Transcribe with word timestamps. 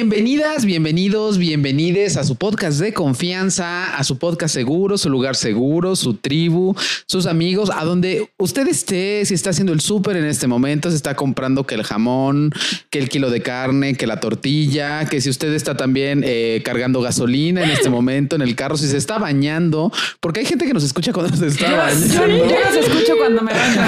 Bienvenidas, 0.00 0.64
bienvenidos, 0.64 1.36
bienvenides 1.36 2.16
a 2.16 2.24
su 2.24 2.36
podcast 2.36 2.80
de 2.80 2.94
confianza, 2.94 3.94
a 3.94 4.02
su 4.02 4.16
podcast 4.16 4.54
seguro, 4.54 4.96
su 4.96 5.10
lugar 5.10 5.36
seguro, 5.36 5.94
su 5.94 6.14
tribu, 6.14 6.74
sus 7.04 7.26
amigos, 7.26 7.68
a 7.70 7.84
donde 7.84 8.30
usted 8.38 8.66
esté, 8.66 9.22
si 9.26 9.34
está 9.34 9.50
haciendo 9.50 9.74
el 9.74 9.82
súper 9.82 10.16
en 10.16 10.24
este 10.24 10.46
momento, 10.46 10.88
se 10.88 10.96
está 10.96 11.16
comprando 11.16 11.66
que 11.66 11.74
el 11.74 11.82
jamón, 11.82 12.50
que 12.88 12.98
el 12.98 13.10
kilo 13.10 13.28
de 13.28 13.42
carne, 13.42 13.94
que 13.94 14.06
la 14.06 14.20
tortilla, 14.20 15.04
que 15.04 15.20
si 15.20 15.28
usted 15.28 15.52
está 15.52 15.76
también 15.76 16.22
eh, 16.24 16.62
cargando 16.64 17.02
gasolina 17.02 17.62
en 17.62 17.68
este 17.68 17.90
momento 17.90 18.36
en 18.36 18.40
el 18.40 18.56
carro, 18.56 18.78
si 18.78 18.88
se 18.88 18.96
está 18.96 19.18
bañando, 19.18 19.92
porque 20.20 20.40
hay 20.40 20.46
gente 20.46 20.64
que 20.64 20.72
nos 20.72 20.82
escucha 20.82 21.12
cuando 21.12 21.36
se 21.36 21.48
está 21.48 21.76
bañando. 21.76 22.26
Yo, 22.26 22.26
los 22.26 22.88
escucho 22.88 23.18
cuando 23.18 23.42
me 23.42 23.52
baño. 23.52 23.82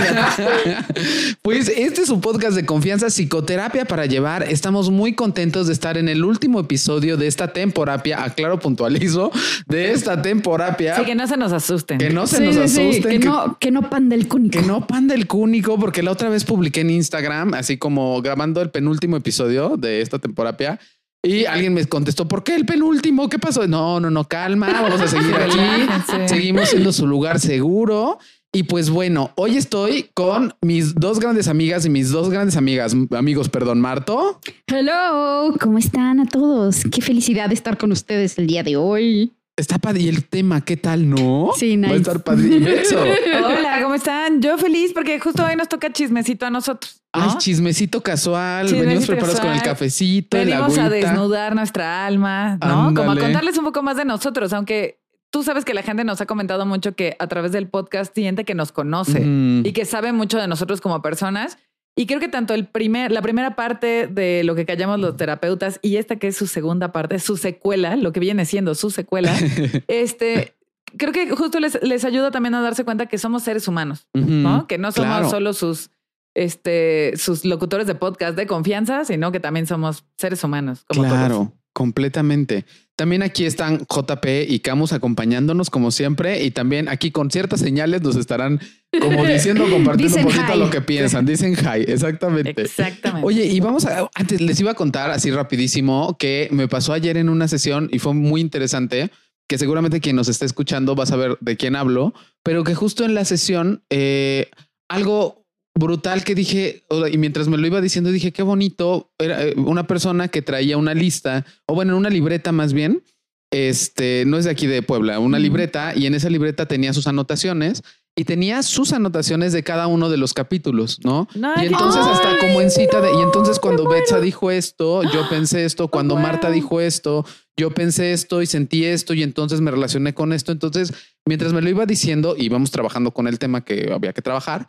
Pues 1.41 1.69
este 1.69 2.03
es 2.03 2.09
un 2.11 2.21
podcast 2.21 2.55
de 2.55 2.65
confianza, 2.65 3.11
psicoterapia 3.11 3.85
para 3.85 4.07
llevar. 4.07 4.45
Estamos 4.45 4.91
muy 4.91 5.15
contentos 5.15 5.67
de 5.67 5.73
estar 5.73 5.97
en 5.99 6.02
el 6.09 6.25
último 6.25 6.61
episodio 6.61 7.17
de 7.17 7.27
esta 7.27 7.49
temporapia. 7.53 8.23
Aclaro, 8.25 8.59
puntualizo 8.59 9.31
de 9.67 9.91
esta 9.93 10.21
temporapia. 10.23 10.97
Sí, 10.97 11.05
que 11.05 11.15
no 11.15 11.27
se 11.27 11.37
nos 11.37 11.53
asusten. 11.53 11.99
Que 11.99 12.11
no 12.11 12.27
se 12.27 12.37
Sí, 12.39 12.43
nos 12.45 12.55
sí, 12.55 12.69
sí, 12.69 12.81
asusten. 12.89 13.11
que, 13.13 13.19
que- 13.21 13.27
no, 13.27 13.57
que 13.59 13.71
no 13.71 13.91
panda 13.91 14.15
el 14.15 14.29
cúnico. 14.29 14.59
que 14.61 14.67
no 14.67 14.87
panda 14.87 15.15
el 15.15 15.27
cúnico, 15.27 15.79
porque 15.79 16.03
la 16.03 16.11
otra 16.13 16.29
vez 16.29 16.45
publiqué 16.45 16.81
en 16.83 16.91
Instagram, 16.91 17.55
así 17.55 17.77
como 17.79 18.21
grabando 18.23 18.61
el 18.63 18.71
penúltimo 18.71 19.17
episodio 19.17 19.77
de 19.77 20.01
esta 20.01 20.19
temporapia. 20.19 20.79
Y 21.25 21.45
alguien 21.45 21.73
me 21.73 21.85
contestó, 21.87 22.27
¿por 22.27 22.43
qué 22.43 22.57
el 22.57 22.67
penúltimo? 22.67 23.29
¿Qué 23.29 23.39
pasó? 23.39 23.69
No, 23.69 24.01
no, 24.01 24.11
no, 24.11 24.25
calma, 24.27 24.73
vamos 24.83 25.01
a 25.01 25.07
seguir 25.07 25.33
aquí. 25.37 26.27
Seguimos 26.27 26.69
siendo 26.71 26.93
su 26.93 27.07
lugar 27.07 27.39
seguro. 27.39 28.19
Y 28.55 28.65
pues 28.65 28.91
bueno, 28.91 29.31
hoy 29.37 29.57
estoy 29.57 30.11
con 30.13 30.55
mis 30.61 30.95
dos 30.95 31.21
grandes 31.21 31.49
amigas 31.49 31.87
y 31.87 31.91
mis 31.91 32.11
dos 32.11 32.29
grandes 32.29 32.59
amigas, 32.59 32.95
amigos, 33.17 33.49
perdón, 33.49 33.81
Marto. 33.81 34.41
Hello, 34.67 35.55
¿cómo 35.59 35.79
están 35.79 36.21
a 36.21 36.27
todos? 36.27 36.83
Qué 36.93 37.01
felicidad 37.01 37.49
de 37.49 37.55
estar 37.55 37.79
con 37.79 37.93
ustedes 37.93 38.37
el 38.37 38.47
día 38.47 38.63
de 38.63 38.77
hoy. 38.77 39.33
Está 39.57 39.79
padre. 39.79 40.03
Y 40.03 40.09
el 40.09 40.25
tema, 40.27 40.63
¿qué 40.63 40.77
tal, 40.77 41.09
no? 41.09 41.53
Sí, 41.57 41.79
Va 41.79 41.87
a 41.87 41.91
nice. 41.93 41.97
estar 41.97 42.23
padre. 42.23 42.57
Inmenso. 42.57 43.01
Hola, 43.47 43.81
¿cómo 43.83 43.95
están? 43.95 44.43
Yo 44.43 44.59
feliz 44.59 44.93
porque 44.93 45.19
justo 45.19 45.45
hoy 45.45 45.57
nos 45.57 45.71
toca 45.71 45.91
chismecito 45.91 46.45
a 46.45 46.51
nosotros. 46.51 47.03
¿no? 47.15 47.23
Ay, 47.23 47.39
chismecito 47.39 48.03
casual. 48.03 48.67
Chismecito 48.67 48.87
Venimos 48.87 49.07
preparados 49.07 49.41
con 49.41 49.51
el 49.51 49.63
cafecito, 49.63 50.37
el 50.37 50.49
Venimos 50.49 50.77
a 50.77 50.91
desnudar 50.91 51.55
nuestra 51.55 52.05
alma, 52.05 52.59
¿no? 52.61 52.93
Como 52.95 53.13
a 53.13 53.17
contarles 53.19 53.57
un 53.57 53.65
poco 53.65 53.83
más 53.83 53.97
de 53.97 54.05
nosotros, 54.05 54.53
aunque 54.53 55.02
tú 55.33 55.43
sabes 55.43 55.65
que 55.65 55.75
la 55.75 55.83
gente 55.83 56.05
nos 56.05 56.21
ha 56.21 56.27
comentado 56.27 56.67
mucho 56.67 56.95
que 56.95 57.17
a 57.19 57.27
través 57.27 57.51
del 57.53 57.67
podcast 57.67 58.15
siente 58.15 58.45
que 58.45 58.55
nos 58.55 58.71
conoce 58.71 59.23
y 59.65 59.73
que 59.73 59.85
sabe 59.85 60.13
mucho 60.13 60.39
de 60.39 60.47
nosotros 60.47 60.81
como 60.81 61.01
personas. 61.03 61.59
Y 61.97 62.07
creo 62.07 62.21
que 62.21 62.29
tanto 62.29 62.55
el 62.55 62.67
primer, 62.67 63.11
la 63.13 63.21
primera 63.23 63.57
parte 63.57 64.07
de 64.07 64.45
lo 64.45 64.55
que 64.55 64.65
callamos 64.65 65.01
los 65.01 65.17
terapeutas 65.17 65.79
y 65.83 65.97
esta 65.97 66.17
que 66.17 66.29
es 66.29 66.37
su 66.37 66.47
segunda 66.47 66.93
parte, 66.93 67.19
su 67.19 67.37
secuela, 67.37 67.97
lo 67.97 68.13
que 68.13 68.21
viene 68.21 68.45
siendo 68.47 68.75
su 68.75 68.91
secuela, 68.91 69.35
este, 69.89 70.55
creo 70.97 71.13
que 71.13 71.31
justo 71.31 71.61
les, 71.61 71.83
les 71.83 72.05
ayuda 72.05 72.31
también 72.31 72.55
a 72.55 72.63
darse 72.63 72.85
cuenta 72.85 73.07
que 73.07 73.19
somos 73.19 73.43
seres 73.43 73.69
humanos. 73.69 74.07
¿no? 74.15 74.67
Que 74.67 74.79
no 74.79 74.93
somos 74.93 75.09
Claro. 75.17 75.31
solo 75.31 75.53
sus, 75.55 75.91
este, 76.35 77.13
sus 77.17 77.45
locutores 77.45 77.87
de 77.87 77.95
podcast 77.95 78.37
de 78.37 78.47
confianza, 78.47 79.05
sino 79.05 79.33
que 79.33 79.41
también 79.41 79.67
somos 79.67 80.05
seres 80.17 80.43
humanos. 80.45 80.85
Como 80.89 81.05
claro, 81.09 81.35
todos. 81.35 81.49
completamente. 81.75 82.65
También 82.97 83.23
aquí 83.23 83.47
están 83.47 83.87
JP 83.89 84.27
y 84.49 84.61
Camus 84.61 84.93
acompañándonos 84.93 85.71
como 85.71 85.91
siempre 85.91 86.45
y 86.45 86.51
también 86.51 86.89
aquí 86.89 87.11
con 87.11 87.31
ciertas 87.31 87.61
señales 87.61 88.03
nos 88.03 88.17
estarán 88.17 88.61
como 89.01 89.25
diciendo, 89.27 89.65
compartiendo 89.71 90.19
un 90.19 90.25
poquito 90.25 90.55
hi. 90.55 90.59
lo 90.59 90.71
que 90.71 90.83
piensan. 90.83 91.25
Dicen 91.25 91.55
hi, 91.55 91.81
exactamente. 91.87 92.61
Exactamente. 92.61 93.27
Oye, 93.27 93.47
y 93.47 93.61
vamos 93.61 93.87
a, 93.87 94.11
antes 94.15 94.41
les 94.41 94.61
iba 94.61 94.73
a 94.73 94.75
contar 94.75 95.11
así 95.11 95.31
rapidísimo 95.31 96.17
que 96.19 96.49
me 96.53 96.69
pasó 96.69 96.93
ayer 96.93 97.17
en 97.17 97.31
una 97.31 97.49
sesión 97.49 97.89
y 97.91 97.99
fue 97.99 98.13
muy 98.13 98.43
interesante, 98.43 99.11
que 99.49 99.57
seguramente 99.57 100.01
quien 100.01 100.17
nos 100.17 100.29
está 100.29 100.45
escuchando 100.45 100.95
va 100.95 101.05
a 101.05 101.07
saber 101.07 101.39
de 101.41 101.57
quién 101.57 101.77
hablo, 101.77 102.13
pero 102.43 102.63
que 102.63 102.75
justo 102.75 103.05
en 103.05 103.15
la 103.15 103.25
sesión, 103.25 103.85
eh, 103.89 104.51
algo 104.89 105.42
brutal 105.75 106.25
que 106.25 106.35
dije, 106.35 106.85
y 107.11 107.19
mientras 107.19 107.49
me 107.49 107.57
lo 107.57 107.67
iba 107.67 107.81
diciendo, 107.81 108.11
dije, 108.11 108.33
qué 108.33 108.43
bonito, 108.43 109.13
era 109.19 109.43
eh, 109.45 109.55
una 109.57 109.87
persona 109.87 110.29
que 110.29 110.43
traía 110.43 110.77
una 110.77 110.95
lista, 110.95 111.45
o 111.67 111.75
bueno, 111.75 111.97
una 111.97 112.11
libreta 112.11 112.53
más 112.53 112.73
bien, 112.73 113.03
este, 113.51 114.25
no 114.27 114.39
es 114.39 114.45
de 114.45 114.51
aquí 114.51 114.67
de 114.67 114.83
Puebla, 114.83 115.19
una 115.19 115.37
Ujú. 115.37 115.43
libreta, 115.45 115.93
y 115.95 116.07
en 116.07 116.15
esa 116.15 116.31
libreta 116.31 116.67
tenía 116.67 116.93
sus 116.93 117.07
anotaciones. 117.07 117.83
Y 118.15 118.25
tenía 118.25 118.63
sus 118.63 118.93
anotaciones 118.93 119.55
de 119.55 119.63
cada 119.63 119.87
uno 119.87 120.11
de 120.11 120.19
los 120.19 120.35
capítulos, 120.35 121.01
¿no? 121.03 121.29
No, 121.35 121.55
Y 121.63 121.65
entonces 121.65 122.03
hasta 122.03 122.37
como 122.41 122.61
en 122.61 122.71
cita 122.71 123.01
de, 123.01 123.11
y 123.11 123.23
entonces 123.23 123.59
cuando 123.59 123.89
Betsa 123.89 124.21
dijo 124.21 124.51
esto, 124.51 125.03
yo 125.03 125.27
pensé 125.31 125.65
esto, 125.65 125.89
cuando 125.89 126.13
wow. 126.17 126.23
Marta 126.23 126.51
dijo 126.51 126.83
esto, 126.83 127.25
yo 127.57 127.71
pensé 127.71 128.13
esto 128.13 128.43
y 128.43 128.47
sentí 128.47 128.85
esto 128.85 129.15
y 129.15 129.23
entonces 129.23 129.63
me 129.63 129.71
relacioné 129.71 130.13
con 130.13 130.35
esto. 130.35 130.53
Entonces, 130.53 130.93
mientras 131.25 131.55
me 131.55 131.63
lo 131.63 131.71
iba 131.71 131.87
diciendo, 131.87 132.35
íbamos 132.37 132.71
trabajando 132.71 133.13
con 133.13 133.29
el 133.29 133.39
tema 133.39 133.65
que 133.65 133.91
había 133.91 134.13
que 134.13 134.21
trabajar, 134.21 134.67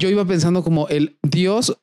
yo 0.00 0.08
iba 0.08 0.24
pensando 0.24 0.64
como 0.64 0.88
el 0.88 1.18
Dios, 1.22 1.78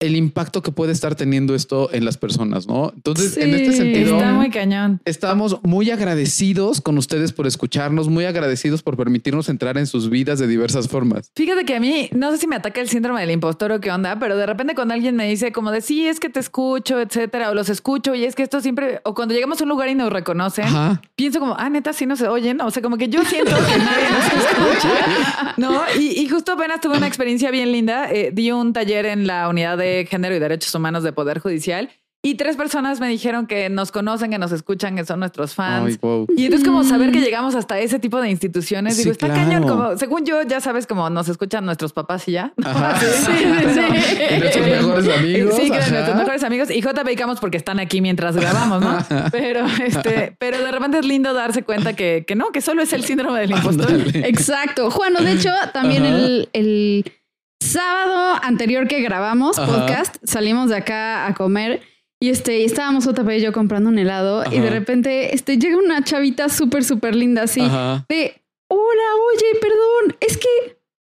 el 0.00 0.16
impacto 0.16 0.62
que 0.62 0.72
puede 0.72 0.92
estar 0.92 1.14
teniendo 1.14 1.54
esto 1.54 1.90
en 1.92 2.04
las 2.06 2.16
personas, 2.16 2.66
¿no? 2.66 2.90
Entonces, 2.96 3.36
en 3.36 3.54
este 3.54 3.72
sentido, 3.72 4.16
Está 4.16 4.32
muy 4.32 4.48
cañón. 4.50 5.00
estamos 5.04 5.58
muy 5.62 5.90
agradecidos 5.90 6.80
con 6.80 6.96
ustedes 6.98 7.32
por 7.32 7.46
escucharnos, 7.46 8.08
muy 8.08 8.24
agradecidos 8.24 8.82
por 8.82 8.96
permitirnos 8.96 9.48
entrar 9.50 9.76
en 9.76 9.86
sus 9.86 10.08
vidas 10.10 10.38
de 10.38 10.46
diversas 10.46 10.88
formas. 10.88 11.30
Fíjate 11.36 11.64
que 11.66 11.76
a 11.76 11.80
mí, 11.80 12.08
no 12.12 12.30
sé 12.32 12.38
si 12.38 12.46
me 12.46 12.56
ataca 12.56 12.80
el 12.80 12.88
síndrome 12.88 13.20
del 13.20 13.30
impostor 13.30 13.72
o 13.72 13.80
qué 13.80 13.90
onda, 13.90 14.18
pero 14.18 14.36
de 14.38 14.46
repente 14.46 14.74
cuando 14.74 14.94
alguien 14.94 15.16
me 15.16 15.28
dice 15.28 15.52
como 15.52 15.70
de 15.70 15.82
sí, 15.82 16.06
es 16.06 16.18
que 16.18 16.30
te 16.30 16.40
escucho, 16.40 16.98
etcétera, 16.98 17.50
o 17.50 17.54
los 17.54 17.68
escucho 17.68 18.14
y 18.14 18.24
es 18.24 18.34
que 18.34 18.42
esto 18.42 18.60
siempre, 18.62 19.00
o 19.04 19.14
cuando 19.14 19.34
llegamos 19.34 19.60
a 19.60 19.64
un 19.64 19.68
lugar 19.68 19.90
y 19.90 19.94
nos 19.94 20.10
reconocen, 20.10 20.64
Ajá. 20.64 21.02
pienso 21.14 21.40
como, 21.40 21.56
ah, 21.58 21.68
neta, 21.68 21.92
sí 21.92 22.06
no 22.06 22.16
se 22.16 22.26
oyen. 22.26 22.60
O 22.62 22.70
sea, 22.70 22.82
como 22.82 22.96
que 22.96 23.08
yo 23.08 23.22
siento 23.24 23.50
que 23.54 23.78
nadie 23.78 24.08
nos 24.10 24.24
escucha. 24.44 25.54
No, 25.58 25.82
y, 25.98 26.18
y 26.20 26.28
justo 26.28 26.52
apenas 26.52 26.80
tuve 26.80 26.96
una 26.96 27.06
experiencia 27.06 27.50
bien 27.50 27.70
linda. 27.70 28.10
Eh, 28.10 28.30
di 28.32 28.50
un 28.50 28.72
taller 28.72 29.04
en 29.04 29.26
la 29.26 29.48
unidad 29.48 29.76
de 29.76 29.89
género 30.08 30.34
y 30.34 30.38
derechos 30.38 30.74
humanos 30.74 31.02
de 31.02 31.12
Poder 31.12 31.38
Judicial 31.38 31.90
y 32.22 32.34
tres 32.34 32.54
personas 32.56 33.00
me 33.00 33.08
dijeron 33.08 33.46
que 33.46 33.70
nos 33.70 33.92
conocen, 33.92 34.30
que 34.30 34.36
nos 34.36 34.52
escuchan, 34.52 34.94
que 34.94 35.06
son 35.06 35.20
nuestros 35.20 35.54
fans. 35.54 35.86
Ay, 35.86 35.98
wow. 36.02 36.26
Y 36.36 36.44
entonces 36.44 36.68
como 36.68 36.84
saber 36.84 37.12
que 37.12 37.20
llegamos 37.20 37.54
hasta 37.54 37.78
ese 37.78 37.98
tipo 37.98 38.20
de 38.20 38.28
instituciones, 38.28 38.96
Sí, 38.96 39.04
digo, 39.04 39.12
está 39.12 39.28
claro. 39.28 39.42
cañón, 39.42 39.62
como 39.66 39.96
según 39.96 40.26
yo, 40.26 40.42
ya 40.42 40.60
sabes, 40.60 40.86
como 40.86 41.08
nos 41.08 41.30
escuchan 41.30 41.64
nuestros 41.64 41.94
papás 41.94 42.28
y 42.28 42.32
ya. 42.32 42.52
Ajá. 42.62 43.00
Sí, 43.00 43.06
sí, 43.16 43.34
sí. 43.72 44.38
Nuestros 44.38 44.66
mejores 44.66 45.08
amigos. 45.18 45.54
Sí, 45.54 45.62
que 45.70 45.76
de 45.76 45.78
ajá. 45.78 45.90
nuestros 45.92 46.16
mejores 46.16 46.44
amigos. 46.44 46.70
Y 46.70 46.82
JP 46.82 47.08
y 47.10 47.16
Camus 47.16 47.40
porque 47.40 47.56
están 47.56 47.80
aquí 47.80 48.02
mientras 48.02 48.36
grabamos, 48.36 48.82
¿no? 48.82 48.98
Pero 49.32 49.64
este, 49.82 50.36
pero 50.38 50.58
de 50.62 50.70
repente 50.70 50.98
es 50.98 51.06
lindo 51.06 51.32
darse 51.32 51.62
cuenta 51.62 51.94
que, 51.94 52.24
que 52.26 52.34
no, 52.34 52.50
que 52.52 52.60
solo 52.60 52.82
es 52.82 52.92
el 52.92 53.04
síndrome 53.04 53.40
del 53.40 53.52
impostor. 53.52 53.90
Ándale. 53.90 54.28
Exacto. 54.28 54.90
Juan, 54.90 55.14
de 55.14 55.32
hecho, 55.32 55.50
también 55.72 56.04
Ajá. 56.04 56.16
el, 56.16 56.48
el 56.52 57.12
sábado 57.60 58.38
anterior 58.42 58.88
que 58.88 59.00
grabamos 59.00 59.58
Ajá. 59.58 59.66
podcast, 59.72 60.16
salimos 60.24 60.70
de 60.70 60.76
acá 60.76 61.26
a 61.26 61.34
comer 61.34 61.82
y 62.18 62.30
este, 62.30 62.58
y 62.58 62.64
estábamos 62.64 63.04
JP 63.04 63.28
y 63.36 63.40
yo 63.40 63.52
comprando 63.52 63.88
un 63.90 63.98
helado 63.98 64.44
y 64.50 64.58
de 64.58 64.70
repente 64.70 65.34
este, 65.34 65.56
llega 65.58 65.76
una 65.78 66.02
chavita 66.04 66.48
súper, 66.48 66.84
súper 66.84 67.14
linda 67.14 67.42
así 67.42 67.60
Ajá. 67.60 68.04
de, 68.08 68.42
hola, 68.68 69.02
oye, 69.34 69.58
perdón, 69.60 70.16
es 70.20 70.36
que 70.36 70.48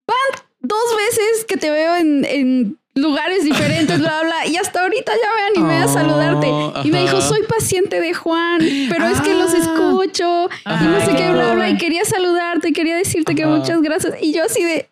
van 0.08 0.44
dos 0.62 0.96
veces 0.98 1.46
que 1.46 1.58
te 1.58 1.70
veo 1.70 1.96
en, 1.98 2.26
en 2.26 2.78
lugares 2.96 3.44
diferentes, 3.44 4.00
bla, 4.00 4.22
bla, 4.22 4.48
y 4.48 4.56
hasta 4.56 4.82
ahorita 4.84 5.12
ya 5.12 5.30
me 5.36 5.62
animé 5.68 5.82
a 5.84 5.86
Oh, 5.90 5.94
saludarte. 5.94 6.88
Y 6.88 6.92
me 6.92 7.02
dijo, 7.02 7.20
soy 7.22 7.42
paciente 7.44 8.00
de 8.00 8.14
Juan, 8.14 8.60
pero 8.90 9.08
es 9.08 9.20
que 9.22 9.34
los 9.34 9.54
Ah. 9.54 9.58
escucho 9.58 10.50
y 10.66 10.84
no 10.86 11.06
sé 11.06 11.16
qué 11.16 11.32
bla, 11.32 11.54
bla, 11.56 11.70
y 11.70 11.78
quería 11.78 12.06
saludarte, 12.06 12.72
quería 12.74 12.96
decirte 12.96 13.34
que 13.36 13.46
muchas 13.46 13.82
gracias. 13.82 14.16
Y 14.22 14.34
yo 14.34 14.44
así 14.46 14.64
de, 14.64 14.90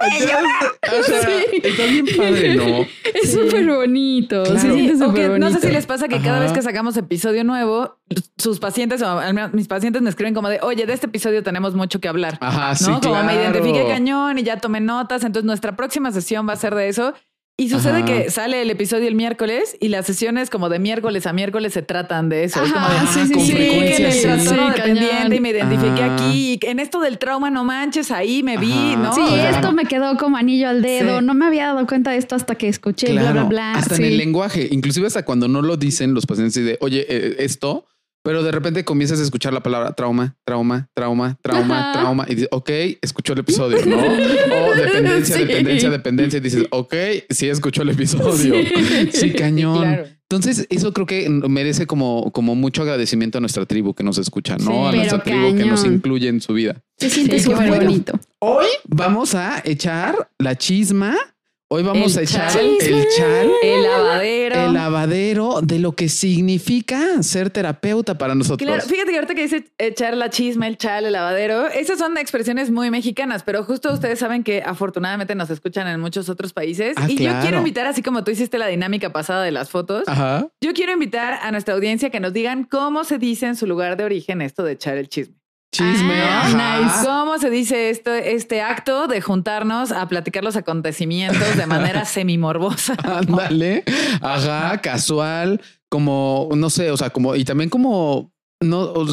O 0.00 1.02
sea, 1.02 1.22
Sí. 1.22 1.60
está 1.62 1.84
bien 1.84 2.06
padre, 2.16 2.54
¿no? 2.56 2.86
es 3.14 3.32
súper 3.32 3.66
bonito. 3.66 4.44
Claro. 4.44 4.60
Sí, 4.60 4.92
no 5.38 5.50
sé 5.50 5.60
si 5.60 5.68
les 5.72 5.86
pasa 5.86 6.06
que 6.08 6.20
cada 6.20 6.38
vez 6.40 6.52
que 6.52 6.62
sacamos 6.62 6.96
episodio 6.96 7.42
nuevo, 7.44 7.98
sus 8.36 8.60
pacientes 8.60 9.02
o 9.02 9.18
al 9.18 9.34
menos 9.34 9.52
mis 9.54 9.66
pacientes 9.66 10.00
me 10.02 10.10
escriben 10.10 10.34
como 10.34 10.48
de, 10.48 10.60
oye, 10.62 10.86
de 10.86 10.92
este 10.92 11.06
episodio 11.06 11.42
tenemos 11.42 11.74
mucho 11.74 12.00
que 12.00 12.08
hablar. 12.08 12.38
Ajá, 12.40 12.70
¿no? 12.70 12.76
sí, 12.76 12.84
como 12.84 13.00
claro. 13.00 13.26
me 13.26 13.34
identifique 13.34 13.86
cañón 13.88 14.38
y 14.38 14.44
ya 14.44 14.58
tomé 14.58 14.80
notas. 14.80 15.24
Entonces 15.24 15.46
nuestra 15.46 15.74
próxima 15.76 16.12
sesión 16.12 16.48
va 16.48 16.52
a 16.52 16.56
ser 16.56 16.74
de 16.74 16.88
eso. 16.88 17.14
Y 17.60 17.70
sucede 17.70 17.96
Ajá. 17.98 18.04
que 18.04 18.30
sale 18.30 18.62
el 18.62 18.70
episodio 18.70 19.08
el 19.08 19.16
miércoles 19.16 19.76
y 19.80 19.88
las 19.88 20.06
sesiones 20.06 20.48
como 20.48 20.68
de 20.68 20.78
miércoles 20.78 21.26
a 21.26 21.32
miércoles 21.32 21.72
se 21.72 21.82
tratan 21.82 22.28
de 22.28 22.44
eso. 22.44 22.62
es 22.62 22.72
como 22.72 22.88
de, 22.88 22.94
Ajá, 22.94 23.06
sí, 23.12 23.26
sí, 23.26 23.34
sí. 23.40 23.52
que 23.52 24.12
sí. 24.12 24.48
Sí, 24.48 24.56
dependiente 24.76 25.34
y 25.34 25.40
me 25.40 25.50
identifiqué 25.50 26.02
Ah. 26.04 26.14
aquí. 26.14 26.52
y 26.62 26.66
En 26.68 26.78
esto 26.78 27.00
del 27.00 27.18
trauma, 27.18 27.50
no 27.50 27.64
manches, 27.64 28.12
ahí 28.12 28.44
me 28.44 28.58
vi, 28.58 28.70
Ajá. 28.70 28.96
¿no? 29.02 29.12
Sí, 29.12 29.22
O 29.22 29.26
sea, 29.34 29.50
esto 29.50 29.72
me 29.72 29.86
quedó 29.86 30.16
como 30.16 30.36
anillo 30.36 30.68
al 30.68 30.82
dedo. 30.82 31.18
Sí. 31.18 31.24
No 31.24 31.34
me 31.34 31.46
había 31.46 31.66
dado 31.66 31.84
cuenta 31.88 32.12
de 32.12 32.18
esto 32.18 32.36
hasta 32.36 32.54
que 32.54 32.68
escuché, 32.68 33.10
bla, 33.10 33.22
Claro, 33.22 33.40
bla, 33.40 33.48
bla. 33.48 33.72
hasta 33.72 33.96
Sí. 33.96 34.02
en 34.02 34.08
el 34.08 34.18
lenguaje, 34.18 34.68
inclusive 34.70 35.08
hasta 35.08 35.24
cuando 35.24 35.48
no 35.48 35.60
lo 35.60 35.76
dicen 35.76 36.14
los 36.14 36.26
pacientes 36.26 36.54
de, 36.64 36.78
oye, 36.80 37.06
eh, 37.08 37.36
esto, 37.40 37.86
pero 38.28 38.42
de 38.42 38.52
repente 38.52 38.84
comienzas 38.84 39.20
a 39.20 39.22
escuchar 39.22 39.54
la 39.54 39.62
palabra 39.62 39.92
trauma, 39.92 40.36
trauma, 40.44 40.86
trauma, 40.92 41.38
trauma, 41.40 41.80
Ajá. 41.80 41.92
trauma 41.98 42.26
y 42.28 42.34
dices, 42.34 42.48
ok, 42.52 42.70
escuchó 43.00 43.32
el 43.32 43.38
episodio, 43.38 43.78
¿no? 43.86 43.96
O 43.96 44.74
dependencia, 44.76 45.34
Sí. 45.36 45.44
dependencia, 45.46 45.88
dependencia 45.88 46.36
y 46.36 46.40
dices, 46.40 46.66
ok, 46.68 46.94
sí 47.30 47.48
escuchó 47.48 47.80
el 47.80 47.88
episodio. 47.88 48.52
Sí, 49.12 49.32
cañón. 49.32 49.78
Claro. 49.78 50.04
Entonces, 50.30 50.66
eso 50.68 50.92
creo 50.92 51.06
que 51.06 51.26
merece 51.30 51.86
como, 51.86 52.30
como 52.32 52.54
mucho 52.54 52.82
agradecimiento 52.82 53.38
a 53.38 53.40
nuestra 53.40 53.64
tribu 53.64 53.94
que 53.94 54.04
nos 54.04 54.18
escucha, 54.18 54.58
¿no? 54.58 54.72
Sí, 54.72 54.72
a 54.72 54.92
nuestra 54.92 55.22
tribu 55.22 55.56
que 55.56 55.64
nos 55.64 55.86
incluye 55.86 56.28
en 56.28 56.42
su 56.42 56.52
vida. 56.52 56.82
Se 56.98 57.08
siente 57.08 57.40
súper 57.40 57.68
bueno. 57.68 57.84
bonito. 57.86 58.20
Hoy 58.40 58.66
vamos 58.86 59.34
a 59.34 59.62
echar 59.64 60.28
la 60.38 60.54
chisma. 60.54 61.16
Hoy 61.70 61.82
vamos 61.82 62.14
El 62.16 62.20
a 62.20 62.22
echar 62.22 62.50
chal. 62.50 62.64
el 62.80 63.06
chal, 63.14 63.50
El 63.62 63.82
lavadero. 63.82 64.54
el 64.64 64.72
lavadero 64.72 65.60
de 65.62 65.78
lo 65.78 65.92
que 65.92 66.08
significa 66.08 67.22
ser 67.22 67.50
terapeuta 67.50 68.16
para 68.16 68.34
nosotros. 68.34 68.66
Claro, 68.66 68.82
fíjate 68.88 69.10
que 69.10 69.16
ahorita 69.16 69.34
que 69.34 69.42
dice 69.42 69.64
echar 69.76 70.16
la 70.16 70.30
chisma, 70.30 70.66
el 70.66 70.78
chal, 70.78 71.04
el 71.04 71.12
lavadero, 71.12 71.66
esas 71.68 71.98
son 71.98 72.16
expresiones 72.16 72.70
muy 72.70 72.90
mexicanas, 72.90 73.42
pero 73.42 73.64
justo 73.64 73.92
ustedes 73.92 74.18
saben 74.18 74.44
que 74.44 74.62
afortunadamente 74.62 75.34
nos 75.34 75.50
escuchan 75.50 75.86
en 75.88 76.00
muchos 76.00 76.30
otros 76.30 76.54
países. 76.54 76.94
Ah, 76.96 77.04
y 77.06 77.16
yo 77.22 77.32
quiero 77.42 77.58
invitar, 77.58 77.86
así 77.86 78.02
como 78.02 78.24
tú 78.24 78.30
hiciste 78.30 78.56
la 78.56 78.66
dinámica 78.68 79.12
pasada 79.12 79.42
de 79.44 79.50
las 79.52 79.68
fotos, 79.68 80.04
Ajá. 80.06 80.48
yo 80.62 80.72
quiero 80.72 80.92
invitar 80.92 81.38
a 81.42 81.50
nuestra 81.50 81.74
audiencia 81.74 82.08
que 82.08 82.18
nos 82.18 82.32
digan 82.32 82.64
cómo 82.64 83.04
se 83.04 83.18
dice 83.18 83.44
en 83.44 83.56
su 83.56 83.66
lugar 83.66 83.98
de 83.98 84.04
origen 84.04 84.40
esto 84.40 84.64
de 84.64 84.72
echar 84.72 84.96
el 84.96 85.10
chisme. 85.10 85.34
Chisme. 85.72 86.14
Ah, 86.22 86.80
nice. 86.82 87.06
¿Cómo 87.06 87.38
se 87.38 87.50
dice 87.50 87.90
esto, 87.90 88.12
este 88.12 88.62
acto 88.62 89.06
de 89.06 89.20
juntarnos 89.20 89.92
a 89.92 90.08
platicar 90.08 90.42
los 90.42 90.56
acontecimientos 90.56 91.56
de 91.56 91.66
manera 91.66 92.04
semimorbosa? 92.06 92.94
Ándale. 93.04 93.84
Ajá, 94.22 94.80
casual, 94.80 95.60
como, 95.90 96.48
no 96.56 96.70
sé, 96.70 96.90
o 96.90 96.96
sea, 96.96 97.10
como, 97.10 97.36
y 97.36 97.44
también 97.44 97.68
como, 97.70 98.32
no, 98.62 98.80
o- 98.80 99.06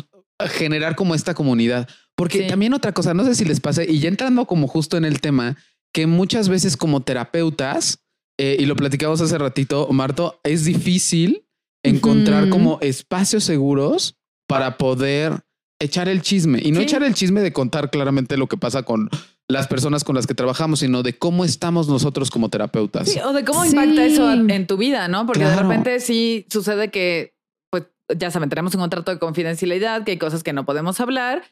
generar 0.47 0.95
como 0.95 1.13
esta 1.13 1.33
comunidad. 1.33 1.87
Porque 2.15 2.43
Sí. 2.43 2.47
también 2.47 2.73
otra 2.73 2.93
cosa, 2.93 3.13
no 3.13 3.25
sé 3.25 3.35
si 3.35 3.43
les 3.43 3.59
pase, 3.59 3.85
y 3.89 3.99
ya 3.99 4.07
entrando 4.07 4.45
como 4.45 4.67
justo 4.67 4.95
en 4.95 5.03
el 5.03 5.19
tema, 5.19 5.57
que 5.93 6.07
muchas 6.07 6.47
veces 6.47 6.77
como 6.77 7.01
terapeutas, 7.01 7.99
eh, 8.39 8.55
y 8.59 8.65
lo 8.65 8.75
platicamos 8.77 9.19
hace 9.21 9.37
ratito, 9.37 9.87
Marto, 9.91 10.39
es 10.43 10.63
difícil 10.65 11.45
encontrar 11.83 12.49
como 12.49 12.79
espacios 12.81 13.43
seguros 13.43 14.17
para 14.47 14.77
poder 14.77 15.44
echar 15.79 16.07
el 16.09 16.21
chisme 16.21 16.59
y 16.63 16.71
no 16.71 16.79
Sí. 16.79 16.83
echar 16.85 17.03
el 17.03 17.13
chisme 17.13 17.41
de 17.41 17.51
contar 17.53 17.89
claramente 17.91 18.37
lo 18.37 18.47
que 18.47 18.57
pasa 18.57 18.83
con 18.83 19.09
las 19.47 19.67
personas 19.67 20.03
con 20.03 20.15
las 20.15 20.25
que 20.25 20.33
trabajamos, 20.33 20.79
sino 20.79 21.03
de 21.03 21.17
cómo 21.17 21.45
estamos 21.45 21.87
nosotros 21.87 22.31
como 22.31 22.49
terapeutas. 22.49 23.09
Sí, 23.09 23.19
o 23.19 23.31
de 23.33 23.43
cómo 23.45 23.63
Sí. 23.63 23.69
impacta 23.69 24.03
eso 24.05 24.31
en 24.31 24.67
tu 24.67 24.77
vida, 24.77 25.07
¿no? 25.07 25.25
Porque 25.27 25.43
de 25.43 25.51
Claro. 25.53 25.69
repente 25.69 25.99
sí 25.99 26.45
sucede 26.49 26.89
que, 26.89 27.35
pues 27.69 27.83
ya 28.17 28.31
saben, 28.31 28.49
tenemos 28.49 28.73
un 28.73 28.81
contrato 28.81 29.11
de 29.11 29.19
confidencialidad, 29.19 30.03
que 30.03 30.11
hay 30.11 30.17
cosas 30.17 30.41
que 30.41 30.51
no 30.53 30.65
podemos 30.65 30.99
hablar, 30.99 31.43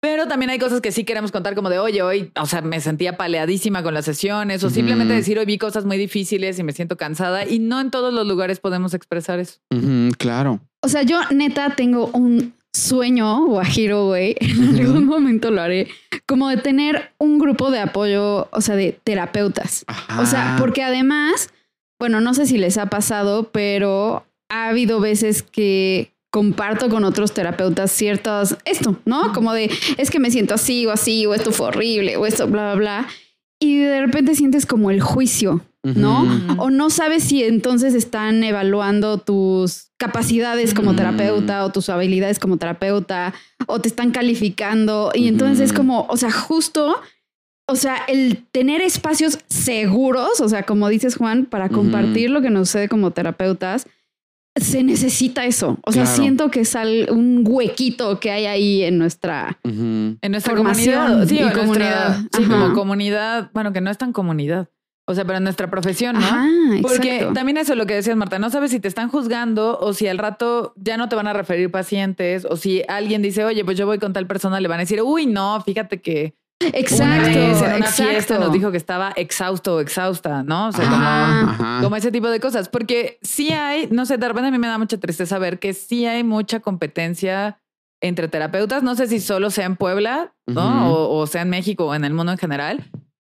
pero 0.00 0.28
también 0.28 0.50
hay 0.50 0.58
cosas 0.58 0.80
que 0.82 0.92
sí 0.92 1.04
queremos 1.04 1.32
contar, 1.32 1.54
como 1.54 1.70
de, 1.70 1.78
oye, 1.78 2.02
hoy, 2.02 2.30
o 2.38 2.46
sea, 2.46 2.60
me 2.60 2.80
sentía 2.80 3.16
paleadísima 3.16 3.82
con 3.82 3.94
las 3.94 4.04
sesiones, 4.04 4.62
o 4.62 4.68
simplemente 4.70 5.14
decir, 5.14 5.38
hoy 5.38 5.46
vi 5.46 5.56
cosas 5.58 5.86
muy 5.86 5.96
difíciles 5.96 6.58
y 6.58 6.62
me 6.64 6.72
siento 6.72 6.96
cansada, 6.98 7.46
y 7.48 7.58
no 7.60 7.80
en 7.80 7.90
todos 7.90 8.12
los 8.12 8.26
lugares 8.26 8.60
podemos 8.60 8.92
expresar 8.92 9.38
eso. 9.40 9.58
Claro. 10.18 10.60
O 10.82 10.88
sea, 10.88 11.02
yo 11.02 11.18
neta 11.30 11.74
tengo 11.76 12.10
un 12.12 12.54
sueño 12.78 13.46
guajiro, 13.46 14.06
güey. 14.06 14.36
En 14.40 14.80
algún 14.80 15.06
momento 15.06 15.50
lo 15.50 15.60
haré. 15.60 15.88
Como 16.26 16.48
de 16.48 16.56
tener 16.56 17.12
un 17.18 17.38
grupo 17.38 17.70
de 17.70 17.80
apoyo, 17.80 18.48
o 18.50 18.60
sea, 18.60 18.76
de 18.76 18.98
terapeutas. 19.04 19.84
O 20.18 20.26
sea, 20.26 20.56
porque 20.58 20.82
además, 20.82 21.50
bueno, 21.98 22.20
no 22.20 22.34
sé 22.34 22.46
si 22.46 22.58
les 22.58 22.78
ha 22.78 22.86
pasado, 22.86 23.50
pero 23.50 24.26
ha 24.48 24.68
habido 24.68 25.00
veces 25.00 25.42
que 25.42 26.12
comparto 26.30 26.88
con 26.88 27.04
otros 27.04 27.32
terapeutas 27.32 27.90
ciertas, 27.90 28.58
esto, 28.64 28.96
¿no? 29.04 29.32
Como 29.32 29.52
de, 29.52 29.70
es 29.96 30.10
que 30.10 30.20
me 30.20 30.30
siento 30.30 30.54
así 30.54 30.86
o 30.86 30.92
así, 30.92 31.26
o 31.26 31.34
esto 31.34 31.52
fue 31.52 31.68
horrible, 31.68 32.16
o 32.16 32.26
esto, 32.26 32.46
bla, 32.46 32.74
bla, 32.74 32.74
bla. 32.74 33.08
Y 33.60 33.78
de 33.78 34.00
repente 34.00 34.34
sientes 34.34 34.66
como 34.66 34.90
el 34.90 35.00
juicio, 35.00 35.64
¿no? 35.82 36.26
O 36.58 36.70
no 36.70 36.90
sabes 36.90 37.24
si 37.24 37.42
entonces 37.42 37.94
están 37.94 38.44
evaluando 38.44 39.18
tus 39.18 39.88
capacidades 39.96 40.74
como 40.74 40.94
terapeuta 40.94 41.64
o 41.64 41.72
tus 41.72 41.88
habilidades 41.88 42.38
como 42.38 42.56
terapeuta 42.56 43.34
o 43.66 43.80
te 43.80 43.88
están 43.88 44.12
calificando. 44.12 45.10
Y 45.12 45.26
entonces 45.26 45.60
es 45.60 45.72
como, 45.72 46.06
o 46.08 46.16
sea, 46.16 46.30
justo, 46.30 47.00
o 47.66 47.74
sea, 47.74 47.96
el 48.06 48.44
tener 48.52 48.80
espacios 48.80 49.40
seguros, 49.48 50.40
o 50.40 50.48
sea, 50.48 50.62
como 50.62 50.88
dices 50.88 51.16
Juan, 51.16 51.44
para 51.44 51.68
compartir 51.68 52.30
lo 52.30 52.40
que 52.40 52.50
nos 52.50 52.68
sucede 52.68 52.88
como 52.88 53.10
terapeutas, 53.10 53.86
se 54.60 54.82
necesita 54.82 55.44
eso. 55.44 55.78
O 55.84 55.92
sea, 55.92 56.04
Claro. 56.04 56.16
siento 56.22 56.50
que 56.50 56.60
es 56.60 56.74
al- 56.76 57.08
un 57.10 57.44
huequito 57.46 58.18
que 58.20 58.30
hay 58.30 58.46
ahí 58.46 58.82
en 58.82 58.98
nuestra... 58.98 59.58
En 59.64 60.18
nuestra 60.28 60.54
Formación 60.54 60.94
comunidad, 60.96 61.26
sí, 61.28 61.34
y 61.34 61.38
en 61.38 61.44
nuestra- 61.44 61.62
comunidad. 61.62 62.16
sí, 62.36 62.42
Ajá. 62.44 62.48
como 62.60 62.74
comunidad, 62.74 63.50
bueno, 63.54 63.72
que 63.72 63.80
no 63.80 63.90
es 63.90 63.98
tan 63.98 64.12
comunidad, 64.12 64.68
o 65.06 65.14
sea, 65.14 65.24
pero 65.24 65.38
en 65.38 65.44
nuestra 65.44 65.70
profesión, 65.70 66.16
¿no? 66.16 66.26
Ajá, 66.26 66.46
Porque 66.82 67.14
exacto. 67.16 67.32
también 67.34 67.56
eso 67.56 67.72
es 67.72 67.78
lo 67.78 67.86
que 67.86 67.94
decías, 67.94 68.16
Marta, 68.16 68.38
no 68.38 68.50
sabes 68.50 68.70
si 68.70 68.78
te 68.80 68.88
están 68.88 69.08
juzgando 69.08 69.78
o 69.80 69.92
si 69.94 70.06
al 70.06 70.18
rato 70.18 70.74
ya 70.76 70.96
no 70.98 71.08
te 71.08 71.16
van 71.16 71.26
a 71.26 71.32
referir 71.32 71.70
pacientes 71.70 72.44
o 72.44 72.56
si 72.56 72.82
alguien 72.88 73.22
dice, 73.22 73.44
oye, 73.44 73.64
pues 73.64 73.78
yo 73.78 73.86
voy 73.86 73.98
con 73.98 74.12
tal 74.12 74.26
persona, 74.26 74.60
le 74.60 74.68
van 74.68 74.78
a 74.78 74.82
decir, 74.82 75.00
uy, 75.02 75.26
no, 75.26 75.60
fíjate 75.64 76.00
que 76.02 76.34
Exacto, 76.60 77.04
una 77.04 77.18
vez 77.18 77.36
en 77.36 77.66
una 77.66 77.76
exacto. 77.78 78.02
fiesta 78.10 78.38
nos 78.38 78.52
dijo 78.52 78.70
que 78.72 78.76
estaba 78.76 79.12
exhausto 79.12 79.76
o 79.76 79.80
exhausta, 79.80 80.42
¿no? 80.42 80.68
O 80.68 80.72
sea, 80.72 80.84
Ajá. 80.86 80.96
como, 81.40 81.50
Ajá. 81.52 81.80
como 81.82 81.96
ese 81.96 82.10
tipo 82.10 82.28
de 82.28 82.40
cosas. 82.40 82.68
Porque 82.68 83.18
sí 83.22 83.50
hay, 83.52 83.88
no 83.90 84.06
sé, 84.06 84.18
de 84.18 84.26
repente 84.28 84.48
a 84.48 84.50
mí 84.50 84.58
me 84.58 84.66
da 84.66 84.76
mucha 84.78 84.98
tristeza 84.98 85.38
ver 85.38 85.58
que 85.60 85.72
sí 85.72 86.04
hay 86.06 86.24
mucha 86.24 86.60
competencia 86.60 87.60
entre 88.00 88.28
terapeutas. 88.28 88.82
No 88.82 88.94
sé 88.96 89.06
si 89.06 89.20
solo 89.20 89.50
sea 89.50 89.66
en 89.66 89.76
Puebla, 89.76 90.34
¿no? 90.46 90.92
O, 90.92 91.18
o 91.18 91.26
sea 91.26 91.42
en 91.42 91.50
México 91.50 91.86
o 91.86 91.94
en 91.94 92.04
el 92.04 92.12
mundo 92.12 92.32
en 92.32 92.38
general. 92.38 92.84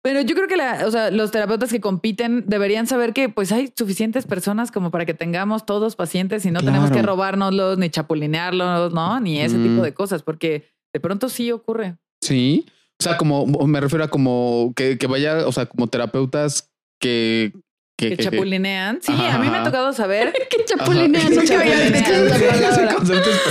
Pero 0.03 0.21
yo 0.21 0.37
creo 0.37 0.47
que 0.47 0.57
la, 0.57 0.87
o 0.87 0.91
sea, 0.93 1.11
los 1.11 1.33
terapeutas 1.33 1.69
que 1.73 1.81
compiten 1.81 2.45
deberían 2.47 2.87
saber 2.87 3.13
que 3.13 3.29
pues 3.29 3.51
hay 3.51 3.73
suficientes 3.77 4.25
personas 4.25 4.71
como 4.71 4.93
para 4.93 5.05
que 5.05 5.15
tengamos 5.15 5.67
todos 5.67 5.97
pacientes 5.97 6.47
y 6.47 6.53
no 6.53 6.61
tenemos 6.61 6.93
que 6.93 7.03
robárnoslos 7.03 7.77
ni 7.77 7.91
chapulinearlos, 7.91 8.93
¿no? 8.95 9.19
Ni 9.19 9.41
ese 9.41 9.59
Mm. 9.59 9.63
tipo 9.65 9.83
de 9.83 9.95
cosas, 9.95 10.23
porque 10.23 10.69
de 10.95 11.01
pronto 11.01 11.29
sí 11.29 11.51
ocurre. 11.51 11.97
Sí. 12.23 12.67
O 12.99 13.03
sea, 13.03 13.17
como 13.17 13.47
me 13.47 13.81
refiero 13.81 14.05
a 14.05 14.09
como 14.09 14.73
que, 14.75 14.97
que 14.99 15.07
vaya, 15.07 15.47
o 15.47 15.53
sea, 15.53 15.67
como 15.67 15.87
terapeutas 15.89 16.71
que, 17.01 17.53
que, 17.99 18.11
Que 18.11 18.17
que- 18.17 18.17
que- 18.17 18.25
chapulinean. 18.31 19.01
Sí, 19.03 19.13
Ajá, 19.13 19.35
a 19.35 19.39
mí 19.39 19.49
me 19.51 19.59
ha 19.59 19.65
tocado 19.65 19.93
saber 19.93 20.33
que 20.51 20.65
chapulinean, 20.65 21.29
Sí, 21.29 21.41
que 21.41 21.59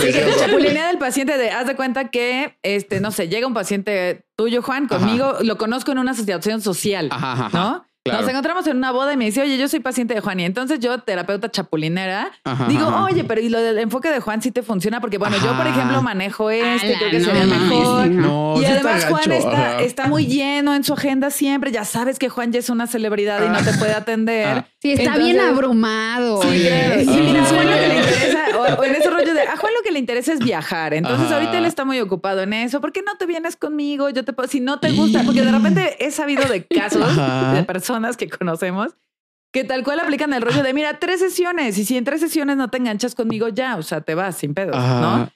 precioso. 0.01 0.39
chapulinea 0.39 0.87
del 0.87 0.97
paciente 0.97 1.37
de, 1.37 1.51
haz 1.51 1.67
de 1.67 1.75
cuenta 1.75 2.09
que, 2.09 2.57
este, 2.63 2.99
no 2.99 3.11
sé, 3.11 3.27
llega 3.27 3.47
un 3.47 3.53
paciente 3.53 4.25
tuyo, 4.35 4.61
Juan, 4.61 4.87
Ajá. 4.89 4.99
conmigo, 4.99 5.37
lo 5.41 5.57
conozco 5.57 5.91
en 5.91 5.99
una 5.99 6.11
asociación 6.11 6.61
social, 6.61 7.09
ajá. 7.11 7.49
¿no? 7.53 7.85
Claro. 8.05 8.21
Nos 8.21 8.29
encontramos 8.29 8.67
en 8.67 8.77
una 8.77 8.91
boda 8.91 9.13
y 9.13 9.17
me 9.17 9.25
dice, 9.25 9.41
oye, 9.41 9.57
yo 9.57 9.67
soy 9.67 9.79
paciente 9.79 10.13
de 10.13 10.19
Juan. 10.21 10.39
Y 10.39 10.45
entonces 10.45 10.79
yo, 10.79 10.99
terapeuta 10.99 11.49
chapulinera, 11.49 12.29
Ajá, 12.43 12.67
digo, 12.67 12.85
ajá. 12.87 13.05
oye, 13.05 13.23
pero 13.23 13.41
¿y 13.41 13.49
lo 13.49 13.59
del 13.59 13.79
enfoque 13.79 14.11
de 14.11 14.19
Juan 14.19 14.43
sí 14.43 14.51
te 14.51 14.61
funciona? 14.61 15.01
Porque, 15.01 15.17
bueno, 15.17 15.37
yo, 15.43 15.57
por 15.57 15.65
ejemplo, 15.65 16.03
manejo 16.03 16.51
este, 16.51 16.87
Ala, 16.89 16.97
creo 16.99 17.09
que 17.09 17.19
no 17.19 17.25
sería 17.25 17.45
mejor. 17.45 18.07
No, 18.09 18.53
Y 18.57 18.59
sí 18.59 18.65
está 18.65 18.73
además 18.75 19.05
Juan 19.05 19.31
está, 19.31 19.79
está 19.81 20.07
muy 20.07 20.27
lleno 20.27 20.75
en 20.75 20.83
su 20.83 20.93
agenda 20.93 21.31
siempre. 21.31 21.71
Ya 21.71 21.83
sabes 21.83 22.19
que 22.19 22.29
Juan 22.29 22.51
ya 22.51 22.59
es 22.59 22.69
una 22.69 22.85
celebridad 22.85 23.43
y 23.43 23.49
no 23.49 23.57
te 23.63 23.73
puede 23.79 23.93
atender. 23.93 24.47
Ah. 24.59 24.65
Sí, 24.79 24.91
está 24.91 25.03
Entonces- 25.15 25.23
bien 25.25 25.39
abrumado. 25.39 26.43
Sí, 26.43 26.47
oye. 26.49 26.67
claro. 26.69 27.01
Y 27.01 27.07
Ah. 27.09 27.21
mira, 27.23 27.41
a 27.41 27.45
Juan 27.47 27.65
lo 27.65 27.73
que 27.73 27.87
le 27.87 27.95
interesa, 27.97 28.39
o, 28.55 28.81
o 28.81 28.83
en 28.83 28.95
ese 28.95 29.09
rollo 29.09 29.33
de, 29.33 29.41
a 29.41 29.57
Juan 29.57 29.73
lo 29.75 29.81
que 29.83 29.91
le 29.91 29.97
interesa 29.97 30.31
es 30.31 30.39
viajar. 30.41 30.93
Entonces 30.93 31.25
Ajá. 31.25 31.35
ahorita 31.37 31.57
él 31.57 31.65
está 31.65 31.85
muy 31.85 31.99
ocupado 32.01 32.41
en 32.41 32.53
eso. 32.53 32.81
¿Por 32.81 32.91
qué 32.91 33.01
no 33.01 33.17
te 33.17 33.25
vienes 33.25 33.55
conmigo? 33.55 34.11
Yo 34.11 34.23
te 34.23 34.31
puedo, 34.31 34.47
si 34.47 34.59
no 34.59 34.79
te 34.79 34.91
gusta, 34.91 35.23
porque 35.25 35.41
de 35.41 35.51
repente 35.51 36.05
he 36.05 36.11
sabido 36.11 36.43
de 36.45 36.65
casos 36.67 37.01
Ajá. 37.01 37.53
de 37.53 37.63
personas 37.63 37.94
que 38.17 38.29
conocemos 38.29 38.95
que 39.51 39.63
tal 39.63 39.83
cual 39.85 40.01
aplican 40.01 40.33
el 40.33 40.41
rollo 40.41 40.63
de, 40.63 40.73
mira, 40.73 40.99
tres 40.99 41.21
sesiones 41.21 41.77
y 41.77 41.85
si 41.85 41.95
en 41.95 42.03
tres 42.03 42.19
sesiones 42.19 42.57
no 42.57 42.67
te 42.69 42.77
enganchas 42.77 43.15
conmigo, 43.15 43.47
ya, 43.47 43.77
o 43.77 43.83
sea, 43.83 44.01
te 44.01 44.13
vas 44.13 44.35
sin 44.35 44.53
pedos, 44.53 44.75
Ajá. 44.75 44.99
¿no? 45.01 45.31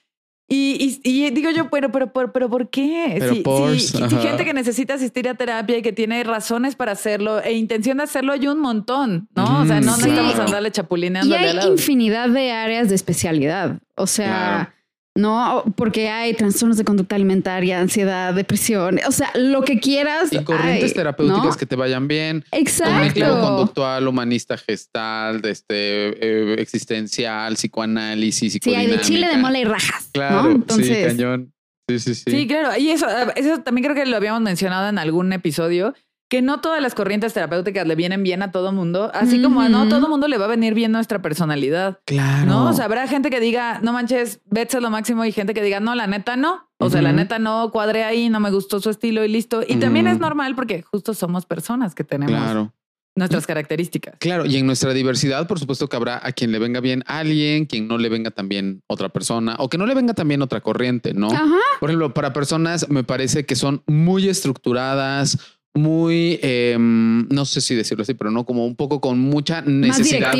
Y, 0.52 0.98
y- 1.04 1.24
y 1.26 1.30
digo 1.30 1.48
yo, 1.50 1.70
pero, 1.70 1.90
pero, 1.92 2.12
pero, 2.12 2.32
pero 2.32 2.50
¿por 2.50 2.68
qué? 2.70 3.14
Pero 3.18 3.34
si, 3.34 3.40
por- 3.40 3.78
si- 3.78 3.86
si 3.86 4.16
gente 4.16 4.44
que 4.44 4.52
necesita 4.52 4.94
asistir 4.94 5.28
a 5.28 5.34
terapia 5.34 5.78
y 5.78 5.82
que 5.82 5.92
tiene 5.92 6.22
razones 6.24 6.74
para 6.76 6.92
hacerlo 6.92 7.40
e 7.40 7.52
intención 7.52 7.98
de 7.98 8.02
hacerlo 8.02 8.32
hay 8.32 8.46
un 8.48 8.58
montón, 8.58 9.28
¿no? 9.34 9.60
O 9.62 9.64
sea, 9.64 9.80
no 9.80 9.92
Mm, 9.92 9.96
necesitamos 10.00 10.34
sí. 10.34 10.40
andarle 10.40 10.68
Y 10.68 10.72
chapulineando 10.72 11.34
al 11.36 11.58
hay 11.60 11.68
infinidad 11.68 12.28
de 12.28 12.50
áreas 12.50 12.88
de 12.88 12.96
especialidad. 12.96 13.78
O 13.94 14.06
sea, 14.08 14.26
Claro. 14.26 14.79
No, 15.16 15.64
porque 15.76 16.08
hay 16.08 16.34
trastornos 16.34 16.76
de 16.76 16.84
conducta 16.84 17.16
alimentaria, 17.16 17.80
ansiedad, 17.80 18.32
depresión, 18.32 19.00
o 19.06 19.12
sea, 19.12 19.30
lo 19.34 19.62
que 19.62 19.80
quieras. 19.80 20.32
Y 20.32 20.42
corrientes 20.44 20.90
hay, 20.90 20.94
terapéuticas 20.94 21.44
¿no? 21.44 21.56
que 21.56 21.66
te 21.66 21.74
vayan 21.74 22.06
bien. 22.06 22.44
Exacto. 22.52 22.94
Cognitivo 22.94 23.40
conductual, 23.40 24.06
humanista, 24.06 24.56
gestal, 24.56 25.44
este, 25.44 26.54
eh, 26.54 26.54
existencial, 26.60 27.54
psicoanálisis, 27.54 28.58
Sí, 28.62 28.74
hay 28.74 28.86
de 28.86 29.00
chile 29.00 29.26
de 29.28 29.36
mole 29.36 29.60
y 29.60 29.64
rajas. 29.64 30.10
Claro, 30.12 30.42
¿no? 30.42 30.48
sí, 30.50 30.54
Entonces, 30.54 31.06
cañón. 31.08 31.52
Sí, 31.88 31.98
sí, 31.98 32.14
sí. 32.14 32.30
Sí, 32.30 32.46
claro. 32.46 32.78
Y 32.78 32.90
eso, 32.90 33.06
eso 33.34 33.62
también 33.62 33.84
creo 33.84 33.96
que 33.96 34.08
lo 34.08 34.16
habíamos 34.16 34.42
mencionado 34.42 34.88
en 34.88 34.98
algún 34.98 35.32
episodio, 35.32 35.94
que 36.30 36.42
no 36.42 36.60
todas 36.60 36.80
las 36.80 36.94
corrientes 36.94 37.34
terapéuticas 37.34 37.86
le 37.88 37.96
vienen 37.96 38.22
bien 38.22 38.40
a 38.42 38.52
todo 38.52 38.72
mundo, 38.72 39.10
así 39.12 39.42
como 39.42 39.60
a 39.60 39.68
no 39.68 39.88
todo 39.88 40.08
mundo 40.08 40.28
le 40.28 40.38
va 40.38 40.44
a 40.44 40.48
venir 40.48 40.74
bien 40.74 40.92
nuestra 40.92 41.20
personalidad. 41.20 41.98
Claro. 42.06 42.46
¿No? 42.46 42.68
O 42.70 42.72
sea, 42.72 42.84
habrá 42.84 43.08
gente 43.08 43.30
que 43.30 43.40
diga, 43.40 43.80
no 43.82 43.92
manches, 43.92 44.40
Bets 44.46 44.74
es 44.76 44.80
lo 44.80 44.90
máximo 44.90 45.24
y 45.24 45.32
gente 45.32 45.54
que 45.54 45.62
diga, 45.62 45.80
no, 45.80 45.94
la 45.96 46.06
neta 46.06 46.36
no. 46.36 46.68
O 46.78 46.88
sea, 46.88 47.02
la 47.02 47.12
neta 47.12 47.38
no 47.40 47.70
cuadré 47.72 48.04
ahí, 48.04 48.30
no 48.30 48.38
me 48.40 48.50
gustó 48.52 48.80
su 48.80 48.88
estilo 48.90 49.24
y 49.24 49.28
listo. 49.28 49.62
Y 49.66 49.76
también 49.76 50.06
es 50.06 50.18
normal 50.20 50.54
porque 50.54 50.82
justo 50.82 51.14
somos 51.14 51.44
personas 51.46 51.94
que 51.96 52.04
tenemos 52.04 52.40
Claro. 52.40 52.72
nuestras 53.16 53.44
características. 53.46 54.14
Claro, 54.20 54.46
y 54.46 54.56
en 54.56 54.66
nuestra 54.66 54.94
diversidad, 54.94 55.48
por 55.48 55.58
supuesto 55.58 55.88
que 55.88 55.96
habrá 55.96 56.20
a 56.24 56.30
quien 56.30 56.52
le 56.52 56.60
venga 56.60 56.80
bien 56.80 57.02
alguien, 57.06 57.66
quien 57.66 57.88
no 57.88 57.98
le 57.98 58.08
venga 58.08 58.30
también 58.30 58.82
otra 58.86 59.08
persona 59.08 59.56
o 59.58 59.68
que 59.68 59.76
no 59.78 59.84
le 59.84 59.94
venga 59.94 60.14
también 60.14 60.40
otra 60.42 60.60
corriente, 60.60 61.12
¿no? 61.12 61.30
Ajá. 61.32 61.58
Por 61.80 61.90
ejemplo, 61.90 62.14
para 62.14 62.32
personas 62.32 62.88
me 62.88 63.02
parece 63.04 63.44
que 63.44 63.56
son 63.56 63.82
muy 63.88 64.28
estructuradas, 64.28 65.58
muy, 65.74 66.38
em, 66.42 67.28
no 67.28 67.44
sé 67.44 67.60
si 67.60 67.74
decirlo 67.74 68.02
así, 68.02 68.14
pero 68.14 68.30
no 68.30 68.44
como 68.44 68.66
un 68.66 68.74
poco 68.76 69.00
con 69.00 69.18
mucha 69.18 69.62
necesidad 69.62 70.32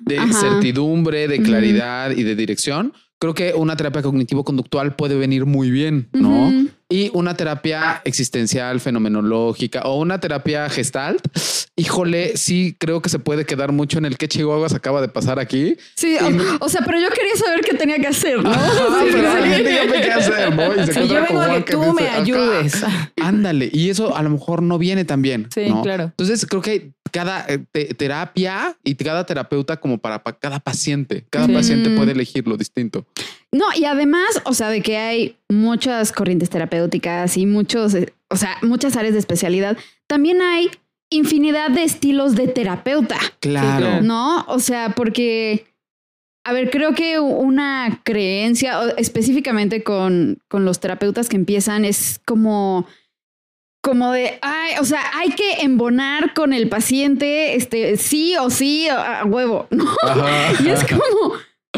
de 0.00 0.18
Ajá. 0.18 0.32
certidumbre, 0.32 1.28
de 1.28 1.42
claridad 1.42 2.10
y 2.10 2.22
de 2.22 2.36
dirección. 2.36 2.92
Creo 3.18 3.34
que 3.34 3.54
una 3.54 3.76
terapia 3.76 4.02
cognitivo-conductual 4.02 4.94
puede 4.94 5.16
venir 5.16 5.46
muy 5.46 5.70
bien, 5.70 6.08
¿no? 6.12 6.52
Y 6.88 7.10
una 7.14 7.34
terapia 7.34 8.00
existencial, 8.04 8.78
fenomenológica 8.80 9.82
o 9.82 9.98
una 9.98 10.20
terapia 10.20 10.68
gestalt, 10.70 11.20
híjole, 11.74 12.36
sí 12.36 12.76
creo 12.78 13.02
que 13.02 13.08
se 13.08 13.18
puede 13.18 13.44
quedar 13.44 13.72
mucho 13.72 13.98
en 13.98 14.04
el 14.04 14.16
que 14.16 14.28
chihuahuas 14.28 14.72
acaba 14.72 15.00
de 15.00 15.08
pasar 15.08 15.40
aquí. 15.40 15.76
Sí, 15.96 16.16
o, 16.16 16.64
o 16.64 16.68
sea, 16.68 16.82
pero 16.86 17.00
yo 17.00 17.08
quería 17.10 17.34
saber 17.34 17.62
qué 17.62 17.74
tenía 17.76 17.98
que 17.98 18.06
hacer, 18.06 18.40
¿no? 18.40 18.50
Ajá, 18.50 18.70
Sí, 19.00 19.08
pero 19.12 19.32
sí. 19.42 19.62
dígame 19.64 20.00
qué 20.00 20.12
hacer, 20.12 20.54
¿no? 20.54 20.74
Y 20.80 20.86
se 20.86 20.92
Sí, 21.02 21.08
yo 21.08 21.14
vengo 21.22 21.40
a 21.42 21.64
que 21.64 21.72
tú 21.72 21.80
me 21.92 22.02
dice, 22.02 22.08
"Acá". 22.08 22.20
ayudes. 22.22 22.84
Ándale, 23.20 23.68
y 23.72 23.90
eso 23.90 24.16
a 24.16 24.22
lo 24.22 24.30
mejor 24.30 24.62
no 24.62 24.78
viene 24.78 25.04
tan 25.04 25.22
bien. 25.22 25.48
Sí, 25.52 25.68
¿no? 25.68 25.82
claro. 25.82 26.04
Entonces 26.04 26.46
creo 26.46 26.62
que 26.62 26.92
cada 27.10 27.44
eh, 27.48 27.58
te- 27.72 27.94
terapia 27.94 28.76
y 28.84 28.94
cada 28.94 29.26
terapeuta 29.26 29.78
como 29.78 29.98
para, 29.98 30.22
pa- 30.22 30.38
cada 30.38 30.60
paciente, 30.60 31.24
cada 31.30 31.46
Sí. 31.46 31.52
paciente 31.52 31.88
Mm. 31.90 31.96
puede 31.96 32.12
elegir 32.12 32.46
lo 32.46 32.56
distinto. 32.56 33.06
No, 33.56 33.64
y 33.74 33.84
además, 33.86 34.42
o 34.44 34.52
sea, 34.52 34.68
de 34.68 34.82
que 34.82 34.98
hay 34.98 35.36
muchas 35.48 36.12
corrientes 36.12 36.50
terapéuticas 36.50 37.36
y 37.36 37.46
muchos, 37.46 37.94
eh, 37.94 38.12
o 38.28 38.36
sea, 38.36 38.56
muchas 38.62 38.96
áreas 38.96 39.14
de 39.14 39.20
especialidad, 39.20 39.78
también 40.06 40.42
hay 40.42 40.70
infinidad 41.10 41.70
de 41.70 41.84
estilos 41.84 42.34
de 42.36 42.48
terapeuta, 42.48 43.18
Claro. 43.40 44.02
¿no? 44.02 44.44
O 44.48 44.58
sea, 44.58 44.90
porque, 44.90 45.66
a 46.44 46.52
ver, 46.52 46.70
creo 46.70 46.94
que 46.94 47.18
una 47.18 48.02
creencia, 48.04 48.78
específicamente 48.98 49.82
con, 49.82 50.38
con 50.48 50.64
los 50.64 50.78
terapeutas 50.80 51.28
que 51.28 51.36
empiezan, 51.36 51.84
es 51.84 52.20
como 52.26 52.86
como 53.82 54.10
de, 54.10 54.40
ay, 54.42 54.74
o 54.80 54.84
sea, 54.84 55.00
hay 55.14 55.30
que 55.30 55.60
embonar 55.62 56.34
con 56.34 56.52
el 56.52 56.68
paciente, 56.68 57.54
este, 57.54 57.96
sí 57.96 58.34
o 58.36 58.50
sí, 58.50 58.88
a 58.88 59.20
a 59.20 59.24
huevo, 59.24 59.68
¿no? 59.70 59.86
Ajá. 60.02 60.52
Y 60.64 60.70
es 60.70 60.84
como, 60.84 61.34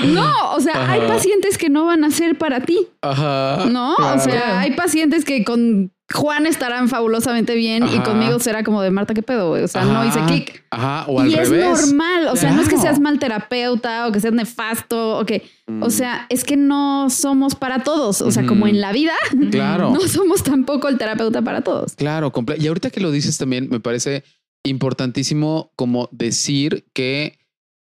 no, 0.07 0.53
o 0.55 0.61
sea, 0.61 0.91
hay 0.91 1.01
pacientes 1.09 1.59
que 1.59 1.69
no 1.69 1.87
van 1.87 2.05
a 2.05 2.11
ser 2.11 2.37
para 2.39 2.61
ti, 2.61 2.79
Ajá. 3.03 3.67
¿no? 3.71 3.95
O 3.95 4.19
sea, 4.19 4.61
hay 4.61 4.73
pacientes 4.73 5.25
que 5.25 5.45
con 5.45 5.93
Juan 6.11 6.47
estarán 6.47 6.89
fabulosamente 6.89 7.55
bien 7.55 7.87
y 7.87 7.99
conmigo 8.01 8.39
será 8.39 8.65
como 8.65 8.81
de 8.81 8.91
Marta, 8.91 9.13
¿qué 9.13 9.23
pedo? 9.23 9.51
güey? 9.51 9.63
O 9.63 9.69
sea, 9.69 9.85
no 9.85 10.05
hice 10.07 10.19
clic. 10.27 10.65
Ajá, 10.71 11.05
o 11.07 11.21
al 11.21 11.29
Y 11.29 11.35
es 11.35 11.51
normal, 11.51 12.29
o 12.31 12.37
sea, 12.37 12.53
no 12.53 12.63
es 12.63 12.69
que 12.69 12.79
seas 12.79 12.99
mal 12.99 13.19
terapeuta 13.19 14.07
o 14.07 14.13
que 14.13 14.21
seas 14.21 14.33
nefasto 14.35 15.19
o 15.19 15.27
que, 15.27 15.43
Mm. 15.67 15.83
o 15.83 15.91
sea, 15.91 16.25
es 16.31 16.45
que 16.45 16.57
no 16.57 17.11
somos 17.11 17.55
para 17.55 17.81
todos, 17.85 18.23
o 18.23 18.31
sea, 18.31 18.47
como 18.47 18.67
en 18.67 18.81
la 18.81 18.91
vida, 18.93 19.13
Claro. 19.51 19.91
no 19.93 20.01
somos 20.01 20.43
tampoco 20.43 20.89
el 20.89 20.97
terapeuta 20.97 21.43
para 21.43 21.61
todos. 21.61 21.95
Claro, 21.95 22.33
y 22.59 22.67
ahorita 22.69 22.89
que 22.91 23.01
lo 23.01 23.11
dices 23.11 23.37
también 23.37 23.69
me 23.71 23.79
parece 23.79 24.25
importantísimo 24.65 25.73
como 25.77 26.09
decir 26.13 26.87
que 26.95 27.39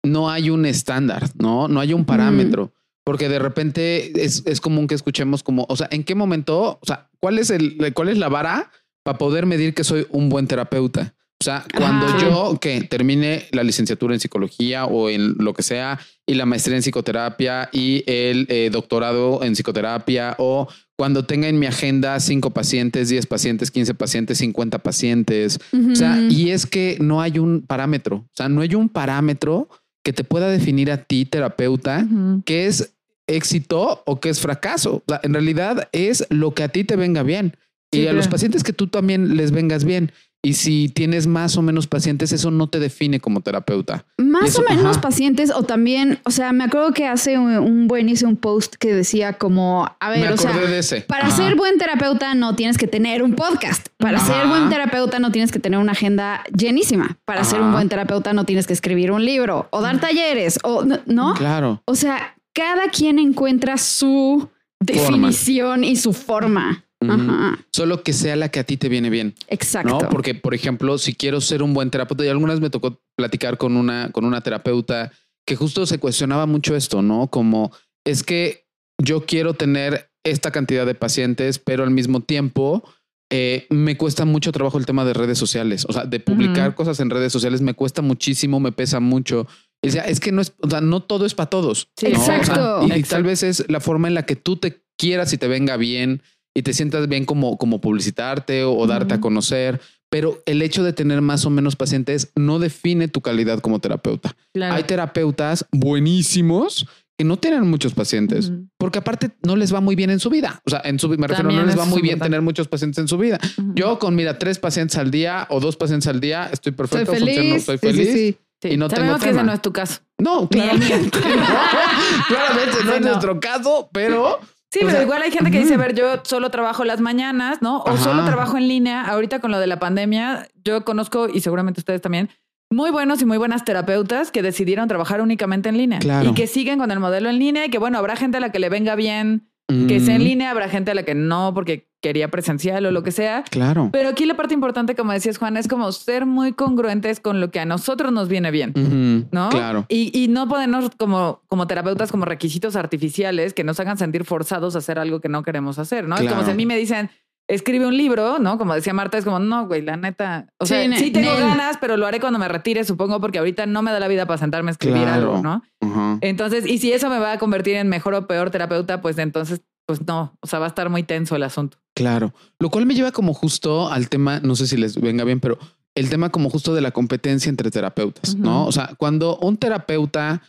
no 0.06 0.30
hay 0.30 0.50
un 0.50 0.66
estándar, 0.66 1.30
¿no? 1.38 1.68
No 1.68 1.80
hay 1.80 1.92
un 1.92 2.04
parámetro, 2.04 2.72
porque 3.04 3.28
de 3.28 3.38
repente 3.38 4.24
es, 4.24 4.42
es 4.46 4.60
común 4.60 4.86
que 4.86 4.94
escuchemos 4.94 5.42
como, 5.42 5.66
o 5.68 5.76
sea, 5.76 5.88
¿en 5.90 6.04
qué 6.04 6.14
momento, 6.14 6.78
o 6.80 6.86
sea, 6.86 7.08
cuál 7.20 7.38
es 7.38 7.50
el, 7.50 7.92
cuál 7.94 8.08
es 8.08 8.18
la 8.18 8.28
vara 8.28 8.70
para 9.02 9.18
poder 9.18 9.46
medir 9.46 9.74
que 9.74 9.84
soy 9.84 10.06
un 10.10 10.28
buen 10.28 10.46
terapeuta? 10.46 11.14
O 11.38 11.44
sea, 11.44 11.66
cuando 11.76 12.18
yo 12.18 12.58
que 12.58 12.80
termine 12.80 13.46
la 13.52 13.62
licenciatura 13.62 14.14
en 14.14 14.20
psicología 14.20 14.86
o 14.86 15.10
en 15.10 15.34
lo 15.38 15.52
que 15.52 15.62
sea 15.62 16.00
y 16.24 16.32
la 16.32 16.46
maestría 16.46 16.76
en 16.76 16.82
psicoterapia 16.82 17.68
y 17.72 18.02
el 18.06 18.46
eh, 18.48 18.70
doctorado 18.72 19.44
en 19.44 19.54
psicoterapia 19.54 20.34
o 20.38 20.66
cuando 20.96 21.26
tenga 21.26 21.48
en 21.48 21.58
mi 21.58 21.66
agenda 21.66 22.18
cinco 22.20 22.50
pacientes, 22.50 23.10
10 23.10 23.26
pacientes, 23.26 23.70
15 23.70 23.92
pacientes, 23.94 24.38
50 24.38 24.78
pacientes. 24.78 25.60
O 25.92 25.94
sea, 25.94 26.18
y 26.30 26.52
es 26.52 26.64
que 26.64 26.96
no 27.00 27.20
hay 27.20 27.38
un 27.38 27.66
parámetro, 27.66 28.16
o 28.16 28.30
sea, 28.32 28.48
no 28.48 28.62
hay 28.62 28.74
un 28.74 28.88
parámetro 28.88 29.68
que 30.06 30.12
te 30.12 30.22
pueda 30.22 30.48
definir 30.48 30.92
a 30.92 30.98
ti, 30.98 31.24
terapeuta, 31.24 32.06
qué 32.44 32.68
es 32.68 32.94
éxito 33.26 34.04
o 34.06 34.20
qué 34.20 34.28
es 34.28 34.38
fracaso. 34.38 34.98
O 34.98 35.04
sea, 35.08 35.20
en 35.24 35.32
realidad 35.32 35.88
es 35.90 36.24
lo 36.30 36.54
que 36.54 36.62
a 36.62 36.68
ti 36.68 36.84
te 36.84 36.94
venga 36.94 37.24
bien 37.24 37.56
y 37.90 38.06
a 38.06 38.12
los 38.12 38.28
pacientes 38.28 38.62
que 38.64 38.72
tú 38.72 38.86
también 38.88 39.36
les 39.36 39.50
vengas 39.52 39.84
bien. 39.84 40.12
Y 40.42 40.52
si 40.52 40.88
tienes 40.88 41.26
más 41.26 41.56
o 41.56 41.62
menos 41.62 41.88
pacientes, 41.88 42.30
eso 42.30 42.52
no 42.52 42.68
te 42.68 42.78
define 42.78 43.18
como 43.18 43.40
terapeuta. 43.40 44.04
Más 44.16 44.50
Eso, 44.50 44.62
o 44.62 44.68
menos 44.70 44.92
ajá. 44.98 45.00
pacientes 45.00 45.50
o 45.50 45.64
también, 45.64 46.20
o 46.24 46.30
sea, 46.30 46.52
me 46.52 46.62
acuerdo 46.62 46.92
que 46.92 47.04
hace 47.06 47.36
un, 47.36 47.56
un 47.58 47.88
buen 47.88 48.08
hice 48.08 48.26
un 48.26 48.36
post 48.36 48.76
que 48.76 48.94
decía 48.94 49.32
como, 49.32 49.88
a 49.98 50.10
ver, 50.10 50.20
Me 50.28 50.32
o 50.34 50.36
sea, 50.36 50.50
acordé 50.50 50.68
de 50.68 50.78
ese. 50.78 51.00
para 51.00 51.26
Ajá. 51.28 51.36
ser 51.36 51.56
buen 51.56 51.78
terapeuta 51.78 52.32
no 52.36 52.54
tienes 52.54 52.78
que 52.78 52.86
tener 52.86 53.24
un 53.24 53.32
podcast. 53.34 53.88
Para 53.96 54.18
Ajá. 54.18 54.26
ser 54.34 54.46
buen 54.46 54.68
terapeuta 54.68 55.18
no 55.18 55.32
tienes 55.32 55.50
que 55.50 55.58
tener 55.58 55.80
una 55.80 55.92
agenda 55.92 56.44
llenísima. 56.56 57.18
Para 57.24 57.42
ser 57.42 57.60
un 57.60 57.72
buen 57.72 57.88
terapeuta 57.88 58.32
no 58.32 58.44
tienes 58.44 58.68
que 58.68 58.72
escribir 58.74 59.10
un 59.10 59.24
libro 59.24 59.66
o 59.70 59.80
dar 59.80 59.98
talleres 60.00 60.60
o 60.62 60.84
no, 60.84 61.00
¿no? 61.06 61.34
Claro. 61.34 61.82
O 61.86 61.96
sea, 61.96 62.36
cada 62.54 62.88
quien 62.90 63.18
encuentra 63.18 63.78
su 63.78 64.48
definición 64.78 65.82
y 65.82 65.96
su 65.96 66.12
forma. 66.12 66.84
Ajá. 67.10 67.58
Solo 67.72 68.02
que 68.02 68.12
sea 68.12 68.36
la 68.36 68.48
que 68.50 68.60
a 68.60 68.64
ti 68.64 68.76
te 68.76 68.88
viene 68.88 69.10
bien. 69.10 69.34
Exacto. 69.48 69.98
¿no? 70.02 70.08
Porque, 70.08 70.34
por 70.34 70.54
ejemplo, 70.54 70.98
si 70.98 71.14
quiero 71.14 71.40
ser 71.40 71.62
un 71.62 71.74
buen 71.74 71.90
terapeuta, 71.90 72.24
y 72.24 72.28
algunas 72.28 72.60
me 72.60 72.70
tocó 72.70 73.00
platicar 73.16 73.58
con 73.58 73.76
una, 73.76 74.10
con 74.12 74.24
una 74.24 74.40
terapeuta 74.40 75.12
que 75.46 75.56
justo 75.56 75.86
se 75.86 75.98
cuestionaba 75.98 76.46
mucho 76.46 76.74
esto, 76.76 77.02
¿no? 77.02 77.28
Como 77.28 77.72
es 78.04 78.22
que 78.22 78.66
yo 79.02 79.26
quiero 79.26 79.54
tener 79.54 80.10
esta 80.24 80.50
cantidad 80.50 80.86
de 80.86 80.94
pacientes, 80.94 81.58
pero 81.58 81.84
al 81.84 81.90
mismo 81.90 82.20
tiempo 82.20 82.82
eh, 83.30 83.66
me 83.70 83.96
cuesta 83.96 84.24
mucho 84.24 84.52
trabajo 84.52 84.78
el 84.78 84.86
tema 84.86 85.04
de 85.04 85.12
redes 85.12 85.38
sociales. 85.38 85.84
O 85.88 85.92
sea, 85.92 86.04
de 86.04 86.20
publicar 86.20 86.74
cosas 86.74 86.98
en 87.00 87.10
redes 87.10 87.32
sociales 87.32 87.60
me 87.60 87.74
cuesta 87.74 88.02
muchísimo, 88.02 88.58
me 88.60 88.72
pesa 88.72 89.00
mucho. 89.00 89.46
Y 89.82 89.88
decía, 89.88 90.02
es 90.02 90.20
que 90.20 90.32
no 90.32 90.40
es, 90.40 90.54
o 90.60 90.70
sea, 90.70 90.80
no 90.80 91.00
todo 91.02 91.26
es 91.26 91.34
para 91.34 91.50
todos. 91.50 91.88
Sí, 91.96 92.08
¿no? 92.12 92.20
O 92.20 92.24
sea, 92.24 92.38
Exacto. 92.38 92.86
y- 92.92 93.02
tal 93.02 93.22
vez 93.22 93.42
es 93.42 93.64
la 93.68 93.80
forma 93.80 94.08
en 94.08 94.14
la 94.14 94.24
que 94.26 94.36
tú 94.36 94.56
te 94.56 94.82
quieras 94.98 95.32
y 95.32 95.38
te 95.38 95.46
venga 95.48 95.76
bien 95.76 96.22
y 96.56 96.62
te 96.62 96.72
sientas 96.72 97.06
bien 97.06 97.24
como, 97.26 97.58
como 97.58 97.80
publicitarte 97.82 98.64
o, 98.64 98.72
o 98.76 98.86
darte 98.86 99.12
a 99.14 99.16
Ujú. 99.18 99.22
conocer. 99.22 99.80
Pero 100.08 100.40
el 100.46 100.62
hecho 100.62 100.82
de 100.84 100.92
tener 100.92 101.20
más 101.20 101.44
o 101.44 101.50
menos 101.50 101.76
pacientes 101.76 102.30
no 102.34 102.58
define 102.58 103.08
tu 103.08 103.20
calidad 103.20 103.58
como 103.60 103.78
terapeuta. 103.80 104.34
Claro. 104.54 104.74
Hay 104.74 104.84
terapeutas 104.84 105.66
buenísimos 105.72 106.86
que 107.18 107.24
no 107.24 107.38
tienen 107.38 107.66
muchos 107.68 107.92
pacientes, 107.94 108.48
Ujú. 108.50 108.68
porque 108.78 108.98
aparte 108.98 109.30
no 109.42 109.56
les 109.56 109.74
va 109.74 109.80
muy 109.80 109.96
bien 109.96 110.10
en 110.10 110.20
su 110.20 110.30
vida. 110.30 110.60
O 110.66 110.70
sea, 110.70 110.80
en 110.84 110.98
su, 110.98 111.08
me 111.08 111.16
refiero, 111.26 111.36
También 111.48 111.60
no 111.62 111.66
les 111.66 111.78
va 111.78 111.84
muy 111.86 112.02
bien 112.02 112.18
tener 112.20 112.40
muchos 112.42 112.68
pacientes 112.68 112.98
en 112.98 113.08
su 113.08 113.18
vida. 113.18 113.38
Ujú. 113.58 113.72
Yo 113.74 113.98
con, 113.98 114.14
mira, 114.14 114.38
tres 114.38 114.58
pacientes 114.58 114.96
al 114.98 115.10
día 115.10 115.46
o 115.50 115.58
dos 115.60 115.76
pacientes 115.76 116.06
al 116.08 116.20
día, 116.20 116.48
estoy 116.52 116.72
perfecto, 116.72 117.12
feliz. 117.12 117.34
funciono, 117.36 117.56
estoy 117.56 117.78
Sí, 117.78 117.86
sí, 117.86 117.92
feliz. 117.96 118.12
sí. 118.12 118.38
Sí, 118.62 118.68
y 118.70 118.76
no 118.78 118.88
tengo 118.88 119.00
Sabemos 119.02 119.22
que 119.22 119.30
ese 119.30 119.42
no 119.42 119.52
es 119.52 119.60
tu 119.60 119.70
caso. 119.72 120.00
No, 120.18 120.48
claramente. 120.48 121.10
claramente 122.28 122.76
no 122.84 122.90
Sí, 122.90 122.96
es 122.96 123.00
no. 123.02 123.08
nuestro 123.08 123.38
caso, 123.40 123.88
pero 123.92 124.40
Sí, 124.78 124.84
O 124.84 124.86
pero 124.86 124.98
sea, 124.98 125.02
igual 125.02 125.22
hay 125.22 125.30
gente 125.30 125.50
que 125.50 125.58
dice, 125.58 125.74
a 125.74 125.78
ver, 125.78 125.94
yo 125.94 126.06
solo 126.24 126.50
trabajo 126.50 126.84
las 126.84 127.00
mañanas, 127.00 127.62
¿no? 127.62 127.78
O 127.78 127.88
Ajá. 127.90 127.98
solo 127.98 128.24
trabajo 128.24 128.58
en 128.58 128.68
línea. 128.68 129.02
Ahorita 129.04 129.40
con 129.40 129.50
lo 129.50 129.58
de 129.58 129.66
la 129.66 129.78
pandemia, 129.78 130.48
yo 130.64 130.84
conozco, 130.84 131.28
y 131.28 131.40
seguramente 131.40 131.80
ustedes 131.80 132.02
también, 132.02 132.28
muy 132.70 132.90
buenos 132.90 133.22
y 133.22 133.24
muy 133.26 133.38
buenas 133.38 133.64
terapeutas 133.64 134.30
que 134.30 134.42
decidieron 134.42 134.88
trabajar 134.88 135.20
únicamente 135.20 135.68
en 135.68 135.78
línea. 135.78 135.98
Claro. 136.00 136.28
Y 136.28 136.34
que 136.34 136.46
siguen 136.46 136.78
con 136.78 136.90
el 136.90 137.00
modelo 137.00 137.30
en 137.30 137.38
línea 137.38 137.64
y 137.64 137.70
que, 137.70 137.78
bueno, 137.78 137.96
habrá 137.98 138.16
gente 138.16 138.36
a 138.36 138.40
la 138.40 138.50
que 138.52 138.58
le 138.58 138.68
venga 138.68 138.96
bien 138.96 139.48
que 139.68 140.00
sea 140.00 140.14
en 140.14 140.22
Mm, 140.22 140.24
línea, 140.24 140.50
habrá 140.50 140.68
gente 140.68 140.92
a 140.92 140.94
la 140.94 141.02
que 141.02 141.14
no 141.14 141.52
porque 141.52 141.88
quería 142.00 142.28
presencial 142.30 142.86
o 142.86 142.92
lo 142.92 143.02
que 143.02 143.10
sea. 143.10 143.42
Claro. 143.50 143.88
Pero 143.92 144.10
aquí 144.10 144.24
la 144.26 144.36
parte 144.36 144.54
importante, 144.54 144.94
como 144.94 145.12
decías, 145.12 145.38
Juan, 145.38 145.56
es 145.56 145.66
como 145.66 145.90
ser 145.90 146.24
muy 146.24 146.52
congruentes 146.52 147.18
con 147.18 147.40
lo 147.40 147.50
que 147.50 147.58
a 147.58 147.64
nosotros 147.64 148.12
nos 148.12 148.28
viene 148.28 148.52
bien. 148.52 149.26
¿no? 149.32 149.48
Claro. 149.48 149.86
Y, 149.88 150.16
y 150.16 150.28
no 150.28 150.46
ponernos 150.46 150.90
como, 150.96 151.42
como 151.48 151.66
terapeutas 151.66 152.12
como 152.12 152.24
requisitos 152.24 152.76
artificiales 152.76 153.54
que 153.54 153.64
nos 153.64 153.80
hagan 153.80 153.98
sentir 153.98 154.24
forzados 154.24 154.76
a 154.76 154.78
hacer 154.78 155.00
algo 155.00 155.20
que 155.20 155.28
no 155.28 155.42
queremos 155.42 155.80
hacer, 155.80 156.06
¿no? 156.06 156.16
Es 156.16 156.30
como 156.30 156.44
si 156.44 156.52
a 156.52 156.54
mí 156.54 156.64
me 156.64 156.76
dicen, 156.76 157.10
escribe 157.48 157.86
un 157.86 157.96
libro, 157.96 158.38
¿no? 158.38 158.58
Como 158.58 158.74
decía 158.74 158.92
Marta, 158.92 159.18
es 159.18 159.24
como, 159.24 159.38
no, 159.38 159.66
güey, 159.66 159.82
la 159.82 159.96
neta. 159.96 160.46
O 160.58 160.66
Sí, 160.66 160.74
sea, 160.74 160.88
ne- 160.88 160.98
sí 160.98 161.10
tengo 161.10 161.30
ganas, 161.36 161.76
pero 161.80 161.96
lo 161.96 162.06
haré 162.06 162.18
cuando 162.20 162.38
me 162.38 162.48
retire, 162.48 162.84
supongo, 162.84 163.20
porque 163.20 163.38
ahorita 163.38 163.66
no 163.66 163.82
me 163.82 163.92
da 163.92 164.00
la 164.00 164.08
vida 164.08 164.26
para 164.26 164.38
sentarme 164.38 164.70
a 164.70 164.72
escribir 164.72 165.02
Claro. 165.02 165.36
algo, 165.36 165.42
¿no? 165.42 166.18
Entonces, 166.22 166.66
y 166.66 166.78
si 166.78 166.92
eso 166.92 167.08
me 167.10 167.18
va 167.18 167.32
a 167.32 167.38
convertir 167.38 167.76
en 167.76 167.88
mejor 167.88 168.14
o 168.14 168.26
peor 168.26 168.50
terapeuta, 168.50 169.00
pues 169.00 169.16
entonces, 169.18 169.60
pues 169.86 170.04
no, 170.06 170.36
o 170.40 170.46
sea, 170.46 170.58
va 170.58 170.64
a 170.66 170.68
estar 170.68 170.88
muy 170.90 171.02
tenso 171.04 171.36
el 171.36 171.44
asunto. 171.44 171.78
Claro. 171.94 172.34
Lo 172.58 172.70
cual 172.70 172.86
me 172.86 172.94
lleva 172.94 173.12
como 173.12 173.32
justo 173.34 173.88
al 173.90 174.08
tema, 174.08 174.40
no 174.40 174.56
sé 174.56 174.66
si 174.66 174.76
les 174.76 175.00
venga 175.00 175.22
bien, 175.24 175.38
pero 175.40 175.58
el 175.94 176.10
tema 176.10 176.30
como 176.30 176.50
justo 176.50 176.74
de 176.74 176.80
la 176.80 176.90
competencia 176.90 177.48
entre 177.48 177.70
terapeutas, 177.70 178.34
¿no? 178.34 178.66
O 178.66 178.72
sea, 178.72 178.90
cuando 178.98 179.38
un 179.38 179.56
terapeuta 179.56 180.42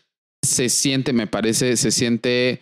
se 0.43 0.69
siente, 0.69 1.13
me 1.13 1.27
parece, 1.27 1.77
se 1.77 1.91
siente 1.91 2.61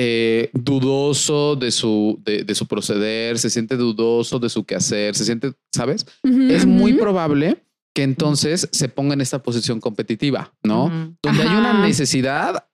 eh, 0.00 0.50
dudoso 0.52 1.56
de 1.56 1.72
su, 1.72 2.20
de, 2.24 2.44
de 2.44 2.54
su 2.54 2.66
proceder, 2.66 3.36
se 3.36 3.50
siente 3.50 3.76
dudoso 3.76 4.38
de 4.38 4.48
su 4.48 4.64
quehacer, 4.64 5.16
se 5.16 5.24
siente, 5.24 5.52
¿sabes? 5.74 6.06
Es 6.22 6.66
muy 6.66 6.92
probable 6.92 7.64
que 7.94 8.04
entonces 8.04 8.68
se 8.70 8.88
ponga 8.88 9.14
en 9.14 9.20
esta 9.22 9.42
posición 9.42 9.80
competitiva, 9.80 10.54
¿no? 10.62 11.16
Donde 11.20 11.42
hay 11.42 11.56
una 11.56 11.84
necesidad 11.84 12.64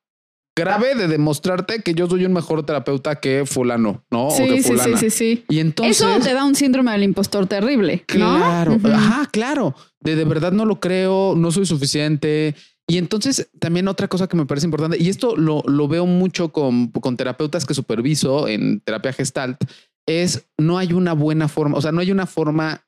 grave 0.54 0.94
de 0.94 1.08
demostrarte 1.08 1.80
que 1.82 1.94
yo 1.94 2.06
soy 2.08 2.26
un 2.26 2.34
mejor 2.34 2.64
terapeuta 2.64 3.16
que 3.16 3.44
fulano, 3.46 4.04
¿no? 4.10 4.28
o 4.28 4.30
Sí, 4.30 4.44
que 4.46 4.62
sí, 4.62 4.68
fulana. 4.68 4.98
sí, 4.98 5.10
sí, 5.10 5.16
sí. 5.16 5.44
Y 5.48 5.58
entonces... 5.60 6.00
Eso 6.00 6.20
te 6.20 6.32
da 6.34 6.44
un 6.44 6.54
síndrome 6.54 6.92
del 6.92 7.04
impostor 7.04 7.46
terrible, 7.46 8.04
¿no? 8.16 8.36
Claro, 8.36 8.78
ajá, 8.84 9.28
claro. 9.32 9.74
De, 10.00 10.14
de 10.14 10.24
verdad 10.24 10.52
no 10.52 10.64
lo 10.66 10.78
creo, 10.78 11.34
no 11.36 11.50
soy 11.50 11.64
suficiente. 11.66 12.54
Y 12.86 12.98
entonces 12.98 13.48
también 13.58 13.88
otra 13.88 14.08
cosa 14.08 14.26
que 14.28 14.36
me 14.36 14.46
parece 14.46 14.66
importante, 14.66 14.98
y 15.00 15.08
esto 15.08 15.36
lo, 15.36 15.62
lo 15.66 15.88
veo 15.88 16.06
mucho 16.06 16.50
con, 16.52 16.88
con 16.88 17.16
terapeutas 17.16 17.64
que 17.64 17.72
superviso 17.72 18.46
en 18.46 18.80
terapia 18.80 19.12
gestalt, 19.12 19.58
es 20.06 20.46
no 20.58 20.76
hay 20.76 20.92
una 20.92 21.14
buena 21.14 21.48
forma, 21.48 21.78
o 21.78 21.80
sea, 21.80 21.92
no 21.92 22.00
hay 22.00 22.10
una 22.12 22.26
forma, 22.26 22.84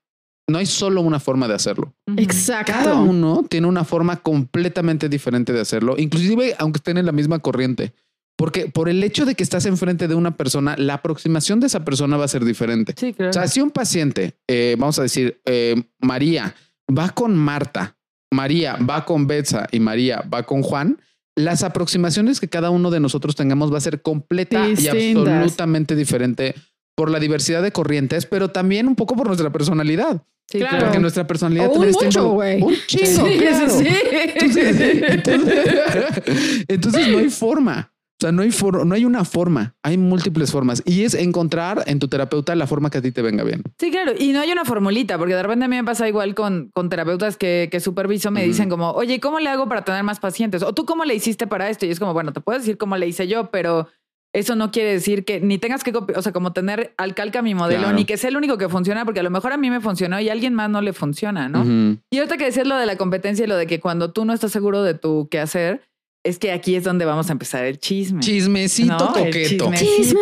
no 0.49 0.59
hay 0.59 0.67
solo 0.67 1.01
una 1.01 1.19
forma 1.19 1.49
de 1.49 1.55
hacerlo. 1.55 1.95
Exacto. 2.17 2.73
Cada 2.73 2.95
uno 2.95 3.47
tiene 3.49 3.67
una 3.67 3.85
forma 3.85 4.17
completamente 4.17 5.09
diferente 5.09 5.55
de 5.55 5.61
hacerlo, 5.61 5.95
inclusive 5.97 6.55
aunque 6.59 6.79
estén 6.79 6.99
en 6.99 7.07
la 7.07 7.13
misma 7.13 7.39
corriente. 7.39 7.95
Porque 8.39 8.67
por 8.67 8.91
el 8.91 9.03
hecho 9.03 9.25
de 9.25 9.35
que 9.35 9.43
estás 9.43 9.65
enfrente 9.65 10.09
de 10.09 10.15
una 10.15 10.37
persona, 10.37 10.77
la 10.77 10.95
aproximación 10.95 11.59
de 11.59 11.69
esa 11.69 11.87
persona 11.87 12.19
va 12.19 12.27
a 12.27 12.29
ser 12.29 12.45
diferente. 12.45 12.95
Sí, 12.95 13.15
claro. 13.15 13.31
O 13.31 13.33
sea, 13.33 13.49
si 13.49 13.63
un 13.63 13.71
paciente, 13.71 14.37
eh, 14.47 14.77
vamos 14.79 14.99
a 14.99 15.03
decir, 15.03 15.41
eh, 15.47 15.83
María 16.01 16.55
va 16.87 17.09
con 17.09 17.35
Marta, 17.35 17.96
María 18.37 18.77
va 18.89 19.05
con 19.05 19.27
Betsa 19.27 19.67
y 19.73 19.81
María 19.81 20.23
va 20.33 20.43
con 20.45 20.63
Juan, 20.63 20.99
las 21.35 21.63
aproximaciones 21.63 22.39
que 22.41 22.49
cada 22.49 22.71
uno 22.71 22.91
de 22.91 23.01
nosotros 23.01 23.35
tengamos 23.35 23.73
va 23.73 23.79
a 23.79 23.81
ser 23.81 24.03
completa 24.03 24.69
y 24.69 24.89
absolutamente 24.89 25.97
diferente 25.97 26.55
por 26.95 27.11
la 27.11 27.19
diversidad 27.19 27.63
de 27.63 27.73
corrientes, 27.73 28.27
pero 28.27 28.49
también 28.49 28.87
un 28.89 28.95
poco 28.97 29.17
por 29.17 29.27
nuestra 29.27 29.51
personalidad. 29.51 30.23
Sí, 30.51 30.59
claro. 30.61 30.79
Porque 30.79 30.99
nuestra 31.01 31.27
personalidad 31.27 31.71
un 31.71 31.91
mucho, 31.91 32.29
güey. 32.31 32.63
Un 32.63 32.75
chingo, 32.87 33.27
Sí, 33.27 33.39
claro. 33.39 33.69
sí, 33.69 33.85
sí. 33.85 33.97
Entonces, 34.37 34.81
entonces- 35.09 36.65
entonces 36.69 37.09
no 37.09 37.19
hay 37.19 37.31
forma. 37.31 37.93
Sea, 38.27 38.33
no 38.33 38.43
hay, 38.43 38.51
no 38.85 38.95
hay 38.95 39.05
una 39.05 39.25
forma, 39.25 39.75
hay 39.83 39.97
múltiples 39.97 40.51
formas 40.53 40.83
y 40.85 41.05
es 41.05 41.15
encontrar 41.15 41.85
en 41.87 41.99
tu 41.99 42.09
terapeuta 42.09 42.55
la 42.55 42.67
forma 42.67 42.91
que 42.91 42.99
a 42.99 43.03
ti 43.03 43.13
te 43.13 43.23
venga 43.23 43.45
bien. 43.45 43.63
Sí, 43.79 43.91
claro. 43.91 44.13
Y 44.19 44.33
no 44.33 44.41
hay 44.41 44.51
una 44.53 44.65
formulita, 44.65 45.17
porque 45.19 45.35
de 45.35 45.43
repente 45.43 45.65
a 45.65 45.69
mí 45.69 45.77
me 45.77 45.85
pasa 45.85 46.09
igual 46.09 46.35
con, 46.35 46.71
con 46.75 46.89
terapeutas 46.89 47.37
que, 47.37 47.69
que 47.71 47.81
superviso, 47.81 48.31
me 48.31 48.45
dicen 48.45 48.69
como, 48.69 48.91
oye, 48.93 49.21
¿cómo 49.21 49.39
le 49.41 49.49
hago 49.49 49.69
para 49.69 49.85
tener 49.85 50.03
más 50.03 50.21
pacientes? 50.21 50.63
O 50.63 50.73
tú, 50.75 50.85
¿cómo 50.85 51.05
le 51.05 51.15
hiciste 51.15 51.47
para 51.47 51.69
esto? 51.71 51.87
Y 51.87 51.91
es 51.91 51.99
como, 52.01 52.13
bueno, 52.13 52.33
te 52.33 52.41
puedo 52.41 52.59
decir 52.59 52.77
cómo 52.79 52.97
le 52.97 53.07
hice 53.07 53.29
yo, 53.29 53.51
pero 53.51 53.89
eso 54.33 54.55
no 54.55 54.71
quiere 54.71 54.93
decir 54.93 55.25
que 55.25 55.41
ni 55.41 55.57
tengas 55.57 55.83
que 55.83 55.93
copiar, 55.93 56.19
o 56.19 56.23
sea, 56.23 56.33
como 56.33 56.53
tener 56.53 56.93
al 56.99 57.15
calca 57.15 57.41
mi 57.41 57.55
modelo, 57.55 57.83
Claro. 57.85 57.97
ni 57.97 58.05
que 58.05 58.19
sea 58.19 58.29
el 58.29 58.37
único 58.37 58.59
que 58.59 58.69
funciona, 58.69 59.05
porque 59.07 59.21
a 59.21 59.23
lo 59.23 59.31
mejor 59.31 59.53
a 59.53 59.57
mí 59.57 59.71
me 59.71 59.81
funcionó 59.81 60.21
y 60.21 60.29
a 60.29 60.33
alguien 60.33 60.53
más 60.53 60.69
no 60.69 60.83
le 60.83 60.93
funciona, 60.93 61.49
¿no? 61.49 61.65
Y 62.11 62.19
ahorita 62.19 62.37
que 62.37 62.45
decías 62.45 62.67
lo 62.67 62.77
de 62.77 62.85
la 62.85 62.97
competencia 62.97 63.45
y 63.45 63.49
lo 63.49 63.57
de 63.57 63.67
que 63.67 63.81
cuando 63.81 64.13
tú 64.13 64.25
no 64.27 64.35
estás 64.35 64.53
seguro 64.53 64.83
de 64.83 64.93
tu 64.93 65.29
qué 65.31 65.39
hacer, 65.41 65.81
es 66.27 66.39
que 66.39 66.53
aquí 66.53 66.75
es 66.75 66.85
donde 66.85 67.05
vamos 67.05 67.29
a 67.29 67.33
empezar 67.33 67.65
el 67.65 67.79
chisme. 67.79 68.21
Chismecito 68.21 68.99
¿no? 68.99 69.13
Coqueto. 69.13 69.71
chismecito. 69.75 70.21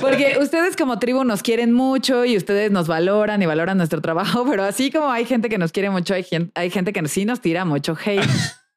Porque 0.00 0.36
ustedes 0.40 0.76
como 0.76 0.98
tribu 0.98 1.24
nos 1.24 1.42
quieren 1.42 1.72
mucho 1.72 2.24
y 2.24 2.36
ustedes 2.36 2.70
nos 2.70 2.86
valoran 2.86 3.42
y 3.42 3.46
valoran 3.46 3.76
nuestro 3.78 4.00
trabajo, 4.00 4.44
pero 4.50 4.62
así 4.64 4.90
como 4.90 5.10
hay 5.10 5.24
gente 5.24 5.48
que 5.48 5.58
nos 5.58 5.72
quiere 5.72 5.90
mucho, 5.90 6.14
hay 6.14 6.22
gente, 6.22 6.52
hay 6.54 6.70
gente 6.70 6.92
que 6.92 7.06
sí 7.08 7.24
nos 7.24 7.40
tira 7.40 7.64
mucho 7.64 7.96
hate. 8.04 8.22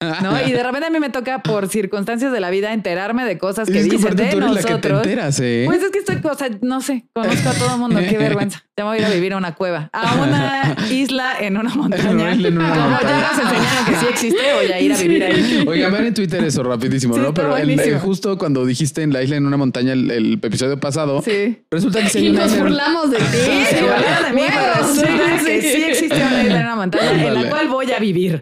¿No? 0.01 0.47
Y 0.47 0.51
de 0.51 0.63
repente 0.63 0.87
a 0.87 0.89
mí 0.89 0.99
me 0.99 1.09
toca 1.09 1.39
por 1.43 1.67
circunstancias 1.67 2.31
de 2.31 2.39
la 2.39 2.49
vida 2.49 2.73
enterarme 2.73 3.25
de 3.25 3.37
cosas 3.37 3.69
que 3.69 3.79
Es 3.79 3.85
que 3.87 3.97
dicen 3.97 4.15
de 4.15 4.25
tú 4.27 4.37
eres 4.37 4.51
la 4.51 4.55
que 4.61 4.65
te 4.65 4.69
nosotros. 4.71 4.97
enteras, 5.03 5.39
¿eh? 5.41 5.63
Pues 5.65 5.83
es 5.83 5.91
que 5.91 5.99
estoy, 5.99 6.17
o 6.23 6.33
sea, 6.35 6.49
no 6.61 6.81
sé, 6.81 7.05
conozco 7.13 7.49
a 7.49 7.53
todo 7.53 7.73
el 7.73 7.79
mundo, 7.79 7.99
qué 8.07 8.17
vergüenza. 8.17 8.63
Ya 8.77 8.85
me 8.85 8.91
voy 8.91 8.97
a 8.99 9.01
ir 9.01 9.05
a 9.07 9.09
vivir 9.09 9.33
a 9.33 9.37
una 9.37 9.55
cueva, 9.55 9.89
a 9.91 10.15
una 10.15 10.75
isla 10.89 11.33
en 11.41 11.57
una 11.57 11.73
montaña. 11.75 12.31
En 12.31 12.57
una 12.57 12.69
Como 12.69 12.89
montaña. 12.89 13.19
ya 13.19 13.27
nos 13.33 13.39
enseñaron 13.43 13.85
que 13.85 13.95
sí 13.95 14.05
existe, 14.09 14.39
voy 14.55 14.71
a 14.71 14.79
ir 14.79 14.93
a 14.93 14.97
vivir 14.97 15.23
ahí. 15.23 15.63
Oigan, 15.67 15.91
vean 15.91 16.05
en 16.05 16.13
Twitter 16.13 16.43
eso 16.45 16.63
rapidísimo, 16.63 17.15
Sí, 17.15 17.19
¿no? 17.19 17.33
Pero 17.33 17.57
el- 17.57 17.77
el- 17.77 17.99
justo 17.99 18.37
cuando 18.37 18.65
dijiste 18.65 19.01
en 19.03 19.11
la 19.11 19.21
isla 19.21 19.35
en 19.35 19.45
una 19.45 19.57
montaña 19.57 19.91
el, 19.93 20.09
el 20.11 20.33
episodio 20.41 20.79
pasado, 20.79 21.21
Sí. 21.21 21.61
resulta 21.69 22.01
que 22.01 22.09
sí 22.09 22.19
hay 22.19 22.27
Y 22.27 22.29
una 22.29 22.41
nos 22.43 22.51
isla- 22.53 22.63
burlamos 22.63 23.11
de 23.11 23.17
ti. 23.17 23.23
Sí, 23.33 23.65
se 23.75 23.81
burlaron 23.81 24.23
de 24.23 24.33
mí, 24.33 24.47
pero 24.47 24.61
Huevos. 24.61 24.97
resulta 24.97 25.43
que 25.45 25.61
sí 25.61 25.83
existe 25.83 26.15
una 26.15 26.41
isla 26.43 26.55
en 26.59 26.65
una 26.65 26.75
montaña 26.75 27.11
en 27.27 27.33
la 27.33 27.49
cual 27.49 27.67
voy 27.67 27.91
a 27.91 27.99
vivir. 27.99 28.41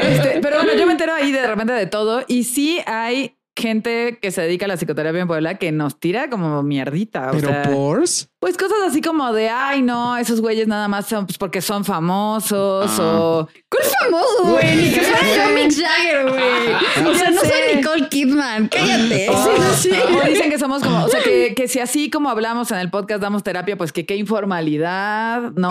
Este, 0.00 0.38
pero 0.40 0.51
bueno, 0.56 0.74
yo 0.74 0.86
me 0.86 0.92
entero 0.92 1.14
ahí 1.14 1.32
de 1.32 1.46
repente 1.46 1.72
de 1.72 1.86
todo 1.86 2.24
y 2.28 2.44
sí 2.44 2.80
hay 2.86 3.36
gente 3.56 4.18
que 4.20 4.30
se 4.30 4.42
dedica 4.42 4.64
a 4.64 4.68
la 4.68 4.76
psicoterapia 4.76 5.20
en 5.20 5.28
Puebla 5.28 5.58
que 5.58 5.72
nos 5.72 5.98
tira 6.00 6.30
como 6.30 6.62
mierdita. 6.62 7.28
O 7.28 7.32
Pero 7.32 7.48
sea, 7.48 7.62
por 7.62 8.04
pues 8.42 8.56
cosas 8.56 8.78
así 8.88 9.00
como 9.00 9.32
de, 9.32 9.48
ay, 9.48 9.82
no, 9.82 10.16
esos 10.16 10.40
güeyes 10.40 10.66
nada 10.66 10.88
más 10.88 11.06
son 11.06 11.26
pues, 11.26 11.38
porque 11.38 11.60
son 11.62 11.84
famosos 11.84 12.90
Ah. 12.98 13.20
o... 13.20 13.48
¿Cuál 13.70 13.84
famoso, 14.02 14.52
güey? 14.52 14.76
Ni 14.76 14.90
que 14.90 15.00
fuera 15.00 15.46
yo 15.48 15.54
Mick 15.54 15.72
Jagger, 15.72 16.28
güey. 16.28 17.06
O 17.08 17.14
sea, 17.14 17.30
no 17.30 17.40
sé. 17.40 17.46
soy 17.48 17.76
Nicole 17.76 18.08
Kidman. 18.08 18.66
Cállate. 18.68 19.28
Sí, 19.76 19.90
sí. 19.90 19.96
o 20.20 20.26
dicen 20.28 20.50
que 20.50 20.58
somos 20.58 20.82
como, 20.82 21.04
o 21.04 21.08
sea, 21.08 21.22
que, 21.22 21.54
que 21.54 21.68
si 21.68 21.78
así 21.78 22.10
como 22.10 22.28
hablamos 22.30 22.70
en 22.72 22.78
el 22.78 22.90
podcast 22.90 23.22
damos 23.22 23.44
terapia, 23.44 23.76
pues 23.78 23.92
que 23.92 24.04
qué 24.04 24.16
informalidad, 24.16 25.52
¿no? 25.52 25.70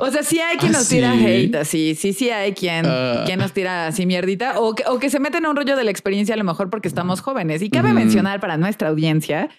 O 0.00 0.10
sea, 0.10 0.22
sí 0.22 0.40
hay 0.40 0.56
quien 0.56 0.74
¿Ah, 0.74 0.78
nos 0.78 0.88
tira 0.88 1.12
sí? 1.12 1.24
hate, 1.26 1.54
así, 1.56 1.94
sí, 1.94 2.12
sí 2.14 2.30
hay 2.30 2.52
quien, 2.54 2.86
Ah. 2.86 3.24
quien 3.26 3.38
nos 3.38 3.52
tira 3.52 3.88
así 3.88 4.06
mierdita, 4.06 4.58
o 4.58 4.74
que, 4.74 4.84
o 4.88 4.98
que 4.98 5.10
se 5.10 5.20
meten 5.20 5.44
en 5.44 5.50
un 5.50 5.56
rollo 5.56 5.76
de 5.76 5.84
la 5.84 5.90
experiencia 5.90 6.34
a 6.34 6.38
lo 6.38 6.44
mejor 6.44 6.70
porque 6.70 6.88
estamos 6.88 7.20
jóvenes. 7.20 7.60
Y 7.62 7.68
cabe 7.70 7.92
mencionar 7.92 8.40
para 8.40 8.56
nuestra 8.56 8.88
audiencia 8.88 9.50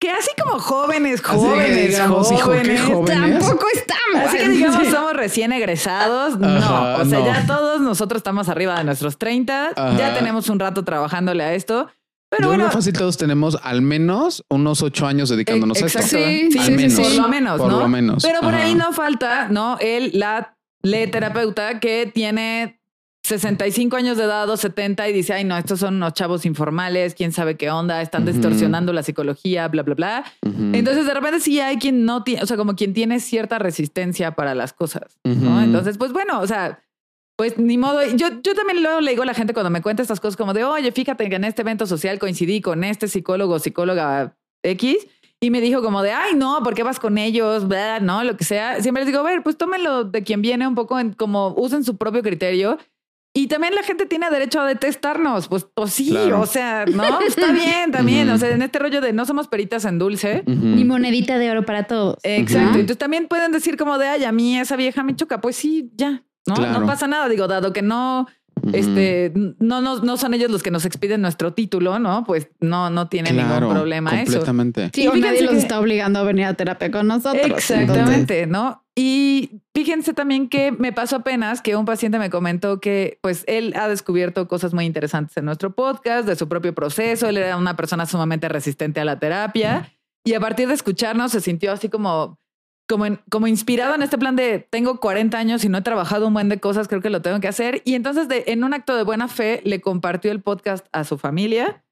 que 0.00 0.10
así 0.10 0.30
como 0.42 0.58
jóvenes, 0.58 1.22
jóvenes, 1.22 1.88
digamos, 1.88 2.28
jóvenes, 2.28 2.80
jóvenes. 2.82 3.38
Tampoco 3.40 3.66
estamos. 3.74 4.28
Así 4.28 4.36
que 4.38 4.48
digamos, 4.50 4.88
somos 4.90 5.12
recién 5.14 5.52
egresados. 5.52 6.38
No, 6.38 6.46
Ajá, 6.48 6.96
o 7.02 7.04
sea, 7.06 7.18
no. 7.20 7.24
ya 7.26 7.46
todos 7.46 7.80
nosotros 7.80 8.18
estamos 8.18 8.48
arriba 8.48 8.76
de 8.76 8.84
nuestros 8.84 9.16
30, 9.18 9.70
Ajá. 9.76 9.96
ya 9.96 10.14
tenemos 10.14 10.48
un 10.50 10.58
rato 10.60 10.84
trabajándole 10.84 11.42
a 11.44 11.54
esto. 11.54 11.88
Pero 12.30 12.44
Yo 12.44 12.48
bueno, 12.48 12.70
fácil 12.70 12.92
todos 12.92 13.16
tenemos 13.16 13.56
al 13.62 13.80
menos 13.80 14.44
unos 14.50 14.82
ocho 14.82 15.06
años 15.06 15.28
dedicándonos 15.28 15.80
a 15.80 15.86
esto. 15.86 16.00
Exacto. 16.00 16.18
Sí, 16.26 16.50
Sí, 16.50 16.58
Al 16.58 16.64
sí, 16.66 16.70
sí, 16.72 16.76
menos. 16.76 16.98
por 17.08 17.16
lo 17.22 17.28
menos, 17.28 17.60
Por 17.60 17.70
¿no? 17.72 17.78
lo 17.78 17.88
menos. 17.88 18.22
Pero 18.24 18.40
por 18.40 18.54
Ajá. 18.54 18.64
ahí 18.64 18.74
no 18.74 18.92
falta, 18.92 19.48
¿no? 19.48 19.78
El, 19.80 20.10
la, 20.18 20.56
le 20.82 21.06
terapeuta 21.06 21.78
que 21.80 22.10
tiene 22.12 22.80
65 23.24 23.96
años 23.96 24.18
de 24.18 24.24
edad 24.24 24.48
o 24.50 24.56
70 24.56 25.08
y 25.08 25.12
dice, 25.14 25.32
ay, 25.32 25.44
no, 25.44 25.56
estos 25.56 25.80
son 25.80 25.94
unos 25.96 26.12
chavos 26.12 26.44
informales, 26.44 27.14
quién 27.14 27.32
sabe 27.32 27.56
qué 27.56 27.70
onda, 27.70 28.02
están 28.02 28.22
Ujú. 28.24 28.32
distorsionando 28.32 28.92
la 28.92 29.02
psicología, 29.02 29.66
bla, 29.68 29.82
bla, 29.82 29.94
bla. 29.94 30.24
Entonces, 30.72 31.06
de 31.06 31.14
repente 31.14 31.40
sí 31.40 31.58
hay 31.58 31.78
quien 31.78 32.04
no 32.04 32.22
tiene, 32.22 32.42
o 32.42 32.46
sea, 32.46 32.58
como 32.58 32.76
quien 32.76 32.92
tiene 32.92 33.20
cierta 33.20 33.58
resistencia 33.58 34.32
para 34.32 34.54
las 34.54 34.74
cosas, 34.74 35.18
¿no? 35.24 35.62
Entonces, 35.62 35.96
pues 35.96 36.12
bueno, 36.12 36.38
o 36.40 36.46
sea, 36.46 36.84
pues 37.36 37.58
ni 37.58 37.78
modo. 37.78 38.02
Yo, 38.14 38.28
yo 38.42 38.54
también 38.54 38.82
luego 38.82 39.00
le 39.00 39.12
digo 39.12 39.22
a 39.22 39.26
la 39.26 39.34
gente 39.34 39.54
cuando 39.54 39.70
me 39.70 39.80
cuenta 39.80 40.02
estas 40.02 40.20
cosas 40.20 40.36
como 40.36 40.52
de, 40.52 40.64
oye, 40.64 40.92
fíjate 40.92 41.28
que 41.30 41.36
en 41.36 41.44
este 41.44 41.62
evento 41.62 41.86
social 41.86 42.18
coincidí 42.18 42.60
con 42.60 42.84
este 42.84 43.08
psicólogo, 43.08 43.58
psicóloga 43.58 44.36
X. 44.62 44.98
Y 45.40 45.50
me 45.50 45.60
dijo 45.60 45.82
como 45.82 46.02
de, 46.02 46.12
ay, 46.12 46.34
no, 46.36 46.62
¿por 46.62 46.74
qué 46.74 46.82
vas 46.82 47.00
con 47.00 47.18
ellos? 47.18 47.66
Bla, 47.68 48.00
no, 48.00 48.22
lo 48.22 48.36
que 48.36 48.44
sea. 48.44 48.80
Siempre 48.82 49.02
les 49.02 49.08
digo, 49.12 49.20
a 49.20 49.24
ver, 49.24 49.42
pues 49.42 49.56
tómenlo 49.58 50.04
de 50.04 50.22
quien 50.22 50.40
viene 50.42 50.66
un 50.66 50.74
poco 50.74 50.98
en 50.98 51.12
como 51.12 51.54
usen 51.56 51.84
su 51.84 51.96
propio 51.96 52.22
criterio. 52.22 52.78
Y 53.36 53.48
también 53.48 53.74
la 53.74 53.82
gente 53.82 54.06
tiene 54.06 54.30
derecho 54.30 54.60
a 54.60 54.66
detestarnos. 54.66 55.48
Pues, 55.48 55.66
pues 55.74 55.92
sí, 55.92 56.10
Claro. 56.10 56.40
o 56.40 56.46
sea, 56.46 56.84
no, 56.86 57.20
está 57.20 57.50
bien 57.50 57.90
también. 57.90 58.30
O 58.30 58.38
sea, 58.38 58.50
en 58.50 58.62
este 58.62 58.78
rollo 58.78 59.00
de 59.00 59.12
no 59.12 59.24
somos 59.26 59.48
peritas 59.48 59.84
en 59.86 59.98
dulce. 59.98 60.44
Mi 60.46 60.84
monedita 60.84 61.36
de 61.38 61.50
oro 61.50 61.64
para 61.66 61.84
todos. 61.88 62.16
Exacto. 62.22 62.74
Entonces 62.78 62.98
también 62.98 63.26
pueden 63.26 63.50
decir 63.50 63.76
como 63.76 63.98
de, 63.98 64.06
ay, 64.06 64.24
a 64.24 64.30
mí 64.30 64.56
esa 64.58 64.76
vieja 64.76 65.02
me 65.02 65.16
choca. 65.16 65.40
Pues 65.40 65.56
sí, 65.56 65.90
ya. 65.96 66.22
No, 66.46 66.54
Claro. 66.54 66.78
no 66.80 66.86
pasa 66.86 67.08
nada. 67.08 67.28
Digo, 67.28 67.48
dado 67.48 67.72
que 67.72 67.82
no, 67.82 68.28
Este, 68.72 69.32
no, 69.58 69.80
no, 69.80 69.98
no 70.00 70.16
son 70.16 70.32
ellos 70.34 70.50
los 70.50 70.62
que 70.62 70.70
nos 70.70 70.84
expiden 70.84 71.20
nuestro 71.20 71.52
título, 71.52 71.98
¿no? 71.98 72.24
Pues 72.24 72.48
no, 72.60 72.88
no 72.90 73.08
tiene 73.08 73.30
Claro, 73.30 73.60
ningún 73.60 73.74
problema 73.74 74.10
eso. 74.22 74.32
completamente. 74.32 74.90
Sí, 74.94 75.08
Y 75.12 75.20
nadie 75.20 75.42
los 75.42 75.54
está 75.54 75.78
obligando 75.80 76.18
a 76.20 76.22
venir 76.22 76.46
a 76.46 76.54
terapia 76.54 76.90
con 76.90 77.06
nosotros. 77.06 77.44
Exactamente, 77.44 78.46
¿no? 78.46 78.84
Y 78.96 79.60
fíjense 79.74 80.14
también 80.14 80.48
que 80.48 80.70
me 80.72 80.92
pasó 80.92 81.16
apenas 81.16 81.60
que 81.60 81.74
un 81.76 81.84
paciente 81.84 82.18
me 82.18 82.30
comentó 82.30 82.80
que 82.80 83.18
pues 83.22 83.44
él 83.48 83.74
ha 83.76 83.88
descubierto 83.88 84.46
cosas 84.46 84.72
muy 84.72 84.84
interesantes 84.84 85.36
en 85.36 85.44
nuestro 85.46 85.74
podcast, 85.74 86.26
de 86.26 86.36
su 86.36 86.48
propio 86.48 86.74
proceso, 86.74 87.28
él 87.28 87.36
era 87.36 87.56
una 87.56 87.76
persona 87.76 88.06
sumamente 88.06 88.48
resistente 88.48 89.00
a 89.00 89.04
la 89.04 89.18
terapia 89.18 89.92
y 90.24 90.34
a 90.34 90.40
partir 90.40 90.68
de 90.68 90.74
escucharnos 90.74 91.32
se 91.32 91.40
sintió 91.40 91.72
así 91.72 91.88
como 91.88 92.38
como, 92.88 93.06
en- 93.06 93.20
como 93.30 93.46
inspirado 93.46 93.94
en 93.94 94.02
este 94.02 94.18
plan 94.18 94.36
de 94.36 94.66
tengo 94.70 95.00
40 95.00 95.38
años 95.38 95.64
y 95.64 95.68
no 95.68 95.78
he 95.78 95.82
trabajado 95.82 96.26
un 96.26 96.34
buen 96.34 96.48
de 96.48 96.60
cosas, 96.60 96.88
creo 96.88 97.00
que 97.00 97.10
lo 97.10 97.22
tengo 97.22 97.40
que 97.40 97.48
hacer. 97.48 97.82
Y 97.84 97.94
entonces 97.94 98.28
de, 98.28 98.44
en 98.48 98.64
un 98.64 98.74
acto 98.74 98.96
de 98.96 99.02
buena 99.04 99.28
fe 99.28 99.60
le 99.64 99.80
compartió 99.80 100.30
el 100.32 100.40
podcast 100.42 100.86
a 100.92 101.04
su 101.04 101.18
familia 101.18 101.82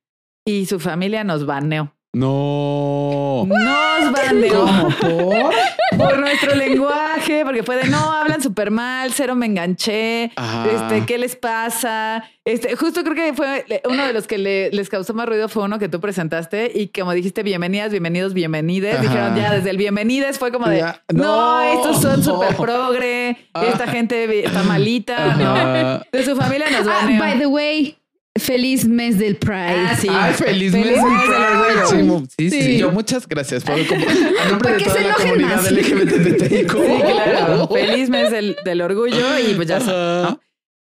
y 0.45 0.67
su 0.67 0.81
familia 0.81 1.25
nos 1.25 1.47
baneó. 1.47 1.95
No. 2.15 3.47
Nos 3.47 4.51
¿Cómo? 4.51 4.89
¿Por? 5.01 5.53
por 5.99 6.19
nuestro 6.19 6.55
lenguaje, 6.55 7.43
porque 7.45 7.63
fue 7.63 7.77
de 7.77 7.85
no, 7.89 8.13
hablan 8.13 8.43
súper 8.43 8.71
mal, 8.71 9.13
cero 9.15 9.35
me 9.35 9.47
enganché, 9.47 10.31
Ajá. 10.37 10.67
este, 10.71 11.07
¿qué 11.07 11.19
les 11.19 11.37
pasa? 11.37 12.25
Este, 12.45 12.77
justo 12.77 13.03
creo 13.03 13.15
que 13.15 13.33
fue 13.35 13.65
uno 13.89 14.07
de 14.07 14.13
los 14.13 14.27
que 14.27 14.39
le- 14.39 14.71
les 14.71 14.89
causó 14.89 15.15
más 15.15 15.27
ruido 15.29 15.49
fue 15.49 15.65
uno 15.65 15.79
que 15.79 15.89
tú 15.89 16.01
presentaste 16.01 16.71
y 16.75 16.89
como 16.89 17.13
dijiste, 17.13 17.43
bienvenidas, 17.43 17.91
bienvenidos, 17.91 18.35
bienvenides, 18.35 18.95
Ajá. 18.95 19.03
dijeron 19.03 19.37
ya 19.37 19.53
desde 19.53 19.71
el 19.71 19.77
bienvenides 19.77 20.39
fue 20.39 20.51
como 20.51 20.69
de, 20.69 20.79
Ya, 20.79 21.03
no, 21.13 21.23
no. 21.25 21.61
estos 21.63 22.01
son 22.03 22.23
súper 22.23 22.57
progre, 22.57 23.37
esta 23.55 23.87
gente 23.89 24.45
está 24.47 24.63
malita, 24.65 25.35
¿no? 25.37 26.01
De 26.11 26.25
su 26.25 26.35
familia 26.37 26.69
nos 26.71 26.87
Ah, 26.87 27.09
by 27.19 27.39
the 27.39 27.47
way, 27.47 27.97
feliz 28.39 28.85
mes 28.87 29.19
del 29.19 29.37
Pride. 29.37 29.55
Ah, 29.89 29.97
sí. 30.01 30.09
Ay, 30.11 30.33
feliz, 30.35 30.73
mes 30.73 30.85
Feliz 30.85 31.03
del 31.03 31.11
mes 31.13 31.23
del 31.29 31.43
orgullo. 31.43 31.89
Pride. 31.89 32.27
Sí, 32.29 32.51
Sí, 32.51 32.63
sí. 32.63 32.79
Yo, 32.79 32.91
muchas 32.93 33.29
gracias 33.29 33.65
por 33.65 33.87
como, 33.87 34.07
a 34.45 34.49
nombre 34.49 34.59
¿Para 34.59 34.73
de 34.73 34.79
qué 34.79 34.85
toda 34.85 34.97
se 35.01 35.09
la 35.09 35.15
comunidad 35.15 35.57
más? 35.57 35.71
LGBTIQ. 35.73 36.71
Sí, 36.73 37.03
claro. 37.13 37.69
Feliz 37.73 38.09
mes 38.11 38.31
del, 38.31 38.57
del 38.65 38.81
orgullo 38.81 39.39
y 39.39 39.55
pues 39.55 39.69
ya 39.69 39.77
Ajá. 39.77 39.87
sabes, 39.87 40.31
¿no? 40.31 40.41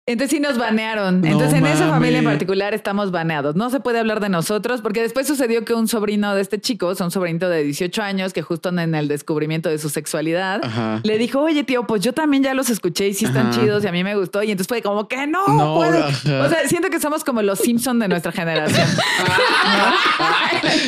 Entonces 0.08 0.36
sí 0.36 0.40
nos 0.40 0.56
banearon. 0.56 1.20
No 1.20 1.26
Entonces 1.26 1.58
en 1.58 1.66
esa 1.66 1.88
familia 1.88 2.20
en 2.20 2.24
particular 2.24 2.74
estamos 2.74 3.10
baneados. 3.10 3.56
No 3.56 3.70
se 3.70 3.80
puede 3.80 3.98
hablar 3.98 4.20
de 4.20 4.28
nosotros 4.28 4.80
porque 4.80 5.02
después 5.02 5.26
sucedió 5.26 5.64
que 5.64 5.74
un 5.74 5.88
sobrino 5.88 6.32
de 6.36 6.42
este 6.42 6.60
chico, 6.60 6.92
un 7.00 7.10
sobrinito 7.10 7.48
de 7.48 7.64
18 7.64 8.02
años 8.02 8.32
que 8.32 8.40
justo 8.40 8.68
en 8.68 8.94
el 8.94 9.08
descubrimiento 9.08 9.68
de 9.68 9.78
su 9.78 9.88
sexualidad, 9.88 10.60
Ajá. 10.64 11.00
le 11.02 11.18
dijo, 11.18 11.40
oye 11.40 11.64
tío, 11.64 11.88
pues 11.88 12.02
yo 12.02 12.12
también 12.12 12.44
ya 12.44 12.54
los 12.54 12.70
escuché 12.70 13.08
y 13.08 13.14
sí 13.14 13.24
están 13.24 13.48
Ajá. 13.48 13.60
chidos 13.60 13.82
y 13.82 13.88
a 13.88 13.92
mí 13.92 14.04
me 14.04 14.14
gustó. 14.14 14.44
Y 14.44 14.52
entonces 14.52 14.68
fue 14.68 14.80
como 14.80 15.08
que 15.08 15.26
no, 15.26 15.44
No. 15.48 15.74
O 15.78 16.48
sea, 16.48 16.68
siento 16.68 16.88
que 16.88 17.00
somos 17.00 17.24
como 17.24 17.42
los 17.42 17.58
Simpson 17.58 17.98
de 17.98 18.06
nuestra 18.06 18.30
generación. 18.30 18.86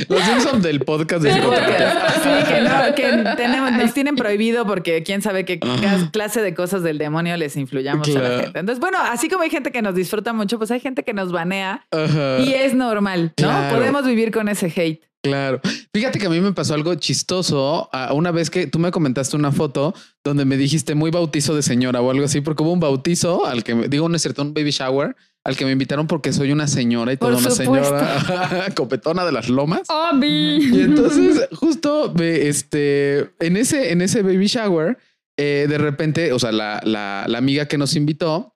Los 0.09 0.22
Simpsons 0.22 0.62
del 0.62 0.81
podcast 0.81 1.22
de. 1.22 1.33
Sí, 1.33 1.38
que, 1.38 2.61
no, 2.62 2.94
que 2.94 3.33
tenemos, 3.37 3.72
nos 3.72 3.92
tienen 3.92 4.16
prohibido 4.16 4.66
porque 4.66 5.02
quién 5.02 5.22
sabe 5.22 5.44
qué 5.44 5.59
Ajá. 5.62 6.09
clase 6.12 6.40
de 6.40 6.54
cosas 6.54 6.83
del 6.83 6.98
demonio 6.98 7.37
les 7.37 7.57
influyamos 7.57 8.09
a 8.09 8.18
la 8.18 8.28
gente. 8.42 8.59
Entonces, 8.59 8.81
bueno, 8.81 8.98
así 9.08 9.28
como 9.28 9.42
hay 9.42 9.50
gente 9.50 9.72
que 9.72 9.82
nos 9.82 9.94
disfruta 9.94 10.32
mucho, 10.32 10.58
pues 10.58 10.70
hay 10.70 10.80
gente 10.80 11.02
que 11.04 11.12
nos 11.14 11.32
banea 11.32 11.86
Ajá. 11.90 12.38
y 12.40 12.52
es 12.54 12.74
normal, 12.74 13.32
¿no? 13.40 13.48
Claro. 13.48 13.76
Podemos 13.76 14.06
vivir 14.06 14.30
con 14.30 14.48
ese 14.48 14.72
hate. 14.74 15.02
Claro. 15.20 15.60
Fíjate 15.92 16.20
que 16.20 16.26
a 16.26 16.30
mí 16.30 16.40
me 16.40 16.52
pasó 16.52 16.74
algo 16.74 16.94
chistoso. 16.94 17.88
ah, 17.92 18.12
Una 18.14 18.30
vez 18.30 18.50
que 18.50 18.68
tú 18.68 18.78
me 18.78 18.92
comentaste 18.92 19.34
una 19.36 19.50
foto 19.50 19.92
donde 20.22 20.44
me 20.44 20.56
dijiste 20.56 20.94
muy 20.94 21.10
bautizo 21.10 21.56
de 21.56 21.62
señora 21.62 22.00
o 22.00 22.10
algo 22.10 22.24
así, 22.24 22.40
porque 22.40 22.62
hubo 22.62 22.72
un 22.72 22.78
bautizo 22.80 23.44
al 23.44 23.64
que 23.64 23.74
me 23.74 23.88
digo, 23.88 24.08
no 24.08 24.14
es 24.14 24.22
cierto, 24.22 24.42
un 24.42 24.54
baby 24.54 24.70
shower 24.70 25.16
al 25.44 25.56
que 25.56 25.64
me 25.64 25.72
invitaron 25.72 26.06
porque 26.06 26.32
soy 26.32 26.52
una 26.52 26.66
señora 26.68 27.12
y 27.12 27.16
Por 27.16 27.30
toda 27.30 27.40
una 27.40 27.50
supuesto. 27.50 27.98
señora 27.98 28.66
copetona 28.76 29.24
de 29.24 29.32
las 29.32 29.48
lomas. 29.48 29.82
Obi. 29.88 30.58
Y 30.72 30.80
entonces, 30.82 31.48
justo 31.52 32.12
este, 32.52 33.30
en 33.40 33.56
ese, 33.56 33.92
en 33.92 34.02
ese 34.02 34.22
baby 34.22 34.46
shower, 34.46 34.98
eh, 35.36 35.66
de 35.68 35.78
repente, 35.78 36.32
o 36.32 36.38
sea, 36.38 36.52
la, 36.52 36.80
la, 36.84 37.24
la 37.26 37.38
amiga 37.38 37.66
que 37.66 37.78
nos 37.78 37.96
invitó 37.96 38.54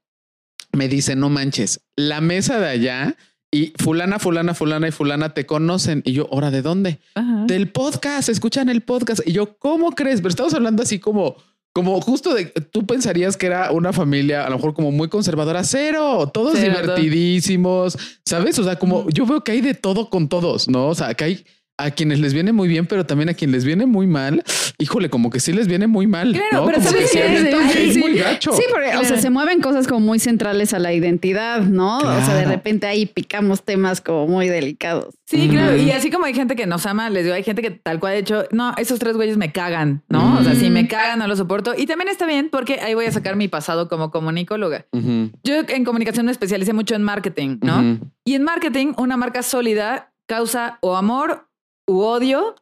me 0.72 0.88
dice: 0.88 1.16
No 1.16 1.28
manches, 1.28 1.80
la 1.96 2.20
mesa 2.20 2.58
de 2.58 2.68
allá 2.68 3.16
y 3.50 3.74
fulana, 3.76 4.18
fulana, 4.18 4.54
fulana 4.54 4.88
y 4.88 4.92
fulana 4.92 5.34
te 5.34 5.44
conocen. 5.44 6.02
Y 6.06 6.12
yo, 6.12 6.26
¿hora 6.30 6.50
de 6.50 6.62
dónde? 6.62 7.00
Ajá. 7.14 7.44
Del 7.46 7.70
podcast, 7.70 8.28
escuchan 8.30 8.68
el 8.68 8.80
podcast. 8.80 9.20
Y 9.26 9.32
yo, 9.32 9.58
¿cómo 9.58 9.92
crees? 9.92 10.20
Pero 10.20 10.30
estamos 10.30 10.54
hablando 10.54 10.82
así 10.82 10.98
como. 10.98 11.36
Como 11.74 12.02
justo 12.02 12.34
de 12.34 12.44
tú 12.44 12.84
pensarías 12.86 13.38
que 13.38 13.46
era 13.46 13.72
una 13.72 13.94
familia 13.94 14.44
a 14.44 14.50
lo 14.50 14.56
mejor 14.56 14.74
como 14.74 14.92
muy 14.92 15.08
conservadora, 15.08 15.64
cero, 15.64 16.30
todos 16.30 16.52
Cero, 16.54 16.80
divertidísimos, 16.82 17.96
¿sabes? 18.26 18.58
O 18.58 18.64
sea, 18.64 18.76
como 18.78 19.08
yo 19.08 19.24
veo 19.24 19.42
que 19.42 19.52
hay 19.52 19.62
de 19.62 19.72
todo 19.72 20.10
con 20.10 20.28
todos, 20.28 20.68
¿no? 20.68 20.88
O 20.88 20.94
sea, 20.94 21.14
que 21.14 21.24
hay 21.24 21.46
a 21.78 21.90
quienes 21.90 22.20
les 22.20 22.32
viene 22.34 22.52
muy 22.52 22.68
bien, 22.68 22.86
pero 22.86 23.04
también 23.06 23.28
a 23.30 23.34
quienes 23.34 23.54
les 23.56 23.64
viene 23.64 23.86
muy 23.86 24.06
mal. 24.06 24.44
Híjole, 24.78 25.10
como 25.10 25.30
que 25.30 25.40
sí 25.40 25.52
les 25.52 25.66
viene 25.68 25.86
muy 25.86 26.06
mal. 26.06 26.32
Claro, 26.32 26.64
¿no? 26.64 26.66
pero 26.66 26.78
Como 26.78 26.90
¿sabes 26.90 27.10
que 27.10 27.18
sí, 27.18 27.78
es 27.78 27.94
sí. 27.94 27.98
muy 28.00 28.14
gacho. 28.18 28.52
Sí, 28.52 28.62
porque, 28.70 28.88
o 28.88 29.00
sea, 29.00 29.00
Claro. 29.08 29.22
se 29.22 29.30
mueven 29.30 29.60
cosas 29.60 29.86
como 29.88 30.00
muy 30.00 30.18
centrales 30.18 30.74
a 30.74 30.78
la 30.78 30.92
identidad, 30.92 31.60
¿no? 31.62 31.98
O 31.98 32.00
sea, 32.24 32.34
de 32.36 32.44
repente 32.44 32.86
ahí 32.86 33.06
picamos 33.06 33.62
temas 33.64 34.00
como 34.00 34.26
muy 34.28 34.48
delicados. 34.48 35.14
Sí, 35.26 35.48
claro. 35.48 35.76
Y 35.76 35.90
así 35.92 36.10
como 36.10 36.26
hay 36.26 36.34
gente 36.34 36.56
que 36.56 36.66
nos 36.66 36.84
ama, 36.86 37.08
les 37.10 37.24
digo, 37.24 37.34
hay 37.34 37.42
gente 37.42 37.62
que 37.62 37.70
tal 37.70 37.98
cual 38.00 38.12
ha 38.12 38.16
hecho, 38.16 38.44
no, 38.52 38.74
esos 38.76 38.98
tres 38.98 39.16
güeyes 39.16 39.36
me 39.38 39.50
cagan, 39.50 40.02
¿no? 40.08 40.38
O 40.38 40.44
sea, 40.44 40.54
si 40.54 40.68
me 40.70 40.86
cagan, 40.88 41.18
no 41.18 41.26
lo 41.26 41.36
soporto. 41.36 41.72
Y 41.76 41.86
también 41.86 42.08
está 42.08 42.26
bien 42.26 42.48
porque 42.50 42.80
ahí 42.80 42.94
voy 42.94 43.06
a 43.06 43.12
sacar 43.12 43.34
mi 43.36 43.48
pasado 43.48 43.88
como 43.88 44.10
comunicóloga. 44.10 44.86
Yo 44.92 45.54
en 45.68 45.84
comunicación 45.84 46.26
me 46.26 46.32
especialicé 46.32 46.72
mucho 46.74 46.94
en 46.94 47.02
marketing, 47.02 47.58
¿no? 47.62 47.98
Y 48.24 48.34
en 48.34 48.42
marketing, 48.44 48.92
una 48.98 49.16
marca 49.16 49.42
sólida 49.42 50.12
causa 50.26 50.78
o 50.80 50.96
amor 50.96 51.48
u 51.92 52.00
odio, 52.02 52.54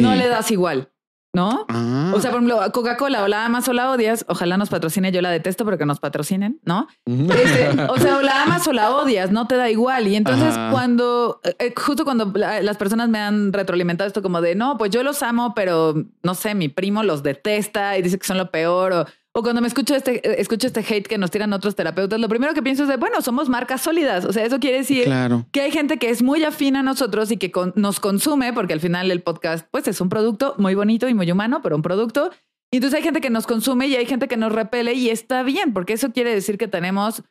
no 0.00 0.14
le 0.14 0.28
das 0.28 0.50
igual, 0.50 0.90
¿no? 1.34 1.66
Ah. 1.68 2.12
O 2.14 2.20
sea, 2.20 2.30
por 2.30 2.40
ejemplo, 2.42 2.60
Coca-Cola 2.72 3.22
o 3.24 3.28
la 3.28 3.44
amas 3.44 3.68
o 3.68 3.72
la 3.74 3.90
odias, 3.90 4.24
ojalá 4.28 4.56
nos 4.56 4.70
patrocine, 4.70 5.12
yo 5.12 5.20
la 5.20 5.30
detesto, 5.30 5.64
pero 5.66 5.76
que 5.76 5.84
nos 5.84 6.00
patrocinen, 6.00 6.60
¿no? 6.64 6.86
Este, 7.04 7.68
o 7.90 7.98
sea, 7.98 8.16
o 8.18 8.22
la 8.22 8.44
amas 8.44 8.66
o 8.66 8.72
la 8.72 8.90
odias, 8.96 9.30
no 9.32 9.46
te 9.46 9.56
da 9.56 9.68
igual. 9.68 10.08
Y 10.08 10.16
entonces 10.16 10.56
Ajá. 10.56 10.70
cuando, 10.70 11.40
eh, 11.58 11.74
justo 11.76 12.04
cuando 12.04 12.32
la- 12.34 12.62
las 12.62 12.76
personas 12.78 13.08
me 13.10 13.18
han 13.18 13.52
retroalimentado 13.52 14.08
esto 14.08 14.22
como 14.22 14.40
de, 14.40 14.54
no, 14.54 14.78
pues 14.78 14.90
yo 14.90 15.02
los 15.02 15.22
amo, 15.22 15.52
pero 15.54 15.94
no 16.22 16.34
sé, 16.34 16.54
mi 16.54 16.68
primo 16.68 17.02
los 17.02 17.22
detesta 17.22 17.98
y 17.98 18.02
dice 18.02 18.18
que 18.18 18.26
son 18.26 18.38
lo 18.38 18.50
peor. 18.50 18.92
O, 18.94 19.06
o 19.38 19.42
cuando 19.42 19.60
me 19.60 19.68
escucho 19.68 19.94
este, 19.94 20.26
eh, 20.26 20.36
escucho 20.38 20.66
este 20.66 20.80
hate 20.80 21.06
que 21.06 21.18
nos 21.18 21.30
tiran 21.30 21.52
otros 21.52 21.74
terapeutas, 21.76 22.18
lo 22.18 22.28
primero 22.28 22.54
que 22.54 22.62
pienso 22.62 22.84
es 22.84 22.88
de, 22.88 22.96
bueno, 22.96 23.20
somos 23.20 23.48
marcas 23.50 23.82
sólidas. 23.82 24.24
O 24.24 24.32
sea, 24.32 24.44
eso 24.46 24.58
quiere 24.58 24.78
decir 24.78 25.04
Claro. 25.04 25.44
que 25.52 25.60
hay 25.60 25.70
gente 25.70 25.98
que 25.98 26.08
es 26.08 26.22
muy 26.22 26.42
afín 26.42 26.74
a 26.76 26.82
nosotros 26.82 27.30
y 27.30 27.36
que 27.36 27.50
con- 27.50 27.72
nos 27.76 28.00
consume, 28.00 28.52
porque 28.54 28.72
al 28.72 28.80
final 28.80 29.10
el 29.10 29.22
podcast, 29.22 29.66
pues 29.70 29.86
es 29.88 30.00
un 30.00 30.08
producto 30.08 30.54
muy 30.56 30.74
bonito 30.74 31.06
y 31.08 31.12
muy 31.14 31.30
humano, 31.30 31.60
pero 31.62 31.76
un 31.76 31.82
producto. 31.82 32.30
Y 32.72 32.78
entonces 32.78 32.96
hay 32.96 33.04
gente 33.04 33.20
que 33.20 33.30
nos 33.30 33.46
consume 33.46 33.86
y 33.88 33.96
hay 33.96 34.06
gente 34.06 34.26
que 34.26 34.36
nos 34.38 34.52
repele 34.52 34.94
y 34.94 35.10
está 35.10 35.42
bien, 35.42 35.72
porque 35.74 35.92
eso 35.92 36.12
quiere 36.12 36.34
decir 36.34 36.56
que 36.58 36.66
tenemos 36.66 37.22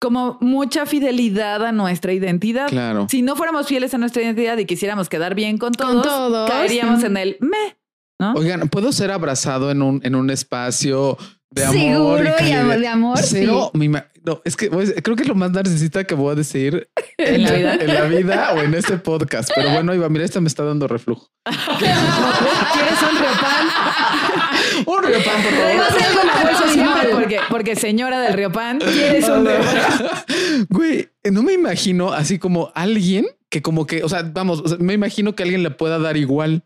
como 0.00 0.36
mucha 0.40 0.84
fidelidad 0.86 1.64
a 1.64 1.72
nuestra 1.72 2.12
identidad. 2.12 2.68
Claro. 2.68 3.06
Si 3.08 3.22
no 3.22 3.36
fuéramos 3.36 3.66
fieles 3.68 3.94
a 3.94 3.98
nuestra 3.98 4.22
identidad 4.22 4.58
y 4.58 4.66
quisiéramos 4.66 5.08
quedar 5.08 5.34
bien 5.34 5.58
con 5.58 5.72
Con 5.74 6.02
todos, 6.02 6.50
caeríamos 6.50 7.04
en 7.04 7.16
el 7.16 7.36
me. 7.40 7.76
¿no? 8.20 8.32
Oigan, 8.34 8.68
¿puedo 8.68 8.92
ser 8.92 9.10
abrazado 9.10 9.70
en 9.70 9.82
un, 9.82 10.00
en 10.04 10.14
un 10.14 10.30
espacio 10.30 11.16
de 11.54 11.64
amor? 11.64 12.18
Seguro 12.18 12.34
y 12.48 12.52
am- 12.52 12.80
de 12.80 12.88
amor, 12.88 13.18
Cero, 13.22 13.70
mi 13.74 13.88
ma- 13.88 14.06
no, 14.24 14.40
es 14.44 14.56
que 14.56 14.70
pues, 14.70 14.94
creo 15.02 15.16
que 15.16 15.22
es 15.22 15.28
lo 15.28 15.34
más 15.34 15.50
narcisista 15.52 16.04
que 16.04 16.14
voy 16.14 16.32
a 16.32 16.34
decir 16.34 16.88
En 17.18 17.42
la 17.44 17.52
vida. 17.52 17.74
en 17.74 17.94
la 17.94 18.02
vida 18.04 18.52
o 18.54 18.62
en 18.62 18.74
este 18.74 18.96
podcast. 18.98 19.50
Pero 19.54 19.70
bueno, 19.70 19.94
Iba, 19.94 20.08
mira, 20.08 20.24
esta 20.24 20.40
me 20.40 20.48
está 20.48 20.64
dando 20.64 20.88
reflujo. 20.88 21.28
¿Quieres 21.78 23.02
un 23.02 23.18
riopan? 23.18 23.66
Un 24.86 25.02
riopan, 25.04 25.42
por 25.42 25.52
favor. 25.52 26.68
siempre 26.72 27.08
porque, 27.12 27.38
porque 27.48 27.76
señora 27.76 28.20
del 28.20 28.32
riopan, 28.34 28.78
¿quieres 28.80 29.28
un 29.28 29.46
riopan? 29.46 30.66
Güey, 30.68 31.08
no 31.30 31.42
me 31.42 31.52
imagino 31.52 32.12
así 32.12 32.38
como 32.38 32.72
alguien 32.74 33.24
que 33.50 33.62
como 33.62 33.86
que, 33.86 34.02
o 34.02 34.08
sea, 34.08 34.22
vamos, 34.34 34.60
o 34.64 34.68
sea, 34.68 34.78
me 34.78 34.94
imagino 34.94 35.34
que 35.36 35.44
alguien 35.44 35.62
le 35.62 35.70
pueda 35.70 35.98
dar 36.00 36.16
igual, 36.16 36.64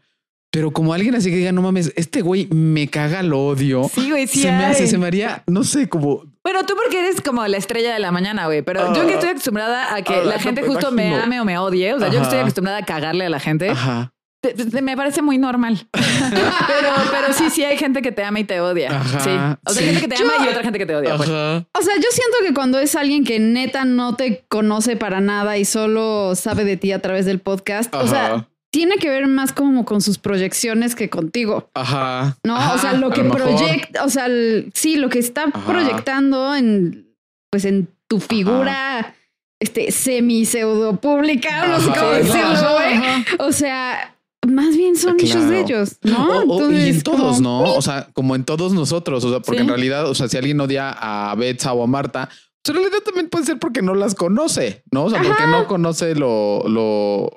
pero 0.50 0.70
como 0.72 0.92
alguien 0.94 1.14
así 1.14 1.30
que 1.30 1.36
diga, 1.36 1.52
no 1.52 1.62
mames, 1.62 1.92
este 1.96 2.22
güey 2.22 2.46
me 2.50 2.88
caga, 2.88 3.22
lo 3.22 3.38
odio. 3.46 3.90
Sí, 3.94 4.10
güey, 4.10 4.26
sí 4.26 4.40
se 4.42 4.50
me 4.52 4.64
hace, 4.64 4.86
se 4.86 4.96
me 4.98 5.06
haría, 5.06 5.42
no 5.46 5.62
sé, 5.64 5.88
como 5.88 6.24
Bueno, 6.42 6.64
tú 6.64 6.74
porque 6.82 7.00
eres 7.00 7.20
como 7.20 7.46
la 7.46 7.56
estrella 7.58 7.92
de 7.92 7.98
la 7.98 8.10
mañana, 8.12 8.46
güey. 8.46 8.62
Pero 8.62 8.94
yo 8.94 9.06
que 9.06 9.14
estoy 9.14 9.30
acostumbrada 9.30 9.94
a 9.94 10.02
que 10.02 10.14
Ah, 10.14 10.24
la 10.24 10.38
gente 10.38 10.62
justo 10.62 10.90
me 10.90 11.14
ame 11.14 11.40
o 11.40 11.44
me 11.44 11.58
odie. 11.58 11.92
O 11.92 11.98
sea, 11.98 12.08
yo 12.08 12.18
que 12.18 12.22
estoy 12.24 12.38
acostumbrada 12.38 12.78
a 12.78 12.84
cagarle 12.84 13.26
a 13.26 13.28
la 13.30 13.40
gente. 13.40 13.68
ajá, 13.70 14.12
te- 14.40 14.54
te- 14.54 14.82
me 14.82 14.96
parece 14.96 15.20
muy 15.20 15.36
normal. 15.36 15.86
pero, 15.92 16.88
pero 17.10 17.32
sí, 17.34 17.50
sí 17.50 17.64
hay 17.64 17.76
gente 17.76 18.00
que 18.02 18.12
te 18.12 18.22
ama 18.24 18.40
y 18.40 18.44
te 18.44 18.60
odia. 18.60 18.90
Ajá, 19.00 19.20
sí. 19.20 19.30
O 19.66 19.72
sea, 19.72 19.82
sí. 19.82 19.88
hay 19.88 19.94
gente 19.96 20.00
que 20.08 20.14
te 20.16 20.22
ama 20.22 20.32
y 20.44 20.48
otra 20.48 20.62
gente 20.62 20.78
que 20.78 20.86
te 20.86 20.94
odia. 20.94 21.16
pues. 21.16 21.28
ajá. 21.28 21.66
O 21.78 21.82
sea, 21.82 21.94
yo 21.96 22.08
siento 22.10 22.36
que 22.46 22.54
cuando 22.54 22.78
es 22.78 22.94
alguien 22.94 23.24
que 23.24 23.38
neta 23.40 23.84
no 23.84 24.14
te 24.16 24.44
conoce 24.48 24.96
para 24.96 25.20
nada 25.20 25.58
y 25.58 25.64
solo 25.64 26.34
sabe 26.36 26.64
de 26.64 26.76
ti 26.76 26.92
a 26.92 27.02
través 27.02 27.26
del 27.26 27.40
podcast, 27.40 27.92
o 27.94 28.06
sea. 28.06 28.48
Tiene 28.70 28.96
que 28.96 29.08
ver 29.08 29.26
más 29.26 29.52
como 29.52 29.84
con 29.84 30.00
sus 30.00 30.18
proyecciones 30.18 30.94
que 30.94 31.08
contigo. 31.08 31.70
Ajá. 31.74 32.36
No, 32.44 32.56
Ajá, 32.56 32.74
o 32.74 32.78
sea, 32.78 32.92
lo 32.94 33.10
que 33.10 33.24
proyecta, 33.24 34.04
o 34.04 34.08
sea, 34.10 34.26
el- 34.26 34.70
sí, 34.74 34.96
lo 34.96 35.08
que 35.08 35.18
está 35.18 35.44
Ajá. 35.52 35.64
proyectando 35.66 36.54
en, 36.54 37.14
pues 37.50 37.64
en 37.64 37.88
tu 38.08 38.20
figura, 38.20 39.14
este, 39.60 39.90
semi 39.90 40.44
pseudo 40.44 40.96
pública, 41.00 41.66
no 41.66 41.80
sé 41.80 41.90
Ajá, 41.90 41.98
cómo 42.00 42.10
ajá, 42.12 42.18
decirlo, 42.18 42.72
güey. 42.74 42.94
ajá. 42.94 43.24
O 43.40 43.52
sea, 43.52 44.14
más 44.46 44.76
bien 44.76 44.96
son 44.96 45.14
muchos 45.14 45.30
Claro. 45.32 45.50
de 45.50 45.60
ellos, 45.60 45.96
¿no? 46.02 46.28
O- 46.42 46.66
o- 46.66 46.70
y 46.72 46.88
en 46.90 47.02
todos, 47.02 47.36
como- 47.36 47.40
¿no? 47.40 47.74
O 47.74 47.82
sea, 47.82 48.08
como 48.12 48.36
en 48.36 48.44
todos 48.44 48.72
nosotros. 48.72 49.24
O 49.24 49.30
sea, 49.30 49.40
porque 49.40 49.58
Sí. 49.58 49.62
en 49.64 49.68
realidad, 49.68 50.08
o 50.08 50.14
sea, 50.14 50.28
si 50.28 50.36
alguien 50.36 50.60
odia 50.60 50.94
a 50.96 51.34
Betsa 51.34 51.72
o 51.72 51.82
a 51.82 51.86
Marta, 51.86 52.28
pues 52.62 52.76
en 52.76 52.82
realidad 52.82 53.02
también 53.04 53.28
puede 53.30 53.46
ser 53.46 53.58
porque 53.58 53.82
no 53.82 53.94
las 53.94 54.14
conoce, 54.14 54.84
¿no? 54.92 55.04
O 55.04 55.10
sea, 55.10 55.22
porque 55.22 55.46
no 55.46 55.66
conoce 55.66 56.14
lo, 56.14 56.66
lo, 56.68 56.82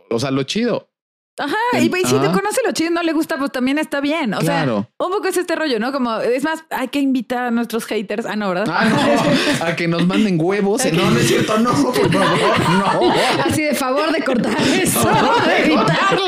o 0.09 0.19
sea, 0.19 0.29
lo 0.31 0.43
chido. 0.43 0.89
Ajá, 1.39 1.55
El- 1.73 1.85
y 1.85 1.89
pues, 1.89 2.03
si 2.07 2.15
te 2.19 2.27
ah. 2.27 2.31
conoce 2.33 2.61
lo 2.65 2.71
chido 2.73 2.91
y 2.91 2.93
no 2.93 3.01
le 3.03 3.13
gusta, 3.13 3.37
pues 3.37 3.51
también 3.51 3.77
está 3.79 3.99
bien. 4.01 4.33
O 4.33 4.39
Claro. 4.39 4.87
sea, 4.97 5.05
un 5.07 5.11
poco 5.13 5.27
es 5.27 5.37
este 5.37 5.55
rollo, 5.55 5.79
¿no? 5.79 5.91
Como, 5.91 6.17
es 6.19 6.43
más, 6.43 6.63
hay 6.69 6.89
que 6.89 6.99
invitar 6.99 7.45
a 7.45 7.51
nuestros 7.51 7.85
haters. 7.85 8.25
Ah, 8.25 8.35
no, 8.35 8.49
¿verdad? 8.49 8.65
Ah, 8.69 8.85
no, 8.85 9.65
a 9.65 9.75
que 9.75 9.87
nos 9.87 10.05
manden 10.05 10.37
huevos. 10.39 10.83
No, 10.91 11.09
no 11.09 11.17
es 11.17 11.27
cierto, 11.27 11.57
no, 11.59 11.71
por 11.83 11.95
favor, 12.11 12.59
no. 12.69 13.13
Así 13.45 13.63
de 13.63 13.73
favor 13.73 14.11
de 14.11 14.21
cortar 14.23 14.55
eso, 14.83 15.09
de 15.45 15.65
evitarlo. 15.65 16.23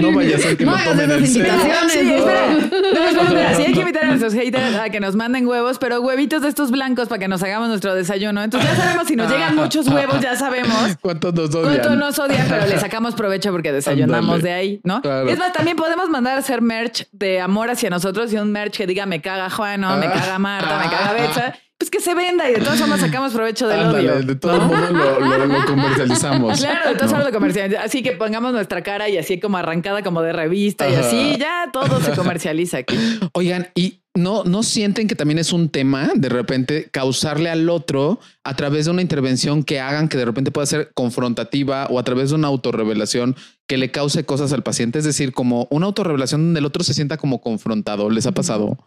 No 0.00 0.12
vaya 0.12 0.36
a 0.36 0.40
ser 0.40 0.56
que 0.56 0.64
No 0.64 0.72
lo 0.72 0.76
hagas 0.76 0.88
tomen 0.90 1.10
en 1.12 1.26
serio. 1.26 1.52
invitaciones. 1.52 1.92
Sí, 1.92 2.02
¿no? 2.04 2.14
espera. 2.16 2.46
No, 2.50 3.04
espera, 3.08 3.22
espera. 3.22 3.54
Sí, 3.56 3.62
hay 3.66 3.72
que 3.72 3.80
invitar 3.80 4.04
a 4.04 4.06
nuestros 4.08 4.34
haters 4.34 4.76
a 4.76 4.90
que 4.90 5.00
nos 5.00 5.14
manden 5.16 5.46
huevos, 5.46 5.78
pero 5.78 6.00
huevitos 6.00 6.42
de 6.42 6.48
estos 6.48 6.70
blancos 6.70 7.08
para 7.08 7.18
que 7.20 7.28
nos 7.28 7.42
hagamos 7.42 7.68
nuestro 7.68 7.94
desayuno. 7.94 8.42
Entonces 8.42 8.68
ya 8.70 8.76
sabemos, 8.82 9.06
si 9.06 9.16
nos 9.16 9.30
llegan 9.30 9.54
muchos 9.56 9.86
huevos, 9.88 10.20
ya 10.20 10.36
sabemos 10.36 10.96
¿Cuántos 11.00 11.34
nos 11.34 11.54
odian? 11.54 11.74
cuánto 11.80 11.96
nos 11.96 12.18
odian, 12.18 12.46
pero 12.48 12.66
le 12.66 12.78
sacamos 12.78 13.14
provecho 13.14 13.43
porque 13.52 13.72
desayunamos 13.72 14.42
de 14.42 14.52
ahí, 14.52 14.80
¿no? 14.84 15.00
Claro. 15.02 15.28
Es 15.28 15.38
más, 15.38 15.52
también 15.52 15.76
podemos 15.76 16.08
mandar 16.08 16.36
a 16.36 16.40
hacer 16.40 16.60
merch 16.62 17.06
de 17.12 17.40
amor 17.40 17.70
hacia 17.70 17.90
nosotros 17.90 18.32
y 18.32 18.36
un 18.36 18.50
merch 18.52 18.76
que 18.78 18.86
diga 18.86 19.06
me 19.06 19.20
caga 19.20 19.50
Juan, 19.50 19.80
¿no? 19.80 19.96
me 19.96 20.06
Ah. 20.06 20.12
caga 20.12 20.38
Marta, 20.38 20.78
me 20.78 20.90
caga 20.90 21.12
Betsa. 21.12 21.58
Pues 21.76 21.90
que 21.90 21.98
se 22.00 22.14
venda 22.14 22.48
y 22.48 22.54
de 22.54 22.60
todas 22.60 22.78
formas 22.78 23.00
sacamos 23.00 23.32
provecho 23.32 23.66
del 23.66 23.80
Ándale, 23.80 24.10
odio. 24.12 24.22
de 24.26 24.36
todo 24.36 24.60
modo 24.60 24.90
lo, 24.92 25.20
lo- 25.20 25.46
lo 25.46 25.64
comercializamos. 25.66 26.60
Claro, 26.60 26.88
de 26.90 26.94
todas 26.94 27.10
No. 27.10 27.16
formas 27.16 27.26
lo 27.26 27.32
comercializa. 27.32 27.82
Así 27.82 28.02
que 28.02 28.12
pongamos 28.12 28.52
nuestra 28.52 28.82
cara 28.82 29.08
y 29.08 29.18
así 29.18 29.40
como 29.40 29.56
arrancada 29.58 30.02
como 30.02 30.22
de 30.22 30.32
revista 30.32 30.88
y 30.88 30.94
así, 30.94 31.36
ya 31.38 31.70
todo 31.72 32.00
se 32.00 32.12
comercializa 32.12 32.78
aquí. 32.78 32.96
Oigan, 33.32 33.68
y 33.74 34.00
no, 34.16 34.44
no 34.44 34.62
sienten 34.62 35.08
que 35.08 35.16
también 35.16 35.38
es 35.38 35.52
un 35.52 35.68
tema 35.68 36.10
de 36.14 36.28
repente 36.28 36.88
causarle 36.92 37.50
al 37.50 37.68
otro 37.68 38.20
a 38.44 38.54
través 38.54 38.84
de 38.84 38.92
una 38.92 39.02
intervención 39.02 39.64
que 39.64 39.80
hagan 39.80 40.08
que 40.08 40.16
de 40.16 40.24
repente 40.24 40.52
pueda 40.52 40.66
ser 40.66 40.92
confrontativa 40.94 41.86
o 41.90 41.98
a 41.98 42.04
través 42.04 42.30
de 42.30 42.36
una 42.36 42.46
autorrevelación 42.46 43.34
que 43.66 43.76
le 43.76 43.90
cause 43.90 44.24
cosas 44.24 44.52
al 44.52 44.62
paciente. 44.62 45.00
Es 45.00 45.04
decir, 45.04 45.32
como 45.32 45.66
una 45.70 45.86
autorrevelación 45.86 46.42
donde 46.42 46.60
el 46.60 46.66
otro 46.66 46.84
se 46.84 46.94
sienta 46.94 47.16
como 47.16 47.40
confrontado. 47.40 48.08
¿Les 48.08 48.26
ha 48.26 48.32
pasado? 48.32 48.78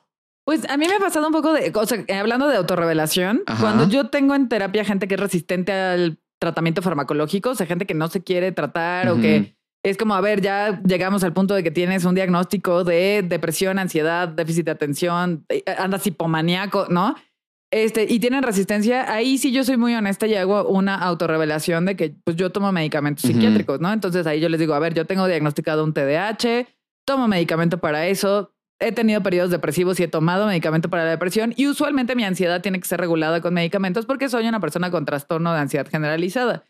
Pues 0.45 0.63
a 0.69 0.77
mí 0.77 0.87
me 0.87 0.95
ha 0.95 0.99
pasado 0.99 1.27
un 1.27 1.33
poco 1.33 1.51
de, 1.51 1.73
o 1.75 1.85
sea, 1.85 2.05
hablando 2.19 2.47
de 2.47 2.55
autorrevelación, 2.55 3.41
Ajá. 3.47 3.59
cuando 3.59 3.89
yo 3.89 4.09
tengo 4.09 4.33
en 4.33 4.47
terapia 4.47 4.85
gente 4.85 5.09
que 5.09 5.15
es 5.15 5.19
resistente 5.19 5.73
al 5.73 6.19
tratamiento 6.39 6.81
farmacológico, 6.81 7.49
o 7.49 7.55
sea, 7.55 7.65
gente 7.65 7.85
que 7.85 7.93
no 7.93 8.07
se 8.07 8.23
quiere 8.23 8.53
tratar 8.53 9.09
o 9.09 9.19
que 9.19 9.56
es 9.83 9.97
como, 9.97 10.15
a 10.15 10.21
ver, 10.21 10.41
ya 10.41 10.81
llegamos 10.83 11.23
al 11.23 11.33
punto 11.33 11.53
de 11.53 11.63
que 11.63 11.71
tienes 11.71 12.05
un 12.05 12.15
diagnóstico 12.15 12.83
de 12.83 13.23
depresión, 13.23 13.79
ansiedad, 13.79 14.27
déficit 14.27 14.65
de 14.65 14.71
atención, 14.71 15.45
eh, 15.49 15.63
andas 15.77 16.05
hipomaníaco, 16.07 16.87
¿no? 16.89 17.15
Este, 17.71 18.05
y 18.09 18.19
tienen 18.19 18.43
resistencia, 18.43 19.11
ahí 19.11 19.37
sí 19.37 19.51
yo 19.51 19.63
soy 19.65 19.75
muy 19.75 19.93
honesta 19.93 20.25
y 20.25 20.35
hago 20.35 20.69
una 20.69 20.95
autorrevelación 20.95 21.85
de 21.85 21.97
que 21.97 22.15
pues 22.23 22.37
yo 22.37 22.49
tomo 22.49 22.71
medicamentos 22.71 23.23
psiquiátricos, 23.23 23.81
¿no? 23.81 23.91
Entonces 23.91 24.25
ahí 24.25 24.39
yo 24.39 24.47
les 24.47 24.59
digo, 24.59 24.73
a 24.73 24.79
ver, 24.79 24.93
yo 24.93 25.05
tengo 25.05 25.27
diagnosticado 25.27 25.83
un 25.83 25.93
TDAH, 25.93 26.65
tomo 27.05 27.27
medicamento 27.27 27.77
para 27.79 28.07
eso, 28.07 28.53
he 28.79 28.91
tenido 28.91 29.23
periodos 29.23 29.49
depresivos 29.49 29.99
y 29.99 30.03
he 30.03 30.07
tomado 30.07 30.45
medicamento 30.45 30.89
para 30.89 31.03
la 31.03 31.11
depresión 31.11 31.53
y 31.55 31.67
usualmente 31.67 32.15
mi 32.15 32.23
ansiedad 32.23 32.61
tiene 32.61 32.79
que 32.79 32.87
ser 32.87 32.99
regulada 32.99 33.41
con 33.41 33.53
medicamentos 33.53 34.05
porque 34.05 34.29
soy 34.29 34.47
una 34.47 34.59
persona 34.59 34.91
con 34.91 35.05
trastorno 35.05 35.53
de 35.53 35.59
ansiedad 35.59 35.87
generalizada. 35.87 36.63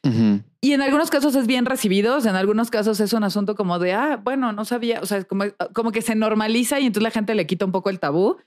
Y 0.61 0.71
en 0.71 0.81
algunos 0.81 1.09
casos 1.09 1.35
es 1.35 1.47
bien 1.47 1.65
recibido, 1.65 2.17
en 2.19 2.35
algunos 2.35 2.71
casos 2.71 2.99
es 2.99 3.13
un 3.13 3.23
asunto 3.23 3.55
como 3.55 3.77
de, 3.79 3.93
ah, 3.93 4.19
bueno, 4.23 4.53
no 4.53 4.65
sabía, 4.65 5.01
o 5.01 5.05
sea, 5.05 5.23
como, 5.23 5.45
como 5.73 5.91
que 5.91 6.01
se 6.01 6.15
normaliza 6.15 6.79
y 6.79 6.85
entonces 6.85 7.03
la 7.03 7.11
gente 7.11 7.35
le 7.35 7.45
quita 7.45 7.65
un 7.65 7.71
poco 7.71 7.89
el 7.89 7.99
tabú, 7.99 8.37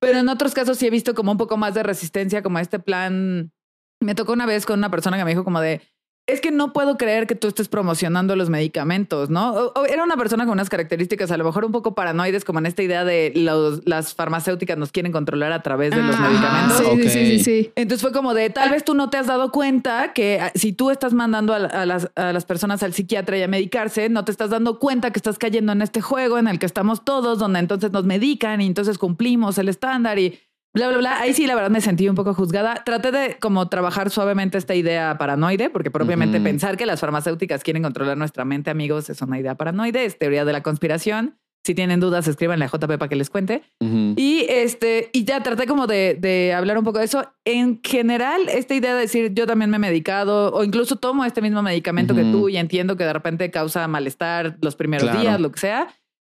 pero 0.00 0.18
en 0.18 0.28
otros 0.28 0.54
casos 0.54 0.78
sí 0.78 0.86
he 0.86 0.90
visto 0.90 1.14
como 1.14 1.32
un 1.32 1.38
poco 1.38 1.56
más 1.56 1.74
de 1.74 1.82
resistencia, 1.82 2.42
como 2.42 2.58
a 2.58 2.60
este 2.62 2.78
plan. 2.78 3.52
Me 4.00 4.14
tocó 4.14 4.32
una 4.32 4.46
vez 4.46 4.66
con 4.66 4.78
una 4.78 4.90
persona 4.90 5.16
que 5.16 5.24
me 5.24 5.30
dijo 5.30 5.44
como 5.44 5.60
de, 5.60 5.80
es 6.26 6.40
que 6.40 6.50
no 6.50 6.72
puedo 6.72 6.96
creer 6.96 7.26
que 7.26 7.34
tú 7.34 7.48
estés 7.48 7.68
promocionando 7.68 8.34
los 8.34 8.48
medicamentos, 8.48 9.28
¿no? 9.28 9.52
O- 9.52 9.72
o 9.80 9.84
era 9.84 10.02
una 10.02 10.16
persona 10.16 10.44
con 10.44 10.52
unas 10.54 10.70
características 10.70 11.30
a 11.30 11.36
lo 11.36 11.44
mejor 11.44 11.66
un 11.66 11.72
poco 11.72 11.94
paranoides, 11.94 12.44
como 12.46 12.60
en 12.60 12.66
esta 12.66 12.82
idea 12.82 13.04
de 13.04 13.32
los- 13.36 13.82
las 13.86 14.14
farmacéuticas 14.14 14.78
nos 14.78 14.90
quieren 14.90 15.12
controlar 15.12 15.52
a 15.52 15.62
través 15.62 15.90
de 15.94 16.02
los 16.02 16.14
Ajá, 16.16 16.28
medicamentos. 16.30 16.78
Sí, 16.78 17.08
sí, 17.10 17.26
sí, 17.26 17.38
sí. 17.44 17.72
Entonces 17.76 18.00
fue 18.00 18.12
como 18.12 18.32
de, 18.32 18.48
tal 18.48 18.70
vez 18.70 18.84
tú 18.84 18.94
no 18.94 19.10
te 19.10 19.18
has 19.18 19.26
dado 19.26 19.52
cuenta 19.52 20.12
que 20.14 20.40
ah, 20.40 20.50
si 20.54 20.72
tú 20.72 20.90
estás 20.90 21.12
mandando 21.12 21.52
a 21.52 21.84
las, 21.84 22.10
a 22.16 22.32
las 22.32 22.44
personas 22.46 22.82
al 22.82 22.94
psiquiatra 22.94 23.36
y 23.36 23.42
a 23.42 23.48
medicarse, 23.48 24.08
no 24.08 24.24
te 24.24 24.32
estás 24.32 24.48
dando 24.50 24.78
cuenta 24.78 25.10
que 25.10 25.18
estás 25.18 25.38
cayendo 25.38 25.72
en 25.72 25.82
este 25.82 26.00
juego 26.00 26.38
en 26.38 26.48
el 26.48 26.58
que 26.58 26.66
estamos 26.66 27.04
todos, 27.04 27.38
donde 27.38 27.58
entonces 27.58 27.92
nos 27.92 28.04
medican 28.04 28.62
y 28.62 28.66
entonces 28.66 28.96
cumplimos 28.96 29.58
el 29.58 29.68
estándar 29.68 30.18
y 30.18 30.38
bla, 30.74 30.88
bla, 30.88 30.98
bla. 30.98 31.20
Ahí 31.20 31.32
sí, 31.32 31.46
la 31.46 31.54
verdad, 31.54 31.70
me 31.70 31.80
sentí 31.80 32.08
un 32.08 32.14
poco 32.14 32.34
juzgada. 32.34 32.82
Traté 32.84 33.10
de 33.12 33.36
como 33.40 33.68
trabajar 33.68 34.10
suavemente 34.10 34.58
esta 34.58 34.74
idea 34.74 35.16
paranoide, 35.18 35.70
porque 35.70 35.90
propiamente 35.90 36.40
pensar 36.40 36.76
que 36.76 36.86
las 36.86 37.00
farmacéuticas 37.00 37.62
quieren 37.62 37.82
controlar 37.82 38.16
nuestra 38.16 38.44
mente, 38.44 38.70
amigos, 38.70 39.08
es 39.10 39.22
una 39.22 39.38
idea 39.38 39.54
paranoide, 39.54 40.04
es 40.04 40.18
teoría 40.18 40.44
de 40.44 40.52
la 40.52 40.62
conspiración. 40.62 41.38
Si 41.66 41.74
tienen 41.74 41.98
dudas, 41.98 42.28
escríbanle 42.28 42.66
a 42.66 42.68
JP 42.68 42.98
para 42.98 43.08
que 43.08 43.16
les 43.16 43.30
cuente. 43.30 43.62
Y 43.80 44.44
este, 44.50 45.08
y 45.14 45.24
ya 45.24 45.42
traté 45.42 45.66
como 45.66 45.86
de, 45.86 46.14
de 46.20 46.52
hablar 46.52 46.76
un 46.76 46.84
poco 46.84 46.98
de 46.98 47.06
eso. 47.06 47.24
En 47.46 47.80
general, 47.82 48.50
esta 48.50 48.74
idea 48.74 48.94
de 48.94 49.00
decir 49.00 49.32
yo 49.32 49.46
también 49.46 49.70
me 49.70 49.76
he 49.76 49.80
medicado 49.80 50.52
o 50.52 50.62
incluso 50.62 50.96
tomo 50.96 51.24
este 51.24 51.40
mismo 51.40 51.62
medicamento 51.62 52.14
que 52.14 52.20
tú 52.24 52.50
y 52.50 52.58
entiendo 52.58 52.98
que 52.98 53.04
de 53.04 53.14
repente 53.14 53.50
causa 53.50 53.88
malestar 53.88 54.58
los 54.60 54.76
primeros 54.76 55.04
Claro. 55.08 55.20
días, 55.22 55.40
lo 55.40 55.50
que 55.52 55.60
sea. 55.60 55.88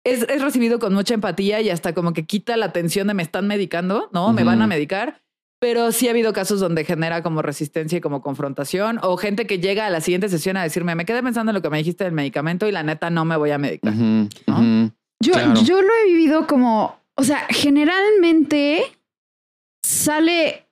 Es, 0.05 0.23
es 0.29 0.41
recibido 0.41 0.79
con 0.79 0.93
mucha 0.93 1.13
empatía 1.15 1.59
y 1.61 1.69
hasta 1.69 1.93
como 1.93 2.13
que 2.13 2.25
quita 2.25 2.55
la 2.55 2.71
tensión 2.71 3.07
de 3.07 3.13
me 3.13 3.23
están 3.23 3.47
medicando, 3.47 4.09
¿no? 4.13 4.31
Me 4.31 4.43
van 4.43 4.61
a 4.61 4.67
medicar. 4.67 5.21
Pero 5.59 5.91
sí 5.91 6.07
ha 6.07 6.11
habido 6.11 6.31
casos 6.31 6.59
donde 6.59 6.83
genera 6.85 7.23
como 7.23 7.41
resistencia 7.41 7.97
y 7.97 8.01
como 8.01 8.21
confrontación 8.21 8.99
o 9.01 9.17
gente 9.17 9.47
que 9.47 9.57
llega 9.59 9.87
a 9.87 9.89
la 9.89 10.01
siguiente 10.01 10.29
sesión 10.29 10.57
a 10.57 10.63
decirme, 10.63 10.93
me 10.95 11.05
quedé 11.05 11.23
pensando 11.23 11.51
en 11.51 11.55
lo 11.55 11.61
que 11.61 11.69
me 11.69 11.77
dijiste 11.79 12.03
del 12.03 12.13
medicamento 12.13 12.67
y 12.67 12.71
la 12.71 12.83
neta 12.83 13.09
no 13.09 13.25
me 13.25 13.35
voy 13.35 13.51
a 13.51 13.57
medicar. 13.57 13.93
Yo, 13.93 15.31
Claro. 15.33 15.53
yo 15.63 15.81
lo 15.81 15.87
he 16.03 16.05
vivido 16.11 16.45
como, 16.45 16.99
o 17.15 17.23
sea, 17.23 17.47
generalmente 17.49 18.83
sale, 19.83 20.67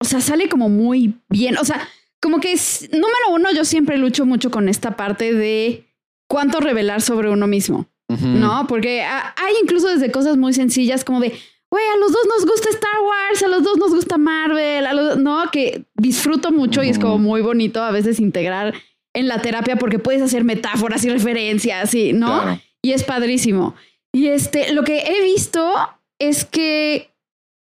o 0.00 0.04
sea, 0.04 0.20
sale 0.20 0.48
como 0.48 0.68
muy 0.68 1.18
bien. 1.28 1.56
O 1.58 1.64
sea, 1.64 1.88
como 2.20 2.38
que 2.40 2.52
es, 2.52 2.88
número 2.92 3.30
uno, 3.32 3.48
yo 3.54 3.64
siempre 3.64 3.98
lucho 3.98 4.26
mucho 4.26 4.50
con 4.50 4.68
esta 4.68 4.96
parte 4.96 5.32
de 5.32 5.86
cuánto 6.28 6.60
revelar 6.60 7.00
sobre 7.00 7.30
uno 7.30 7.46
mismo, 7.46 7.86
¿no? 8.08 8.66
Porque 8.66 9.02
ha- 9.02 9.34
hay 9.36 9.54
incluso 9.62 9.88
desde 9.88 10.10
cosas 10.10 10.36
muy 10.36 10.52
sencillas 10.54 11.04
como 11.04 11.20
de, 11.20 11.28
güey, 11.70 11.84
a 11.94 11.98
los 11.98 12.10
dos 12.12 12.26
nos 12.26 12.46
gusta 12.50 12.70
Star 12.70 13.00
Wars, 13.06 13.42
a 13.42 13.48
los 13.48 13.62
dos 13.62 13.76
nos 13.76 13.94
gusta 13.94 14.16
Marvel, 14.18 14.86
a 14.86 14.92
los, 14.94 15.18
no, 15.18 15.44
que 15.52 15.84
disfruto 15.94 16.50
mucho 16.50 16.82
y 16.82 16.88
es 16.88 16.98
como 16.98 17.18
muy 17.18 17.42
bonito 17.42 17.82
a 17.82 17.90
veces 17.90 18.18
integrar 18.20 18.74
en 19.14 19.28
la 19.28 19.42
terapia 19.42 19.76
porque 19.76 19.98
puedes 19.98 20.22
hacer 20.22 20.44
metáforas 20.44 21.04
y 21.04 21.10
referencias 21.10 21.92
y, 21.94 22.12
¿no? 22.12 22.42
Claro. 22.42 22.60
Y 22.82 22.92
es 22.92 23.04
padrísimo. 23.04 23.74
Y 24.12 24.28
este, 24.28 24.72
lo 24.72 24.84
que 24.84 25.00
he 25.00 25.22
visto 25.22 25.74
es 26.18 26.44
que 26.44 27.10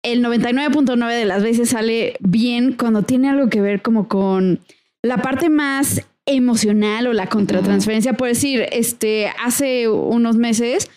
el 0.03 0.23
99.9 0.23 1.09
de 1.17 1.25
las 1.25 1.43
veces 1.43 1.69
sale 1.69 2.15
bien 2.19 2.73
cuando 2.73 3.03
tiene 3.03 3.29
algo 3.29 3.49
que 3.49 3.61
ver 3.61 3.81
como 3.81 4.07
con 4.07 4.59
la 5.03 5.17
parte 5.21 5.49
más 5.49 6.01
emocional 6.29 7.07
o 7.07 7.13
la 7.13 7.27
contratransferencia. 7.27 8.13
Por 8.13 8.27
decir, 8.27 8.67
este, 8.71 9.31
hace 9.43 9.87
unos 9.87 10.35
meses, 10.37 10.89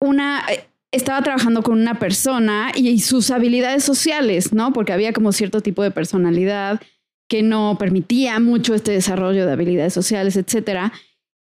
una 0.00 0.44
eh, 0.50 0.66
estaba 0.92 1.22
trabajando 1.22 1.62
con 1.62 1.80
una 1.80 1.98
persona 1.98 2.72
y, 2.74 2.88
y 2.88 3.00
sus 3.00 3.30
habilidades 3.30 3.84
sociales, 3.84 4.52
¿no? 4.52 4.72
Porque 4.72 4.92
había 4.92 5.12
como 5.12 5.32
cierto 5.32 5.60
tipo 5.60 5.82
de 5.82 5.90
personalidad 5.90 6.80
que 7.28 7.42
no 7.42 7.76
permitía 7.78 8.40
mucho 8.40 8.74
este 8.74 8.90
desarrollo 8.90 9.46
de 9.46 9.52
habilidades 9.52 9.94
sociales, 9.94 10.36
etcétera. 10.36 10.92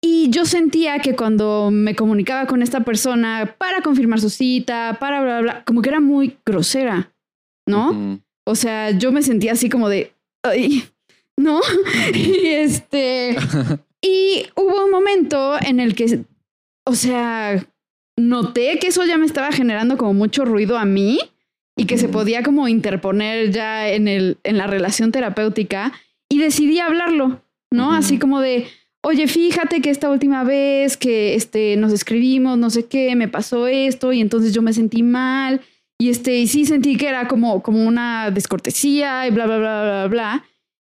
Y 0.02 0.30
yo 0.30 0.44
sentía 0.44 0.98
que 0.98 1.16
cuando 1.16 1.70
me 1.72 1.94
comunicaba 1.94 2.46
con 2.46 2.62
esta 2.62 2.80
persona 2.80 3.56
para 3.58 3.82
confirmar 3.82 4.20
su 4.20 4.28
cita, 4.28 4.98
para 5.00 5.22
bla, 5.22 5.40
bla, 5.40 5.52
bla, 5.52 5.64
como 5.64 5.80
que 5.80 5.88
era 5.88 6.00
muy 6.00 6.36
grosera, 6.44 7.14
¿no? 7.66 8.20
O 8.46 8.54
sea, 8.54 8.90
yo 8.90 9.10
me 9.10 9.22
sentía 9.22 9.52
así 9.52 9.68
como 9.68 9.88
de, 9.88 10.12
ay, 10.44 10.84
¿no? 11.36 11.60
y 12.14 12.46
este, 12.46 13.36
y 14.02 14.46
hubo 14.54 14.84
un 14.84 14.90
momento 14.90 15.56
en 15.60 15.80
el 15.80 15.94
que, 15.94 16.24
o 16.84 16.94
sea, 16.94 17.66
noté 18.16 18.78
que 18.78 18.88
eso 18.88 19.04
ya 19.04 19.18
me 19.18 19.26
estaba 19.26 19.52
generando 19.52 19.96
como 19.96 20.14
mucho 20.14 20.44
ruido 20.44 20.78
a 20.78 20.84
mí 20.84 21.18
y 21.76 21.84
que 21.84 21.98
se 21.98 22.08
podía 22.08 22.42
como 22.42 22.68
interponer 22.68 23.50
ya 23.50 23.88
en, 23.88 24.08
el, 24.08 24.38
en 24.44 24.56
la 24.56 24.66
relación 24.66 25.12
terapéutica 25.12 25.92
y 26.28 26.38
decidí 26.38 26.78
hablarlo, 26.80 27.42
¿no? 27.70 27.92
Así 27.92 28.18
como 28.18 28.40
de, 28.40 28.66
oye, 29.02 29.28
fíjate 29.28 29.82
que 29.82 29.90
esta 29.90 30.10
última 30.10 30.42
vez 30.42 30.96
que 30.96 31.34
este, 31.34 31.76
nos 31.76 31.92
escribimos, 31.92 32.56
no 32.56 32.70
sé 32.70 32.86
qué, 32.86 33.14
me 33.14 33.28
pasó 33.28 33.66
esto 33.66 34.12
y 34.12 34.20
entonces 34.20 34.54
yo 34.54 34.62
me 34.62 34.72
sentí 34.72 35.02
mal 35.02 35.60
y 35.98 36.10
este, 36.10 36.38
y 36.38 36.46
sí 36.46 36.64
sentí 36.64 36.96
que 36.96 37.08
era 37.08 37.28
como, 37.28 37.62
como 37.62 37.84
una 37.84 38.30
descortesía 38.30 39.26
y 39.26 39.30
bla, 39.30 39.46
bla, 39.46 39.58
bla, 39.58 39.82
bla, 39.82 40.06
bla. 40.08 40.44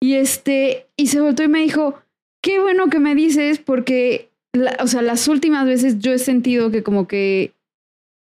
Y 0.02 0.14
este, 0.14 0.86
y 0.96 1.08
se 1.08 1.20
volvió 1.20 1.44
y 1.44 1.48
me 1.48 1.60
dijo, 1.60 1.94
qué 2.42 2.58
bueno 2.60 2.88
que 2.88 2.98
me 2.98 3.14
dices 3.14 3.58
porque, 3.58 4.30
la- 4.52 4.76
o 4.80 4.86
sea, 4.86 5.02
las 5.02 5.28
últimas 5.28 5.66
veces 5.66 5.98
yo 5.98 6.12
he 6.12 6.18
sentido 6.18 6.70
que 6.70 6.82
como 6.82 7.06
que, 7.06 7.52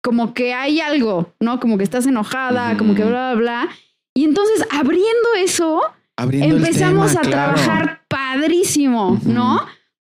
como 0.03 0.34
que 0.34 0.53
hay 0.53 0.79
algo, 0.79 1.34
¿no? 1.39 1.60
Como 1.60 1.77
que 1.77 1.84
estás 1.84 2.08
enojada, 2.08 2.77
como 2.77 2.95
que 2.95 3.03
bla, 3.03 3.34
bla, 3.34 3.39
bla. 3.39 3.69
Y 4.15 4.23
entonces 4.23 4.65
abriendo 4.71 5.29
eso, 5.38 5.82
Abriendo 6.17 6.58
empezamos 6.58 7.10
tema, 7.12 7.21
a 7.21 7.23
claro. 7.23 7.53
trabajar 7.53 8.01
padrísimo. 8.08 9.19
¿no? 9.25 9.62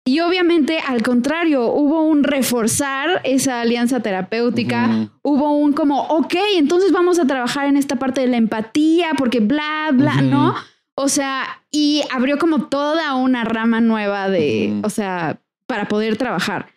Y 0.06 0.20
obviamente, 0.20 0.78
al 0.86 1.02
contrario, 1.02 1.66
hubo 1.68 2.02
un 2.02 2.24
reforzar 2.24 3.20
esa 3.24 3.62
alianza 3.62 4.00
terapéutica, 4.00 5.08
hubo 5.22 5.52
un 5.56 5.72
como, 5.72 6.02
ok, 6.08 6.34
entonces 6.56 6.92
vamos 6.92 7.18
a 7.18 7.26
trabajar 7.26 7.66
en 7.66 7.76
esta 7.78 7.96
parte 7.96 8.20
de 8.20 8.26
la 8.26 8.36
empatía, 8.36 9.12
porque 9.16 9.40
bla, 9.40 9.90
bla. 9.92 10.20
¿no? 10.20 10.54
O 10.96 11.08
sea, 11.08 11.62
y 11.70 12.02
abrió 12.12 12.38
como 12.38 12.68
toda 12.68 13.14
una 13.16 13.44
rama 13.44 13.80
nueva 13.80 14.28
de, 14.28 14.80
o 14.84 14.90
sea, 14.90 15.40
para 15.66 15.88
poder 15.88 16.16
trabajar. 16.16 16.68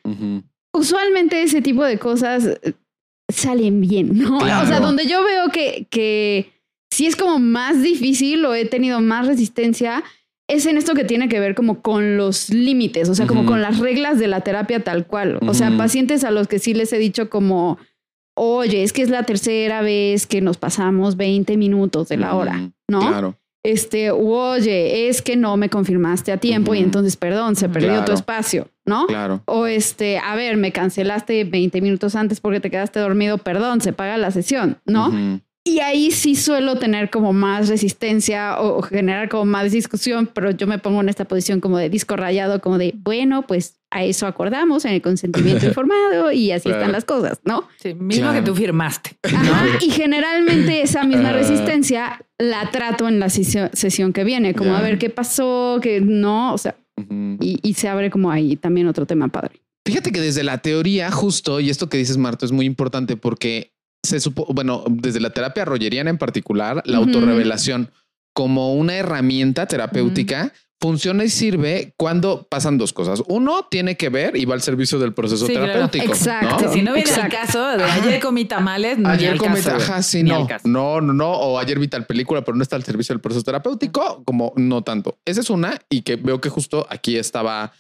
Usualmente 0.74 1.44
ese 1.44 1.62
tipo 1.62 1.84
de 1.84 2.00
cosas 2.00 2.46
eh, 2.46 2.74
salen 3.32 3.82
bien, 3.82 4.18
¿no? 4.18 4.40
Claro. 4.40 4.66
O 4.66 4.68
sea, 4.68 4.80
donde 4.80 5.08
yo 5.08 5.24
veo 5.24 5.50
que, 5.50 5.88
que 5.90 6.52
sí 6.92 7.06
es 7.06 7.16
como 7.16 7.40
más 7.40 7.82
difícil 7.82 8.44
o 8.46 8.54
he 8.54 8.66
tenido 8.66 9.02
más 9.02 9.28
resistencia, 9.28 10.04
es 10.50 10.66
en 10.66 10.78
esto 10.78 10.94
que 10.94 11.04
tiene 11.04 11.30
que 11.30 11.40
ver 11.40 11.56
como 11.56 11.82
con 11.82 12.18
los 12.18 12.50
límites, 12.50 13.10
o 13.10 13.16
sea, 13.16 13.28
como 13.28 13.46
con 13.46 13.62
las 13.62 13.80
reglas 13.80 14.18
de 14.18 14.28
la 14.28 14.42
terapia 14.42 14.84
tal 14.84 15.06
cual. 15.06 15.40
O 15.46 15.54
sea, 15.54 15.76
pacientes 15.78 16.24
a 16.24 16.32
los 16.32 16.48
que 16.48 16.60
sí 16.60 16.74
les 16.74 16.94
he 16.94 16.98
dicho 16.98 17.30
como, 17.30 17.78
oye, 18.36 18.84
es 18.84 18.94
que 18.94 19.02
es 19.02 19.10
la 19.10 19.24
tercera 19.24 19.82
vez 19.82 20.26
que 20.26 20.42
nos 20.42 20.58
pasamos 20.58 21.18
20 21.18 21.58
minutos 21.58 22.08
de 22.08 22.18
la 22.18 22.34
hora. 22.34 22.72
¿no? 22.88 23.00
Claro. 23.00 23.38
Este, 23.68 24.12
oye, 24.12 25.10
es 25.10 25.22
que 25.22 25.36
no 25.36 25.58
me 25.58 25.70
confirmaste 25.70 26.32
a 26.32 26.38
tiempo 26.38 26.74
y 26.74 26.80
entonces, 26.80 27.18
perdón, 27.18 27.58
se 27.58 27.68
perdió 27.68 28.06
tu 28.06 28.14
espacio, 28.14 28.70
¿no? 28.86 29.08
Claro. 29.08 29.42
O 29.46 29.66
este, 29.66 30.20
a 30.20 30.38
ver, 30.38 30.56
me 30.56 30.72
cancelaste 30.72 31.44
20 31.44 31.82
minutos 31.82 32.16
antes 32.16 32.40
porque 32.40 32.62
te 32.62 32.72
quedaste 32.72 33.02
dormido, 33.02 33.40
perdón, 33.40 33.82
se 33.82 33.92
paga 33.92 34.16
la 34.16 34.32
sesión, 34.32 34.78
¿no? 34.86 35.42
Y 35.68 35.80
ahí 35.82 36.12
sí 36.12 36.36
suelo 36.36 36.78
tener 36.78 37.10
como 37.10 37.34
más 37.34 37.68
resistencia 37.68 38.60
o, 38.60 38.78
o 38.78 38.82
generar 38.82 39.28
como 39.30 39.46
más 39.46 39.72
discusión, 39.72 40.30
pero 40.34 40.52
yo 40.52 40.66
me 40.68 40.80
pongo 40.80 41.02
en 41.02 41.10
esta 41.10 41.26
posición 41.26 41.60
como 41.60 41.78
de 41.78 41.90
disco 41.90 42.16
rayado, 42.16 42.62
como 42.62 42.78
de, 42.78 42.94
bueno, 42.98 43.46
pues 43.46 43.76
a 43.92 44.04
eso 44.04 44.28
acordamos 44.28 44.86
en 44.86 44.94
el 44.94 45.02
consentimiento 45.02 45.66
informado 45.68 46.32
y 46.32 46.52
así 46.52 46.64
Claro. 46.64 46.78
están 46.80 46.92
las 46.94 47.06
cosas, 47.06 47.40
¿no? 47.44 47.68
Sí, 47.82 47.94
mismo 47.94 48.26
Claro. 48.30 48.40
que 48.40 48.46
tú 48.50 48.56
firmaste. 48.56 49.12
Ajá, 49.24 49.66
y 49.82 49.90
generalmente 49.92 50.82
esa 50.82 51.04
misma 51.04 51.30
Ah. 51.30 51.34
resistencia 51.34 52.22
la 52.40 52.70
trato 52.72 53.08
en 53.08 53.20
la 53.20 53.30
sesión 53.30 54.14
que 54.14 54.24
viene, 54.24 54.54
como 54.54 54.76
a 54.76 54.82
ver 54.82 54.98
qué 54.98 55.10
pasó, 55.10 55.80
que 55.82 56.00
no, 56.02 56.54
o 56.54 56.58
sea, 56.58 56.76
y 57.40 57.74
se 57.74 57.88
abre 57.90 58.10
como 58.10 58.32
ahí 58.32 58.56
también 58.56 58.88
otro 58.88 59.06
tema 59.06 59.28
padre. 59.28 59.62
Fíjate 59.86 60.12
que 60.12 60.20
desde 60.22 60.44
la 60.44 60.58
teoría, 60.60 61.12
justo, 61.12 61.60
y 61.60 61.70
esto 61.70 61.88
que 61.90 61.98
dices, 61.98 62.18
Marto, 62.18 62.46
es 62.46 62.52
muy 62.52 62.66
importante 62.66 63.16
porque 63.18 63.72
se 64.08 64.20
supo, 64.20 64.46
bueno, 64.54 64.84
desde 64.90 65.20
la 65.20 65.30
terapia 65.32 65.66
rogeriana 65.66 66.10
en 66.10 66.18
particular, 66.18 66.82
la 66.86 67.00
Ujú. 67.00 67.10
autorrevelación 67.10 67.92
como 68.34 68.74
una 68.76 68.96
herramienta 68.96 69.66
terapéutica 69.66 70.54
funciona 70.80 71.24
y 71.24 71.30
sirve 71.30 71.96
cuando 71.98 72.46
pasan 72.48 72.78
dos 72.78 72.94
cosas. 72.94 73.24
Uno 73.28 73.66
tiene 73.70 73.98
que 73.98 74.10
ver 74.10 74.38
y 74.38 74.46
va 74.46 74.54
al 74.54 74.62
servicio 74.62 75.00
del 75.00 75.12
proceso 75.12 75.48
Sí, 75.48 75.54
claro. 75.54 75.66
terapéutico. 75.74 76.06
Exacto. 76.14 76.66
¿no? 76.68 76.72
Si 76.74 76.84
no 76.84 76.94
viene 76.94 77.10
al 77.12 77.18
Exacto. 77.18 77.36
caso 77.36 77.68
de 77.78 77.84
Ajá. 77.84 77.96
ayer 77.96 78.20
comí 78.20 78.46
tamales, 78.46 79.00
ni 79.00 79.10
Ayer 79.10 79.32
al 79.32 79.38
comí, 79.40 79.58
ajá, 79.60 80.04
sí, 80.04 80.22
Ni 80.22 80.30
no, 80.30 80.48
no, 80.66 81.02
no, 81.02 81.14
no, 81.14 81.32
o 81.32 81.58
ayer 81.58 81.80
vi 81.80 81.88
tal 81.88 82.06
película, 82.06 82.44
pero 82.46 82.56
no 82.56 82.62
está 82.62 82.76
al 82.76 82.84
servicio 82.84 83.14
del 83.14 83.22
proceso 83.22 83.44
terapéutico, 83.44 84.22
como 84.24 84.54
no 84.56 84.84
tanto. 84.84 85.18
Esa 85.26 85.42
es 85.42 85.50
una 85.50 85.80
y 85.90 86.04
que 86.04 86.16
veo 86.16 86.40
que 86.40 86.50
justo 86.50 86.86
aquí 86.92 87.18
estaba 87.18 87.74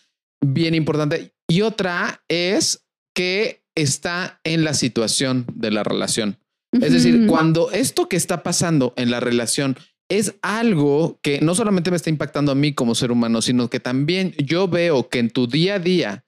bien 0.43 0.73
importante. 0.73 1.33
Y 1.47 1.61
otra 1.61 2.23
es 2.27 2.83
que 3.15 3.61
está 3.81 4.39
en 4.43 4.63
la 4.63 4.73
situación 4.73 5.45
de 5.53 5.71
la 5.71 5.83
relación. 5.83 6.37
Es 6.73 6.91
decir, 6.91 7.25
cuando 7.27 7.71
esto 7.71 8.09
que 8.09 8.17
está 8.17 8.43
pasando 8.43 8.93
en 8.97 9.09
la 9.09 9.19
relación 9.21 9.77
es 10.09 10.35
algo 10.41 11.19
que 11.21 11.39
no 11.41 11.55
solamente 11.55 11.89
me 11.91 11.97
está 11.97 12.09
impactando 12.09 12.51
a 12.51 12.55
mí 12.55 12.73
como 12.73 12.93
ser 12.95 13.11
humano, 13.11 13.41
sino 13.41 13.69
que 13.69 13.79
también 13.79 14.33
yo 14.37 14.67
veo 14.67 15.07
que 15.09 15.19
en 15.19 15.29
tu 15.29 15.47
día 15.47 15.75
a 15.75 15.79
día 15.79 16.25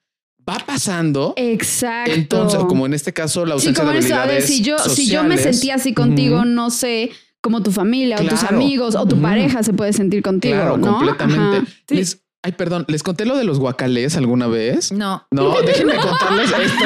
va 0.48 0.58
pasando. 0.66 1.34
Exacto. 1.36 2.12
Entonces, 2.12 2.60
como 2.68 2.86
en 2.86 2.94
este 2.94 3.12
caso, 3.12 3.44
la 3.44 3.58
Sí, 3.58 3.68
ausencia 3.68 3.82
como 3.84 3.92
de 3.92 3.98
eso, 4.00 4.14
a 4.14 4.18
ver, 4.26 4.36
habilidades 4.42 4.46
si 4.46 4.62
yo, 4.62 4.78
si 4.78 5.06
yo 5.08 5.22
me 5.22 5.36
sociales. 5.36 5.56
sentía 5.56 5.74
así 5.76 5.92
contigo, 5.94 6.44
no 6.44 6.70
sé, 6.70 7.10
como 7.40 7.62
tu 7.62 7.70
familia 7.70 8.16
o 8.20 8.24
tus 8.26 8.42
amigos 8.44 8.94
o 8.96 9.06
tu 9.06 9.20
pareja 9.20 9.62
se 9.62 9.72
puede 9.72 9.92
sentir 9.92 10.22
contigo, 10.22 10.54
Claro, 10.56 10.76
¿no? 10.78 10.92
completamente. 10.98 11.58
Ajá. 11.58 11.66
Sí. 11.88 12.16
Ay, 12.42 12.52
perdón, 12.52 12.86
¿les 12.88 13.02
conté 13.02 13.26
lo 13.26 13.36
de 13.36 13.44
los 13.44 13.58
guacales 13.58 14.16
alguna 14.16 14.46
vez? 14.46 14.92
No. 14.92 15.26
No, 15.30 15.60
déjenme 15.60 15.94
contarles 15.96 16.50
esto. 16.50 16.84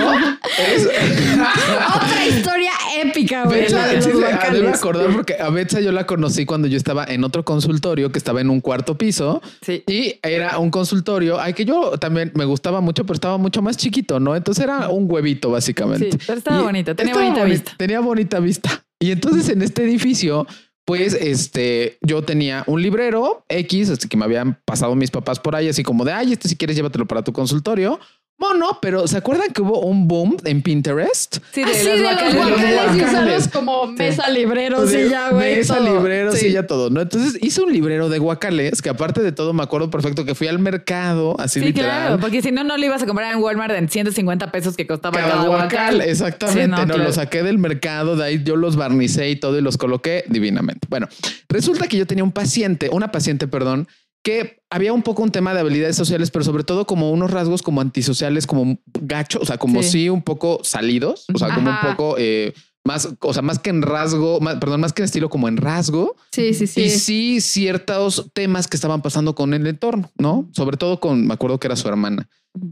Es... 0.59 0.89
Otra 1.97 2.27
historia 2.27 2.73
épica, 3.03 3.45
güey. 3.45 3.61
Betsa, 3.63 4.01
sí, 4.03 4.11
ah, 4.25 4.51
debo 4.53 4.69
acordar 4.71 5.13
porque 5.13 5.35
a 5.35 5.51
Betsa 5.51 5.81
yo 5.81 5.93
la 5.93 6.07
conocí 6.07 6.45
cuando 6.45 6.67
yo 6.67 6.77
estaba 6.77 7.05
en 7.05 7.23
otro 7.23 7.45
consultorio 7.45 8.11
que 8.11 8.19
estaba 8.19 8.41
en 8.41 8.51
un 8.51 8.61
cuarto 8.61 8.99
piso 8.99 9.41
Sí. 9.63 9.85
y 9.87 10.19
era 10.23 10.59
un 10.59 10.71
consultorio 10.71 11.41
ay 11.41 11.55
que 11.55 11.65
yo 11.65 11.93
también 11.99 12.33
me 12.35 12.45
gustaba 12.45 12.81
mucho, 12.81 13.05
pero 13.05 13.15
estaba 13.15 13.39
mucho 13.39 13.63
más 13.63 13.77
chiquito, 13.77 14.19
¿no? 14.19 14.35
Entonces 14.35 14.65
era 14.65 14.89
un 14.89 15.07
huevito 15.11 15.51
básicamente. 15.51 16.11
Sí, 16.13 16.19
pero 16.27 16.39
estaba 16.39 16.61
Y 16.61 16.63
bonito, 16.65 16.97
tenía 16.97 17.15
bonita 17.15 17.43
boni- 17.45 17.51
vista. 17.51 17.73
Tenía 17.77 18.01
bonita 18.01 18.41
vista. 18.41 18.85
Y 19.01 19.11
entonces 19.11 19.49
en 19.51 19.61
este 19.63 19.85
edificio, 19.85 20.47
pues 20.85 21.15
este, 21.15 21.99
yo 22.03 22.23
tenía 22.23 22.65
un 22.67 22.83
librero 22.83 23.45
X, 23.49 23.91
así 23.91 24.09
que 24.09 24.17
me 24.17 24.25
habían 24.25 24.61
pasado 24.65 24.95
mis 24.95 25.11
papás 25.11 25.41
por 25.41 25.57
ahí, 25.57 25.69
así 25.69 25.83
como 25.83 26.05
de, 26.05 26.13
ay, 26.13 26.33
este 26.33 26.49
si 26.49 26.57
quieres 26.57 26.77
llévatelo 26.77 27.07
para 27.07 27.23
tu 27.23 27.33
consultorio. 27.33 27.99
Mono, 28.37 28.79
pero 28.83 29.07
¿se 29.07 29.17
acuerdan 29.17 29.53
que 29.53 29.63
hubo 29.63 29.81
un 29.87 30.09
boom 30.09 30.37
en 30.45 30.61
Pinterest? 30.61 31.37
Sí, 31.53 31.63
de 31.63 31.71
Así 31.71 31.85
los 31.87 31.99
de 32.01 32.03
los 32.03 32.35
guacales. 32.35 32.97
y 32.97 33.03
usarlos 33.03 33.49
como 33.49 33.87
mesa 33.87 34.29
libreros 34.29 34.91
De 34.91 35.07
y 35.07 35.09
ya, 35.11 35.31
güey. 35.31 35.57
Mesa, 35.57 35.77
todo. 35.79 35.95
libreros 35.97 36.35
Sí. 36.39 36.47
y 36.49 36.53
ya 36.53 36.67
todo, 36.67 36.91
¿no? 36.91 37.01
Entonces 37.01 37.39
hice 37.41 37.63
un 37.63 37.73
librero 37.73 38.09
de 38.09 38.19
guacales 38.19 38.83
que 38.83 38.89
aparte 38.89 39.23
de 39.23 39.31
todo 39.31 39.53
me 39.53 39.63
acuerdo 39.63 39.89
perfecto 39.89 40.25
que 40.25 40.35
fui 40.35 40.49
al 40.49 40.59
mercado, 40.59 41.37
así 41.39 41.61
Sí, 41.61 41.67
literal. 41.67 41.91
claro, 42.07 42.21
porque 42.21 42.43
si 42.43 42.51
no, 42.51 42.65
no 42.65 42.77
lo 42.77 42.85
ibas 42.85 43.03
a 43.03 43.07
comprar 43.07 43.33
en 43.33 43.39
Walmart 43.41 43.75
en 43.77 43.89
150 43.89 44.51
pesos 44.51 44.77
que 44.77 44.85
costaba 44.87 45.17
cada, 45.17 45.31
Cada 45.35 45.47
guacal, 45.47 45.69
guacal. 45.69 46.01
exactamente. 46.01 46.63
Sí, 46.65 46.69
no, 46.69 46.77
no, 46.79 46.85
claro. 46.87 47.05
lo 47.05 47.13
saqué 47.13 47.45
del 47.45 47.59
mercado, 47.59 48.17
de 48.17 48.25
ahí 48.25 48.43
yo 48.45 48.57
los 48.57 48.75
barnicé 48.75 49.31
y 49.31 49.37
todo 49.37 49.57
y 49.57 49.63
los 49.63 49.79
coloqué 49.79 50.25
divinamente. 50.29 50.89
Bueno, 50.91 51.07
resulta 51.49 51.87
que 51.87 51.97
yo 51.99 52.07
tenía 52.07 52.25
un 52.25 52.33
paciente, 52.33 52.89
una 52.91 53.13
paciente, 53.13 53.47
perdón, 53.47 53.87
que 54.25 54.59
había 54.71 54.93
un 54.93 55.03
poco 55.03 55.23
un 55.23 55.31
tema 55.31 55.55
de 55.55 55.61
habilidades 55.61 55.95
sociales, 55.97 56.31
pero 56.33 56.45
sobre 56.45 56.65
todo 56.65 56.87
como 56.87 57.11
unos 57.13 57.31
rasgos 57.31 57.63
como 57.63 57.81
antisociales, 57.81 58.47
como 58.47 58.79
gachos, 59.03 59.43
o 59.43 59.45
sea, 59.45 59.59
como 59.59 59.83
Sí. 59.83 59.91
sí 59.91 60.09
un 60.09 60.23
poco 60.23 60.59
salidos, 60.65 61.27
o 61.33 61.39
sea, 61.39 61.55
como 61.55 61.71
un 61.71 61.77
poco 61.83 62.17
eh, 62.19 62.55
más, 62.87 63.09
o 63.21 63.33
sea, 63.33 63.43
más 63.43 63.59
que 63.59 63.71
en 63.71 63.83
rasgo, 63.83 64.41
más- 64.41 64.57
perdón, 64.57 64.81
más 64.81 64.93
que 64.93 65.03
en 65.03 65.05
estilo 65.05 65.29
como 65.29 65.47
en 65.47 65.59
rasgo. 65.59 66.17
Sí, 66.33 66.55
sí, 66.55 66.67
sí. 66.67 66.83
Y 66.83 66.91
sí 66.91 67.41
ciertos 67.41 68.31
temas 68.33 68.67
que 68.67 68.77
estaban 68.77 69.01
pasando 69.03 69.35
con 69.35 69.53
el 69.55 69.67
entorno, 69.67 70.11
¿no? 70.19 70.49
Sobre 70.53 70.77
todo 70.79 71.01
con, 71.01 71.27
me 71.27 71.35
acuerdo 71.35 71.61
que 71.61 71.67
era 71.69 71.77
su 71.77 71.87
hermana, 71.89 72.29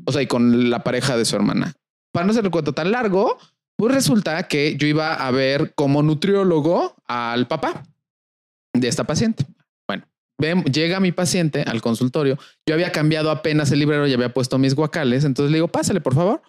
o 0.07 0.12
sea, 0.12 0.23
y 0.23 0.27
con 0.27 0.71
la 0.71 0.83
pareja 0.83 1.17
de 1.19 1.25
su 1.27 1.37
hermana. 1.37 1.75
Para 2.12 2.25
no 2.27 2.33
hacer 2.33 2.45
el 2.47 2.51
cuento 2.51 2.73
tan 2.73 2.91
largo, 2.93 3.37
pues 3.77 3.95
resulta 3.95 4.43
que 4.49 4.77
yo 4.79 4.87
iba 4.87 5.15
a 5.15 5.31
ver 5.31 5.73
como 5.75 6.03
nutriólogo 6.03 6.95
al 7.07 7.47
papá 7.47 7.83
de 8.75 8.88
esta 8.88 9.05
paciente. 9.05 9.47
Llega 10.72 11.00
mi 11.00 11.12
paciente 11.12 11.62
al 11.66 11.81
consultorio. 11.81 12.38
Yo 12.66 12.74
había 12.74 12.92
cambiado 12.92 13.31
apenas 13.31 13.70
el 13.72 13.78
librero 13.78 14.07
y 14.07 14.12
había 14.12 14.33
puesto 14.33 14.59
mis 14.59 14.74
guacales. 14.74 15.24
Entonces 15.24 15.50
le 15.50 15.59
digo, 15.59 15.68
pásale, 15.68 16.00
por 16.00 16.14
favor. 16.14 16.42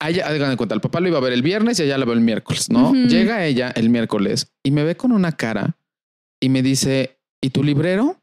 A 0.00 0.10
ella, 0.10 0.26
hagan 0.26 0.50
de 0.50 0.56
cuenta, 0.56 0.74
el 0.74 0.80
papá 0.80 0.98
lo 1.00 1.08
iba 1.08 1.18
a 1.18 1.20
ver 1.20 1.32
el 1.32 1.42
viernes 1.42 1.78
y 1.78 1.84
allá 1.84 1.96
la 1.96 2.04
veo 2.04 2.14
el 2.14 2.20
miércoles, 2.20 2.70
¿no? 2.70 2.92
Llega 2.92 3.44
ella 3.46 3.72
el 3.76 3.88
miércoles 3.88 4.52
y 4.64 4.72
me 4.72 4.82
ve 4.82 4.96
con 4.96 5.12
una 5.12 5.32
cara 5.32 5.76
y 6.40 6.48
me 6.48 6.60
dice, 6.62 7.20
¿y 7.40 7.50
tu 7.50 7.62
librero? 7.62 8.20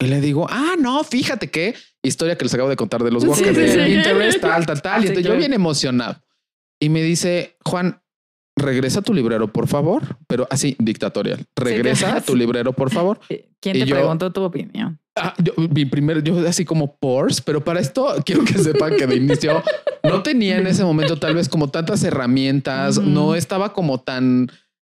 Y 0.00 0.06
le 0.06 0.20
digo, 0.20 0.46
ah, 0.50 0.74
no, 0.78 1.04
fíjate 1.04 1.48
que 1.50 1.74
historia 2.02 2.36
que 2.36 2.44
les 2.46 2.54
acabo 2.54 2.68
de 2.68 2.74
contar 2.74 3.04
de 3.04 3.12
los 3.12 3.22
Sí, 3.22 3.28
guacales 3.28 3.54
sí, 3.72 3.78
de 3.78 3.84
sí. 3.86 3.92
Pinterest, 3.92 4.40
tal, 4.40 4.66
tal, 4.66 4.82
tal. 4.82 4.98
Y 5.00 5.02
Sí, 5.02 5.08
entonces 5.08 5.30
yo 5.32 5.38
bien 5.38 5.52
emocionado. 5.52 6.20
Y 6.80 6.88
me 6.88 7.02
dice, 7.02 7.56
Juan, 7.64 8.02
regresa 8.60 9.02
tu 9.02 9.12
librero, 9.14 9.48
por 9.52 9.66
favor. 9.68 10.16
Pero 10.26 10.46
así, 10.50 10.76
dictatorial. 10.78 11.44
Regresa 11.56 12.06
claro. 12.06 12.22
tu 12.24 12.36
librero, 12.36 12.72
por 12.72 12.90
favor. 12.90 13.20
¿Quién 13.60 13.76
Y 13.76 13.80
te 13.80 13.86
yo- 13.86 13.96
preguntó 13.96 14.32
tu 14.32 14.42
opinión? 14.42 14.98
Ah, 15.16 15.34
yo, 15.42 15.52
mi 15.56 15.84
primer, 15.84 16.22
yo 16.22 16.38
así 16.48 16.64
como 16.64 16.96
Pors, 16.96 17.40
pero 17.40 17.62
para 17.62 17.80
esto 17.80 18.06
quiero 18.24 18.44
que 18.44 18.54
sepan 18.58 18.94
que 18.96 19.06
de 19.06 19.16
inicio 19.16 19.62
no 20.04 20.22
tenía 20.22 20.56
en 20.58 20.66
ese 20.66 20.84
momento 20.84 21.18
tal 21.18 21.34
vez 21.34 21.48
como 21.48 21.68
tantas 21.68 22.02
herramientas, 22.04 22.98
no 22.98 23.34
estaba 23.34 23.72
como 23.72 24.00
tan, 24.00 24.50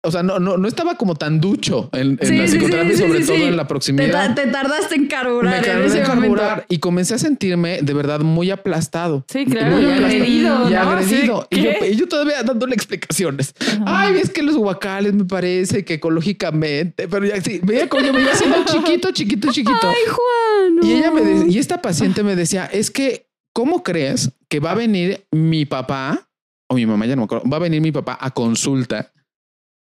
o 0.06 0.12
sea, 0.12 0.22
no, 0.22 0.38
no, 0.39 0.58
no 0.58 0.68
estaba 0.68 0.96
como 0.96 1.16
tan 1.16 1.39
ducho 1.39 1.89
en, 1.94 2.18
en 2.22 2.48
Sí, 2.50 2.60
sobre 2.98 3.22
todo 3.26 3.36
en 3.38 3.56
la 3.56 3.68
proximidad. 3.68 4.36
te 4.36 4.48
tardaste 4.48 4.96
en 4.96 5.08
carburar 5.08 5.52
me 5.52 5.58
en 5.58 5.63
de 5.63 5.88
momento. 5.88 6.08
carburar 6.12 6.66
y 6.68 6.80
comencé 6.80 7.13
a 7.13 7.18
sentirme 7.18 7.80
de 7.82 7.94
verdad 7.94 8.20
muy 8.20 8.52
aplastado. 8.52 9.24
Sí, 9.32 9.46
claro, 9.46 9.72
Muy 9.78 9.84
y 9.84 9.86
aplastado. 9.86 10.06
agredido, 10.16 10.70
Y 10.70 10.74
¿no? 10.74 10.80
agredido. 10.80 11.48
Sí, 11.52 11.58
Y, 11.60 11.63
yo, 11.63 11.70
¿qué? 11.80 11.89
y 11.92 11.96
yo 11.96 12.08
todavía 12.08 12.44
dándole 12.44 12.76
explicaciones. 12.76 13.56
Ay, 13.86 14.18
es 14.22 14.30
que 14.30 14.44
los 14.44 14.56
guacales 14.58 15.13
me 15.13 15.26
parece 15.26 15.86
que 15.86 15.94
ecológicamente, 15.96 17.08
pero 17.08 17.26
ya 17.26 17.42
sí, 17.42 17.60
veía 17.63 17.88
como 17.88 18.04
yo 18.06 18.13
me 18.13 18.22
iba 18.22 18.32
haciendo 18.32 18.58
chiquito, 18.66 19.12
chiquito, 19.12 19.52
chiquito. 19.52 19.88
Ay, 19.88 19.96
Juan. 20.10 20.80
Y 20.89 20.94
ella 20.94 21.12
me 21.12 21.22
de- 21.22 21.50
y 21.52 21.58
esta 21.60 21.82
paciente 21.82 22.24
me 22.24 22.36
decía, 22.36 22.66
es 22.66 22.92
que, 22.92 23.28
¿cómo 23.54 23.84
crees 23.84 24.32
que 24.50 24.60
va 24.60 24.72
a 24.72 24.76
venir 24.76 25.23
mi 25.32 25.65
papá 25.65 26.27
o 26.67 26.75
mi 26.75 26.86
mamá, 26.86 27.06
ya 27.06 27.15
no 27.15 27.21
me 27.21 27.25
acuerdo, 27.25 27.50
va 27.50 27.58
a 27.58 27.60
venir 27.62 27.82
mi 27.82 27.92
papá 27.92 28.17
a 28.19 28.32
consulta 28.32 29.12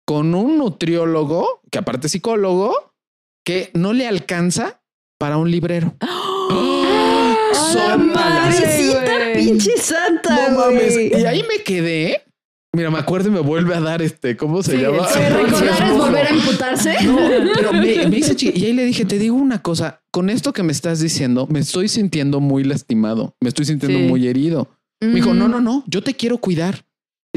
con 0.08 0.34
un 0.34 0.58
nutriólogo, 0.58 1.62
que 1.70 1.80
aparte 1.80 2.08
es 2.08 2.14
psicólogo, 2.14 2.94
que 3.46 3.72
no 3.74 3.92
le 3.94 4.08
alcanza 4.08 4.82
para 5.20 5.38
un 5.38 5.52
librero? 5.52 5.94
O 6.50 7.54
Zóntala. 7.54 8.46
Madrecita 8.46 9.02
güey. 9.02 9.34
pinche 9.36 9.78
santa, 9.78 10.50
No 10.52 10.60
mames. 10.60 10.94
güey. 10.94 11.12
Y 11.22 11.26
ahí 11.26 11.44
me 11.50 11.64
quedé. 11.64 12.22
Mira, 12.76 12.92
me 12.92 13.00
acuerdo 13.00 13.30
y 13.30 13.32
me 13.32 13.40
vuelve 13.40 13.74
a 13.76 13.80
dar 13.82 14.02
este, 14.02 14.38
¿cómo 14.38 14.62
se 14.62 14.74
Sí, 14.74 14.78
llama? 14.78 15.08
Sí, 15.08 15.20
recordar 15.30 15.84
es 15.84 15.98
volver 15.98 16.28
a 16.28 16.34
imputarse. 16.36 16.96
No, 17.04 17.18
pero 17.56 17.74
me, 17.74 18.08
me 18.10 18.18
hice 18.18 18.36
Y 18.40 18.66
ahí 18.66 18.74
le 18.74 18.86
dije, 18.86 19.06
te 19.06 19.18
digo 19.18 19.36
una 19.36 19.62
cosa, 19.62 20.02
con 20.12 20.30
esto 20.30 20.54
que 20.54 20.64
me 20.64 20.72
estás 20.72 21.00
diciendo, 21.00 21.48
me 21.50 21.60
estoy 21.60 21.88
sintiendo 21.88 22.40
muy 22.40 22.64
lastimado, 22.64 23.34
me 23.42 23.50
estoy 23.50 23.66
sintiendo 23.66 23.98
Sí. 24.00 24.06
muy 24.06 24.28
herido. 24.28 24.70
Me 25.02 25.08
dijo, 25.16 25.34
no, 25.34 25.48
no, 25.48 25.60
no, 25.62 25.84
yo 25.88 26.04
te 26.04 26.14
quiero 26.16 26.38
cuidar. 26.38 26.86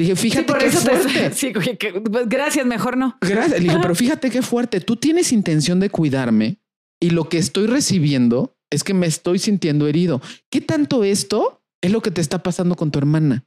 Le 0.01 0.07
dije, 0.07 0.17
Sí, 0.17 0.31
fíjate 0.31 0.47
por 0.47 0.59
qué 0.59 0.67
eso 0.67 0.81
te 0.83 0.97
fuerte. 0.97 1.31
sí, 1.35 1.53
güey, 1.53 1.77
que- 1.77 1.93
pues, 2.01 2.29
gracias, 2.29 2.65
mejor 2.67 2.97
no. 2.97 3.19
Gracias. 3.21 3.61
Le 3.61 3.61
dije, 3.61 3.77
pero 3.83 3.95
fíjate 4.05 4.31
qué 4.31 4.41
fuerte. 4.43 4.81
Tú 4.81 4.97
tienes 4.97 5.33
intención 5.33 5.79
de 5.81 5.91
cuidarme 5.91 6.59
y 7.01 7.11
lo 7.11 7.29
que 7.29 7.39
estoy 7.39 7.67
recibiendo 7.67 8.57
es 8.71 8.85
que 8.85 8.95
me 8.95 9.07
estoy 9.07 9.39
sintiendo 9.39 9.87
herido. 9.89 10.23
¿Qué 10.51 10.61
tanto 10.61 11.05
esto 11.05 11.63
es 11.83 11.91
lo 11.93 12.01
que 12.03 12.11
te 12.11 12.21
está 12.21 12.43
pasando 12.43 12.77
con 12.77 12.91
tu 12.91 12.99
hermana? 12.99 13.45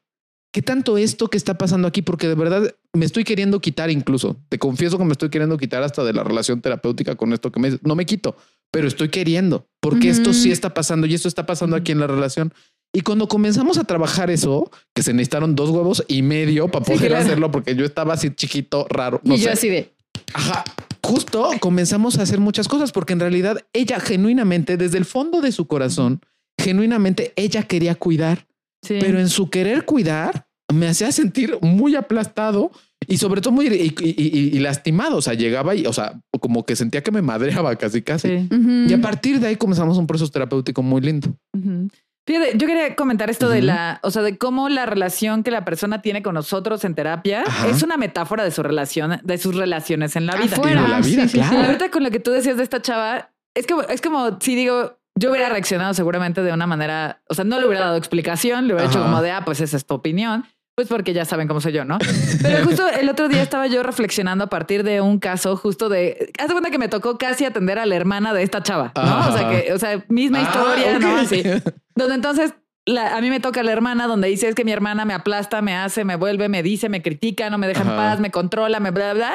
¿Qué 0.54 0.62
tanto 0.62 1.00
esto 1.00 1.30
que 1.30 1.38
está 1.38 1.58
pasando 1.58 1.88
aquí? 1.88 2.04
Porque 2.04 2.28
de 2.28 2.36
verdad 2.36 2.76
me 2.94 3.06
estoy 3.06 3.24
queriendo 3.24 3.60
quitar 3.60 3.90
incluso. 3.90 4.38
Te 4.50 4.60
confieso 4.60 5.00
que 5.00 5.06
me 5.06 5.14
estoy 5.14 5.30
queriendo 5.30 5.58
quitar 5.58 5.82
hasta 5.82 6.04
de 6.04 6.14
la 6.14 6.24
relación 6.24 6.62
terapéutica 6.62 7.16
con 7.16 7.34
esto 7.34 7.52
que 7.52 7.60
me. 7.60 7.80
No 7.82 7.96
me 7.96 8.06
quito, 8.06 8.36
pero 8.70 8.88
estoy 8.88 9.10
queriendo 9.10 9.68
porque 9.80 10.10
esto 10.10 10.32
sí 10.32 10.52
está 10.52 10.74
pasando 10.76 11.08
y 11.08 11.14
esto 11.16 11.28
está 11.28 11.48
pasando 11.48 11.76
aquí 11.76 11.92
en 11.92 12.00
la 12.00 12.06
relación. 12.08 12.54
Y 12.96 13.02
cuando 13.02 13.28
comenzamos 13.28 13.78
a 13.80 13.84
trabajar 13.86 14.30
eso, 14.30 14.70
que 14.94 15.02
se 15.02 15.14
necesitaron 15.14 15.56
dos 15.56 15.72
huevos 15.72 16.04
y 16.08 16.22
medio 16.22 16.68
para 16.68 16.86
Sí, 16.86 16.92
poder 16.94 17.08
claro. 17.10 17.26
hacerlo, 17.26 17.52
porque 17.52 17.76
yo 17.76 17.86
estaba 17.86 18.14
así 18.14 18.30
chiquito, 18.30 18.86
raro. 18.90 19.20
No 19.24 19.34
y 19.36 19.40
yo 19.40 19.46
sé. 19.46 19.50
así 19.52 19.70
de. 19.70 19.92
Ajá. 20.34 20.64
Justo 21.04 21.50
comenzamos 21.60 22.18
a 22.18 22.22
hacer 22.22 22.40
muchas 22.40 22.68
cosas 22.68 22.92
porque 22.92 23.14
en 23.14 23.20
realidad 23.20 23.58
ella 23.74 24.00
genuinamente, 24.00 24.78
desde 24.78 25.00
el 25.00 25.06
fondo 25.06 25.42
de 25.42 25.52
su 25.52 25.66
corazón, 25.68 26.22
genuinamente 26.60 27.34
ella 27.36 27.64
quería 27.64 27.96
cuidar, 27.96 28.46
Sí. 28.84 28.98
pero 29.02 29.20
en 29.20 29.30
su 29.30 29.50
querer 29.50 29.86
cuidar 29.86 30.46
me 30.72 30.88
hacía 30.88 31.12
sentir 31.12 31.58
muy 31.62 31.96
aplastado 31.96 32.72
y 33.08 33.18
sobre 33.18 33.42
todo 33.42 33.54
muy 33.54 33.68
y, 33.68 33.94
y- 34.00 34.16
y- 34.18 34.56
y 34.56 34.60
lastimado. 34.60 35.18
O 35.18 35.22
sea, 35.22 35.34
llegaba 35.34 35.76
y, 35.76 35.86
o 35.86 35.94
sea, 35.94 36.22
como 36.40 36.64
que 36.66 36.76
sentía 36.76 37.02
que 37.04 37.12
me 37.12 37.22
madreaba 37.22 37.76
casi 37.76 38.02
casi. 38.02 38.28
Sí. 38.50 38.50
Y 38.88 38.94
a 38.94 39.02
partir 39.02 39.40
de 39.40 39.48
ahí 39.48 39.56
comenzamos 39.58 39.98
un 39.98 40.08
proceso 40.08 40.32
terapéutico 40.32 40.82
muy 40.82 41.02
lindo. 41.02 41.36
Fíjate, 42.26 42.58
yo 42.58 42.68
quería 42.68 42.96
comentar 42.96 43.30
esto 43.30 43.50
de 43.50 43.62
la, 43.62 44.00
o 44.02 44.10
sea, 44.10 44.22
de 44.22 44.38
cómo 44.38 44.70
la 44.70 44.86
relación 44.86 45.44
que 45.44 45.52
la 45.52 45.66
persona 45.66 46.02
tiene 46.02 46.24
con 46.24 46.36
nosotros 46.36 46.86
en 46.86 46.96
terapia 46.96 47.44
Ajá. 47.46 47.68
es 47.68 47.84
una 47.84 47.98
metáfora 47.98 48.46
de 48.46 48.52
su 48.52 48.64
relación, 48.64 49.20
de 49.24 49.38
sus 49.38 49.56
relaciones 49.56 50.16
en 50.16 50.26
la 50.26 50.36
vida. 50.38 50.56
Afuera. 50.56 50.80
Y 50.80 50.84
de 50.84 50.90
la 50.90 51.00
vida, 51.00 51.24
sí, 51.24 51.30
sí, 51.30 51.44
sí. 51.44 51.50
claro. 51.50 51.66
Ahorita 51.66 51.92
con 51.92 52.04
lo 52.04 52.12
que 52.12 52.20
tú 52.20 52.32
decías 52.32 52.56
de 52.56 52.64
esta 52.64 52.82
chava, 52.82 53.32
es 53.54 53.68
que 53.68 53.76
es 53.90 54.02
como 54.02 54.40
si 54.40 54.56
digo, 54.56 54.98
yo 55.16 55.32
hubiera 55.32 55.50
reaccionado 55.50 55.94
seguramente 55.94 56.42
de 56.42 56.54
una 56.54 56.66
manera, 56.66 57.22
o 57.28 57.34
sea, 57.34 57.44
no 57.44 57.60
le 57.60 57.68
hubiera 57.68 57.86
dado 57.86 57.98
explicación, 57.98 58.68
le 58.68 58.74
hubiera 58.74 58.90
hecho 58.90 59.00
Ajá. 59.00 59.10
como 59.10 59.22
de, 59.22 59.32
ah, 59.32 59.42
pues 59.44 59.60
esa 59.60 59.76
es 59.76 59.86
tu 59.86 59.94
opinión, 59.94 60.46
pues 60.76 60.88
porque 60.88 61.14
ya 61.14 61.24
saben 61.26 61.48
cómo 61.48 61.62
soy 61.62 61.72
yo, 61.74 61.86
¿no? 61.86 61.98
Pero 62.42 62.64
justo 62.66 62.88
el 62.90 63.08
otro 63.10 63.28
día 63.30 63.42
estaba 63.44 63.68
yo 63.68 63.84
reflexionando 63.84 64.46
a 64.46 64.48
partir 64.48 64.84
de 64.84 65.02
un 65.02 65.20
caso 65.20 65.56
justo 65.56 65.88
de, 65.90 66.32
haz 66.40 66.48
de 66.48 66.54
cuenta 66.54 66.72
que 66.72 66.80
me 66.80 66.88
tocó 66.88 67.18
casi 67.18 67.46
atender 67.46 67.78
a 67.80 67.86
la 67.86 67.96
hermana 67.96 68.34
de 68.34 68.44
esta 68.44 68.64
chava, 68.64 68.92
¿no? 68.96 69.30
O 69.30 69.32
sea, 69.38 69.50
que, 69.50 69.72
o 69.74 69.78
sea, 69.80 70.04
misma 70.10 70.40
Ah, 70.40 70.42
historia, 70.44 71.00
¿no? 71.00 71.16
Así. 71.18 71.44
Donde 71.96 72.16
entonces 72.16 72.54
la- 72.86 73.16
a 73.16 73.22
mí 73.22 73.30
me 73.30 73.40
toca 73.40 73.62
la 73.64 73.72
hermana 73.72 74.08
donde 74.08 74.28
dice 74.28 74.48
es 74.50 74.56
que 74.56 74.66
mi 74.66 74.72
hermana 74.72 75.06
me 75.06 75.14
aplasta, 75.14 75.62
me 75.62 75.76
hace, 75.76 76.04
me 76.06 76.16
vuelve, 76.16 76.50
me 76.50 76.64
dice, 76.64 76.90
me 76.90 77.02
critica, 77.02 77.50
no 77.52 77.58
me 77.60 77.68
deja 77.68 77.82
en 77.84 77.90
Ajá. 77.90 77.96
paz, 77.98 78.20
me 78.20 78.32
controla, 78.32 78.80
me 78.80 78.90
bla, 78.92 79.14
bla. 79.14 79.32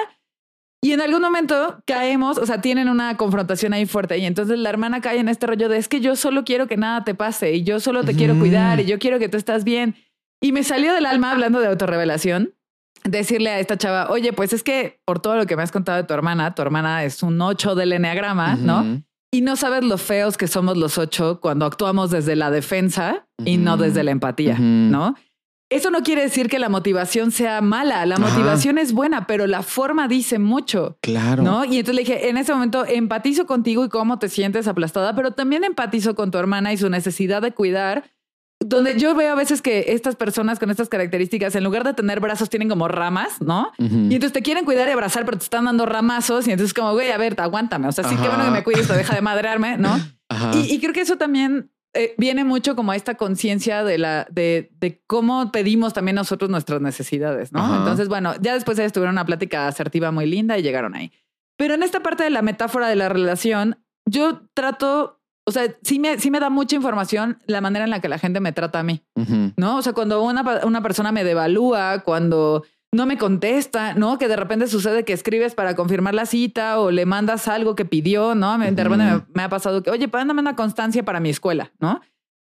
Y 0.81 0.93
en 0.93 1.01
algún 1.01 1.23
momento 1.23 1.83
caemos, 1.87 2.39
o 2.39 2.47
sea, 2.47 2.61
tienen 2.61 2.89
una 2.89 3.17
confrontación 3.17 3.73
ahí 3.73 3.85
fuerte 3.87 4.17
y 4.19 4.27
entonces 4.27 4.59
la 4.59 4.71
hermana 4.71 5.01
cae 5.01 5.19
en 5.19 5.29
este 5.29 5.47
rollo 5.47 5.69
de 5.69 5.77
es 5.79 5.89
que 5.89 6.01
yo 6.01 6.15
solo 6.15 6.45
quiero 6.45 6.67
que 6.69 6.77
nada 6.77 7.03
te 7.05 7.15
pase 7.17 7.53
y 7.53 7.65
yo 7.65 7.81
solo 7.81 8.05
te 8.05 8.15
quiero 8.15 8.39
cuidar 8.39 8.79
y 8.79 8.85
yo 8.87 8.99
quiero 9.01 9.19
que 9.19 9.29
tú 9.29 9.37
estás 9.37 9.65
bien. 9.65 9.97
Y 10.41 10.53
me 10.53 10.63
salió 10.65 10.93
del 10.95 11.07
alma 11.07 11.33
hablando 11.33 11.61
de 11.61 11.67
autorrevelación 11.69 12.55
decirle 13.05 13.51
a 13.51 13.61
esta 13.61 13.77
chava, 13.77 14.11
oye, 14.11 14.33
pues 14.33 14.53
es 14.53 14.63
que 14.63 15.01
por 15.05 15.21
todo 15.21 15.37
lo 15.37 15.47
que 15.47 15.57
me 15.57 15.63
has 15.63 15.73
contado 15.73 15.99
de 15.99 16.05
tu 16.05 16.15
hermana, 16.15 16.55
tu 16.55 16.63
hermana 16.63 17.05
es 17.05 17.23
un 17.23 17.41
8 17.41 17.75
del 17.75 17.93
enneagrama, 17.93 18.57
¿no? 18.57 18.81
Ujú. 18.81 19.03
Y 19.31 19.43
no 19.43 19.57
sabes 19.57 19.85
lo 19.85 19.99
feos 19.99 20.37
que 20.39 20.47
somos 20.49 20.77
los 20.79 20.97
ocho 20.97 21.39
cuando 21.41 21.67
actuamos 21.67 22.11
desde 22.11 22.35
la 22.35 22.51
defensa 22.51 23.27
y 23.45 23.59
no 23.59 23.77
desde 23.77 24.03
la 24.03 24.11
empatía. 24.11 24.57
¿no? 24.59 25.17
Eso 25.71 25.91
no 25.91 26.01
quiere 26.03 26.23
decir 26.23 26.49
que 26.49 26.59
la 26.59 26.71
motivación 26.71 27.31
sea 27.31 27.61
mala, 27.61 28.07
la 28.07 28.15
Ajá. 28.15 28.27
motivación 28.27 28.79
es 28.79 28.95
buena, 28.95 29.27
pero 29.27 29.47
la 29.47 29.63
forma 29.63 30.09
dice 30.09 30.39
mucho, 30.39 30.97
Claro. 31.03 31.43
¿no? 31.43 31.65
Y 31.67 31.79
entonces 31.79 31.95
le 31.95 32.01
dije, 32.03 32.31
en 32.31 32.39
ese 32.39 32.55
momento 32.55 32.87
empatizo 32.87 33.47
contigo 33.47 33.85
y 33.85 33.91
cómo 33.91 34.19
te 34.19 34.31
sientes 34.31 34.67
aplastada, 34.67 35.15
pero 35.15 35.33
también 35.33 35.63
empatizo 35.63 36.15
con 36.15 36.31
tu 36.31 36.39
hermana 36.39 36.73
y 36.73 36.79
su 36.79 36.89
necesidad 36.89 37.43
de 37.43 37.53
cuidar, 37.53 38.05
donde 38.61 38.99
yo 38.99 39.15
veo 39.15 39.33
a 39.33 39.35
veces 39.35 39.63
que 39.63 39.87
estas 39.89 40.17
personas 40.17 40.59
con 40.59 40.71
estas 40.71 40.89
características, 40.89 41.55
en 41.55 41.65
lugar 41.65 41.85
de 41.85 41.95
tener 41.95 42.21
brazos, 42.21 42.51
tienen 42.51 42.69
como 42.69 42.89
ramas, 42.89 43.41
¿no? 43.41 43.73
Y 43.79 43.85
entonces 44.15 44.33
te 44.33 44.43
quieren 44.43 44.65
cuidar 44.65 44.89
y 44.89 44.93
abrazar, 44.93 45.25
pero 45.25 45.39
te 45.39 45.45
están 45.45 45.67
dando 45.67 45.87
ramazos. 45.87 46.47
Y 46.49 46.53
entonces, 46.53 46.75
como, 46.75 46.93
güey, 46.93 47.11
a 47.13 47.19
ver, 47.19 47.41
aguántame. 47.41 47.89
O 47.89 47.93
sea, 47.93 48.05
sí, 48.05 48.17
qué 48.17 48.29
bueno 48.29 48.45
que 48.45 48.51
me 48.51 48.65
cuides, 48.65 48.89
te 48.89 48.95
deja 48.95 49.15
de 49.15 49.23
madrearme, 49.23 49.79
¿no? 49.79 49.99
Y, 50.53 50.75
y 50.75 50.79
creo 50.79 50.93
que 50.93 51.01
eso 51.01 51.17
también 51.17 51.71
eh, 51.95 52.15
viene 52.19 52.45
mucho 52.45 52.77
como 52.77 52.93
a 52.93 52.97
esta 52.97 53.15
conciencia 53.15 53.83
de 53.83 53.97
la 53.97 54.27
de, 54.31 54.71
de 54.79 55.03
cómo 55.07 55.51
pedimos 55.51 55.95
también 55.95 56.17
nosotros 56.17 56.51
nuestras 56.51 56.83
necesidades, 56.83 57.51
¿no? 57.51 57.61
Ajá. 57.61 57.79
Entonces, 57.79 58.09
bueno, 58.09 58.35
ya 58.43 58.53
después 58.53 58.79
ellos 58.79 58.93
tuvieron 58.93 59.15
una 59.15 59.25
plática 59.25 59.67
asertiva 59.67 60.11
muy 60.13 60.27
linda 60.27 60.59
y 60.59 60.63
llegaron 60.63 60.95
ahí. 60.95 61.11
Pero 61.57 61.75
en 61.75 61.83
esta 61.83 62.01
parte 62.01 62.25
de 62.25 62.31
la 62.31 62.43
metáfora 62.43 62.89
de 62.89 62.97
la 62.97 63.09
relación, 63.09 63.83
yo 64.05 64.43
trato, 64.53 65.18
o 65.49 65.53
sea, 65.53 65.65
sí 65.83 65.99
me, 65.99 66.19
sí 66.19 66.31
me 66.31 66.41
da 66.41 66.51
mucha 66.51 66.77
información 66.77 67.39
la 67.47 67.61
manera 67.61 67.85
en 67.85 67.91
la 67.91 68.01
que 68.01 68.09
la 68.09 68.19
gente 68.19 68.39
me 68.41 68.53
trata 68.53 68.81
a 68.81 68.83
mí. 68.83 69.03
¿no? 69.57 69.77
O 69.79 69.83
sea, 69.83 69.93
cuando 69.95 70.23
una, 70.23 70.43
una 70.65 70.83
persona 70.83 71.11
me 71.11 71.25
devalúa, 71.25 72.01
cuando 72.05 72.65
no 72.95 73.05
me 73.07 73.19
contesta, 73.19 73.95
¿no? 73.95 74.19
Que 74.19 74.29
de 74.29 74.37
repente 74.37 74.67
sucede 74.67 75.05
que 75.05 75.13
escribes 75.13 75.55
para 75.55 75.75
confirmar 75.75 76.15
la 76.15 76.25
cita 76.27 76.79
o 76.81 76.91
le 76.91 77.05
mandas 77.07 77.47
algo 77.49 77.75
que 77.75 77.85
pidió, 77.85 78.35
¿no? 78.35 78.57
De 78.59 78.83
repente 78.85 79.05
me, 79.35 79.43
ha 79.43 79.49
pasado 79.49 79.83
que, 79.83 79.91
oye, 79.91 80.09
mándame 80.13 80.41
una 80.41 80.57
constancia 80.57 81.03
para 81.03 81.21
mi 81.21 81.29
escuela, 81.31 81.73
¿no? 81.81 82.01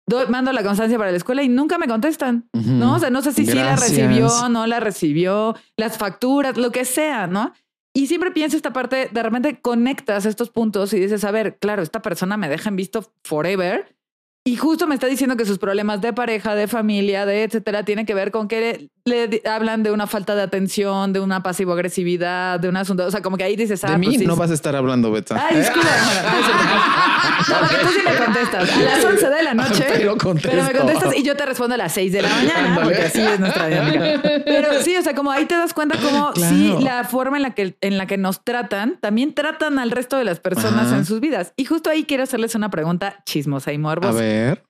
Doy- 0.10 0.28
mando 0.30 0.54
la 0.54 0.64
constancia 0.64 0.98
para 0.98 1.12
la 1.12 1.18
escuela 1.18 1.44
y 1.44 1.50
nunca 1.50 1.78
me 1.78 1.88
contestan. 1.88 2.48
¿no? 2.54 2.94
O 2.96 3.00
sea, 3.00 3.10
no 3.10 3.22
sé 3.22 3.32
si 3.34 3.46
sí 3.46 3.58
la 3.58 3.76
recibió, 3.76 4.50
no 4.50 4.68
la 4.68 4.80
recibió, 4.80 5.56
las 5.76 5.98
facturas, 5.98 6.56
lo 6.58 6.72
que 6.72 6.86
sea, 6.86 7.28
¿no? 7.28 7.52
Y 7.98 8.06
siempre 8.06 8.30
pienso 8.30 8.56
esta 8.56 8.74
parte, 8.74 9.10
de 9.12 9.24
repente 9.24 9.60
conectas 9.60 10.28
estos 10.28 10.52
puntos 10.52 10.94
y 10.94 11.00
dices, 11.00 11.24
a 11.24 11.32
ver, 11.32 11.58
claro, 11.58 11.82
esta 11.82 12.04
persona 12.04 12.38
me 12.38 12.48
deja 12.48 12.70
en 12.70 12.76
visto 12.76 13.12
forever. 13.24 13.96
Y 14.44 14.56
justo 14.56 14.86
me 14.86 14.94
está 14.94 15.08
diciendo 15.08 15.36
que 15.36 15.46
sus 15.46 15.58
problemas 15.58 16.00
de 16.00 16.14
pareja, 16.14 16.54
de 16.54 16.68
familia, 16.68 17.26
de 17.26 17.42
etcétera, 17.42 17.86
tienen 17.86 18.06
que 18.06 18.14
ver 18.14 18.30
con 18.30 18.48
que 18.48 18.92
le, 19.08 19.42
hablan 19.46 19.84
de 19.84 19.92
una 19.92 20.06
falta 20.08 20.36
de 20.36 20.42
atención, 20.44 21.14
de 21.14 21.20
una 21.20 21.42
pasivo-agresividad, 21.42 22.60
de 22.60 22.70
un 22.70 22.78
asunto. 22.78 23.06
O 23.06 23.12
sea, 23.12 23.22
como 23.22 23.38
que 23.38 23.44
ahí 23.44 23.56
dices, 23.56 23.84
ah, 23.84 23.92
de 23.92 23.98
mí 23.98 24.08
pues 24.08 24.20
sí, 24.20 24.26
no 24.26 24.36
vas 24.36 24.52
a 24.52 24.54
estar 24.54 24.76
hablando, 24.76 25.12
Betsa. 25.12 25.44
Ay, 25.50 25.58
disculpa. 25.58 25.90
No, 27.48 27.56
porque 27.60 27.76
tú 27.76 27.88
sí 27.90 28.00
me 28.04 28.16
contestas. 28.26 28.70
A 28.72 28.80
las 28.82 29.06
11 29.06 29.30
de 29.30 29.44
la 29.44 29.54
noche. 29.54 29.86
Pero. 29.88 30.18
Pero 30.18 30.64
me 30.64 30.74
contestas 30.74 31.16
y 31.16 31.24
yo 31.24 31.36
te 31.38 31.46
respondo 31.46 31.76
a 31.76 31.78
las 31.78 31.94
6 31.94 32.12
de 32.12 32.22
la 32.24 32.30
mañana, 32.30 32.80
porque 32.84 33.04
así 33.04 33.22
es 33.22 33.40
nuestra 33.40 33.68
dinámica. 33.68 34.22
Pero 34.44 34.82
sí, 34.82 34.96
o 34.98 35.02
sea, 35.02 35.14
como 35.14 35.32
ahí 35.32 35.46
te 35.46 35.56
das 35.56 35.74
cuenta 35.74 35.98
como 35.98 36.32
Claro. 36.34 36.50
sí, 36.56 36.76
la 36.82 37.04
forma 37.04 37.38
en 37.38 37.44
la 37.44 37.52
que 37.54 37.78
en 37.82 37.98
la 37.98 38.06
que 38.08 38.18
nos 38.18 38.44
tratan, 38.44 38.98
también 39.00 39.34
tratan 39.34 39.80
al 39.80 39.92
resto 39.92 40.18
de 40.18 40.24
las 40.26 40.40
personas 40.40 40.88
Ajá. 40.88 40.98
en 40.98 41.06
sus 41.06 41.20
vidas. 41.20 41.54
Y 41.56 41.66
justo 41.66 41.90
ahí 41.90 42.04
quiero 42.06 42.24
hacerles 42.24 42.56
una 42.56 42.70
pregunta 42.70 43.22
chismosa 43.26 43.72
y 43.72 43.76
A 43.76 43.80
morbosa. 43.80 44.20
ver. 44.20 44.64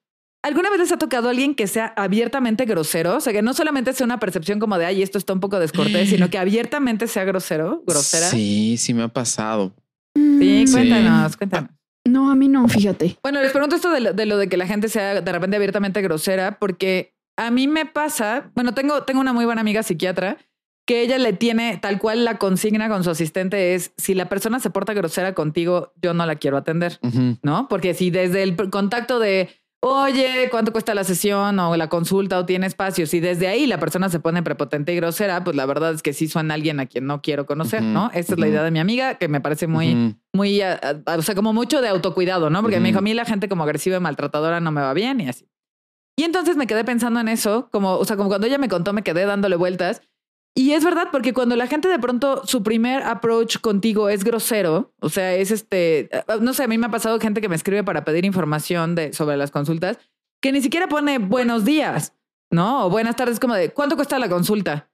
¿Alguna 0.48 0.70
vez 0.70 0.80
les 0.80 0.92
ha 0.94 0.98
tocado 0.98 1.28
a 1.28 1.32
alguien 1.32 1.56
que 1.56 1.68
sea 1.68 1.94
abiertamente 1.98 2.66
grosero? 2.66 3.18
O 3.18 3.20
sea, 3.20 3.34
que 3.34 3.42
no 3.42 3.54
solamente 3.54 3.92
sea 3.94 4.06
una 4.06 4.18
percepción 4.20 4.60
como 4.60 4.78
de, 4.78 4.86
ay, 4.86 5.02
esto 5.04 5.18
está 5.18 5.34
un 5.34 5.42
poco 5.42 5.60
descortés, 5.60 6.10
sino 6.10 6.30
que 6.30 6.38
abiertamente 6.38 7.08
sea 7.08 7.26
grosero, 7.26 7.84
grosera. 7.86 8.28
Sí, 8.28 8.78
sí 8.78 8.94
me 8.94 9.04
ha 9.04 9.08
pasado. 9.10 9.74
Sí, 10.16 10.66
Sí. 10.68 10.74
cuéntanos, 10.74 11.36
cuéntanos. 11.38 11.72
No, 12.06 12.32
a 12.32 12.36
mí 12.36 12.48
no, 12.48 12.66
fíjate. 12.70 13.18
Bueno, 13.22 13.42
les 13.42 13.52
pregunto 13.52 13.76
esto 13.76 13.92
de 13.92 14.00
lo, 14.00 14.14
de 14.14 14.26
lo 14.26 14.38
de 14.38 14.48
que 14.48 14.56
la 14.56 14.66
gente 14.66 14.88
sea 14.88 15.20
de 15.20 15.32
repente 15.32 15.58
abiertamente 15.58 16.02
grosera, 16.02 16.58
porque 16.58 17.14
a 17.36 17.52
mí 17.52 17.68
me 17.68 17.86
pasa, 17.86 18.50
bueno, 18.56 18.74
tengo, 18.74 19.04
tengo 19.04 19.20
una 19.20 19.34
muy 19.34 19.44
buena 19.44 19.60
amiga 19.62 19.84
psiquiatra 19.84 20.38
que 20.86 21.02
ella 21.02 21.18
le 21.18 21.34
tiene 21.34 21.78
tal 21.82 22.00
cual 22.00 22.24
la 22.24 22.38
consigna 22.38 22.88
con 22.88 23.04
su 23.04 23.10
asistente 23.10 23.76
es, 23.76 23.92
si 23.98 24.14
la 24.14 24.30
persona 24.30 24.62
se 24.62 24.70
porta 24.70 24.94
grosera 24.94 25.34
contigo, 25.34 25.92
yo 26.02 26.14
no 26.14 26.26
la 26.26 26.36
quiero 26.36 26.56
atender. 26.56 26.98
¿no? 27.44 27.68
Porque 27.68 27.94
si 27.94 28.10
desde 28.10 28.42
el 28.44 28.56
contacto 28.70 29.20
de, 29.20 29.50
oye, 29.82 30.48
¿cuánto 30.52 30.72
cuesta 30.72 30.94
la 30.96 31.04
sesión 31.04 31.60
o 31.60 31.76
la 31.78 31.88
consulta 31.90 32.40
o 32.40 32.46
tiene 32.46 32.68
espacio? 32.68 33.06
Si 33.08 33.20
desde 33.20 33.48
ahí 33.48 33.68
la 33.68 33.80
persona 33.80 34.10
se 34.10 34.20
pone 34.20 34.44
prepotente 34.44 34.92
y 34.94 34.96
grosera, 34.96 35.44
pues 35.44 35.56
la 35.56 35.66
verdad 35.66 35.94
es 35.94 36.02
que 36.02 36.14
sí 36.14 36.28
suena 36.28 36.56
alguien 36.56 36.80
a 36.80 36.86
quien 36.88 37.06
no 37.06 37.22
quiero 37.22 37.46
conocer, 37.46 37.84
¿no? 37.94 38.10
Esta 38.14 38.34
es 38.34 38.40
la 38.40 38.48
idea 38.48 38.64
de 38.64 38.72
mi 38.72 38.80
amiga, 38.80 39.16
que 39.16 39.28
me 39.28 39.40
parece 39.42 39.68
muy, 39.68 39.94
muy, 40.34 40.62
a- 40.62 40.80
a- 41.06 41.16
o 41.18 41.22
sea, 41.22 41.36
como 41.36 41.54
mucho 41.54 41.82
de 41.82 41.88
autocuidado, 41.90 42.50
¿no? 42.50 42.62
Porque 42.62 42.78
me 42.80 42.90
dijo, 42.90 43.00
a 43.00 43.02
mí 43.04 43.14
la 43.14 43.26
gente 43.26 43.48
como 43.50 43.64
agresiva 43.64 43.98
y 43.98 44.00
maltratadora 44.00 44.60
no 44.60 44.72
me 44.72 44.82
va 44.82 44.94
bien 44.94 45.22
y 45.22 45.30
así. 45.30 45.48
Y 46.20 46.24
entonces 46.24 46.58
me 46.58 46.66
quedé 46.66 46.84
pensando 46.84 47.20
en 47.20 47.28
eso, 47.28 47.70
como, 47.72 47.94
o 47.96 48.04
sea, 48.06 48.18
como 48.18 48.30
cuando 48.30 48.48
ella 48.48 48.58
me 48.58 48.70
contó, 48.70 48.92
me 48.94 49.04
quedé 49.04 49.26
dándole 49.26 49.56
vueltas. 49.56 50.02
Y 50.58 50.74
es 50.74 50.84
verdad, 50.84 51.10
porque 51.12 51.34
cuando 51.36 51.56
la 51.56 51.68
gente 51.68 51.88
de 51.88 52.00
pronto 52.00 52.42
su 52.48 52.64
primer 52.64 53.04
approach 53.04 53.60
contigo 53.60 54.10
es 54.10 54.24
grosero, 54.24 54.92
o 55.00 55.08
sea, 55.10 55.36
es 55.36 55.52
este, 55.52 56.10
no 56.42 56.56
sé, 56.56 56.64
a 56.64 56.68
mí 56.68 56.80
me 56.80 56.88
ha 56.88 56.90
pasado 56.90 57.20
gente 57.20 57.42
que 57.42 57.48
me 57.48 57.56
escribe 57.56 57.84
para 57.84 58.04
pedir 58.04 58.26
información 58.26 58.96
de, 58.96 59.14
sobre 59.14 59.38
las 59.38 59.52
consultas, 59.52 60.00
que 60.42 60.52
ni 60.52 60.62
siquiera 60.62 60.88
pone 60.88 61.20
buenos 61.20 61.64
días, 61.64 62.16
¿no? 62.50 62.88
O 62.88 62.90
buenas 62.90 63.16
tardes, 63.16 63.40
como 63.40 63.54
de, 63.54 63.70
¿cuánto 63.70 63.96
cuesta 63.96 64.18
la 64.18 64.30
consulta? 64.30 64.90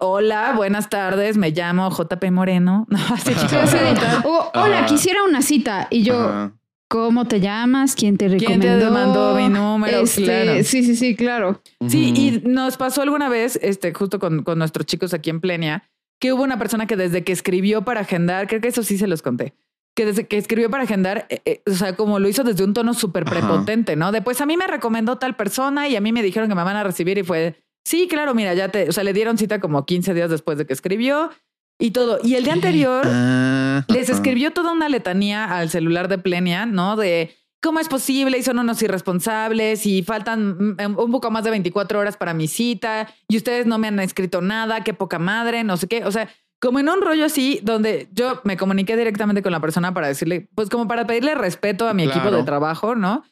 Hola, 0.00 0.54
buenas 0.56 0.88
tardes, 0.88 1.36
me 1.36 1.50
llamo 1.50 1.90
JP 1.90 2.30
Moreno. 2.30 2.86
No, 2.90 2.98
así 3.12 3.34
de, 3.34 3.96
"Oh, 4.24 4.50
hola, 4.54 4.86
quisiera 4.86 5.24
una 5.24 5.42
cita. 5.42 5.88
Y 5.90 6.04
yo, 6.04 6.18
Ajá. 6.18 6.52
¿Cómo 6.88 7.26
te 7.26 7.40
llamas? 7.40 7.94
¿Quién 7.94 8.16
te 8.16 8.26
¿Quién 8.28 8.60
recomendó? 8.60 8.86
te 8.86 8.90
mandó 8.90 9.34
mi 9.34 9.48
número? 9.48 10.00
Este, 10.00 10.24
Claro. 10.24 10.64
Sí, 10.64 10.82
sí, 10.84 10.96
sí, 10.96 11.14
claro. 11.14 11.62
Sí, 11.86 12.12
y 12.16 12.48
nos 12.48 12.76
pasó 12.76 13.02
alguna 13.02 13.28
vez, 13.28 13.58
este, 13.62 13.92
justo 13.92 14.18
con, 14.18 14.42
con 14.42 14.58
nuestros 14.58 14.86
chicos 14.86 15.14
aquí 15.14 15.30
en 15.30 15.40
Plenia, 15.40 15.88
que 16.20 16.32
hubo 16.32 16.42
una 16.42 16.58
persona 16.58 16.86
que 16.86 16.96
desde 16.96 17.22
que 17.24 17.32
escribió 17.32 17.82
para 17.82 18.00
agendar, 18.00 18.48
creo 18.48 18.60
que 18.60 18.68
eso 18.68 18.82
sí 18.82 18.98
se 18.98 19.06
los 19.06 19.22
conté, 19.22 19.54
que 19.94 20.06
desde 20.06 20.26
que 20.26 20.36
escribió 20.36 20.70
para 20.70 20.84
agendar, 20.84 21.26
eh, 21.28 21.40
eh, 21.44 21.62
o 21.66 21.74
sea, 21.74 21.94
como 21.94 22.18
lo 22.18 22.28
hizo 22.28 22.42
desde 22.42 22.64
un 22.64 22.72
tono 22.74 22.94
súper 22.94 23.24
prepotente, 23.24 23.94
¿no? 23.94 24.10
Después 24.10 24.40
a 24.40 24.46
mí 24.46 24.56
me 24.56 24.66
recomendó 24.66 25.18
tal 25.18 25.36
persona 25.36 25.88
y 25.88 25.96
a 25.96 26.00
mí 26.00 26.12
me 26.12 26.22
dijeron 26.22 26.48
que 26.48 26.54
me 26.54 26.64
van 26.64 26.76
a 26.76 26.82
recibir 26.84 27.18
y 27.18 27.22
fue, 27.22 27.62
sí, 27.84 28.08
claro, 28.08 28.34
mira, 28.34 28.54
ya 28.54 28.68
te, 28.68 28.88
o 28.88 28.92
sea, 28.92 29.04
le 29.04 29.12
dieron 29.12 29.38
cita 29.38 29.60
como 29.60 29.84
15 29.84 30.14
días 30.14 30.30
después 30.30 30.58
de 30.58 30.66
que 30.66 30.72
escribió 30.72 31.30
y 31.78 31.90
todo. 31.92 32.18
Y 32.22 32.34
el 32.34 32.44
día 32.44 32.52
anterior 32.54 33.02
Ah, 33.06 33.84
les 33.88 34.10
escribió 34.10 34.52
toda 34.52 34.72
una 34.72 34.88
letanía 34.88 35.44
al 35.56 35.70
celular 35.70 36.08
de 36.08 36.18
Plenia, 36.18 36.66
¿no? 36.66 36.96
De 36.96 37.34
cómo 37.60 37.80
es 37.80 37.88
posible 37.88 38.38
y 38.38 38.42
son 38.42 38.58
unos 38.58 38.80
irresponsables 38.82 39.84
y 39.86 40.02
faltan 40.02 40.76
mm, 40.76 40.96
un 40.98 41.10
poco 41.10 41.30
más 41.30 41.44
de 41.44 41.50
24 41.50 41.98
horas 41.98 42.16
para 42.16 42.34
mi 42.34 42.46
cita 42.48 43.08
y 43.28 43.36
ustedes 43.36 43.66
no 43.66 43.78
me 43.78 43.88
han 43.88 43.98
escrito 44.00 44.40
nada, 44.40 44.84
qué 44.84 44.94
poca 44.94 45.18
madre, 45.18 45.64
no 45.64 45.76
sé 45.76 45.88
qué. 45.88 46.04
O 46.04 46.12
sea, 46.12 46.28
como 46.60 46.78
en 46.80 46.88
un 46.88 47.00
rollo 47.00 47.24
así 47.24 47.60
donde 47.62 48.08
yo 48.12 48.40
me 48.44 48.56
comuniqué 48.56 48.96
directamente 48.96 49.42
con 49.42 49.52
la 49.52 49.60
persona 49.60 49.94
para 49.94 50.08
decirle, 50.08 50.48
pues 50.54 50.68
como 50.68 50.88
para 50.88 51.06
pedirle 51.06 51.34
respeto 51.34 51.88
a 51.88 51.94
mi 51.94 52.04
equipo 52.04 52.30
de 52.30 52.42
trabajo, 52.42 52.94
¿no? 52.94 53.22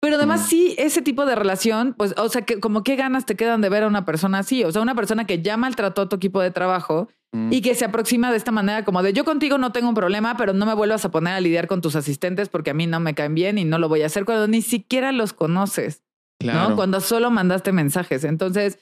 Pero 0.00 0.16
además 0.16 0.42
Mm. 0.42 0.44
sí, 0.44 0.74
ese 0.78 1.02
tipo 1.02 1.24
de 1.26 1.34
relación, 1.34 1.94
pues, 1.96 2.14
o 2.16 2.28
sea, 2.28 2.42
que 2.42 2.60
como 2.60 2.82
qué 2.84 2.94
ganas 2.96 3.24
te 3.26 3.34
quedan 3.34 3.60
de 3.60 3.68
ver 3.70 3.82
a 3.82 3.86
una 3.88 4.04
persona 4.04 4.38
así, 4.40 4.62
o 4.62 4.70
sea, 4.70 4.82
una 4.82 4.94
persona 4.94 5.24
que 5.26 5.42
ya 5.42 5.56
maltrató 5.56 6.02
a 6.02 6.08
tu 6.08 6.16
equipo 6.16 6.40
de 6.40 6.50
trabajo. 6.50 7.08
Y 7.50 7.60
que 7.60 7.74
se 7.74 7.84
aproxima 7.84 8.30
de 8.30 8.36
esta 8.36 8.52
manera 8.52 8.84
como 8.84 9.02
de 9.02 9.12
yo 9.12 9.24
contigo 9.24 9.58
no 9.58 9.72
tengo 9.72 9.88
un 9.88 9.94
problema, 9.94 10.36
pero 10.36 10.52
no 10.52 10.66
me 10.66 10.74
vuelvas 10.74 11.04
a 11.04 11.10
poner 11.10 11.34
a 11.34 11.40
lidiar 11.40 11.66
con 11.66 11.80
tus 11.80 11.96
asistentes 11.96 12.48
porque 12.48 12.70
a 12.70 12.74
mí 12.74 12.86
no 12.86 13.00
me 13.00 13.14
caen 13.14 13.34
bien 13.34 13.58
y 13.58 13.64
no 13.64 13.78
lo 13.78 13.88
voy 13.88 14.02
a 14.02 14.06
hacer 14.06 14.24
cuando 14.24 14.48
ni 14.48 14.62
siquiera 14.62 15.12
los 15.12 15.32
conoces, 15.32 16.02
Claro. 16.38 16.70
¿no? 16.70 16.76
Cuando 16.76 17.00
solo 17.00 17.30
mandaste 17.30 17.72
mensajes. 17.72 18.24
Entonces, 18.24 18.78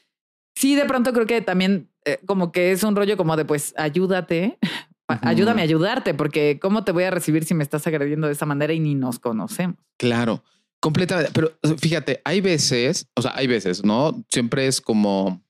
sí, 0.56 0.74
de 0.74 0.84
pronto 0.86 1.12
creo 1.12 1.26
que 1.26 1.40
también 1.40 1.88
eh, 2.04 2.18
como 2.26 2.50
que 2.52 2.72
es 2.72 2.82
un 2.82 2.96
rollo 2.96 3.16
como 3.16 3.36
de 3.36 3.44
pues 3.44 3.74
ayúdate, 3.76 4.58
ayúdame 5.06 5.60
a 5.60 5.64
ayudarte 5.64 6.14
porque 6.14 6.58
cómo 6.60 6.82
te 6.84 6.92
voy 6.92 7.04
a 7.04 7.10
recibir 7.10 7.44
si 7.44 7.54
me 7.54 7.62
estás 7.62 7.86
agrediendo 7.86 8.26
de 8.26 8.32
esa 8.32 8.46
manera 8.46 8.72
y 8.72 8.80
ni 8.80 8.94
nos 8.94 9.18
conocemos. 9.18 9.76
Claro, 9.98 10.42
completamente. 10.80 11.30
Pero 11.32 11.52
fíjate, 11.78 12.20
hay 12.24 12.40
veces, 12.40 13.06
o 13.14 13.22
sea, 13.22 13.32
hay 13.36 13.46
veces, 13.46 13.84
¿no? 13.84 14.24
Siempre 14.30 14.66
es 14.66 14.80
como, 14.80 15.43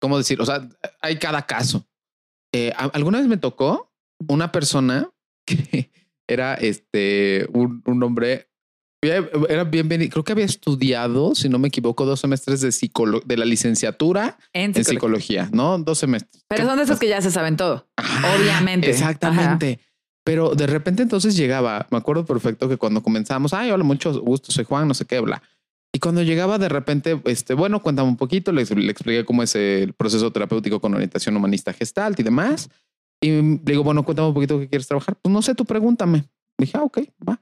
¿cómo 0.00 0.18
decir? 0.18 0.40
O 0.40 0.46
sea, 0.46 0.68
hay 1.00 1.18
cada 1.18 1.42
caso. 1.46 1.86
Eh, 2.52 2.72
alguna 2.76 3.18
vez 3.18 3.28
me 3.28 3.36
tocó 3.36 3.92
una 4.28 4.50
persona 4.52 5.10
que 5.46 5.90
era 6.26 6.54
este, 6.54 7.46
un, 7.52 7.82
un 7.86 8.02
hombre, 8.02 8.48
era 9.00 9.62
bien, 9.64 9.88
bien, 9.88 10.08
creo 10.08 10.24
que 10.24 10.32
había 10.32 10.44
estudiado, 10.44 11.34
si 11.34 11.48
no 11.48 11.58
me 11.58 11.68
equivoco, 11.68 12.04
dos 12.04 12.20
semestres 12.20 12.60
de 12.60 12.72
psicolo 12.72 13.20
de 13.24 13.36
la 13.36 13.44
licenciatura 13.44 14.38
En 14.52 14.72
en 14.76 14.84
psicología. 14.84 15.44
psicología, 15.44 15.48
¿no? 15.52 15.78
Dos 15.78 15.98
semestres. 15.98 16.44
Pero 16.48 16.66
son 16.66 16.78
de 16.78 16.82
esos 16.82 16.98
que 16.98 17.08
ya 17.08 17.20
se 17.22 17.30
saben 17.30 17.56
todo. 17.56 17.88
Ajá, 17.96 18.34
Obviamente. 18.36 18.90
Exactamente. 18.90 19.78
Pero 20.24 20.54
de 20.54 20.66
repente 20.66 21.02
entonces 21.02 21.36
llegaba, 21.36 21.86
me 21.90 21.96
acuerdo 21.98 22.24
perfecto 22.26 22.68
que 22.68 22.76
cuando 22.76 23.02
comenzamos, 23.02 23.54
ay, 23.54 23.70
hola, 23.70 23.84
mucho 23.84 24.12
gusto, 24.20 24.50
soy 24.52 24.64
Juan, 24.64 24.88
no 24.88 24.94
sé 24.94 25.04
qué, 25.06 25.20
bla. 25.20 25.42
Y 25.92 26.00
cuando 26.00 26.22
llegaba 26.22 26.58
de 26.58 26.68
repente, 26.68 27.20
este, 27.24 27.54
bueno, 27.54 27.82
cuéntame 27.82 28.08
un 28.08 28.16
poquito, 28.16 28.52
le, 28.52 28.64
le 28.64 28.90
expliqué 28.90 29.24
cómo 29.24 29.42
es 29.42 29.54
el 29.54 29.94
proceso 29.94 30.30
terapéutico 30.30 30.80
con 30.80 30.94
orientación 30.94 31.36
humanista 31.36 31.72
gestalt 31.72 32.18
y 32.20 32.22
demás. 32.22 32.68
Y 33.20 33.30
le 33.30 33.58
digo, 33.64 33.82
bueno, 33.82 34.04
cuéntame 34.04 34.28
un 34.28 34.34
poquito 34.34 34.58
qué 34.60 34.68
quieres 34.68 34.86
trabajar. 34.86 35.16
Pues 35.20 35.32
no 35.32 35.42
sé, 35.42 35.54
tú 35.54 35.64
pregúntame. 35.64 36.24
Dije, 36.58 36.76
ah, 36.76 36.82
ok, 36.82 37.00
va. 37.28 37.40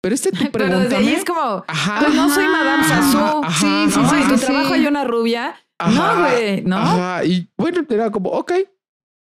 Pero 0.00 0.14
este 0.14 0.30
tú 0.30 0.44
Pero 0.52 0.78
desde 0.78 0.94
ahí 0.96 1.08
es 1.08 1.24
como, 1.24 1.64
Ajá. 1.66 2.00
pues 2.00 2.14
no 2.14 2.32
soy 2.32 2.46
Madame 2.46 2.84
Sassou. 2.84 3.42
Sí, 3.50 3.92
sí, 3.92 3.98
¿no? 4.00 4.10
sí, 4.10 4.16
En 4.22 4.28
tu 4.28 4.38
sí, 4.38 4.46
trabajo 4.46 4.74
hay 4.74 4.86
una 4.86 5.04
rubia. 5.04 5.56
Ajá, 5.78 6.14
No, 6.14 6.20
güey, 6.20 6.62
¿no? 6.62 6.76
Ajá. 6.76 7.24
Y 7.24 7.50
bueno, 7.56 7.84
era 7.88 8.10
como, 8.10 8.30
ok. 8.30 8.52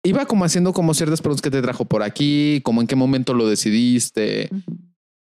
Iba 0.05 0.25
como 0.25 0.43
haciendo 0.43 0.73
como 0.73 0.93
ciertas 0.93 1.21
preguntas 1.21 1.41
que 1.41 1.51
te 1.51 1.61
trajo 1.61 1.85
por 1.85 2.03
aquí, 2.03 2.59
como 2.63 2.81
en 2.81 2.87
qué 2.87 2.95
momento 2.95 3.33
lo 3.33 3.47
decidiste. 3.47 4.49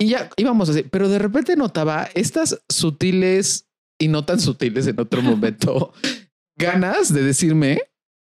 Y 0.00 0.08
ya 0.08 0.30
íbamos 0.36 0.68
así, 0.68 0.84
pero 0.84 1.08
de 1.08 1.18
repente 1.18 1.56
notaba 1.56 2.08
estas 2.14 2.60
sutiles 2.68 3.66
y 3.98 4.08
no 4.08 4.24
tan 4.24 4.38
sutiles 4.40 4.86
en 4.86 5.00
otro 5.00 5.22
momento 5.22 5.92
ganas 6.56 7.12
de 7.12 7.22
decirme 7.22 7.82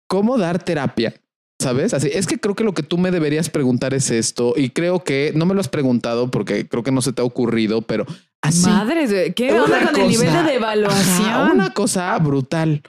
cómo 0.09 0.39
dar 0.39 0.63
terapia. 0.63 1.15
¿Sabes? 1.59 1.95
Así 1.95 2.11
es 2.13 2.27
que 2.27 2.39
creo 2.39 2.55
que 2.55 2.65
lo 2.65 2.75
que 2.75 2.83
tú 2.83 2.99
me 2.99 3.11
deberías 3.11 3.49
preguntar 3.49 3.95
es 3.95 4.11
esto 4.11 4.53
y 4.57 4.71
creo 4.71 5.03
que 5.03 5.33
no 5.35 5.47
me 5.47 5.55
lo 5.55 5.61
has 5.61 5.69
preguntado 5.69 6.31
porque 6.31 6.69
creo 6.69 6.83
que 6.83 6.93
no 6.93 7.01
se 7.01 7.15
te 7.15 7.23
ha 7.23 7.25
ocurrido, 7.25 7.81
pero 7.81 8.05
así. 8.43 8.69
Madres, 8.69 9.11
güey, 9.11 9.33
¿qué 9.33 9.59
onda 9.59 9.91
con 9.91 10.03
el 10.03 10.09
nivel 10.09 10.33
de 10.33 10.43
devaluación? 10.43 11.29
Ajá, 11.29 11.53
una 11.53 11.73
cosa 11.73 12.19
brutal. 12.19 12.83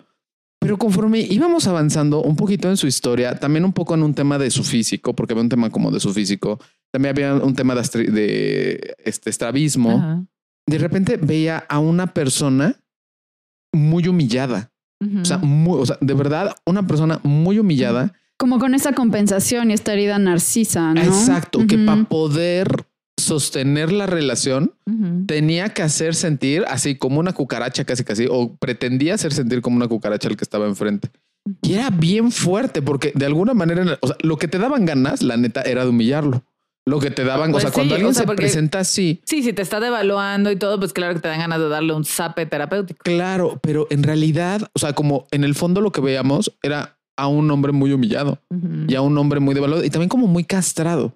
Pero 0.68 0.78
conforme 0.78 1.20
íbamos 1.22 1.65
avanzando 1.65 2.22
un 2.22 2.36
poquito 2.36 2.68
en 2.70 2.76
su 2.76 2.88
historia, 2.88 3.39
también 3.39 3.63
un 3.63 3.72
poco 3.72 3.93
en 3.93 4.03
un 4.03 4.13
tema 4.13 4.38
de 4.38 4.51
su 4.51 4.65
físico, 4.65 5.15
porque 5.15 5.32
había 5.32 5.43
un 5.43 5.47
tema 5.47 5.70
como 5.70 5.91
de 5.91 6.01
su 6.01 6.13
físico, 6.13 6.59
también 6.91 7.15
había 7.15 7.36
un 7.36 7.55
tema 7.55 7.74
de, 7.74 7.82
de 8.11 8.95
este 9.05 9.30
estrabismo. 9.30 9.91
Ajá. 9.91 10.26
De 10.68 10.78
repente 10.78 11.15
veía 11.15 11.59
a 11.70 11.80
una 11.80 12.07
persona 12.07 12.76
muy 13.74 14.09
humillada. 14.09 14.74
Ujú. 15.01 15.22
O 15.22 15.26
sea, 15.26 15.38
muy- 15.38 15.80
o 15.80 15.86
sea, 15.86 15.97
de 16.01 16.13
verdad, 16.13 16.53
una 16.65 16.86
persona 16.86 17.22
muy 17.24 17.59
humillada. 17.59 18.11
Como 18.38 18.59
con 18.59 18.76
esa 18.76 18.91
compensación 18.91 19.72
y 19.72 19.74
esta 19.74 19.93
herida 19.93 20.20
narcisa, 20.20 20.93
¿no? 20.93 21.01
Exacto, 21.01 21.65
que 21.65 21.78
Ujú. 21.78 21.86
para 21.86 22.03
poder 22.03 22.68
sostener 23.28 23.91
la 23.91 24.05
relación 24.05 24.73
tenía 25.28 25.69
que 25.69 25.84
hacer 25.84 26.15
sentir 26.15 26.63
así 26.67 26.95
como 26.95 27.19
una 27.19 27.34
cucaracha 27.34 27.86
casi 27.86 28.03
casi 28.03 28.25
o 28.30 28.55
pretendía 28.55 29.15
hacer 29.15 29.34
sentir 29.34 29.61
como 29.61 29.75
una 29.75 29.88
cucaracha 29.88 30.28
el 30.28 30.38
que 30.38 30.43
estaba 30.43 30.65
enfrente. 30.65 31.09
Y 31.61 31.73
era 31.73 31.89
bien 31.89 32.32
fuerte 32.32 32.82
porque 32.82 33.11
de 33.15 33.25
alguna 33.25 33.53
manera, 33.53 33.97
o 34.01 34.07
sea, 34.07 34.17
lo 34.21 34.38
que 34.38 34.47
te 34.47 34.57
daban 34.57 34.86
ganas, 34.86 35.21
la 35.21 35.38
neta, 35.38 35.61
era 35.61 35.84
de 35.84 35.89
humillarlo. 35.89 36.43
Lo 36.86 36.99
que 36.99 37.11
te 37.11 37.25
daban, 37.25 37.51
Pues 37.51 37.65
o 37.65 37.67
sea, 37.67 37.69
sí, 37.71 37.75
cuando 37.75 37.95
alguien 37.95 38.11
o 38.11 38.13
sea, 38.13 38.25
se 38.25 38.34
presenta 38.34 38.80
así, 38.80 39.21
Sí, 39.25 39.43
si 39.43 39.51
te 39.51 39.61
está 39.61 39.82
devaluando 39.82 40.51
y 40.51 40.55
todo, 40.55 40.80
pues 40.80 40.93
claro 40.93 41.13
que 41.13 41.19
te 41.19 41.28
dan 41.28 41.39
ganas 41.39 41.59
de 41.59 41.67
darle 41.67 41.93
un 41.93 42.05
zape 42.05 42.45
terapéutico. 42.45 42.99
claro, 43.03 43.59
pero 43.61 43.88
en 43.89 44.03
realidad, 44.03 44.69
o 44.73 44.80
sea, 44.80 44.93
como 44.93 45.28
en 45.32 45.43
el 45.43 45.53
fondo 45.53 45.82
lo 45.82 45.91
que 45.91 45.99
veíamos 45.99 46.57
era 46.63 46.97
a 47.17 47.28
un 47.28 47.49
hombre 47.51 47.73
muy 47.73 47.91
humillado 47.91 48.39
y 48.88 48.95
a 48.95 49.01
un 49.01 49.17
hombre 49.17 49.39
muy 49.39 49.53
devaluado 49.53 49.84
y 49.84 49.89
también 49.89 50.07
como 50.07 50.28
muy 50.28 50.43
castrado. 50.45 51.13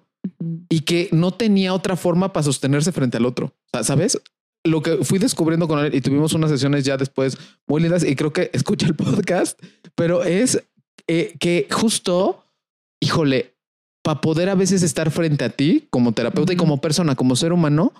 Y 0.68 0.80
que 0.80 1.08
no 1.12 1.32
tenía 1.32 1.74
otra 1.74 1.96
forma 1.96 2.32
para 2.32 2.44
sostenerse 2.44 2.92
frente 2.92 3.16
al 3.16 3.26
otro. 3.26 3.54
¿sabes? 3.82 4.20
Lo 4.64 4.82
que 4.82 5.04
fui 5.04 5.18
descubriendo 5.18 5.66
con 5.66 5.78
él 5.84 5.94
y 5.94 6.00
tuvimos 6.00 6.32
unas 6.34 6.50
sesiones 6.50 6.84
ya 6.84 6.96
después 6.96 7.36
muy 7.66 7.82
lindas 7.82 8.04
y 8.04 8.14
creo 8.14 8.32
que 8.32 8.50
escucha 8.54 8.86
el 8.86 8.94
podcast, 8.94 9.60
pero 9.94 10.22
es 10.22 10.62
eh, 11.08 11.34
que 11.40 11.66
justo, 11.70 12.44
híjole, 13.00 13.54
para 14.02 14.20
poder 14.20 14.48
a 14.48 14.54
veces 14.54 14.82
estar 14.82 15.10
frente 15.10 15.44
a 15.44 15.50
ti 15.50 15.86
como 15.90 16.12
terapeuta 16.12 16.52
y 16.52 16.56
como 16.56 16.80
persona, 16.80 17.14
como 17.14 17.36
ser 17.36 17.52
humano, 17.52 17.92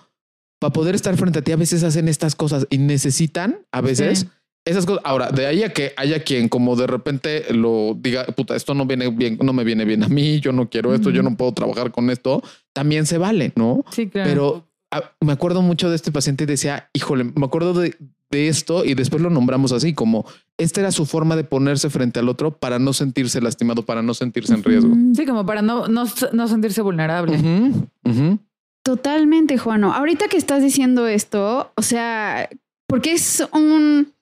para 0.59 0.73
poder 0.73 0.95
estar 0.95 1.15
frente 1.17 1.39
a 1.39 1.41
ti 1.41 1.51
a 1.51 1.57
veces 1.57 1.83
hacen 1.83 2.07
estas 2.07 2.35
cosas 2.35 2.67
y 2.69 2.77
necesitan 2.77 3.65
a 3.71 3.81
veces 3.81 4.19
Sí. 4.19 4.27
Esas 4.65 4.85
cosas. 4.85 5.01
Ahora, 5.05 5.29
de 5.29 5.45
ahí 5.45 5.63
a 5.63 5.69
que 5.69 5.93
haya 5.97 6.23
quien 6.23 6.49
como 6.49 6.75
de 6.75 6.87
repente 6.87 7.53
lo 7.53 7.95
diga, 7.99 8.25
puta, 8.27 8.55
esto 8.55 8.73
no 8.73 8.85
viene 8.85 9.09
bien, 9.09 9.37
no 9.41 9.53
me 9.53 9.63
viene 9.63 9.85
bien 9.85 10.03
a 10.03 10.07
mí, 10.07 10.39
yo 10.39 10.51
no 10.51 10.69
quiero 10.69 10.93
esto, 10.93 11.09
yo 11.09 11.23
no 11.23 11.35
puedo 11.35 11.51
trabajar 11.53 11.91
con 11.91 12.09
esto, 12.09 12.41
también 12.73 13.05
se 13.05 13.17
vale, 13.17 13.51
¿no? 13.55 13.83
Sí, 13.91 14.07
claro. 14.07 14.29
Pero 14.29 14.67
ah, 14.91 15.11
me 15.21 15.33
acuerdo 15.33 15.61
mucho 15.61 15.89
de 15.89 15.95
este 15.95 16.11
paciente 16.11 16.45
y 16.45 16.47
decía, 16.47 16.89
híjole, 16.93 17.25
me 17.25 17.45
acuerdo 17.45 17.73
de, 17.73 17.95
de 18.31 18.47
esto 18.47 18.85
y 18.85 18.93
después 18.93 19.21
lo 19.21 19.29
nombramos 19.29 19.71
así, 19.71 19.93
como 19.93 20.25
esta 20.57 20.79
era 20.81 20.91
su 20.91 21.05
forma 21.05 21.35
de 21.35 21.43
ponerse 21.43 21.89
frente 21.89 22.19
al 22.19 22.29
otro 22.29 22.57
para 22.57 22.79
no 22.79 22.93
sentirse 22.93 23.41
lastimado, 23.41 23.85
para 23.85 24.01
no 24.01 24.13
sentirse 24.13 24.53
en 24.53 24.63
riesgo. 24.63 24.95
Sí, 25.15 25.25
como 25.25 25.45
para 25.45 25.61
no, 25.61 25.87
no, 25.87 26.05
no 26.31 26.47
sentirse 26.47 26.81
vulnerable. 26.81 27.37
Ujú, 27.37 27.87
ujú. 28.05 28.39
Totalmente, 28.83 29.57
Juano. 29.57 29.93
Ahorita 29.93 30.27
que 30.27 30.37
estás 30.37 30.61
diciendo 30.61 31.07
esto, 31.07 31.71
o 31.75 31.81
sea, 31.81 32.49
porque 32.87 33.13
es 33.13 33.45
un, 33.53 34.12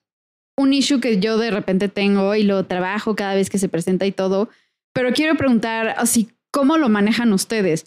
un 0.56 0.72
issue 0.72 1.00
que 1.00 1.18
yo 1.18 1.38
de 1.38 1.50
repente 1.50 1.88
tengo 1.88 2.34
y 2.34 2.42
lo 2.42 2.64
trabajo 2.66 3.14
cada 3.16 3.34
vez 3.34 3.50
que 3.50 3.58
se 3.58 3.68
presenta 3.68 4.06
y 4.06 4.12
todo, 4.12 4.48
pero 4.92 5.12
quiero 5.12 5.36
preguntar 5.36 5.94
así, 5.96 6.30
¿cómo 6.50 6.76
lo 6.76 6.88
manejan 6.88 7.32
ustedes? 7.32 7.86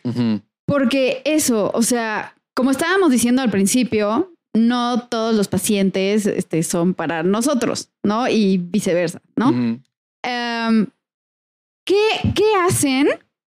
Porque 0.66 1.22
eso, 1.26 1.72
o 1.74 1.84
sea, 1.84 2.36
como 2.55 2.72
estábamos 2.72 3.11
diciendo 3.11 3.41
al 3.41 3.51
principio, 3.51 4.34
no 4.55 5.07
todos 5.09 5.36
los 5.36 5.47
pacientes 5.47 6.26
este, 6.26 6.63
son 6.63 6.93
para 6.93 7.24
nosotros, 7.24 7.89
¿no? 8.03 8.28
Y 8.28 8.57
viceversa, 8.57 9.22
¿no? 9.36 9.49
Em, 10.24 10.88
¿qué, 11.86 12.07
¿qué 12.34 12.55
hacen 12.66 13.09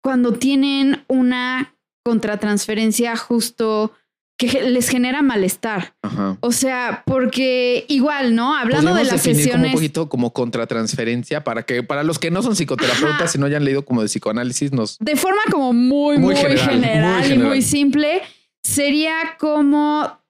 cuando 0.03 0.33
tienen 0.33 1.05
una 1.07 1.77
contratransferencia 2.05 3.17
justo 3.17 3.93
que 4.37 4.63
les 4.63 4.89
genera 4.89 5.23
malestar? 5.23 5.95
Ajá. 6.03 6.37
O 6.41 6.53
sea, 6.53 7.03
porque 7.07 7.85
igual, 7.89 8.35
¿no? 8.35 8.57
Hablando 8.57 8.95
de 8.95 9.05
las 9.05 9.23
definir 9.23 9.37
como 9.37 9.45
sesiones. 9.45 9.67
un 9.69 9.73
poquito 9.73 10.09
como 10.09 10.33
contratransferencia 10.33 11.45
para 11.45 11.65
que 11.65 11.83
para 11.83 12.03
los 12.03 12.19
que 12.19 12.31
no 12.31 12.43
son 12.43 12.55
psicoterapeutas 12.55 13.21
Ajá. 13.21 13.33
y 13.35 13.39
no 13.39 13.47
hayan 13.47 13.65
leído 13.65 13.85
como 13.85 14.03
de 14.03 14.09
psicoanálisis 14.09 14.73
nos 14.73 14.99
de 14.99 15.17
forma 15.17 15.41
como 15.51 15.73
muy, 15.73 16.19
muy, 16.19 16.35
Muy 16.35 16.37
general, 16.37 16.69
general, 16.69 17.21
muy 17.23 17.33
y 17.33 17.39
muy 17.39 17.63
simple, 17.63 18.23
sería 18.63 19.15
como 19.39 20.21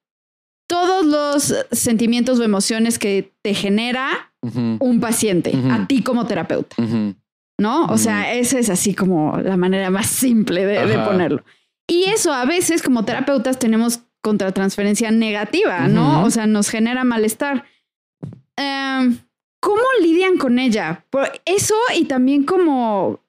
todos 0.69 1.05
los 1.05 1.55
sentimientos 1.71 2.39
o 2.39 2.45
emociones 2.45 2.99
que 2.99 3.33
te 3.43 3.55
genera 3.55 4.33
un 4.43 5.01
paciente, 5.01 5.53
a 5.71 5.87
ti 5.89 6.03
como 6.03 6.27
terapeuta. 6.27 6.77
¿no? 7.59 7.87
O 7.87 7.99
sea, 7.99 8.35
esa 8.35 8.59
es 8.59 8.71
así 8.71 8.95
como 8.95 9.39
la 9.39 9.57
manera 9.57 9.91
más 9.91 10.07
simple 10.07 10.65
de, 10.67 10.99
ponerlo. 10.99 11.43
Y 11.89 12.05
eso 12.05 12.33
a 12.33 12.45
veces 12.45 12.83
como 12.83 13.05
terapeutas 13.05 13.59
tenemos 13.59 14.01
contratransferencia 14.21 15.11
negativa, 15.13 15.87
¿no? 15.87 16.25
O 16.25 16.31
sea, 16.31 16.47
nos 16.47 16.69
genera 16.69 17.05
malestar. 17.05 17.65
Em, 18.57 19.19
¿Cómo 19.61 19.83
lidian 20.01 20.37
con 20.37 20.59
ella? 20.59 21.05
Por 21.11 21.31
eso 21.45 21.75
y 21.97 22.05
también 22.07 22.45
como... 22.45 23.21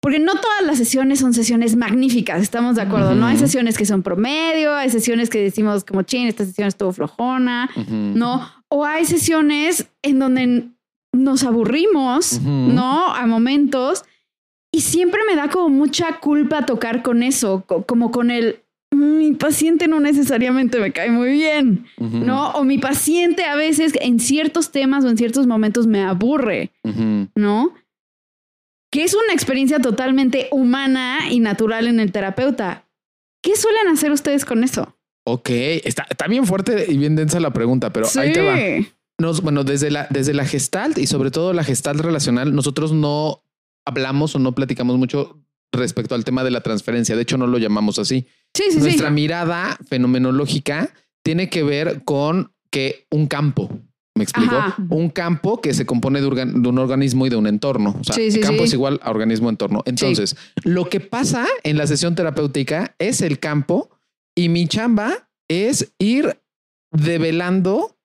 Porque 0.00 0.18
no 0.18 0.32
todas 0.34 0.62
las 0.64 0.78
sesiones 0.78 1.18
son 1.18 1.34
sesiones 1.34 1.76
magníficas, 1.76 2.40
estamos 2.40 2.76
de 2.76 2.82
acuerdo, 2.82 3.14
¿no? 3.14 3.26
Hay 3.26 3.38
sesiones 3.38 3.76
que 3.76 3.86
son 3.86 4.02
promedio, 4.02 4.74
hay 4.74 4.88
sesiones 4.88 5.30
que 5.30 5.42
decimos 5.42 5.84
como, 5.84 6.02
chin, 6.02 6.28
esta 6.28 6.44
sesión 6.44 6.68
estuvo 6.68 6.92
flojona. 6.92 7.70
¿no? 7.88 8.48
O 8.68 8.84
hay 8.84 9.04
sesiones 9.04 9.88
en 10.02 10.18
donde 10.18 10.68
nos 11.12 11.42
aburrimos. 11.42 12.40
¿no? 12.40 13.06
A 13.14 13.26
momentos. 13.26 14.04
Y 14.76 14.80
siempre 14.82 15.20
me 15.26 15.36
da 15.36 15.48
como 15.48 15.70
mucha 15.70 16.18
culpa 16.20 16.66
tocar 16.66 17.02
con 17.02 17.22
eso, 17.22 17.64
co- 17.66 17.84
como 17.86 18.10
con 18.10 18.30
el, 18.30 18.60
"Mm, 18.92 19.18
mi 19.18 19.32
paciente 19.32 19.88
no 19.88 20.00
necesariamente 20.00 20.78
me 20.78 20.92
cae 20.92 21.10
muy 21.10 21.30
bien. 21.30 21.86
¿no? 22.26 22.50
O 22.50 22.62
mi 22.64 22.76
paciente 22.78 23.44
a 23.44 23.56
veces 23.56 23.94
en 24.00 24.20
ciertos 24.20 24.72
temas 24.72 25.04
o 25.04 25.08
en 25.08 25.16
ciertos 25.16 25.46
momentos 25.46 25.86
me 25.86 26.02
aburre. 26.02 26.70
¿no? 27.34 27.72
Que 28.92 29.02
es 29.04 29.14
una 29.14 29.32
experiencia 29.32 29.78
totalmente 29.80 30.48
humana 30.52 31.20
y 31.30 31.40
natural 31.40 31.86
en 31.86 31.98
el 32.00 32.12
terapeuta. 32.12 32.84
¿Qué 33.42 33.56
suelen 33.56 33.88
hacer 33.88 34.12
ustedes 34.12 34.44
con 34.44 34.62
eso? 34.62 34.94
Ok, 35.26 35.48
está, 35.84 36.06
está 36.10 36.26
bien 36.28 36.46
fuerte 36.46 36.84
y 36.88 36.98
bien 36.98 37.16
densa 37.16 37.40
la 37.40 37.52
pregunta, 37.52 37.92
pero 37.92 38.06
ahí 38.20 38.32
te 38.32 38.42
va. 38.42 38.54
Nos, 39.18 39.40
bueno, 39.40 39.64
desde 39.64 39.90
la, 39.90 40.06
desde 40.10 40.34
la 40.34 40.44
gestalt 40.44 40.98
y 40.98 41.06
sobre 41.06 41.30
todo 41.30 41.52
la 41.54 41.64
gestalt 41.64 42.00
relacional, 42.00 42.54
nosotros 42.54 42.92
no 42.92 43.42
hablamos 43.86 44.34
o 44.34 44.38
no 44.38 44.52
platicamos 44.54 44.98
mucho 44.98 45.42
respecto 45.72 46.14
al 46.14 46.24
tema 46.24 46.44
de 46.44 46.50
la 46.50 46.60
transferencia. 46.60 47.16
De 47.16 47.22
hecho, 47.22 47.38
no 47.38 47.46
lo 47.46 47.58
llamamos 47.58 47.98
así. 47.98 48.26
Sí, 48.54 48.64
sí, 48.68 48.72
sí. 48.72 48.78
Nuestra 48.80 49.10
mirada 49.10 49.78
fenomenológica 49.88 50.90
tiene 51.24 51.48
que 51.48 51.62
ver 51.62 52.02
con 52.04 52.52
que 52.70 53.06
un 53.10 53.26
campo, 53.26 53.70
¿me 54.14 54.22
explico? 54.24 54.54
Ajá. 54.56 54.76
Un 54.90 55.08
campo 55.10 55.60
que 55.60 55.72
se 55.74 55.86
compone 55.86 56.20
de, 56.20 56.26
organ- 56.26 56.62
de 56.62 56.68
un 56.68 56.78
organismo 56.78 57.26
y 57.26 57.30
de 57.30 57.36
un 57.36 57.46
entorno. 57.46 57.96
O 58.00 58.04
sea, 58.04 58.14
Sí, 58.14 58.30
sí, 58.30 58.40
campo 58.40 58.62
sí. 58.62 58.64
es 58.68 58.72
igual 58.74 59.00
a 59.02 59.10
organismo-entorno. 59.10 59.82
Entonces, 59.86 60.36
lo 60.64 60.88
que 60.88 61.00
pasa 61.00 61.46
en 61.62 61.76
la 61.78 61.86
sesión 61.86 62.14
terapéutica 62.14 62.94
es 62.98 63.20
el 63.20 63.38
campo 63.38 63.90
y 64.34 64.48
mi 64.48 64.66
chamba 64.68 65.28
es 65.48 65.92
ir 65.98 66.40
develando 66.92 67.96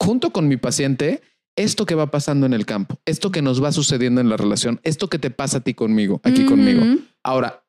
junto 0.00 0.30
con 0.30 0.48
mi 0.48 0.56
paciente 0.56 1.22
esto 1.56 1.86
que 1.86 1.94
va 1.94 2.10
pasando 2.10 2.46
en 2.46 2.52
el 2.52 2.66
campo, 2.66 2.98
esto 3.04 3.30
que 3.30 3.42
nos 3.42 3.62
va 3.62 3.72
sucediendo 3.72 4.20
en 4.20 4.28
la 4.28 4.36
relación, 4.36 4.80
esto 4.82 5.08
que 5.08 5.18
te 5.18 5.30
pasa 5.30 5.58
a 5.58 5.60
ti 5.60 5.74
conmigo, 5.74 6.20
aquí 6.24 6.44
conmigo. 6.44 6.82
Ahora, 7.22 7.64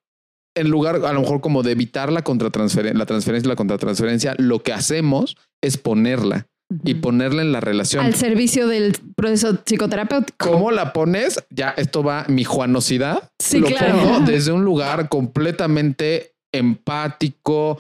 en 0.56 0.70
lugar 0.70 0.96
a 1.06 1.14
lo 1.14 1.22
mejor 1.22 1.42
como 1.42 1.64
de 1.64 1.72
evitar 1.72 2.12
la 2.12 2.24
contratransferencia, 2.24 2.98
la 2.98 3.06
transferencia 3.06 3.48
y 3.48 3.50
la 3.50 3.56
contratransferencia, 3.56 4.36
lo 4.38 4.64
que 4.64 4.74
hacemos 4.74 5.38
es 5.62 5.78
ponerla 5.78 6.48
y 6.84 6.96
ponerla 6.96 7.42
en 7.42 7.52
la 7.52 7.60
relación. 7.60 8.06
Al 8.06 8.16
servicio 8.16 8.68
del 8.68 8.98
proceso 9.16 9.56
psicoterapéutico. 9.64 10.50
¿Cómo 10.52 10.72
la 10.72 10.94
pones? 10.94 11.44
Ya 11.50 11.70
esto 11.78 12.04
va 12.04 12.26
mi 12.28 12.44
juanosidad. 12.44 13.30
Sí, 13.40 13.60
lo 13.60 13.68
claro. 13.68 14.00
pongo 14.00 14.20
desde 14.22 14.52
un 14.52 14.64
lugar 14.66 15.10
completamente 15.10 16.36
empático, 16.52 17.78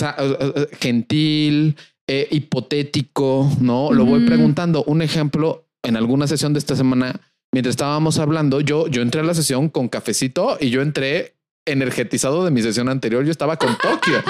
eh, 0.00 0.36
eh, 0.40 0.66
gentil, 0.78 1.76
eh, 2.14 2.28
hipotético, 2.30 3.50
¿no? 3.58 3.90
Lo 3.90 4.04
voy 4.04 4.26
preguntando. 4.26 4.84
Un 4.84 5.00
ejemplo, 5.00 5.64
en 5.82 5.96
alguna 5.96 6.26
sesión 6.26 6.52
de 6.52 6.58
esta 6.58 6.76
semana, 6.76 7.18
mientras 7.54 7.72
estábamos 7.72 8.18
hablando, 8.18 8.60
yo, 8.60 8.86
yo 8.86 9.00
entré 9.00 9.22
a 9.22 9.24
la 9.24 9.32
sesión 9.32 9.70
con 9.70 9.88
cafecito 9.88 10.58
y 10.60 10.68
yo 10.68 10.82
entré 10.82 11.36
energetizado 11.64 12.44
de 12.44 12.50
mi 12.50 12.60
sesión 12.62 12.88
anterior. 12.88 13.24
Yo 13.24 13.30
estaba 13.30 13.56
con 13.56 13.76
Tokio. 13.78 14.22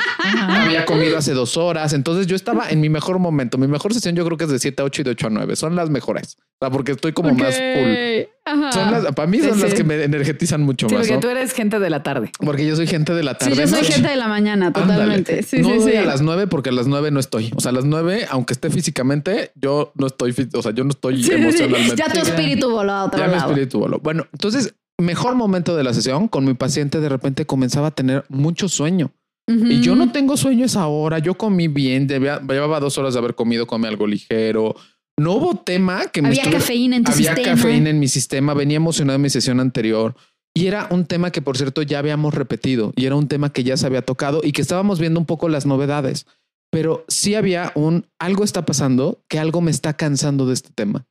Había 0.49 0.85
comido 0.85 1.16
hace 1.16 1.33
dos 1.33 1.57
horas. 1.57 1.93
Entonces 1.93 2.26
yo 2.26 2.37
estaba 2.37 2.68
en 2.70 2.80
mi 2.80 2.89
mejor 2.89 3.18
momento. 3.18 3.59
Mi 3.59 3.66
mejor 3.66 3.95
sesión 3.95 4.14
yo 4.14 4.24
creo 4.24 4.37
que 4.37 4.45
es 4.45 4.51
de 4.51 4.59
7 4.59 4.83
a 4.83 4.85
8 4.85 5.01
y 5.01 5.05
de 5.05 5.11
8 5.12 5.26
a 5.26 5.30
9. 5.30 5.57
Son 5.57 5.74
las 5.76 5.91
mejores. 5.91 6.37
O 6.61 6.64
sea, 6.64 6.70
porque 6.70 6.93
estoy 6.93 7.12
como 7.12 7.35
más 7.35 7.55
full. 7.57 8.22
Ajá. 8.45 8.72
Son 8.72 8.91
las, 8.91 9.07
para 9.14 9.26
mí 9.28 9.39
Sí, 9.41 9.49
son 9.49 9.61
las 9.61 9.70
sí. 9.70 9.76
que 9.76 9.85
me 9.85 10.03
energizan 10.03 10.62
mucho 10.62 10.89
Sí, 10.89 10.95
más. 10.95 11.03
porque 11.03 11.14
¿no? 11.14 11.20
tú 11.20 11.28
eres 11.28 11.53
gente 11.53 11.78
de 11.78 11.91
la 11.91 12.03
tarde. 12.03 12.30
Porque 12.39 12.66
yo 12.66 12.76
soy 12.76 12.87
gente 12.87 13.14
de 13.14 13.22
la 13.22 13.33
Sí, 13.33 13.39
tarde. 13.41 13.57
yo 13.57 13.66
soy 13.68 13.80
noche. 13.80 13.93
gente 13.95 14.09
de 14.11 14.16
la 14.16 14.28
mañana, 14.28 14.72
totalmente. 14.72 15.43
Sí, 15.43 15.59
no 15.59 15.68
sí, 15.70 15.78
doy 15.78 15.93
sí. 15.93 15.97
a 15.99 16.03
las 16.05 16.22
nueve 16.22 16.47
porque 16.47 16.70
a 16.70 16.72
las 16.72 16.87
nueve 16.87 17.11
no 17.11 17.20
estoy. 17.20 17.53
O 17.57 17.61
sea, 17.61 17.70
a 17.70 17.74
las 17.74 17.85
nueve, 17.85 18.26
aunque 18.30 18.53
esté 18.53 18.68
físicamente, 18.70 19.53
yo 19.55 19.93
no 19.97 20.07
estoy, 20.07 20.35
o 20.55 20.62
sea, 20.62 20.72
yo 20.72 20.85
no 20.85 20.91
estoy 20.91 21.16
Sí, 21.16 21.22
sí, 21.22 21.28
sí. 21.30 21.35
emocionalmente. 21.35 21.97
Ya 21.97 22.12
tu 22.12 22.20
espíritu 22.20 22.70
voló 22.70 22.93
a 22.93 23.05
otro 23.05 23.18
Ya 23.20 23.28
mi 23.28 23.37
espíritu 23.37 23.78
voló. 23.80 23.99
Bueno, 24.01 24.26
entonces, 24.33 24.74
mejor 24.99 25.34
momento 25.34 25.76
de 25.76 25.84
la 25.84 25.95
sesión, 25.95 26.28
con 26.28 26.45
mi 26.45 26.55
paciente 26.55 27.01
de 27.01 27.09
repente 27.09 27.47
comenzaba 27.47 27.88
a 27.88 27.90
tener 27.95 28.24
mucho 28.28 28.68
sueño. 28.68 29.11
Y 29.49 29.80
yo 29.80 29.97
no 29.97 30.12
tengo 30.12 30.36
sueño 30.36 30.64
esa 30.64 30.86
hora. 30.86 31.18
Yo 31.18 31.34
comí 31.34 31.68
bien, 31.68 32.07
debía- 32.07 32.40
llevaba 32.40 32.80
dos 32.80 32.97
horas 32.97 33.12
de 33.14 33.18
haber 33.18 33.34
comido, 33.34 33.66
comí 33.66 33.86
algo 33.88 34.07
ligero. 34.07 34.76
No 35.18 35.32
hubo 35.32 35.57
tema 35.57 36.07
que 36.07 36.22
me 36.22 36.28
Había 36.28 36.45
cafeína 36.45 36.97
en 36.97 37.05
tu 37.05 37.12
había 37.12 37.34
sistema. 37.34 37.57
cafeína 37.57 37.90
en 37.90 37.99
mi 37.99 38.09
sistema, 38.09 38.55
venía 38.55 38.76
emocionado 38.76 39.16
en 39.16 39.22
mi 39.22 39.30
sesión 39.30 39.61
anterior. 39.61 40.14
Y 40.55 40.66
era 40.68 40.86
un 40.90 41.07
tema 41.07 41.30
que, 41.32 41.43
por 41.43 41.57
cierto, 41.59 41.82
ya 41.82 41.99
habíamos 41.99 42.34
repetido 42.34 42.93
y 42.97 43.05
era 43.07 43.16
un 43.16 43.26
tema 43.28 43.53
que 43.53 43.64
ya 43.64 43.76
se 43.76 43.84
había 43.86 44.03
tocado 44.03 44.40
y 44.45 44.53
que 44.53 44.62
estábamos 44.62 45.01
viendo 45.01 45.18
un 45.18 45.26
poco 45.26 45.49
las 45.49 45.66
novedades. 45.66 46.26
Pero 46.70 47.05
sí 47.09 47.34
había 47.34 47.72
un 47.74 48.07
algo 48.18 48.45
está 48.45 48.64
pasando 48.64 49.22
que 49.28 49.38
algo 49.38 49.61
me 49.61 49.70
está 49.70 49.95
cansando 49.95 50.47
de 50.47 50.55
este 50.55 50.70
tema. 50.74 51.05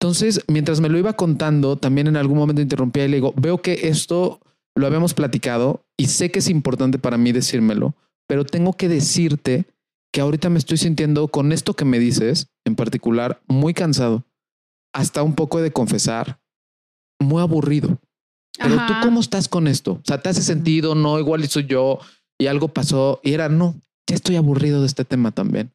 Entonces, 0.00 0.42
mientras 0.48 0.80
me 0.80 0.88
lo 0.88 0.98
iba 0.98 1.12
contando, 1.12 1.76
también 1.76 2.06
en 2.06 2.16
algún 2.16 2.38
momento 2.38 2.62
interrumpía 2.62 3.04
y 3.04 3.08
le 3.08 3.16
digo, 3.18 3.34
veo 3.36 3.60
que 3.60 3.88
esto 3.88 4.40
lo 4.74 4.86
habíamos 4.86 5.12
platicado 5.12 5.84
y 5.98 6.06
sé 6.06 6.30
que 6.30 6.38
es 6.38 6.48
importante 6.48 6.98
para 6.98 7.18
mí 7.18 7.32
decírmelo, 7.32 7.94
pero 8.26 8.46
tengo 8.46 8.72
que 8.72 8.88
decirte 8.88 9.66
que 10.10 10.22
ahorita 10.22 10.48
me 10.48 10.58
estoy 10.58 10.78
sintiendo 10.78 11.28
con 11.28 11.52
esto 11.52 11.74
que 11.74 11.84
me 11.84 11.98
dices, 11.98 12.48
en 12.64 12.76
particular, 12.76 13.42
muy 13.46 13.74
cansado, 13.74 14.24
hasta 14.94 15.22
un 15.22 15.34
poco 15.34 15.60
de 15.60 15.70
confesar, 15.70 16.40
muy 17.20 17.42
aburrido. 17.42 17.98
Pero 18.58 18.76
tú. 18.86 18.92
¿cómo 19.02 19.20
estás 19.20 19.48
con 19.48 19.68
esto? 19.68 19.92
O 19.92 20.02
sea, 20.04 20.20
¿te 20.20 20.30
hace 20.30 20.42
sentido? 20.42 20.94
No, 20.94 21.18
igual 21.18 21.46
soy 21.46 21.66
yo 21.66 21.98
y 22.38 22.46
algo 22.46 22.68
pasó 22.68 23.20
y 23.22 23.34
era 23.34 23.48
no, 23.48 23.80
ya 24.08 24.16
estoy 24.16 24.36
aburrido 24.36 24.80
de 24.80 24.86
este 24.86 25.04
tema 25.04 25.30
también. 25.30 25.72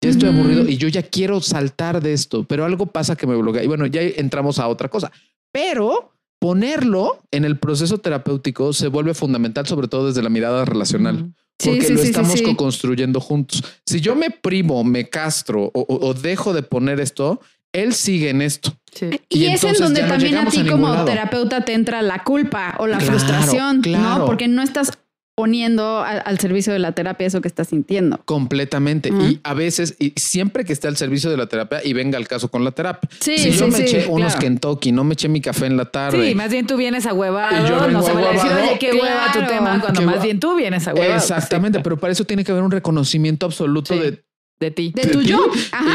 Ya 0.00 0.10
estoy 0.10 0.28
aburrido 0.28 0.68
y 0.68 0.76
yo 0.76 0.86
ya 0.88 1.02
quiero 1.02 1.40
saltar 1.40 2.00
de 2.00 2.12
esto, 2.12 2.44
pero 2.44 2.64
algo 2.64 2.86
pasa 2.86 3.16
que 3.16 3.26
me 3.26 3.34
bloquea. 3.36 3.64
Y 3.64 3.66
bueno, 3.66 3.86
ya 3.86 4.00
entramos 4.02 4.58
a 4.60 4.68
otra 4.68 4.88
cosa, 4.88 5.10
pero 5.52 6.12
ponerlo 6.40 7.20
en 7.32 7.44
el 7.44 7.58
proceso 7.58 7.98
terapéutico 7.98 8.72
se 8.72 8.86
vuelve 8.88 9.12
fundamental, 9.14 9.66
sobre 9.66 9.88
todo 9.88 10.06
desde 10.06 10.22
la 10.22 10.28
mirada 10.28 10.64
relacional 10.64 11.32
Sí, 11.60 11.70
porque 11.70 11.84
sí, 11.86 11.92
lo 11.94 11.98
sí, 12.02 12.06
estamos 12.10 12.32
sí. 12.34 12.44
co-construyendo 12.44 13.20
juntos. 13.20 13.64
Si 13.84 14.00
yo 14.00 14.14
me 14.14 14.30
privo, 14.30 14.84
me 14.84 15.08
castro 15.08 15.64
o, 15.74 15.80
o- 15.80 16.06
o 16.06 16.14
dejo 16.14 16.52
de 16.52 16.62
poner 16.62 17.00
esto, 17.00 17.40
él 17.72 17.92
sigue 17.94 18.30
en 18.30 18.42
esto. 18.42 18.72
Sí. 18.94 19.06
Y, 19.28 19.38
Y 19.40 19.46
es 19.46 19.64
en 19.64 19.70
entonces 19.70 19.80
donde 19.80 20.02
no 20.02 20.08
también 20.08 20.36
a 20.38 20.46
ti 20.48 20.60
a 20.60 20.70
como 20.70 20.88
lado. 20.90 21.04
terapeuta 21.06 21.64
te 21.64 21.72
entra 21.74 22.00
la 22.02 22.22
culpa 22.22 22.76
o 22.78 22.86
la 22.86 22.98
Claro, 22.98 23.12
frustración, 23.18 23.80
claro. 23.80 24.18
¿no? 24.20 24.26
Porque 24.26 24.46
no 24.46 24.62
estás 24.62 24.92
poniendo 25.38 26.00
al 26.02 26.40
servicio 26.40 26.72
de 26.72 26.80
la 26.80 26.90
terapia 26.90 27.24
eso 27.24 27.40
que 27.40 27.46
estás 27.46 27.68
sintiendo. 27.68 28.20
Completamente. 28.24 29.10
Y 29.10 29.38
a 29.44 29.54
veces, 29.54 29.94
y 30.00 30.12
siempre 30.16 30.64
que 30.64 30.72
esté 30.72 30.88
al 30.88 30.96
servicio 30.96 31.30
de 31.30 31.36
la 31.36 31.46
terapia 31.46 31.80
y 31.84 31.92
venga 31.92 32.18
el 32.18 32.26
caso 32.26 32.48
con 32.50 32.64
la 32.64 32.72
terapia. 32.72 33.08
Sí, 33.20 33.38
si 33.38 33.52
yo 33.52 33.66
sí, 33.66 33.70
me 33.70 33.76
sí, 33.76 33.82
eché 33.84 34.06
unos 34.08 34.32
claro. 34.32 34.40
Kentucky, 34.40 34.90
no 34.90 35.04
me 35.04 35.12
eché 35.12 35.28
mi 35.28 35.40
café 35.40 35.66
en 35.66 35.76
la 35.76 35.84
tarde. 35.84 36.26
Sí, 36.28 36.34
más 36.34 36.50
bien 36.50 36.66
tú 36.66 36.76
vienes 36.76 37.06
a 37.06 37.14
huevado. 37.14 37.54
Y 37.54 37.68
yo 37.68 37.88
no 37.88 38.02
se 38.02 38.14
vale 38.14 38.32
decir, 38.32 38.50
ahuevado. 38.50 38.68
oye, 38.68 38.78
qué 38.80 38.92
hueva 38.94 39.32
tu 39.32 39.38
tema, 39.46 39.80
cuando 39.80 40.02
más 40.02 40.24
bien 40.24 40.40
tú 40.40 40.56
vienes 40.56 40.88
a 40.88 40.92
huevado. 40.94 41.14
Exactamente, 41.14 41.78
pero 41.84 41.96
para 41.98 42.12
eso 42.12 42.24
tiene 42.24 42.42
que 42.42 42.50
haber 42.50 42.64
un 42.64 42.72
reconocimiento 42.72 43.46
absoluto 43.46 43.94
Sí. 43.94 44.00
de, 44.00 44.24
De 44.58 44.72
ti. 44.72 44.92
De 44.92 45.06
tu 45.06 45.20
ti 45.20 45.26
yo. 45.28 45.38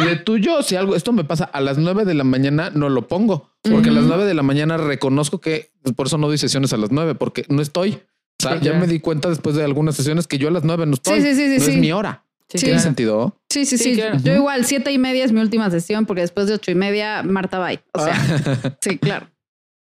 y 0.02 0.06
de 0.06 0.16
tu 0.16 0.38
yo. 0.38 0.64
Si 0.64 0.78
algo, 0.78 0.96
esto 0.96 1.12
me 1.12 1.26
pasa 1.26 1.44
a 1.44 1.60
las 1.60 1.78
nueve 1.78 2.06
de 2.06 2.14
la 2.14 2.24
mañana, 2.24 2.72
no 2.74 2.88
lo 2.88 3.10
pongo. 3.10 3.50
Porque 3.62 3.89
a 3.89 3.91
las 3.91 4.06
nueve 4.06 4.24
de 4.24 4.36
la 4.36 4.44
mañana 4.44 4.78
reconozco 4.78 5.41
que 5.41 5.74
pues, 5.82 5.94
por 5.94 6.08
eso 6.08 6.18
no 6.18 6.28
doy 6.28 6.38
sesiones 6.38 6.72
a 6.72 6.78
las 6.78 6.91
nueve, 6.94 7.14
porque 7.14 7.46
no 7.50 7.62
estoy. 7.62 8.00
O 8.40 8.44
sea, 8.44 8.54
Sí, 8.54 8.58
ya 8.66 8.72
claro. 8.72 8.80
me 8.80 8.88
di 8.88 9.00
cuenta 9.00 9.30
después 9.30 9.56
de 9.56 9.64
algunas 9.64 9.96
sesiones 9.96 10.28
que 10.28 10.38
yo 10.38 10.48
a 10.48 10.52
las 10.52 10.64
nueve 10.64 10.86
no 10.86 10.94
estoy. 10.94 11.22
Sí, 11.22 11.34
sí, 11.34 11.48
sí, 11.50 11.58
no 11.60 11.64
sí. 11.66 11.72
es 11.72 11.78
mi 11.78 11.92
hora. 11.92 12.24
Sí. 12.50 12.58
¿Tiene 12.60 12.74
claro. 12.74 12.84
sentido? 12.84 13.38
Sí, 13.50 13.66
sí, 13.66 13.78
Sí, 13.78 13.84
sí. 13.96 13.96
claro. 13.96 14.18
Yo 14.20 14.34
igual, 14.36 14.66
siete 14.66 14.92
y 14.92 14.98
media 15.00 15.24
es 15.26 15.32
mi 15.32 15.40
última 15.42 15.70
sesión 15.72 16.06
porque 16.06 16.22
después 16.22 16.48
de 16.48 16.54
ocho 16.56 16.70
y 16.72 16.76
media, 16.76 17.24
Marta 17.24 17.60
bye. 17.66 17.82
O 17.94 18.00
sea, 18.04 18.14
Ah. 18.16 18.76
sí, 18.82 18.98
claro. 19.00 19.28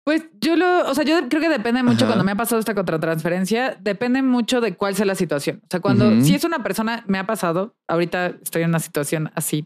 Pues 0.03 0.23
yo 0.39 0.55
lo, 0.55 0.87
o 0.89 0.93
sea, 0.93 1.03
yo 1.03 1.27
creo 1.29 1.41
que 1.41 1.49
depende 1.49 1.81
mucho 1.83 2.05
Ajá. 2.05 2.07
cuando 2.07 2.23
me 2.23 2.31
ha 2.31 2.35
pasado 2.35 2.59
esta 2.59 2.75
contratransferencia, 2.75 3.75
depende 3.81 4.21
mucho 4.21 4.61
de 4.61 4.75
cuál 4.75 4.95
sea 4.95 5.05
la 5.05 5.15
situación. 5.15 5.61
O 5.63 5.67
sea, 5.69 5.79
cuando, 5.79 6.07
Ujú. 6.09 6.23
si 6.23 6.35
es 6.35 6.43
una 6.43 6.61
persona, 6.63 7.03
me 7.07 7.17
ha 7.17 7.25
pasado, 7.25 7.75
ahorita 7.87 8.35
estoy 8.43 8.61
en 8.63 8.69
una 8.69 8.79
situación 8.79 9.31
así, 9.35 9.65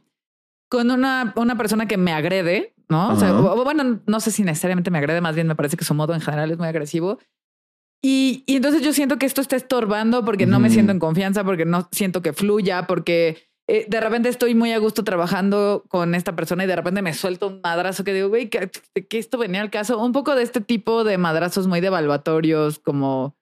con 0.69 0.91
una, 0.91 1.33
una 1.35 1.57
persona 1.57 1.87
que 1.87 1.97
me 1.97 2.13
agrede, 2.13 2.73
¿no? 2.87 3.09
O 3.09 3.15
sea, 3.19 3.29
Ajá. 3.29 3.39
o- 3.41 3.59
o 3.59 3.63
bueno, 3.65 3.99
no 4.05 4.19
sé 4.21 4.31
si 4.31 4.43
necesariamente 4.43 4.91
me 4.91 4.97
agrede, 4.99 5.19
más 5.19 5.35
bien 5.35 5.47
me 5.47 5.55
parece 5.55 5.75
que 5.77 5.83
su 5.85 5.93
modo 5.93 6.13
en 6.13 6.21
general 6.21 6.51
es 6.51 6.57
muy 6.57 6.67
agresivo. 6.67 7.19
Y, 8.01 8.43
y 8.45 8.55
entonces 8.55 8.81
yo 8.81 8.93
siento 8.93 9.17
que 9.17 9.25
esto 9.25 9.41
está 9.41 9.55
estorbando 9.55 10.23
porque 10.23 10.45
no 10.45 10.59
me 10.59 10.69
siento 10.69 10.91
en 10.91 10.99
confianza, 10.99 11.43
porque 11.43 11.65
no 11.65 11.89
siento 11.91 12.21
que 12.21 12.31
fluya, 12.31 12.87
porque 12.87 13.49
eh, 13.67 13.85
de 13.87 13.99
repente 13.99 14.29
estoy 14.29 14.55
muy 14.55 14.71
a 14.71 14.79
gusto 14.79 15.03
trabajando 15.03 15.83
con 15.89 16.15
esta 16.15 16.35
persona 16.35 16.63
y 16.63 16.67
de 16.67 16.75
repente 16.75 17.01
me 17.01 17.13
suelto 17.13 17.47
un 17.47 17.61
madrazo 17.61 18.03
que 18.03 18.13
digo, 18.13 18.29
güey, 18.29 18.49
que, 18.49 18.71
que 19.07 19.19
esto 19.19 19.37
venía 19.37 19.61
al 19.61 19.69
caso. 19.69 20.03
Un 20.03 20.11
poco 20.11 20.33
de 20.33 20.41
este 20.41 20.59
tipo 20.59 21.03
de 21.03 21.19
madrazos 21.19 21.67
muy 21.67 21.81
devaluatorios, 21.81 22.79
como, 22.79 23.35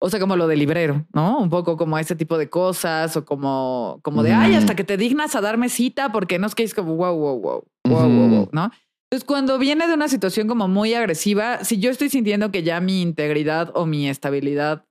o 0.00 0.10
sea, 0.10 0.18
como 0.18 0.34
lo 0.34 0.48
de 0.48 0.56
librero, 0.56 1.06
¿no? 1.12 1.38
Un 1.38 1.48
poco 1.48 1.76
como 1.76 1.96
ese 1.96 2.16
tipo 2.16 2.38
de 2.38 2.48
cosas 2.50 3.16
o 3.16 3.24
como, 3.24 4.00
como 4.02 4.24
de, 4.24 4.32
ay, 4.32 4.54
hasta 4.54 4.74
que 4.74 4.84
te 4.84 4.96
dignas 4.96 5.36
a 5.36 5.40
darme 5.40 5.68
cita 5.68 6.10
porque 6.10 6.40
no 6.40 6.48
es 6.48 6.54
que 6.54 6.64
es 6.64 6.74
como, 6.74 6.96
wow, 6.96 7.14
wow, 7.14 7.38
wow, 7.38 7.64
wow, 7.84 8.08
wow, 8.08 8.28
wow, 8.28 8.48
¿no? 8.50 8.72
Entonces, 9.10 9.26
cuando 9.26 9.58
viene 9.58 9.86
de 9.88 9.94
una 9.94 10.08
situación 10.08 10.48
como 10.48 10.68
muy 10.68 10.92
agresiva, 10.94 11.64
si 11.64 11.78
yo 11.78 11.90
estoy 11.90 12.10
sintiendo 12.10 12.50
que 12.50 12.62
ya 12.62 12.80
mi 12.80 13.00
integridad 13.00 13.70
o 13.74 13.86
mi 13.86 14.08
estabilidad 14.08 14.84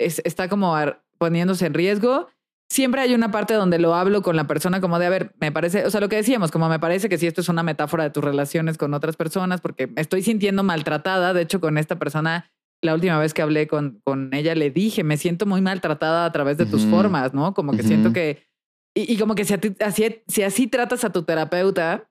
es- 0.00 0.20
está 0.24 0.48
como 0.48 0.74
poniéndose 1.18 1.66
en 1.66 1.74
riesgo, 1.74 2.28
siempre 2.68 3.00
hay 3.02 3.14
una 3.14 3.30
parte 3.30 3.54
donde 3.54 3.78
lo 3.78 3.94
hablo 3.94 4.22
con 4.22 4.34
la 4.34 4.48
persona 4.48 4.80
como 4.80 4.98
de, 4.98 5.06
a 5.06 5.10
ver, 5.10 5.34
me 5.38 5.52
parece, 5.52 5.86
o 5.86 5.90
sea, 5.90 6.00
lo 6.00 6.08
que 6.08 6.16
decíamos, 6.16 6.50
como 6.50 6.68
me 6.68 6.80
parece 6.80 7.08
que 7.08 7.16
si 7.16 7.28
esto 7.28 7.42
es 7.42 7.48
una 7.48 7.62
metáfora 7.62 8.02
de 8.02 8.10
tus 8.10 8.24
relaciones 8.24 8.76
con 8.76 8.92
otras 8.92 9.16
personas, 9.16 9.60
porque 9.60 9.86
me 9.86 10.00
estoy 10.00 10.22
sintiendo 10.22 10.64
maltratada, 10.64 11.32
de 11.32 11.42
hecho, 11.42 11.60
con 11.60 11.78
esta 11.78 11.96
persona, 11.96 12.50
la 12.82 12.94
última 12.94 13.18
vez 13.20 13.32
que 13.34 13.42
hablé 13.42 13.68
con, 13.68 14.00
con 14.04 14.34
ella, 14.34 14.56
le 14.56 14.70
dije, 14.70 15.04
me 15.04 15.16
siento 15.16 15.46
muy 15.46 15.60
maltratada 15.60 16.24
a 16.26 16.32
través 16.32 16.58
de 16.58 16.66
tus 16.66 16.84
formas, 16.86 17.32
¿no? 17.32 17.54
Como 17.54 17.70
que 17.76 17.82
siento 17.84 18.12
que, 18.12 18.48
y, 18.96 19.12
y 19.12 19.16
como 19.16 19.36
que 19.36 19.44
si, 19.44 19.54
a 19.54 19.58
ti- 19.58 19.76
así, 19.80 20.22
si 20.26 20.42
así 20.42 20.66
tratas 20.66 21.04
a 21.04 21.12
tu 21.12 21.22
terapeuta, 21.22 22.10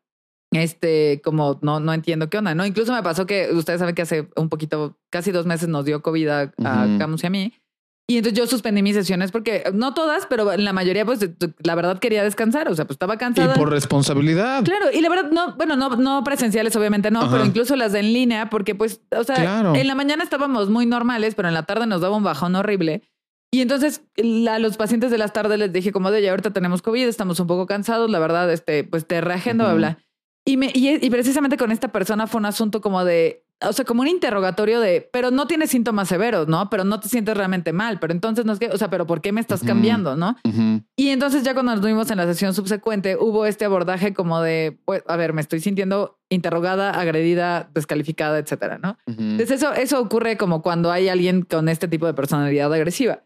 este, 0.55 1.21
como 1.23 1.59
no, 1.61 1.79
no 1.79 1.93
entiendo 1.93 2.29
qué 2.29 2.37
onda, 2.37 2.55
¿no? 2.55 2.65
Incluso 2.65 2.93
me 2.93 3.03
pasó 3.03 3.25
que 3.25 3.49
ustedes 3.53 3.79
saben 3.79 3.95
que 3.95 4.01
hace 4.03 4.27
un 4.35 4.49
poquito, 4.49 4.97
casi 5.09 5.31
dos 5.31 5.45
meses 5.45 5.69
nos 5.69 5.85
dio 5.85 6.01
COVID 6.01 6.27
a, 6.29 6.41
a 6.63 6.85
Ujú. 6.87 6.97
Camus 6.99 7.23
y 7.23 7.27
a 7.27 7.29
mí. 7.29 7.53
Y 8.05 8.17
entonces 8.17 8.37
yo 8.37 8.45
suspendí 8.47 8.81
mis 8.83 8.95
sesiones 8.95 9.31
porque 9.31 9.63
no 9.73 9.93
todas, 9.93 10.25
pero 10.25 10.51
en 10.51 10.65
la 10.65 10.73
mayoría, 10.73 11.05
pues 11.05 11.25
la 11.63 11.73
verdad 11.75 11.99
quería 11.99 12.21
descansar. 12.21 12.67
O 12.67 12.75
sea, 12.75 12.83
pues 12.85 12.95
estaba 12.95 13.13
Y 13.13 13.17
cansada. 13.17 13.53
por 13.53 13.69
responsabilidad. 13.69 14.63
Claro, 14.65 14.87
y 14.93 14.99
la 14.99 15.07
verdad, 15.09 15.31
no, 15.31 15.55
bueno, 15.55 15.77
no, 15.77 15.89
no 15.95 16.21
presenciales, 16.25 16.75
obviamente 16.75 17.11
no, 17.11 17.21
Ajá. 17.21 17.31
pero 17.31 17.45
incluso 17.45 17.77
las 17.77 17.93
de 17.93 17.99
en 17.99 18.11
línea, 18.13 18.49
porque 18.49 18.75
pues, 18.75 19.01
o 19.17 19.23
sea, 19.23 19.35
Claro. 19.37 19.73
en 19.75 19.87
la 19.87 19.95
mañana 19.95 20.21
estábamos 20.23 20.69
muy 20.69 20.85
normales, 20.85 21.33
pero 21.35 21.47
en 21.47 21.53
la 21.53 21.63
tarde 21.63 21.87
nos 21.87 22.01
daba 22.01 22.17
un 22.17 22.23
bajón 22.23 22.55
horrible. 22.57 23.03
Y 23.53 23.61
entonces 23.61 24.01
a 24.49 24.59
los 24.59 24.75
pacientes 24.77 25.09
de 25.09 25.17
las 25.17 25.31
tardes 25.31 25.57
les 25.59 25.71
dije 25.71 25.91
como 25.93 26.11
de 26.11 26.21
ya 26.21 26.31
ahorita 26.31 26.51
tenemos 26.51 26.81
COVID, 26.81 27.07
estamos 27.07 27.39
un 27.39 27.47
poco 27.47 27.67
cansados, 27.67 28.09
la 28.09 28.19
verdad, 28.19 28.51
este, 28.51 28.83
pues 28.83 29.07
te 29.07 29.21
reagendo, 29.21 29.63
Ujú. 29.65 29.71
Y, 30.45 30.57
me, 30.57 30.71
y, 30.73 31.05
y 31.05 31.09
precisamente 31.09 31.57
con 31.57 31.71
esta 31.71 31.91
persona 31.91 32.27
fue 32.27 32.39
un 32.39 32.45
asunto 32.45 32.81
como 32.81 33.05
de, 33.05 33.45
o 33.61 33.73
sea, 33.73 33.85
como 33.85 34.01
un 34.01 34.07
interrogatorio 34.07 34.79
de, 34.79 35.09
pero 35.11 35.31
no 35.31 35.47
tienes 35.47 35.69
síntomas 35.69 36.09
severos, 36.09 36.47
¿no? 36.47 36.69
Pero 36.69 36.83
no 36.83 36.99
te 36.99 37.07
sientes 37.07 37.35
realmente 37.35 37.71
mal, 37.73 37.99
pero 37.99 38.13
entonces 38.13 38.45
no 38.45 38.53
es 38.53 38.59
que, 38.59 38.67
o 38.67 38.77
sea, 38.77 38.89
pero 38.89 39.05
¿por 39.07 39.21
qué 39.21 39.31
me 39.31 39.41
estás 39.41 39.63
cambiando, 39.63 40.15
no? 40.15 40.35
Y 40.95 41.09
entonces 41.09 41.43
ya 41.43 41.53
cuando 41.53 41.75
nos 41.75 41.85
vimos 41.85 42.11
en 42.11 42.17
la 42.17 42.25
sesión 42.25 42.53
subsecuente, 42.53 43.15
hubo 43.15 43.45
este 43.45 43.65
abordaje 43.65 44.13
como 44.13 44.41
de, 44.41 44.77
pues, 44.85 45.03
a 45.07 45.15
ver, 45.15 45.33
me 45.33 45.41
estoy 45.41 45.59
sintiendo 45.59 46.19
interrogada, 46.29 46.91
agredida, 46.91 47.69
descalificada, 47.73 48.39
etcétera, 48.39 48.79
¿no? 48.79 48.97
Entonces 49.05 49.51
eso, 49.51 49.73
eso 49.73 49.99
ocurre 49.99 50.35
como 50.37 50.61
cuando 50.61 50.91
hay 50.91 51.07
alguien 51.07 51.43
con 51.43 51.69
este 51.69 51.87
tipo 51.87 52.05
de 52.05 52.13
personalidad 52.13 52.73
agresiva. 52.73 53.23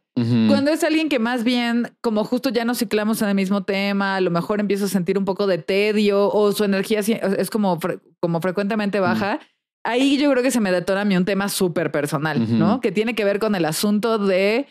Cuando 0.48 0.72
es 0.72 0.84
alguien 0.84 1.10
que 1.10 1.20
más 1.20 1.44
bien, 1.44 1.92
como 2.02 2.24
justo 2.24 2.50
ya 2.50 2.66
nos 2.66 2.80
ciclamos 2.80 3.22
en 3.22 3.30
el 3.30 3.36
mismo 3.36 3.64
tema, 3.64 4.16
a 4.16 4.22
lo 4.22 4.32
mejor 4.32 4.60
empiezo 4.60 4.86
a 4.86 4.88
sentir 4.88 5.18
un 5.18 5.26
poco 5.26 5.46
de 5.46 5.60
tedio 5.60 6.32
o 6.32 6.52
su 6.52 6.64
energía 6.64 7.00
es 7.00 7.50
como, 7.50 7.80
como 8.20 8.42
frecuentemente 8.42 9.00
baja, 9.00 9.40
ahí 9.84 10.18
yo 10.18 10.32
creo 10.32 10.44
que 10.44 10.52
se 10.52 10.60
me 10.60 10.72
detona 10.72 11.02
a 11.02 11.06
mí 11.06 11.16
un 11.16 11.26
tema 11.26 11.50
súper 11.50 11.92
personal. 11.92 12.58
¿no? 12.58 12.82
Que 12.82 12.92
tiene 12.92 13.16
que 13.16 13.26
ver 13.26 13.40
con 13.40 13.56
el 13.56 13.66
asunto 13.66 14.18
de 14.18 14.68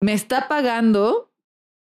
me 0.00 0.12
está 0.12 0.48
pagando 0.48 1.28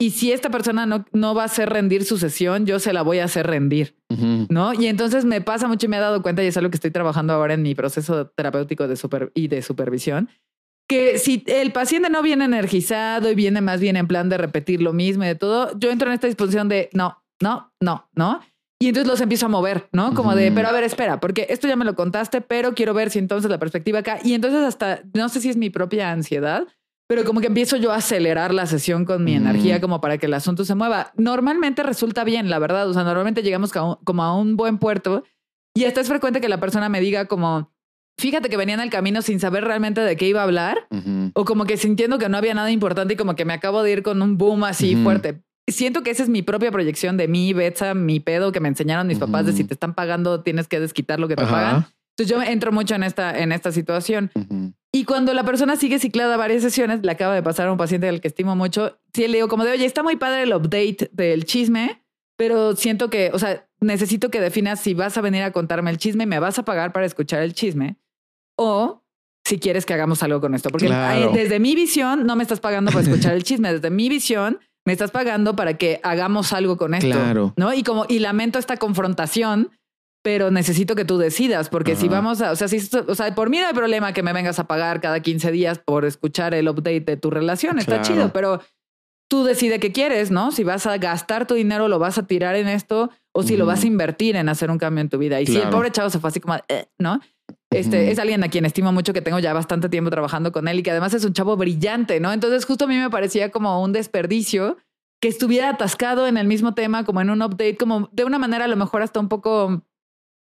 y 0.00 0.12
si 0.12 0.32
esta 0.32 0.48
persona 0.48 0.86
no, 0.86 1.04
no 1.12 1.34
va 1.34 1.42
a 1.42 1.44
hacer 1.44 1.68
rendir 1.68 2.06
su 2.06 2.16
sesión, 2.16 2.64
yo 2.64 2.78
se 2.78 2.94
la 2.94 3.02
voy 3.02 3.18
a 3.18 3.24
hacer 3.24 3.46
rendir. 3.46 3.96
¿no? 4.08 4.72
Y 4.72 4.86
entonces 4.86 5.26
me 5.26 5.42
pasa 5.42 5.68
mucho 5.68 5.86
y 5.86 5.88
me 5.90 5.98
he 5.98 6.00
dado 6.00 6.22
cuenta, 6.22 6.42
y 6.42 6.46
es 6.46 6.56
algo 6.56 6.70
que 6.70 6.76
estoy 6.76 6.90
trabajando 6.90 7.34
ahora 7.34 7.52
en 7.52 7.62
mi 7.62 7.74
proceso 7.74 8.28
terapéutico 8.28 8.88
de 8.88 8.96
super, 8.96 9.30
y 9.34 9.48
de 9.48 9.60
supervisión, 9.60 10.30
que 10.90 11.18
si 11.18 11.44
el 11.46 11.70
paciente 11.70 12.10
no 12.10 12.20
viene 12.20 12.46
energizado 12.46 13.30
y 13.30 13.36
viene 13.36 13.60
más 13.60 13.80
bien 13.80 13.96
en 13.96 14.08
plan 14.08 14.28
de 14.28 14.36
repetir 14.36 14.82
lo 14.82 14.92
mismo 14.92 15.22
y 15.22 15.28
de 15.28 15.36
todo, 15.36 15.70
yo 15.78 15.88
entro 15.88 16.08
en 16.08 16.14
esta 16.14 16.26
disposición 16.26 16.68
de 16.68 16.90
no, 16.92 17.22
no, 17.40 17.72
no, 17.78 18.08
no. 18.16 18.40
Y 18.80 18.88
entonces 18.88 19.08
los 19.08 19.20
empiezo 19.20 19.46
a 19.46 19.50
mover, 19.50 19.88
¿no? 19.92 20.14
Como 20.14 20.34
de, 20.34 20.50
pero 20.50 20.66
a 20.66 20.72
ver, 20.72 20.82
espera, 20.82 21.20
porque 21.20 21.46
esto 21.48 21.68
ya 21.68 21.76
me 21.76 21.84
lo 21.84 21.94
contaste, 21.94 22.40
pero 22.40 22.74
quiero 22.74 22.92
ver 22.92 23.10
si 23.10 23.20
entonces 23.20 23.48
la 23.48 23.58
perspectiva 23.58 24.00
acá. 24.00 24.18
Y 24.24 24.34
entonces 24.34 24.64
hasta, 24.64 25.02
no 25.14 25.28
sé 25.28 25.40
si 25.40 25.48
es 25.48 25.56
mi 25.56 25.70
propia 25.70 26.10
ansiedad, 26.10 26.66
pero 27.06 27.22
como 27.22 27.40
que 27.40 27.46
empiezo 27.46 27.76
yo 27.76 27.92
a 27.92 27.96
acelerar 27.96 28.52
la 28.52 28.66
sesión 28.66 29.04
con 29.04 29.22
mi 29.22 29.36
Ujú. 29.36 29.42
energía 29.42 29.80
como 29.80 30.00
para 30.00 30.18
que 30.18 30.26
el 30.26 30.34
asunto 30.34 30.64
se 30.64 30.74
mueva. 30.74 31.12
Normalmente 31.14 31.84
resulta 31.84 32.24
bien, 32.24 32.50
la 32.50 32.58
verdad. 32.58 32.90
O 32.90 32.94
sea, 32.94 33.04
normalmente 33.04 33.44
llegamos 33.44 33.72
como 33.72 34.22
a 34.24 34.36
un 34.36 34.56
buen 34.56 34.78
puerto 34.78 35.22
y 35.72 35.84
hasta 35.84 36.00
es 36.00 36.08
frecuente 36.08 36.40
que 36.40 36.48
la 36.48 36.58
persona 36.58 36.88
me 36.88 37.00
diga 37.00 37.26
como, 37.26 37.70
fíjate 38.20 38.48
que 38.48 38.56
venía 38.56 38.74
en 38.74 38.80
el 38.80 38.90
camino 38.90 39.22
sin 39.22 39.40
saber 39.40 39.64
realmente 39.64 40.00
de 40.00 40.16
qué 40.16 40.28
iba 40.28 40.40
a 40.40 40.44
hablar 40.44 40.86
Ujú. 40.90 41.30
o 41.34 41.44
como 41.44 41.64
que 41.64 41.76
sintiendo 41.76 42.18
que 42.18 42.28
no 42.28 42.36
había 42.36 42.54
nada 42.54 42.70
importante 42.70 43.14
y 43.14 43.16
como 43.16 43.34
que 43.34 43.44
me 43.44 43.52
acabo 43.54 43.82
de 43.82 43.90
ir 43.92 44.02
con 44.02 44.22
un 44.22 44.38
boom 44.38 44.64
así 44.64 44.94
Ujú. 44.94 45.04
fuerte. 45.04 45.40
Siento 45.68 46.02
que 46.02 46.10
esa 46.10 46.22
es 46.22 46.28
mi 46.28 46.42
propia 46.42 46.70
proyección 46.72 47.16
de 47.16 47.28
mí, 47.28 47.52
Betsa, 47.52 47.94
mi 47.94 48.18
pedo 48.20 48.50
que 48.52 48.60
me 48.60 48.68
enseñaron 48.68 49.06
mis 49.06 49.18
papás 49.18 49.46
de 49.46 49.52
si 49.52 49.64
te 49.64 49.74
están 49.74 49.94
pagando 49.94 50.42
tienes 50.42 50.66
que 50.68 50.80
desquitar 50.80 51.20
lo 51.20 51.28
que 51.28 51.36
te 51.36 51.44
pagan. 51.44 51.86
Entonces 52.16 52.36
yo 52.36 52.42
entro 52.42 52.72
mucho 52.72 52.94
en 52.96 53.02
esta, 53.04 53.38
en 53.38 53.52
esta 53.52 53.70
situación. 53.72 54.30
Y 54.92 55.04
cuando 55.04 55.32
la 55.32 55.44
persona 55.44 55.76
sigue 55.76 56.00
ciclada 56.00 56.36
varias 56.36 56.62
sesiones, 56.62 57.00
le 57.04 57.12
acaba 57.12 57.34
de 57.36 57.42
pasar 57.42 57.68
a 57.68 57.72
un 57.72 57.78
paciente 57.78 58.08
al 58.08 58.20
que 58.20 58.26
estimo 58.28 58.56
mucho, 58.56 58.98
sí 59.14 59.28
le 59.28 59.36
digo 59.38 59.48
como 59.48 59.64
de, 59.64 59.70
oye, 59.70 59.84
está 59.86 60.02
muy 60.02 60.16
padre 60.16 60.42
el 60.42 60.52
update 60.52 61.08
del 61.12 61.44
chisme, 61.44 62.02
pero 62.36 62.74
siento 62.74 63.08
que, 63.08 63.30
o 63.32 63.38
sea, 63.38 63.68
necesito 63.80 64.30
que 64.30 64.40
definas 64.40 64.80
si 64.80 64.94
vas 64.94 65.16
a 65.16 65.20
venir 65.20 65.42
a 65.44 65.52
contarme 65.52 65.90
el 65.92 65.98
chisme, 65.98 66.26
me 66.26 66.40
vas 66.40 66.58
a 66.58 66.64
pagar 66.64 66.92
para 66.92 67.06
escuchar 67.06 67.42
el 67.42 67.54
chisme, 67.54 67.96
o 68.62 69.02
si 69.46 69.58
quieres 69.58 69.86
que 69.86 69.94
hagamos 69.94 70.22
algo 70.22 70.40
con 70.40 70.54
esto. 70.54 70.68
Porque 70.68 70.86
Claro. 70.86 71.30
eh, 71.30 71.30
desde 71.32 71.58
mi 71.60 71.74
visión 71.74 72.26
no 72.26 72.36
me 72.36 72.42
estás 72.42 72.60
pagando 72.60 72.90
para 72.92 73.02
escuchar 73.04 73.32
el 73.34 73.42
chisme, 73.42 73.72
desde 73.72 73.88
mi 73.90 74.08
visión 74.10 74.60
me 74.86 74.92
estás 74.92 75.10
pagando 75.10 75.56
para 75.56 75.74
que 75.78 75.98
hagamos 76.02 76.52
algo 76.52 76.76
con 76.76 76.92
esto. 76.94 77.08
Claro. 77.10 77.54
¿No? 77.56 77.72
Y 77.72 77.82
como, 77.82 78.04
y 78.08 78.18
lamento 78.18 78.58
esta 78.58 78.76
confrontación, 78.76 79.70
pero 80.22 80.50
necesito 80.50 80.94
que 80.94 81.06
tú 81.06 81.16
decidas, 81.16 81.70
porque 81.70 81.96
si 81.96 82.08
vamos 82.08 82.42
a, 82.42 82.50
o 82.52 82.56
sea, 82.56 82.68
si, 82.68 82.76
esto- 82.76 83.04
o 83.08 83.14
sea, 83.14 83.34
por 83.34 83.48
mí 83.48 83.58
no 83.58 83.66
hay 83.66 83.72
problema 83.72 84.12
que 84.12 84.22
me 84.22 84.34
vengas 84.34 84.58
a 84.58 84.66
pagar 84.66 85.00
cada 85.00 85.20
15 85.20 85.50
días 85.50 85.78
por 85.78 86.04
escuchar 86.04 86.52
el 86.54 86.68
update 86.68 87.00
de 87.00 87.16
tu 87.16 87.30
relación, 87.30 87.78
está 87.78 88.00
Claro. 88.00 88.04
chido, 88.14 88.32
pero 88.32 88.60
tú 89.30 89.44
decides 89.44 89.78
qué 89.80 89.92
quieres, 89.92 90.30
¿no? 90.30 90.50
Si 90.52 90.64
vas 90.64 90.86
a 90.86 90.98
gastar 90.98 91.46
tu 91.46 91.54
dinero, 91.54 91.88
lo 91.88 91.98
vas 91.98 92.18
a 92.18 92.26
tirar 92.26 92.56
en 92.56 92.68
esto, 92.68 93.10
o 93.32 93.42
si 93.42 93.56
lo 93.56 93.64
vas 93.64 93.84
a 93.84 93.86
invertir 93.86 94.36
en 94.36 94.48
hacer 94.50 94.70
un 94.70 94.76
cambio 94.78 95.00
en 95.00 95.08
tu 95.08 95.16
vida. 95.18 95.40
Y 95.40 95.46
si 95.46 95.56
el 95.56 95.70
pobre 95.70 95.90
chavo 95.90 96.10
se 96.10 96.18
fue 96.18 96.28
así 96.28 96.40
como, 96.40 96.56
"Eh", 96.68 96.86
¿no? 96.98 97.20
Este 97.72 98.10
es 98.10 98.18
alguien 98.18 98.42
a 98.42 98.48
quien 98.48 98.64
estimo 98.64 98.90
mucho, 98.92 99.12
que 99.12 99.22
tengo 99.22 99.38
ya 99.38 99.52
bastante 99.52 99.88
tiempo 99.88 100.10
trabajando 100.10 100.50
con 100.50 100.66
él 100.66 100.80
y 100.80 100.82
que 100.82 100.90
además 100.90 101.14
es 101.14 101.24
un 101.24 101.32
chavo 101.32 101.56
brillante, 101.56 102.18
¿no? 102.18 102.32
Entonces, 102.32 102.64
justo 102.64 102.84
a 102.86 102.88
mí 102.88 102.96
me 102.96 103.10
parecía 103.10 103.50
como 103.50 103.80
un 103.82 103.92
desperdicio 103.92 104.76
que 105.22 105.28
estuviera 105.28 105.68
atascado 105.70 106.26
en 106.26 106.36
el 106.36 106.46
mismo 106.48 106.74
tema, 106.74 107.04
como 107.04 107.20
en 107.20 107.30
un 107.30 107.42
update, 107.42 107.76
como 107.76 108.08
de 108.12 108.24
una 108.24 108.38
manera 108.38 108.64
a 108.64 108.68
lo 108.68 108.76
mejor 108.76 109.02
hasta 109.02 109.20
un 109.20 109.28
poco 109.28 109.82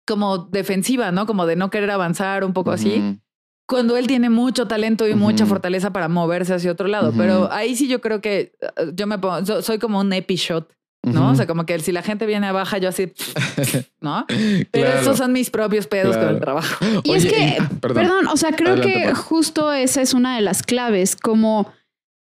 como 0.07 0.37
defensiva, 0.37 1.11
¿no? 1.11 1.25
Como 1.25 1.45
de 1.47 1.55
no 1.55 1.69
querer 1.71 1.89
avanzar, 1.91 2.43
un 2.43 2.53
poco 2.53 2.71
así. 2.71 2.95
Cuando 3.67 3.97
él 3.97 4.05
tiene 4.05 4.29
mucho 4.29 4.67
talento 4.67 5.07
y 5.07 5.15
mucha 5.15 5.45
fortaleza 5.49 5.91
para 5.91 6.07
moverse 6.07 6.53
hacia 6.53 6.71
otro 6.71 6.87
lado. 6.87 7.11
Pero 7.17 7.51
ahí 7.51 7.75
sí 7.75 7.87
yo 7.87 7.99
creo 8.01 8.21
que 8.21 8.53
eh, 8.61 8.91
yo 8.93 9.07
me 9.07 9.17
pongo, 9.17 9.43
so- 9.43 9.63
soy 9.63 9.79
como 9.79 9.99
un 9.99 10.13
epishot, 10.13 10.71
¿no? 11.05 11.31
O 11.31 11.35
sea, 11.35 11.47
como 11.47 11.65
que 11.65 11.79
si 11.79 11.91
la 11.91 12.01
gente 12.01 12.25
viene 12.25 12.47
a 12.47 12.51
baja, 12.51 12.77
yo 12.77 12.89
así, 12.89 13.13
¿no? 14.01 14.25
Pero 14.27 14.67
Claro. 14.87 14.99
esos 15.01 15.17
son 15.17 15.31
mis 15.31 15.49
propios 15.49 15.87
pedos 15.87 16.15
Claro. 16.15 16.27
con 16.27 16.35
el 16.35 16.41
trabajo. 16.41 16.85
Y 17.03 17.13
es 17.13 17.25
que, 17.25 17.57
ah, 17.59 17.69
perdón. 17.79 18.27
o 18.27 18.37
sea, 18.37 18.51
creo 18.53 18.73
Adelante, 18.73 19.03
que 19.09 19.13
justo 19.15 19.71
esa 19.71 20.01
es 20.01 20.13
una 20.13 20.35
de 20.35 20.41
las 20.41 20.63
claves, 20.63 21.15
como, 21.15 21.71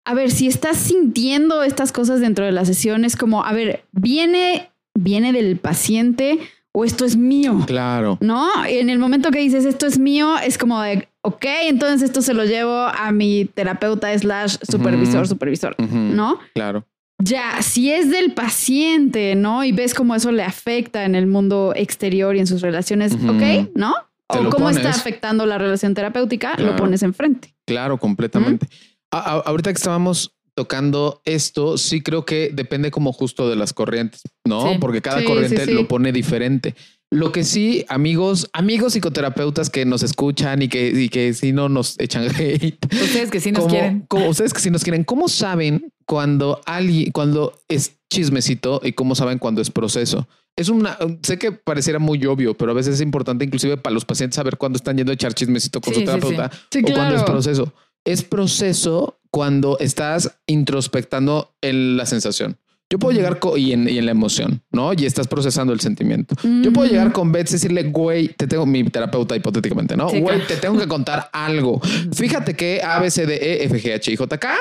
a 0.04 0.14
ver, 0.14 0.30
si 0.30 0.46
estás 0.48 0.76
sintiendo 0.76 1.62
estas 1.62 1.92
cosas 1.92 2.20
dentro 2.20 2.44
de 2.44 2.52
la 2.52 2.64
sesión, 2.64 3.04
es 3.04 3.16
como, 3.16 3.44
a 3.44 3.52
ver, 3.52 3.84
viene, 3.92 4.70
viene 4.94 5.32
del 5.32 5.56
paciente 5.58 6.38
o 6.74 6.84
esto 6.84 7.04
es 7.04 7.16
mío. 7.16 7.60
Claro. 7.66 8.18
¿No? 8.20 8.48
Y 8.68 8.78
en 8.78 8.88
el 8.90 8.98
momento 8.98 9.30
que 9.30 9.38
dices 9.40 9.64
esto 9.66 9.86
es 9.86 9.98
mío, 9.98 10.38
es 10.38 10.56
como 10.56 10.80
de, 10.80 11.06
ok, 11.20 11.44
entonces 11.64 12.02
esto 12.02 12.22
se 12.22 12.32
lo 12.34 12.44
llevo 12.44 12.74
a 12.74 13.12
mi 13.12 13.44
terapeuta 13.44 14.16
slash 14.18 14.56
supervisor, 14.68 15.28
supervisor. 15.28 15.76
¿no? 15.78 16.38
Claro. 16.54 16.86
Ya, 17.24 17.62
si 17.62 17.92
es 17.92 18.10
del 18.10 18.32
paciente, 18.32 19.34
¿no? 19.34 19.62
Y 19.64 19.72
ves 19.72 19.94
cómo 19.94 20.14
eso 20.14 20.32
le 20.32 20.42
afecta 20.42 21.04
en 21.04 21.14
el 21.14 21.26
mundo 21.26 21.72
exterior 21.76 22.34
y 22.34 22.40
en 22.40 22.46
sus 22.46 22.62
relaciones. 22.62 23.12
¿ok? 23.14 23.70
¿No? 23.74 23.94
Te 24.28 24.38
O 24.38 24.50
cómo 24.50 24.70
está 24.70 24.90
afectando 24.90 25.46
la 25.46 25.58
relación 25.58 25.94
terapéutica, 25.94 26.54
Claro. 26.56 26.72
lo 26.72 26.76
pones 26.76 27.02
enfrente. 27.02 27.54
Claro, 27.66 27.98
completamente. 27.98 28.66
Ahorita 29.10 29.70
que 29.72 29.76
estábamos 29.76 30.34
tocando 30.54 31.20
esto, 31.24 31.78
sí 31.78 32.02
creo 32.02 32.24
que 32.24 32.50
depende 32.52 32.90
como 32.90 33.12
justo 33.12 33.48
de 33.48 33.56
las 33.56 33.72
corrientes, 33.72 34.22
¿no? 34.44 34.72
Sí. 34.72 34.78
Porque 34.80 35.00
cada 35.00 35.20
Sí, 35.20 35.24
corriente 35.26 35.64
sí. 35.66 35.72
lo 35.72 35.86
pone 35.86 36.12
diferente. 36.12 36.74
Lo 37.12 37.30
que 37.30 37.44
sí, 37.44 37.84
amigos, 37.88 38.48
amigos 38.54 38.94
psicoterapeutas 38.94 39.68
que 39.68 39.84
nos 39.84 40.02
escuchan 40.02 40.62
y 40.62 40.68
que, 40.68 40.88
y 40.88 41.08
que 41.10 41.34
si 41.34 41.52
no 41.52 41.68
nos 41.68 41.94
echan 42.00 42.24
hate, 42.36 42.78
Ustedes 42.90 43.30
que 43.30 43.38
sí 43.38 43.52
nos 43.52 43.64
¿Cómo- 43.64 43.70
quieren. 43.74 44.06
ustedes 44.28 44.54
que 44.54 44.60
si 44.60 44.70
nos 44.70 44.82
quieren, 44.82 45.04
¿cómo 45.04 45.28
saben 45.28 45.92
cuando 46.06 46.60
alguien, 46.64 47.12
cuando 47.12 47.52
es 47.68 47.96
chismecito 48.10 48.80
y 48.82 48.92
cómo 48.94 49.14
saben 49.14 49.38
cuando 49.38 49.60
es 49.60 49.70
proceso? 49.70 50.26
Es 50.56 50.70
una, 50.70 50.96
sé 51.22 51.38
que 51.38 51.52
pareciera 51.52 51.98
muy 51.98 52.24
obvio, 52.24 52.54
pero 52.56 52.72
a 52.72 52.74
veces 52.74 52.94
es 52.94 53.00
importante 53.02 53.44
inclusive 53.44 53.76
para 53.76 53.92
los 53.94 54.04
pacientes 54.06 54.36
saber 54.36 54.56
cuándo 54.56 54.78
están 54.78 54.96
yendo 54.96 55.12
a 55.12 55.14
echar 55.14 55.34
chismecito 55.34 55.80
con 55.82 55.92
Sí, 55.92 56.00
su 56.00 56.00
sí, 56.00 56.06
terapeuta 56.06 56.50
Sí, 56.70 56.78
o 56.80 56.82
cuando 56.94 57.14
es 57.14 57.22
claro. 57.22 57.24
proceso. 57.26 57.74
Es 58.04 58.22
proceso 58.22 59.18
cuando 59.30 59.78
estás 59.78 60.32
introspectando 60.46 61.54
en 61.60 61.96
la 61.96 62.06
sensación. 62.06 62.56
Yo 62.92 62.98
puedo 62.98 63.16
llegar 63.16 63.38
y, 63.56 63.72
en, 63.72 63.88
y 63.88 63.96
en 63.96 64.04
la 64.04 64.10
emoción, 64.12 64.60
¿no? 64.70 64.92
Y 64.92 65.06
estás 65.06 65.26
procesando 65.26 65.72
el 65.72 65.80
sentimiento. 65.80 66.36
Yo 66.62 66.72
puedo 66.74 66.86
llegar 66.90 67.10
con 67.12 67.32
Betsy 67.32 67.54
y 67.54 67.56
decirle, 67.56 67.84
güey, 67.84 68.28
te 68.28 68.46
tengo 68.46 68.66
mi 68.66 68.84
terapeuta 68.84 69.34
hipotéticamente, 69.34 69.96
¿no? 69.96 70.10
Sí, 70.10 70.20
Güey, 70.20 70.36
claro. 70.36 70.44
te 70.46 70.56
tengo 70.58 70.78
que 70.78 70.86
contar 70.86 71.30
algo. 71.32 71.80
Fíjate 72.14 72.54
que 72.54 72.82
A, 72.84 73.00
B, 73.00 73.10
C, 73.10 73.24
D, 73.24 73.34
E, 73.36 73.64
F, 73.64 73.80
G, 73.82 73.94
H, 73.94 74.12
I, 74.12 74.16
J, 74.16 74.38
K. 74.38 74.54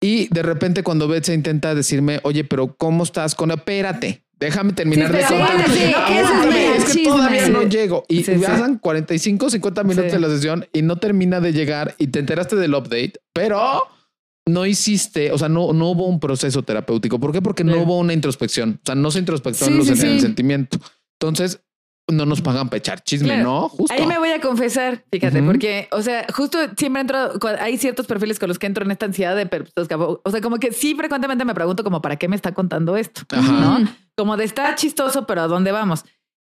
Y 0.00 0.28
de 0.32 0.42
repente 0.42 0.82
cuando 0.82 1.06
Betsy 1.06 1.32
intenta 1.34 1.74
decirme, 1.74 2.20
oye, 2.22 2.44
pero 2.44 2.74
¿cómo 2.76 3.02
estás 3.04 3.34
con? 3.34 3.50
Espérate, 3.50 4.22
déjame 4.40 4.72
terminar 4.72 5.10
Sí, 5.10 5.16
de 5.18 5.22
contar. 5.24 5.42
aguántame, 5.50 5.74
sí, 5.74 5.94
¿qué 6.08 6.20
es 6.76 6.84
que 6.86 6.92
chisme? 6.92 7.04
todavía 7.12 7.48
no 7.50 7.62
llego. 7.62 8.04
Y 8.08 8.22
pasan 8.22 8.78
45, 8.78 9.50
50 9.50 9.84
minutos 9.84 10.12
de 10.12 10.18
la 10.20 10.28
sesión 10.28 10.66
y 10.72 10.80
no 10.82 10.96
termina 10.96 11.40
de 11.40 11.52
llegar 11.52 11.94
y 11.98 12.06
te 12.06 12.20
enteraste 12.20 12.56
del 12.56 12.74
update, 12.74 13.14
pero 13.34 13.82
no 14.48 14.64
hiciste, 14.66 15.32
o 15.32 15.38
sea, 15.38 15.48
no, 15.48 15.72
no 15.72 15.88
hubo 15.90 16.06
un 16.06 16.20
proceso 16.20 16.62
terapéutico. 16.62 17.18
¿Por 17.18 17.32
qué? 17.32 17.42
Porque 17.42 17.64
no 17.64 17.78
hubo 17.82 17.98
una 17.98 18.12
introspección. 18.12 18.78
O 18.82 18.86
sea, 18.86 18.94
no 18.94 19.10
se 19.10 19.18
introspectó 19.18 19.64
en, 19.66 19.72
Sí, 19.72 19.76
los- 19.78 19.86
sí, 19.98 20.04
en 20.04 20.10
el 20.12 20.14
sí. 20.16 20.20
sentimiento. 20.20 20.78
Entonces, 21.20 21.60
no 22.08 22.24
nos 22.24 22.40
pagan 22.40 22.68
para 22.68 22.78
echar 22.78 23.02
chisme, 23.02 23.26
Claro. 23.28 23.42
¿no? 23.42 23.68
Justo. 23.68 23.92
Ahí 23.92 24.06
me 24.06 24.16
voy 24.18 24.28
a 24.30 24.40
confesar, 24.40 25.04
fíjate, 25.10 25.38
Ujú. 25.40 25.46
porque, 25.50 25.88
o 25.90 26.00
sea, 26.02 26.24
justo 26.32 26.58
siempre 26.78 27.00
entro, 27.00 27.32
hay 27.58 27.76
ciertos 27.78 28.06
perfiles 28.06 28.38
con 28.38 28.48
los 28.48 28.60
que 28.60 28.66
entro 28.66 28.84
en 28.84 28.92
esta 28.92 29.06
ansiedad 29.06 29.34
de, 29.34 29.46
pues, 29.46 29.72
o 29.76 30.30
sea, 30.30 30.40
como 30.40 30.58
que 30.58 30.70
sí 30.72 30.94
frecuentemente 30.94 31.44
me 31.44 31.52
pregunto 31.52 31.82
como, 31.82 32.00
¿para 32.00 32.14
qué 32.14 32.28
me 32.28 32.36
está 32.36 32.54
contando 32.54 32.96
esto? 32.96 33.22
Ajá. 33.30 33.80
¿No? 33.80 33.88
Como 34.16 34.36
de 34.36 34.44
está 34.44 34.76
chistoso, 34.76 35.26
pero 35.26 35.42
¿a 35.42 35.48
dónde 35.48 35.72
vamos? 35.72 36.04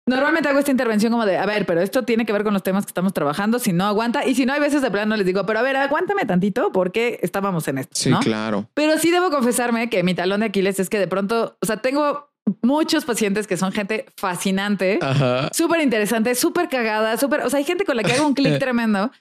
Normalmente 0.07 0.49
hago 0.49 0.57
esta 0.59 0.71
intervención 0.71 1.11
como 1.11 1.25
de, 1.25 1.37
a 1.37 1.45
ver, 1.45 1.65
pero 1.65 1.81
esto 1.81 2.03
tiene 2.03 2.25
que 2.25 2.33
ver 2.33 2.43
con 2.43 2.53
los 2.53 2.63
temas 2.63 2.85
que 2.85 2.89
estamos 2.89 3.13
trabajando, 3.13 3.59
si 3.59 3.73
no 3.73 3.85
aguanta, 3.85 4.25
y 4.25 4.33
si 4.35 4.45
no 4.45 4.53
hay 4.53 4.59
veces 4.59 4.81
de 4.81 4.89
plano 4.89 5.15
les 5.17 5.25
digo, 5.25 5.45
pero 5.45 5.59
a 5.59 5.61
ver, 5.61 5.75
aguántame 5.75 6.25
tantito 6.25 6.71
porque 6.71 7.19
estábamos 7.21 7.67
en 7.67 7.77
esto, 7.79 7.91
Sí, 7.95 8.09
¿no? 8.09 8.19
claro. 8.21 8.69
Pero 8.73 8.97
sí 8.97 9.11
debo 9.11 9.29
confesarme 9.29 9.89
que 9.89 10.03
mi 10.03 10.15
talón 10.15 10.39
de 10.39 10.47
Aquiles 10.47 10.79
es 10.79 10.89
que 10.89 10.97
de 10.97 11.07
pronto, 11.07 11.57
o 11.61 11.65
sea, 11.65 11.77
tengo 11.77 12.29
muchos 12.61 13.03
pacientes 13.03 13.45
que 13.45 13.57
son 13.57 13.73
gente 13.73 14.05
fascinante, 14.15 14.99
súper 15.51 15.81
interesante, 15.81 16.33
súper 16.35 16.69
cagada, 16.69 17.17
súper, 17.17 17.41
o 17.41 17.49
sea, 17.49 17.57
hay 17.59 17.65
gente 17.65 17.83
con 17.83 17.97
la 17.97 18.03
que 18.03 18.13
hago 18.13 18.25
un 18.25 18.33
clic 18.33 18.57
tremendo, 18.59 19.11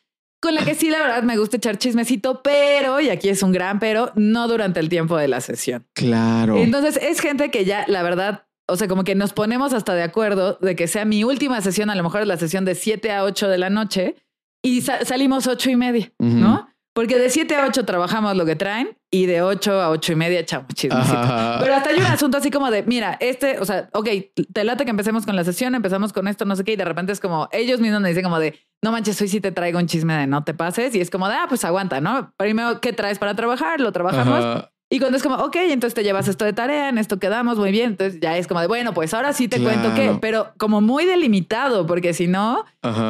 con 0.40 0.54
la 0.54 0.64
que 0.64 0.76
sí, 0.76 0.90
la 0.90 1.00
verdad, 1.00 1.22
me 1.24 1.36
gusta 1.36 1.56
echar 1.56 1.78
chismecito, 1.78 2.42
pero, 2.42 3.00
y 3.00 3.08
aquí 3.10 3.28
es 3.28 3.42
un 3.42 3.50
gran 3.50 3.80
pero, 3.80 4.12
no 4.14 4.46
durante 4.46 4.78
el 4.78 4.88
tiempo 4.88 5.16
de 5.16 5.26
la 5.26 5.40
sesión. 5.40 5.84
Claro. 5.94 6.56
Entonces, 6.58 6.98
es 7.02 7.20
gente 7.20 7.50
que 7.50 7.64
ya, 7.64 7.84
la 7.88 8.02
verdad, 8.04 8.44
o 8.68 8.76
sea, 8.76 8.88
como 8.88 9.04
que 9.04 9.14
nos 9.14 9.32
ponemos 9.32 9.72
hasta 9.72 9.94
de 9.94 10.02
acuerdo 10.02 10.58
de 10.60 10.74
que 10.76 10.88
sea 10.88 11.04
mi 11.04 11.24
última 11.24 11.60
sesión, 11.60 11.90
a 11.90 11.94
lo 11.94 12.02
mejor 12.02 12.22
es 12.22 12.26
la 12.28 12.36
sesión 12.36 12.64
de 12.64 12.74
7 12.74 13.12
a 13.12 13.24
8 13.24 13.48
de 13.48 13.58
la 13.58 13.70
noche, 13.70 14.16
y 14.64 14.80
sa- 14.82 15.04
salimos 15.04 15.46
ocho 15.46 15.70
y 15.70 15.76
media. 15.76 16.12
¿no? 16.18 16.68
Porque 16.94 17.18
de 17.18 17.28
7 17.28 17.54
a 17.56 17.66
8 17.66 17.84
trabajamos 17.84 18.34
lo 18.36 18.46
que 18.46 18.56
traen 18.56 18.96
y 19.12 19.26
de 19.26 19.42
8 19.42 19.82
a 19.82 19.90
8 19.90 20.12
y 20.12 20.16
media 20.16 20.40
echamos 20.40 20.68
chismecito. 20.74 21.18
Ajá. 21.18 21.58
Pero 21.60 21.74
hasta 21.74 21.90
hay 21.90 21.96
un 21.98 22.06
asunto 22.06 22.38
así 22.38 22.50
como 22.50 22.70
de, 22.70 22.82
mira, 22.84 23.18
este, 23.20 23.58
o 23.60 23.66
sea, 23.66 23.90
ok, 23.92 24.08
te 24.52 24.64
late 24.64 24.84
que 24.86 24.90
empecemos 24.92 25.26
con 25.26 25.36
la 25.36 25.44
sesión, 25.44 25.74
empezamos 25.74 26.14
con 26.14 26.26
esto, 26.26 26.46
no 26.46 26.56
sé 26.56 26.64
qué, 26.64 26.72
y 26.72 26.76
de 26.76 26.86
repente 26.86 27.12
es 27.12 27.20
como, 27.20 27.48
ellos 27.52 27.80
mismos 27.80 28.00
me 28.00 28.08
dicen 28.08 28.24
como 28.24 28.38
de, 28.38 28.58
no 28.82 28.92
manches, 28.92 29.20
hoy 29.20 29.28
sí 29.28 29.40
te 29.42 29.52
traigo 29.52 29.78
un 29.78 29.86
chisme 29.86 30.14
de 30.16 30.26
no 30.26 30.42
te 30.42 30.54
pases, 30.54 30.94
y 30.94 31.00
es 31.02 31.10
como 31.10 31.28
de, 31.28 31.34
ah, 31.34 31.44
pues 31.50 31.64
aguanta, 31.66 32.00
¿no? 32.00 32.32
Primero, 32.38 32.80
¿qué 32.80 32.94
traes 32.94 33.18
para 33.18 33.34
trabajar? 33.36 33.78
Lo 33.78 33.92
trabajamos. 33.92 34.42
Ajá. 34.42 34.72
Y 34.88 35.00
cuando 35.00 35.16
es 35.16 35.22
como, 35.22 35.36
ok, 35.36 35.56
entonces 35.56 35.94
te 35.94 36.04
llevas 36.04 36.28
esto 36.28 36.44
de 36.44 36.52
tarea, 36.52 36.88
en 36.88 36.98
esto 36.98 37.18
quedamos 37.18 37.58
muy 37.58 37.72
bien, 37.72 37.90
entonces 37.90 38.20
ya 38.20 38.38
es 38.38 38.46
como 38.46 38.60
de, 38.60 38.68
bueno, 38.68 38.94
pues 38.94 39.12
ahora 39.14 39.32
sí 39.32 39.48
te 39.48 39.60
cuento 39.60 39.94
qué, 39.94 40.16
pero 40.20 40.52
como 40.58 40.80
muy 40.80 41.04
delimitado, 41.04 41.86
porque 41.86 42.14
si 42.14 42.28
no, 42.28 42.64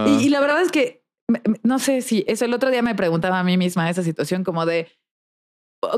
y, 0.07 0.25
y 0.25 0.29
la 0.31 0.41
verdad 0.41 0.63
es 0.63 0.71
que 0.71 1.03
no 1.63 1.79
sé 1.79 2.03
si 2.03 2.25
eso 2.29 2.45
el 2.45 2.55
otro 2.55 2.71
día 2.71 2.83
me 2.83 2.95
preguntaba 2.95 3.41
a 3.41 3.45
mí 3.45 3.59
misma 3.59 3.91
esa 3.91 4.03
situación 4.03 4.45
como 4.45 4.65
de 4.65 4.89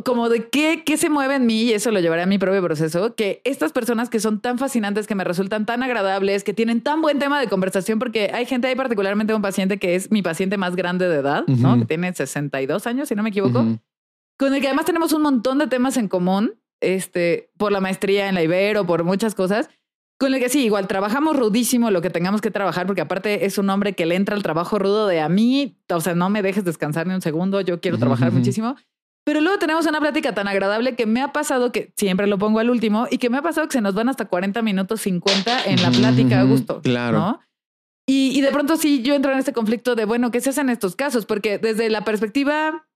como 0.05 0.29
de 0.29 0.49
qué, 0.49 0.83
qué 0.85 0.97
se 0.97 1.09
mueve 1.09 1.37
en 1.37 1.47
mí 1.47 1.63
y 1.63 1.73
eso 1.73 1.91
lo 1.91 2.01
llevaré 2.01 2.23
a 2.23 2.27
mi 2.27 2.39
propio 2.39 2.63
proceso, 2.63 3.15
que 3.15 3.41
estas 3.45 3.73
personas 3.73 4.11
que 4.11 4.21
son 4.21 4.41
tan 4.41 4.59
fascinantes, 4.59 5.07
que 5.07 5.15
me 5.15 5.25
resultan 5.25 5.65
tan 5.65 5.83
agradables, 5.83 6.45
que 6.45 6.53
tienen 6.53 6.81
tan 6.81 7.01
buen 7.01 7.19
tema 7.19 7.41
de 7.41 7.47
conversación, 7.47 7.99
porque 7.99 8.31
hay 8.35 8.45
gente, 8.45 8.67
hay 8.67 8.75
particularmente 8.75 9.35
un 9.35 9.41
paciente 9.41 9.79
que 9.79 9.95
es 9.95 10.11
mi 10.11 10.21
paciente 10.21 10.57
más 10.57 10.75
grande 10.77 11.09
de 11.09 11.17
edad, 11.17 11.47
¿no? 11.47 11.79
Que 11.79 11.85
tiene 11.85 12.13
62 12.13 12.87
años, 12.87 13.09
si 13.09 13.15
no 13.15 13.23
me 13.23 13.31
equivoco. 13.31 13.65
Con 14.39 14.55
el 14.55 14.61
que 14.61 14.69
además 14.69 14.87
tenemos 14.87 15.13
un 15.13 15.23
montón 15.23 15.59
de 15.59 15.67
temas 15.67 15.97
en 15.97 16.09
común, 16.09 16.55
este, 16.81 17.51
por 17.59 17.73
la 17.73 17.81
maestría 17.81 18.29
en 18.29 18.35
la 18.35 18.43
Ibero, 18.43 18.87
por 18.87 19.05
muchas 19.05 19.35
cosas, 19.35 19.69
con 20.19 20.35
el 20.35 20.41
que 20.41 20.49
sí, 20.49 20.65
igual 20.65 20.89
trabajamos 20.89 21.37
rudísimo 21.37 21.91
lo 21.91 22.03
que 22.03 22.11
tengamos 22.11 22.41
que 22.41 22.51
trabajar, 22.51 22.87
porque 22.87 23.01
aparte 23.01 23.47
es 23.47 23.59
un 23.59 23.71
hombre 23.71 23.93
que 23.95 24.07
le 24.07 24.17
entra 24.17 24.35
al 24.35 24.43
trabajo 24.43 24.79
rudo 24.79 25.07
de 25.07 25.21
a 25.21 25.29
mí, 25.29 25.77
o 25.89 26.01
sea, 26.01 26.15
no 26.15 26.31
me 26.31 26.43
dejes 26.43 26.65
descansar 26.65 27.07
ni 27.07 27.15
un 27.15 27.23
segundo, 27.23 27.61
yo 27.61 27.81
quiero 27.81 27.99
trabajar 27.99 28.29
ujú. 28.29 28.39
muchísimo. 28.39 28.77
Pero 29.25 29.41
luego 29.41 29.59
tenemos 29.59 29.87
una 29.87 30.01
plática 30.01 30.35
tan 30.35 30.49
agradable 30.49 30.97
que 30.97 31.05
me 31.05 31.21
ha 31.21 31.33
pasado 31.33 31.71
que 31.71 31.93
siempre 31.97 32.27
lo 32.27 32.39
pongo 32.39 32.61
al 32.61 32.71
último 32.71 33.07
y 33.11 33.19
que 33.19 33.29
me 33.29 33.37
ha 33.37 33.43
pasado 33.43 33.69
que 33.69 33.75
se 33.75 33.81
nos 33.81 33.95
van 33.95 34.09
hasta 34.09 34.25
40 34.25 34.63
minutos 34.63 35.03
50 35.03 35.65
en 35.67 35.83
la 35.83 35.91
plática 35.91 36.41
a 36.41 36.45
gusto. 36.45 36.81
claro. 36.81 37.19
¿no? 37.19 37.41
Y, 38.07 38.31
y 38.37 38.41
de 38.41 38.51
pronto 38.51 38.79
sí, 38.79 39.03
yo 39.03 39.15
entro 39.15 39.33
en 39.33 39.39
este 39.39 39.53
conflicto 39.53 39.95
de, 39.95 40.07
bueno, 40.07 40.31
¿qué 40.31 40.41
se 40.41 40.49
hace 40.49 40.63
en 40.63 40.71
estos 40.71 40.97
casos? 40.97 41.27
Porque 41.27 41.59
desde 41.59 41.91
la 41.91 42.05
perspectiva 42.07 42.88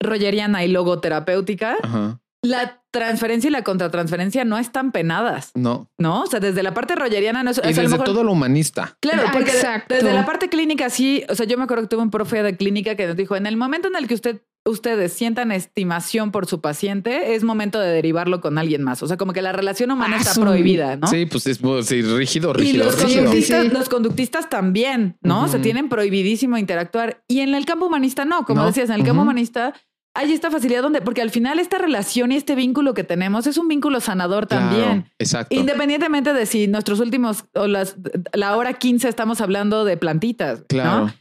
rogeriana 0.00 0.64
y 0.64 0.68
logoterapéutica, 0.68 1.76
Ajá. 1.82 2.20
la 2.42 2.82
transferencia 2.90 3.48
y 3.48 3.50
la 3.50 3.62
contratransferencia 3.62 4.44
no 4.44 4.58
están 4.58 4.92
penadas, 4.92 5.50
No. 5.54 5.90
¿no? 5.98 6.22
O 6.22 6.26
sea, 6.26 6.40
desde 6.40 6.62
la 6.62 6.72
parte 6.72 6.94
rogeriana 6.94 7.42
no 7.42 7.50
es... 7.50 7.58
o 7.58 7.60
Y 7.60 7.64
sea, 7.64 7.70
a 7.70 7.76
lo 7.76 7.82
desde 7.82 7.92
mejor- 7.98 8.06
todo 8.06 8.24
lo 8.24 8.32
humanista. 8.32 8.96
Claro, 9.00 9.24
Ah, 9.26 9.30
porque 9.32 9.50
exacto. 9.50 9.94
desde 9.94 10.12
la 10.12 10.24
parte 10.24 10.48
clínica 10.48 10.88
sí, 10.88 11.24
o 11.28 11.34
sea, 11.34 11.46
yo 11.46 11.58
me 11.58 11.64
acuerdo 11.64 11.82
que 11.84 11.88
tuve 11.88 12.02
un 12.02 12.10
profe 12.10 12.42
de 12.42 12.56
clínica 12.56 12.94
que 12.94 13.06
nos 13.06 13.16
dijo, 13.16 13.36
en 13.36 13.46
el 13.46 13.56
momento 13.56 13.88
en 13.88 13.96
el 13.96 14.06
que 14.08 14.14
usted 14.14 14.40
ustedes 14.66 15.14
sientan 15.14 15.50
estimación 15.50 16.30
por 16.30 16.44
su 16.44 16.60
paciente, 16.60 17.34
es 17.34 17.42
momento 17.42 17.78
de 17.80 17.88
derivarlo 17.90 18.42
con 18.42 18.58
alguien 18.58 18.82
más. 18.82 19.02
O 19.02 19.06
sea, 19.06 19.16
como 19.16 19.32
que 19.32 19.40
la 19.40 19.52
relación 19.52 19.90
humana 19.90 20.16
Ah, 20.16 20.20
está 20.20 20.34
su- 20.34 20.42
prohibida, 20.42 20.96
¿no? 20.96 21.06
Sí, 21.06 21.24
pues 21.24 21.46
es 21.46 21.62
muy- 21.62 21.82
sí, 21.84 22.02
rígido, 22.02 22.50
Y 22.50 22.54
rígido, 22.54 22.84
los 22.84 23.00
rígido. 23.02 23.24
conductistas, 23.24 23.62
Sí, 23.64 23.70
los 23.70 23.88
conductistas 23.88 24.50
también, 24.50 25.16
¿no? 25.22 25.42
Ujú. 25.44 25.52
Se 25.52 25.58
tienen 25.60 25.88
prohibidísimo 25.88 26.58
interactuar. 26.58 27.22
Y 27.28 27.40
en 27.40 27.54
el 27.54 27.64
campo 27.64 27.86
humanista 27.86 28.26
no, 28.26 28.44
como 28.44 28.60
No. 28.60 28.66
decías, 28.66 28.90
en 28.90 28.96
el 28.96 29.04
campo 29.04 29.22
humanista 29.22 29.72
hay 30.18 30.32
esta 30.32 30.50
facilidad 30.50 30.82
donde, 30.82 31.00
porque 31.00 31.22
al 31.22 31.30
final 31.30 31.60
esta 31.60 31.78
relación 31.78 32.32
y 32.32 32.36
este 32.36 32.56
vínculo 32.56 32.92
que 32.92 33.04
tenemos 33.04 33.46
es 33.46 33.56
un 33.56 33.68
vínculo 33.68 34.00
sanador 34.00 34.48
Claro, 34.48 34.66
también. 34.66 35.10
Exacto. 35.20 35.54
Independientemente 35.54 36.32
de 36.32 36.44
si 36.44 36.66
nuestros 36.66 36.98
últimos 36.98 37.44
o 37.54 37.68
las 37.68 37.94
la 38.32 38.56
hora 38.56 38.72
15 38.72 39.08
estamos 39.08 39.40
hablando 39.40 39.84
de 39.84 39.96
plantitas, 39.96 40.58
¿no? 40.60 40.64
Claro. 40.66 41.14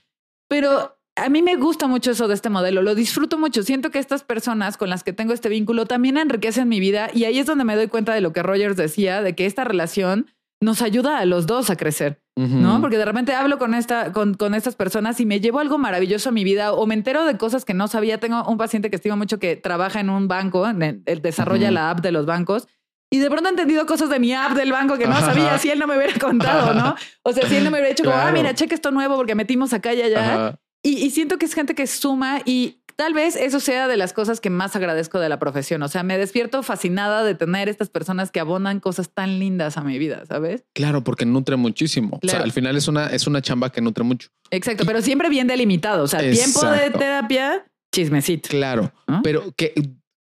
Pero 0.50 0.98
a 1.16 1.30
mí 1.30 1.44
me 1.44 1.58
gusta 1.58 1.86
mucho 1.86 2.10
eso 2.10 2.28
de 2.28 2.34
este 2.34 2.50
modelo, 2.50 2.82
lo 2.82 2.96
disfruto 2.96 3.38
mucho. 3.38 3.62
Siento 3.62 3.92
que 3.92 4.00
estas 4.00 4.24
personas 4.24 4.78
con 4.78 4.90
las 4.90 5.04
que 5.04 5.14
tengo 5.14 5.32
este 5.32 5.50
vínculo 5.50 5.86
también 5.86 6.18
enriquecen 6.18 6.68
mi 6.68 6.80
vida 6.80 7.12
y 7.14 7.26
ahí 7.26 7.38
es 7.38 7.46
donde 7.46 7.66
me 7.66 7.76
doy 7.76 7.90
cuenta 7.90 8.16
de 8.16 8.22
lo 8.22 8.34
que 8.34 8.42
Rogers 8.42 8.78
decía, 8.78 9.22
de 9.22 9.36
que 9.36 9.46
esta 9.46 9.64
relación 9.64 10.26
nos 10.60 10.82
ayuda 10.82 11.20
a 11.20 11.26
los 11.26 11.46
dos 11.46 11.70
a 11.70 11.76
crecer, 11.76 12.20
¿no? 12.38 12.80
Porque 12.82 12.98
de 12.98 13.06
repente 13.06 13.34
hablo 13.34 13.58
con, 13.58 13.74
esta, 13.74 14.12
con, 14.14 14.36
con 14.36 14.54
estas 14.54 14.76
personas 14.76 15.20
y 15.20 15.26
me 15.26 15.40
llevo 15.40 15.60
algo 15.60 15.78
maravilloso 15.78 16.30
a 16.30 16.32
mi 16.32 16.44
vida 16.44 16.72
o 16.72 16.86
me 16.86 16.94
entero 16.94 17.26
de 17.26 17.38
cosas 17.38 17.66
que 17.66 17.74
no 17.74 17.88
sabía. 17.88 18.20
Tengo 18.20 18.44
un 18.48 18.58
paciente 18.58 18.90
que 18.90 18.96
estimo 18.96 19.18
mucho 19.18 19.40
que 19.40 19.56
trabaja 19.56 20.00
en 20.00 20.10
un 20.10 20.28
banco, 20.28 20.68
en 20.68 21.02
el- 21.06 21.22
desarrolla 21.22 21.72
la 21.72 21.90
app 21.90 22.02
de 22.02 22.12
los 22.12 22.26
bancos. 22.26 22.68
Y 23.10 23.20
de 23.20 23.30
pronto 23.30 23.48
he 23.48 23.52
entendido 23.52 23.86
cosas 23.86 24.10
de 24.10 24.20
mi 24.20 24.34
app 24.34 24.52
del 24.54 24.72
banco 24.72 24.98
que 24.98 25.06
no 25.08 25.14
Ajá. 25.16 25.28
sabía 25.34 25.58
si 25.58 25.70
él 25.70 25.80
no 25.80 25.88
me 25.88 25.98
hubiera 25.98 26.14
contado, 26.20 26.74
¿no? 26.74 26.96
O 27.24 27.32
sea, 27.34 27.48
si 27.48 27.56
él 27.56 27.64
no 27.64 27.72
me 27.72 27.78
hubiera 27.78 27.90
dicho 27.90 28.04
como, 28.04 28.16
ah, 28.16 28.22
Claro. 28.24 28.38
mira, 28.38 28.54
cheque 28.54 28.76
esto 28.76 28.92
nuevo 28.92 29.16
porque 29.16 29.34
metimos 29.34 29.74
acá 29.74 29.94
y 29.94 30.02
allá. 30.02 30.60
Y, 30.84 30.98
y 31.06 31.10
siento 31.10 31.38
que 31.38 31.46
es 31.46 31.54
gente 31.54 31.74
que 31.74 31.88
suma 31.88 32.40
y 32.46 32.82
tal 32.98 33.14
vez 33.14 33.36
eso 33.36 33.60
sea 33.62 33.88
de 33.88 33.96
las 33.96 34.12
cosas 34.12 34.42
que 34.42 34.50
más 34.50 34.76
agradezco 34.76 35.20
de 35.20 35.30
la 35.30 35.40
profesión. 35.40 35.82
O 35.84 35.88
sea, 35.88 36.04
me 36.04 36.18
despierto 36.18 36.64
fascinada 36.64 37.24
de 37.24 37.36
tener 37.36 37.70
estas 37.70 37.90
personas 37.90 38.32
que 38.32 38.40
abonan 38.40 38.80
cosas 38.82 39.12
tan 39.14 39.40
lindas 39.40 39.78
a 39.78 39.82
mi 39.84 39.98
vida, 40.00 40.26
¿sabes? 40.26 40.66
Claro, 40.74 41.04
porque 41.04 41.26
nutre 41.26 41.56
muchísimo. 41.56 42.20
O 42.22 42.28
sea, 42.28 42.42
al 42.42 42.52
final 42.52 42.76
es 42.76 42.88
una, 42.88 43.08
es 43.08 43.28
una 43.28 43.42
chamba 43.42 43.72
que 43.72 43.82
nutre 43.82 44.04
mucho. 44.04 44.30
Exacto, 44.52 44.84
pero 44.86 45.02
siempre 45.02 45.30
bien 45.30 45.48
delimitado. 45.48 46.04
O 46.04 46.08
sea, 46.08 46.20
tiempo 46.20 46.66
de 46.66 46.90
terapia, 46.90 47.66
chismecito. 47.94 48.50
Claro. 48.50 48.92
Pero 49.24 49.54
que 49.56 49.74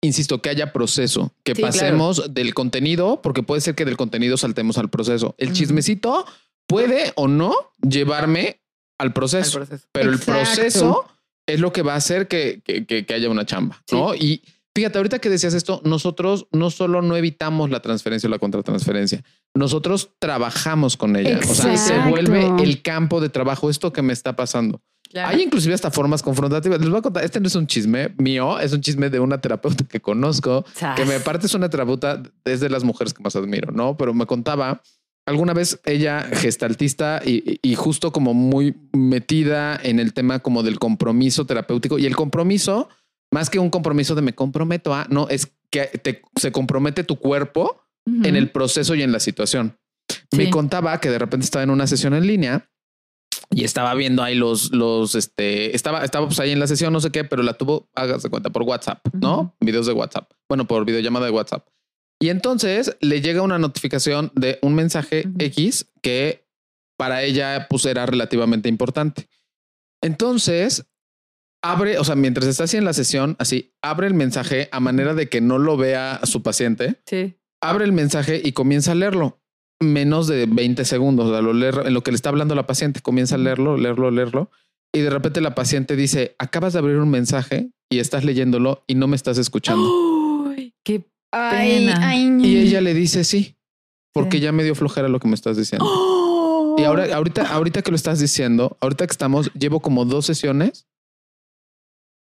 insisto, 0.01 0.41
que 0.41 0.49
haya 0.49 0.72
proceso, 0.74 1.34
que 1.43 1.55
Sí, 1.55 1.61
pasemos 1.61 2.34
del 2.34 2.53
contenido, 2.53 3.22
porque 3.24 3.41
puede 3.43 3.61
ser 3.61 3.74
que 3.76 3.86
del 3.86 3.97
contenido 3.97 4.38
saltemos 4.38 4.78
al 4.78 4.89
proceso. 4.89 5.34
El 5.38 5.53
chismecito 5.53 6.26
puede 6.68 7.11
o 7.16 7.28
no 7.28 7.53
llevarme 7.82 8.61
al 8.99 9.07
Al 9.07 9.13
proceso, 9.13 9.59
proceso. 9.59 9.88
pero 9.91 10.11
Exacto. 10.11 10.32
el 10.32 10.38
proceso 10.45 11.05
es 11.47 11.59
lo 11.59 11.71
que 11.71 11.81
va 11.81 11.93
a 11.93 11.97
hacer 11.97 12.27
que, 12.27 12.61
que- 12.63 12.85
que- 12.85 13.05
que 13.05 13.13
haya 13.13 13.29
una 13.29 13.45
chamba, 13.45 13.81
Sí. 13.87 13.95
¿no? 13.95 14.15
Y 14.15 14.41
fíjate, 14.75 14.97
ahorita 14.97 15.19
que 15.19 15.29
decías 15.29 15.53
esto, 15.53 15.81
nosotros 15.83 16.47
no 16.51 16.69
solo 16.71 17.01
no 17.01 17.15
evitamos 17.15 17.69
la 17.69 17.81
transferencia 17.81 18.27
o 18.27 18.31
la 18.31 18.39
contratransferencia, 18.39 19.23
nosotros 19.53 20.11
trabajamos 20.19 20.97
con 20.97 21.15
ella. 21.15 21.39
O 21.49 21.53
sea, 21.53 21.77
se 21.77 21.97
vuelve 22.09 22.47
el 22.61 22.81
campo 22.81 23.21
de 23.21 23.29
trabajo, 23.29 23.69
esto 23.69 23.93
que 23.93 24.01
me 24.01 24.11
está 24.13 24.35
pasando. 24.35 24.81
Claro. 25.09 25.29
Hay 25.29 25.43
inclusive 25.43 25.73
hasta 25.73 25.91
formas 25.91 26.21
confrontativas. 26.23 26.79
Les 26.81 26.89
voy 26.89 26.97
a 26.97 27.01
contar, 27.01 27.23
este 27.23 27.39
no 27.39 27.47
es 27.47 27.55
un 27.55 27.67
chisme 27.67 28.13
mío, 28.17 28.59
es 28.59 28.73
un 28.73 28.81
chisme 28.81 29.09
de 29.09 29.19
una 29.21 29.39
terapeuta 29.39 29.85
que 29.87 30.01
conozco, 30.01 30.65
Sas. 30.73 30.95
que 30.99 31.05
me 31.05 31.19
parte 31.21 31.45
es 31.45 31.53
una 31.53 31.69
terapeuta, 31.69 32.21
es 32.43 32.59
de 32.59 32.69
las 32.69 32.83
mujeres 32.83 33.13
que 33.13 33.23
más 33.23 33.35
admiro, 33.35 33.71
¿no? 33.71 33.95
Pero 33.95 34.13
me 34.13 34.25
contaba 34.25 34.81
alguna 35.26 35.53
vez 35.53 35.80
ella 35.86 36.21
gestaltista 36.34 37.21
y, 37.26 37.59
y 37.61 37.76
justo 37.76 38.11
como 38.11 38.34
muy 38.34 38.76
metida 38.93 39.80
en 39.82 39.99
el 39.99 40.13
tema 40.13 40.39
como 40.39 40.63
del 40.63 40.80
compromiso 40.80 41.45
terapéutico 41.45 41.97
y 41.97 42.05
el 42.05 42.15
compromiso, 42.15 42.89
más 43.32 43.49
que 43.49 43.59
un 43.59 43.69
compromiso 43.69 44.15
de 44.15 44.21
me 44.21 44.34
comprometo 44.34 44.93
a, 44.93 45.07
no, 45.09 45.28
es 45.30 45.51
que 45.71 45.86
te, 45.88 46.21
se 46.36 46.51
compromete 46.51 47.03
tu 47.03 47.17
cuerpo 47.17 47.82
en 48.05 48.36
el 48.36 48.51
proceso 48.51 48.93
y 48.93 49.01
en 49.01 49.11
la 49.11 49.19
situación. 49.19 49.78
Me 50.36 50.51
contaba 50.51 50.99
que 50.99 51.09
de 51.09 51.17
repente 51.17 51.43
estaba 51.43 51.63
en 51.63 51.71
una 51.71 51.88
sesión 51.88 52.13
en 52.13 52.28
línea 52.28 52.69
y 53.49 53.63
estaba 53.63 53.93
viendo 53.95 54.21
ahí 54.21 54.36
los, 54.36 54.71
los, 54.71 55.15
este, 55.15 55.76
estaba, 55.76 56.03
estaba 56.03 56.28
pues 56.28 56.39
ahí 56.39 56.51
en 56.51 56.59
la 56.59 56.67
sesión, 56.67 56.93
no 56.93 56.99
sé 56.99 57.11
qué, 57.11 57.23
pero 57.23 57.41
la 57.41 57.53
tuvo, 57.53 57.89
hágase 57.95 58.30
cuenta, 58.30 58.51
por 58.51 58.63
WhatsApp, 58.63 58.99
¿no? 59.13 59.55
Videos 59.59 59.88
de 59.88 59.93
WhatsApp. 59.93 60.32
Bueno, 60.47 60.65
por 60.65 60.86
videollamada 60.86 61.26
de 61.26 61.32
WhatsApp. 61.32 61.67
Y 62.20 62.30
entonces 62.30 62.95
le 63.01 63.22
llega 63.22 63.41
una 63.41 63.59
notificación 63.59 64.32
de 64.36 64.59
un 64.61 64.74
mensaje. 64.76 65.28
X 65.38 65.88
que 66.01 66.45
para 66.97 67.24
ella 67.24 67.68
pues 67.70 67.86
era 67.86 68.05
relativamente 68.05 68.70
importante. 68.70 69.28
Entonces 70.01 70.86
abre, 71.63 71.97
o 71.97 72.03
sea, 72.03 72.16
mientras 72.16 72.47
está 72.47 72.66
así 72.66 72.78
en 72.78 72.86
la 72.86 72.93
sesión, 72.93 73.36
así 73.39 73.74
abre 73.82 74.07
el 74.07 74.13
mensaje 74.13 74.70
a 74.72 74.80
manera 74.80 75.13
de 75.13 75.30
que 75.30 75.41
no 75.41 75.57
lo 75.57 75.78
vea 75.78 76.20
su 76.24 76.43
paciente 76.43 77.01
Sí. 77.05 77.36
abre 77.61 77.86
el 77.86 77.91
mensaje 77.91 78.41
y 78.43 78.51
comienza 78.51 78.91
a 78.91 78.95
leerlo. 78.95 79.41
Menos 79.82 80.28
de 80.28 80.45
20 80.45 80.86
segundos. 80.86 81.28
O 81.28 81.32
sea, 81.32 81.41
lo 81.41 81.53
leer, 81.53 81.82
en 81.86 81.93
lo 81.93 82.01
que 82.01 82.11
le 82.11 82.16
está 82.16 82.30
hablando 82.30 82.55
la 82.55 82.66
paciente, 82.68 83.01
comienza 83.01 83.36
a 83.36 83.39
leerlo, 83.39 83.78
leerlo, 83.78 84.09
leerlo. 84.09 84.51
Y 84.93 84.99
de 85.01 85.09
repente 85.09 85.41
la 85.41 85.53
paciente 85.55 85.95
dice, 85.97 86.36
acabas 86.39 86.72
de 86.74 86.80
abrir 86.80 86.95
un 86.97 87.09
mensaje 87.09 87.72
y 87.91 87.99
estás 87.99 88.24
leyéndolo 88.24 88.84
y 88.88 88.95
no 88.95 89.07
me 89.07 89.18
estás 89.18 89.38
escuchando. 89.38 89.84
Uy, 90.47 90.74
qué 90.86 91.09
Ay, 91.38 92.38
Y 92.41 92.57
ella 92.57 92.81
le 92.81 92.93
dice, 92.93 93.23
sí, 93.23 93.55
porque 94.13 94.38
Sí. 94.38 94.43
ya 94.43 94.51
me 94.51 94.63
dio 94.63 94.75
flojera 94.75 95.09
lo 95.09 95.19
que 95.19 95.27
me 95.27 95.36
estás 95.36 95.57
diciendo. 95.57 95.86
¡Oh! 95.88 96.75
Y 96.77 96.83
ahora, 96.83 97.13
ahorita, 97.15 97.53
ahorita 97.53 97.81
que 97.81 97.91
lo 97.91 97.95
estás 97.95 98.19
diciendo, 98.19 98.77
ahorita 98.81 99.05
que 99.07 99.11
estamos, 99.11 99.51
llevo 99.53 99.79
como 99.81 100.05
dos 100.05 100.25
sesiones 100.25 100.88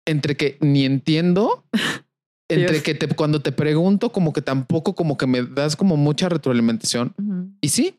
entre 0.06 0.36
que 0.36 0.56
ni 0.60 0.84
entiendo, 0.84 1.64
entre 2.48 2.72
Dios. 2.72 2.82
que 2.82 2.94
te, 2.94 3.08
cuando 3.08 3.40
te 3.42 3.52
pregunto, 3.52 4.10
como 4.10 4.32
que 4.32 4.40
tampoco, 4.42 4.94
como 4.94 5.16
que 5.18 5.26
me 5.26 5.42
das 5.42 5.76
como 5.76 5.96
mucha 5.96 6.28
retroalimentación. 6.28 7.14
Y 7.60 7.68
sí, 7.68 7.98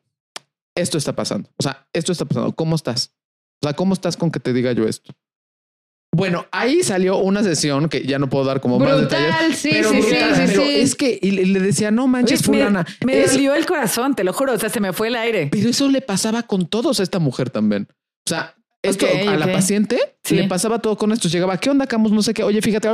esto 0.75 0.97
está 0.97 1.15
pasando. 1.15 1.49
O 1.57 1.63
sea, 1.63 1.87
esto 1.93 2.11
está 2.11 2.25
pasando. 2.25 2.51
¿Cómo 2.55 2.75
estás? 2.75 3.13
O 3.61 3.67
sea, 3.67 3.73
¿cómo 3.75 3.93
estás 3.93 4.17
con 4.17 4.31
que 4.31 4.39
te 4.39 4.53
diga 4.53 4.71
yo 4.71 4.87
esto? 4.87 5.13
Bueno, 6.11 6.45
ahí 6.51 6.81
salió 6.83 7.17
una 7.17 7.43
sesión 7.43 7.87
que 7.87 8.01
ya 8.05 8.17
no 8.19 8.29
puedo 8.29 8.43
dar 8.43 8.59
como 8.61 8.79
más 8.79 8.99
detalles. 8.99 9.27
Brutal, 9.29 9.55
sí, 9.55 9.69
pero 9.71 9.89
sí, 9.91 10.01
sí, 10.01 10.09
brutal, 10.09 10.35
sí, 10.35 10.41
pero 10.47 10.61
sí. 10.63 10.75
es 10.75 10.95
que 10.95 11.19
y 11.21 11.31
le, 11.31 11.59
decía, 11.59 11.91
no 11.91 12.07
manches, 12.07 12.41
me- 12.49 12.57
fulana. 12.57 12.85
Me, 13.05 13.21
es- 13.21 13.33
dolió 13.33 13.53
el 13.55 13.65
corazón, 13.65 14.15
te 14.15 14.23
lo 14.23 14.33
juro. 14.33 14.53
O 14.53 14.57
sea, 14.57 14.69
se 14.69 14.79
me 14.79 14.91
fue 14.91 15.07
el 15.09 15.15
aire. 15.15 15.49
pero 15.51 15.69
eso 15.69 15.87
le 15.87 16.01
pasaba 16.01 16.43
con 16.43 16.67
todos 16.67 16.99
a 16.99 17.03
esta 17.03 17.19
mujer 17.19 17.49
también. 17.51 17.87
O 17.91 18.29
sea, 18.29 18.55
esto 18.81 19.05
a 19.05 19.35
la 19.37 19.51
paciente 19.51 19.99
Sí. 20.23 20.35
le 20.35 20.47
pasaba 20.47 20.79
todo 20.79 20.97
con 20.97 21.11
esto. 21.11 21.27
Llegaba, 21.27 21.57
¿qué 21.57 21.69
onda, 21.69 21.85
Camus? 21.85 22.11
No 22.11 22.21
sé 22.23 22.33
qué. 22.33 22.43
Oye, 22.43 22.61
fíjate. 22.61 22.89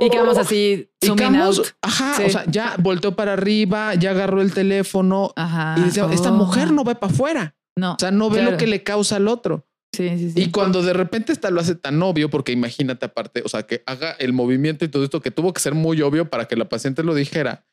Y 0.00 0.10
quedamos 0.10 0.36
así, 0.38 0.90
Y 1.00 1.10
Camus, 1.14 1.58
out. 1.58 1.66
ajá, 1.82 2.14
Sí. 2.16 2.22
o 2.24 2.30
sea, 2.30 2.44
ya 2.48 2.74
volteó 2.78 3.14
para 3.14 3.34
arriba, 3.34 3.94
ya 3.94 4.10
agarró 4.10 4.40
el 4.42 4.52
teléfono 4.52 5.32
Ajá. 5.36 5.74
y 5.78 5.82
decía, 5.82 6.08
esta 6.12 6.30
Oh. 6.30 6.34
mujer 6.34 6.72
no 6.72 6.82
va 6.84 6.94
para 6.96 7.12
afuera. 7.12 7.54
No. 7.76 7.92
O 7.92 7.96
sea, 7.98 8.10
no 8.10 8.28
ve 8.30 8.38
Claro. 8.38 8.50
lo 8.52 8.56
que 8.56 8.66
le 8.66 8.82
causa 8.82 9.16
al 9.16 9.28
otro. 9.28 9.64
Sí, 9.98 10.08
sí, 10.16 10.30
sí. 10.30 10.40
Y 10.40 10.50
cuando 10.52 10.80
de 10.80 10.92
repente 10.92 11.32
esta 11.32 11.50
lo 11.50 11.60
hace 11.60 11.74
tan 11.74 12.00
obvio, 12.00 12.30
porque 12.30 12.52
imagínate 12.52 13.06
aparte, 13.06 13.42
o 13.44 13.48
sea, 13.48 13.64
que 13.64 13.82
haga 13.84 14.12
el 14.12 14.32
movimiento 14.32 14.84
y 14.84 14.88
todo 14.88 15.02
esto 15.02 15.20
que 15.20 15.32
tuvo 15.32 15.52
que 15.52 15.60
ser 15.60 15.74
muy 15.74 16.00
obvio 16.02 16.30
para 16.30 16.46
que 16.46 16.54
la 16.54 16.68
paciente 16.68 17.02
lo 17.02 17.16
dijera. 17.16 17.66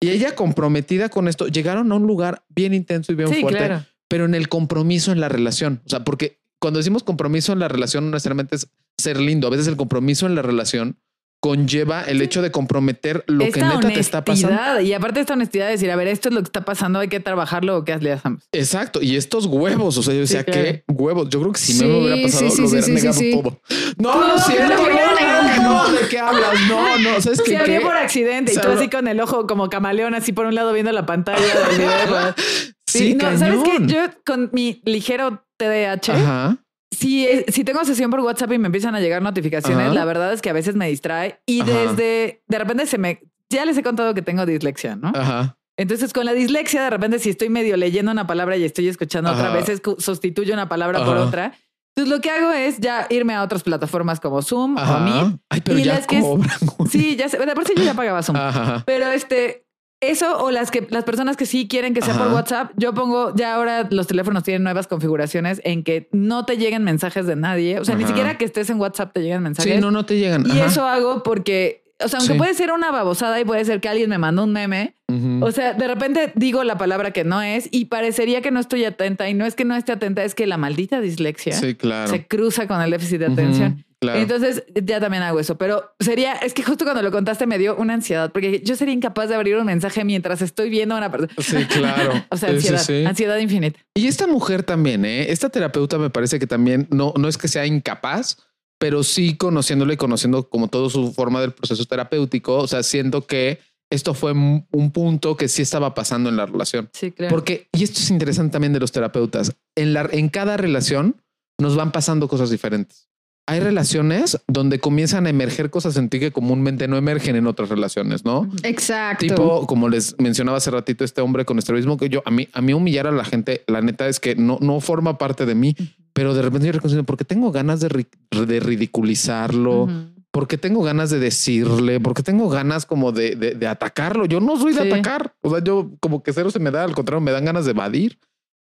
Y 0.00 0.10
ella 0.10 0.34
comprometida 0.34 1.08
con 1.08 1.28
esto, 1.28 1.46
llegaron 1.46 1.92
a 1.92 1.94
un 1.94 2.08
lugar 2.08 2.44
bien 2.48 2.74
intenso 2.74 3.12
y 3.12 3.14
bien 3.14 3.28
sí, 3.28 3.42
fuerte, 3.42 3.58
claro. 3.58 3.86
pero 4.08 4.24
en 4.24 4.34
el 4.34 4.48
compromiso 4.48 5.12
en 5.12 5.20
la 5.20 5.28
relación. 5.28 5.80
O 5.86 5.88
sea, 5.88 6.02
porque 6.02 6.40
cuando 6.58 6.78
decimos 6.78 7.04
compromiso 7.04 7.52
en 7.52 7.60
la 7.60 7.68
relación, 7.68 8.06
no 8.06 8.10
necesariamente 8.10 8.56
es 8.56 8.68
ser 8.98 9.20
lindo. 9.20 9.46
A 9.46 9.50
veces 9.50 9.68
el 9.68 9.76
compromiso 9.76 10.26
en 10.26 10.34
la 10.34 10.42
relación 10.42 10.98
conlleva 11.42 12.02
el 12.02 12.22
hecho 12.22 12.40
de 12.40 12.52
comprometer 12.52 13.24
lo 13.26 13.44
que 13.50 13.60
neta 13.60 13.80
te 13.80 13.98
está 13.98 14.24
pasando. 14.24 14.80
Y 14.80 14.92
aparte 14.92 15.18
esta 15.18 15.32
honestidad 15.32 15.66
de 15.66 15.72
decir, 15.72 15.90
a 15.90 15.96
ver, 15.96 16.06
esto 16.06 16.28
es 16.28 16.34
lo 16.36 16.40
que 16.40 16.46
está 16.46 16.64
pasando, 16.64 17.00
hay 17.00 17.08
que 17.08 17.18
trabajarlo 17.18 17.78
o 17.78 17.84
qué 17.84 17.96
le 17.98 18.12
hacemos. 18.12 18.44
Exacto. 18.52 19.02
Y 19.02 19.16
estos 19.16 19.46
huevos, 19.46 19.98
o 19.98 20.04
sea, 20.04 20.14
yo 20.14 20.20
decía, 20.20 20.44
claro. 20.44 20.62
¿qué 20.62 20.84
huevos? 20.86 21.28
Yo 21.30 21.40
creo 21.40 21.52
que 21.52 21.58
si 21.58 21.74
no 21.82 21.88
me 21.88 21.98
hubiera 21.98 22.22
pasado, 22.22 22.48
sí, 22.48 22.62
lo 22.62 22.68
hubiera 22.68 22.86
negado 22.86 23.20
todo. 23.32 23.60
No, 23.98 24.20
no, 24.20 24.36
no, 24.36 24.44
claro 24.44 24.84
que 24.84 24.92
negó. 24.92 25.62
no, 25.64 25.88
¿de 25.92 26.08
qué 26.08 26.18
hablas? 26.20 26.60
No, 26.68 26.98
no, 26.98 27.20
¿sabes 27.20 27.42
qué? 27.42 27.58
Se 27.66 27.80
por 27.80 27.96
accidente 27.96 28.52
y 28.52 28.54
Se 28.54 28.60
tú 28.60 28.68
abrió- 28.68 28.78
así 28.80 28.88
con 28.88 29.08
el 29.08 29.20
ojo 29.20 29.48
como 29.48 29.68
camaleón, 29.68 30.14
así 30.14 30.32
por 30.32 30.46
un 30.46 30.54
lado 30.54 30.72
viendo 30.72 30.92
la 30.92 31.06
pantalla 31.06 31.40
del 31.40 31.76
video. 31.78 32.34
Sí, 32.86 33.14
no, 33.14 33.38
¿sabes 33.38 33.60
qué? 33.64 33.70
cañón. 33.70 33.88
Yo 33.88 34.00
con 34.26 34.50
mi 34.52 34.82
ligero 34.84 35.42
TDAH, 35.56 36.12
Ajá. 36.12 36.58
Si, 37.02 37.26
eh, 37.26 37.44
si 37.48 37.64
tengo 37.64 37.84
sesión 37.84 38.10
por 38.10 38.20
WhatsApp 38.20 38.52
y 38.52 38.58
me 38.58 38.66
empiezan 38.66 38.94
a 38.94 39.00
llegar 39.00 39.22
notificaciones, 39.22 39.86
Ajá. 39.86 39.94
la 39.94 40.04
verdad 40.04 40.32
es 40.32 40.40
que 40.42 40.50
a 40.50 40.52
veces 40.52 40.74
me 40.76 40.88
distrae 40.88 41.40
y 41.46 41.60
Ajá. 41.62 41.70
desde, 41.72 42.42
de 42.46 42.58
repente 42.58 42.86
se 42.86 42.98
me, 42.98 43.20
ya 43.50 43.64
les 43.64 43.76
he 43.76 43.82
contado 43.82 44.14
que 44.14 44.22
tengo 44.22 44.46
dislexia, 44.46 44.96
¿no? 44.96 45.12
Ajá. 45.14 45.56
Entonces, 45.76 46.12
con 46.12 46.24
la 46.26 46.32
dislexia, 46.34 46.82
de 46.82 46.90
repente, 46.90 47.18
si 47.18 47.30
estoy 47.30 47.48
medio 47.48 47.76
leyendo 47.76 48.12
una 48.12 48.26
palabra 48.26 48.56
y 48.56 48.64
estoy 48.64 48.88
escuchando 48.88 49.30
otra, 49.32 49.48
Ajá. 49.52 49.58
a 49.72 49.78
cu- 49.78 49.96
sustituyo 49.98 50.52
una 50.54 50.68
palabra 50.68 51.02
por 51.04 51.16
otra. 51.16 51.54
Entonces, 51.94 52.14
lo 52.14 52.20
que 52.22 52.30
hago 52.30 52.52
es 52.52 52.78
ya 52.78 53.06
irme 53.10 53.34
a 53.34 53.42
otras 53.42 53.62
plataformas 53.62 54.20
como 54.20 54.40
Zoom 54.42 54.76
o 54.76 55.00
Meet. 55.00 55.14
Ajá. 55.16 55.38
Ay, 55.48 55.60
pero 55.62 55.78
Y 55.78 55.84
ya 55.84 55.94
las 55.94 56.06
que 56.06 56.18
es- 56.18 56.24
cobran. 56.24 56.58
güey. 56.76 56.90
Sí, 56.90 57.16
ya 57.16 57.28
sé. 57.28 57.38
De 57.38 57.54
por 57.54 57.66
sí 57.66 57.72
yo 57.76 57.82
ya 57.84 57.94
pagaba 57.94 58.22
Zoom. 58.22 58.36
Ajá. 58.36 58.82
Pero 58.86 59.10
este, 59.12 59.61
eso 60.02 60.38
o 60.44 60.50
las 60.50 60.70
que 60.70 60.86
las 60.90 61.04
personas 61.04 61.36
que 61.36 61.46
sí 61.46 61.68
quieren 61.68 61.94
que 61.94 62.02
sea 62.02 62.14
por. 62.18 62.32
WhatsApp, 62.32 62.72
yo 62.76 62.92
pongo 62.92 63.34
ya 63.34 63.54
ahora 63.54 63.88
los 63.90 64.06
teléfonos 64.06 64.42
tienen 64.42 64.62
nuevas 64.64 64.86
configuraciones 64.86 65.60
en 65.64 65.82
que 65.84 66.08
no 66.12 66.44
te 66.44 66.56
lleguen 66.58 66.84
mensajes 66.84 67.26
de 67.26 67.36
nadie. 67.36 67.78
O 67.78 67.84
sea, 67.84 67.94
ni 67.94 68.04
siquiera 68.04 68.36
que 68.36 68.44
estés 68.44 68.68
en 68.70 68.78
WhatsApp 68.80 69.12
te 69.14 69.20
lleguen 69.22 69.42
mensajes. 69.42 69.74
Sí, 69.74 69.80
no, 69.80 69.90
no 69.90 70.04
te 70.04 70.18
llegan. 70.18 70.44
y 70.46 70.50
Ajá. 70.58 70.66
eso 70.66 70.84
hago 70.86 71.22
porque, 71.22 71.84
o 72.04 72.08
sea, 72.08 72.18
aunque 72.18 72.32
Sí. 72.34 72.38
puede 72.38 72.54
ser 72.54 72.72
una 72.72 72.90
babosada 72.90 73.40
y 73.40 73.44
puede 73.44 73.64
ser 73.64 73.80
que 73.80 73.88
alguien 73.88 74.10
me 74.10 74.18
mandó 74.18 74.44
un 74.44 74.52
meme. 74.52 74.94
O 75.42 75.50
sea, 75.52 75.74
de 75.74 75.86
repente 75.86 76.32
digo 76.36 76.64
la 76.64 76.78
palabra 76.78 77.10
que 77.10 77.22
no 77.22 77.42
es 77.42 77.68
y 77.70 77.84
parecería 77.84 78.40
que 78.40 78.50
no 78.50 78.60
estoy 78.60 78.84
atenta 78.86 79.28
y 79.28 79.34
no 79.34 79.44
es 79.44 79.54
que 79.54 79.66
no 79.66 79.76
esté 79.76 79.92
atenta, 79.92 80.24
es 80.24 80.34
que 80.34 80.46
la 80.46 80.56
maldita 80.56 81.02
dislexia 81.02 81.52
sí, 81.52 81.74
claro. 81.74 82.08
se 82.10 82.26
cruza 82.26 82.66
con 82.66 82.80
el 82.80 82.90
déficit 82.90 83.18
de 83.20 83.26
atención. 83.26 83.84
Claro. 84.02 84.18
Entonces 84.18 84.64
ya 84.74 85.00
también 85.00 85.22
hago 85.22 85.38
eso, 85.38 85.56
pero 85.56 85.94
sería, 86.00 86.34
es 86.34 86.52
que 86.52 86.62
justo 86.62 86.84
cuando 86.84 87.02
lo 87.02 87.10
contaste 87.10 87.46
me 87.46 87.56
dio 87.56 87.76
una 87.76 87.94
ansiedad 87.94 88.32
porque 88.32 88.60
yo 88.64 88.76
sería 88.76 88.92
incapaz 88.92 89.28
de 89.28 89.36
abrir 89.36 89.56
un 89.56 89.64
mensaje 89.64 90.04
mientras 90.04 90.42
estoy 90.42 90.68
viendo 90.70 90.94
a 90.94 90.98
una 90.98 91.10
persona. 91.10 91.32
Sí, 91.38 91.64
claro. 91.66 92.12
O 92.30 92.36
sea, 92.36 92.48
sí, 92.48 92.54
ansiedad, 92.56 92.78
sí. 92.80 93.04
ansiedad 93.04 93.38
infinita. 93.38 93.78
Y 93.94 94.06
esta 94.06 94.26
mujer 94.26 94.62
también, 94.62 95.04
¿eh? 95.04 95.30
Esta 95.30 95.48
terapeuta 95.48 95.98
me 95.98 96.10
parece 96.10 96.38
que 96.38 96.46
también 96.46 96.88
no, 96.90 97.12
no 97.16 97.28
es 97.28 97.38
que 97.38 97.48
sea 97.48 97.66
incapaz, 97.66 98.38
pero 98.78 99.02
sí 99.02 99.36
conociéndole 99.36 99.94
y 99.94 99.96
conociendo 99.96 100.48
como 100.48 100.68
todo 100.68 100.90
su 100.90 101.12
forma 101.12 101.40
del 101.40 101.52
proceso 101.52 101.84
terapéutico. 101.84 102.56
O 102.58 102.66
sea, 102.66 102.82
siento 102.82 103.26
que 103.26 103.60
esto 103.90 104.14
fue 104.14 104.32
un 104.32 104.66
un 104.72 104.90
punto 104.90 105.36
que 105.36 105.48
sí 105.48 105.62
estaba 105.62 105.94
pasando 105.94 106.28
en 106.28 106.36
la 106.36 106.46
relación. 106.46 106.90
Sí, 106.92 107.12
claro. 107.12 107.34
Porque, 107.34 107.68
y 107.72 107.84
esto 107.84 108.00
es 108.00 108.10
interesante 108.10 108.52
también 108.52 108.72
de 108.72 108.80
los 108.80 108.92
terapeutas, 108.92 109.52
en, 109.76 109.92
la, 109.92 110.08
en 110.10 110.28
cada 110.28 110.56
relación 110.56 111.22
nos 111.60 111.76
van 111.76 111.92
pasando 111.92 112.28
cosas 112.28 112.50
diferentes. 112.50 113.08
Hay 113.46 113.58
relaciones 113.60 114.38
donde 114.46 114.78
comienzan 114.78 115.26
a 115.26 115.30
emerger 115.30 115.68
cosas 115.70 115.96
en 115.96 116.08
ti 116.08 116.20
que 116.20 116.30
comúnmente 116.30 116.86
no 116.86 116.96
emergen 116.96 117.34
en 117.34 117.48
otras 117.48 117.68
relaciones, 117.70 118.24
¿no? 118.24 118.48
Exacto. 118.62 119.26
Tipo, 119.26 119.66
como 119.66 119.88
les 119.88 120.14
mencionaba 120.20 120.58
hace 120.58 120.70
ratito, 120.70 121.04
este 121.04 121.20
hombre 121.22 121.44
con 121.44 121.58
estrabismo 121.58 121.96
que 121.96 122.08
yo 122.08 122.22
a 122.24 122.30
mí, 122.30 122.48
a 122.52 122.62
mí 122.62 122.72
humillar 122.72 123.08
a 123.08 123.10
la 123.10 123.24
gente, 123.24 123.64
la 123.66 123.80
neta 123.80 124.06
es 124.06 124.20
que 124.20 124.36
no, 124.36 124.58
no 124.60 124.78
forma 124.80 125.18
parte 125.18 125.44
de 125.44 125.56
mí, 125.56 125.74
pero 126.12 126.34
de 126.34 126.42
repente 126.42 126.66
yo 126.68 126.72
reconozco 126.72 127.02
porque 127.02 127.24
tengo 127.24 127.50
ganas 127.50 127.80
de, 127.80 127.88
ri- 127.88 128.46
de 128.46 128.60
ridiculizarlo, 128.60 129.82
Ujú. 129.84 129.92
porque 130.30 130.56
tengo 130.56 130.82
ganas 130.82 131.10
de 131.10 131.18
decirle, 131.18 131.98
porque 132.00 132.22
tengo 132.22 132.48
ganas 132.48 132.86
como 132.86 133.10
de, 133.12 133.34
de- 133.34 133.54
de 133.56 133.66
atacarlo. 133.66 134.24
Yo 134.26 134.40
no 134.40 134.56
soy 134.56 134.72
de 134.72 134.82
Sí. 134.82 134.88
atacar. 134.90 135.34
O 135.42 135.50
sea, 135.50 135.64
yo 135.64 135.90
como 136.00 136.22
que 136.22 136.32
cero 136.32 136.50
se 136.52 136.60
me 136.60 136.70
da, 136.70 136.84
al 136.84 136.94
contrario, 136.94 137.20
me 137.20 137.32
dan 137.32 137.44
ganas 137.44 137.64
de 137.64 137.72
evadir, 137.72 138.18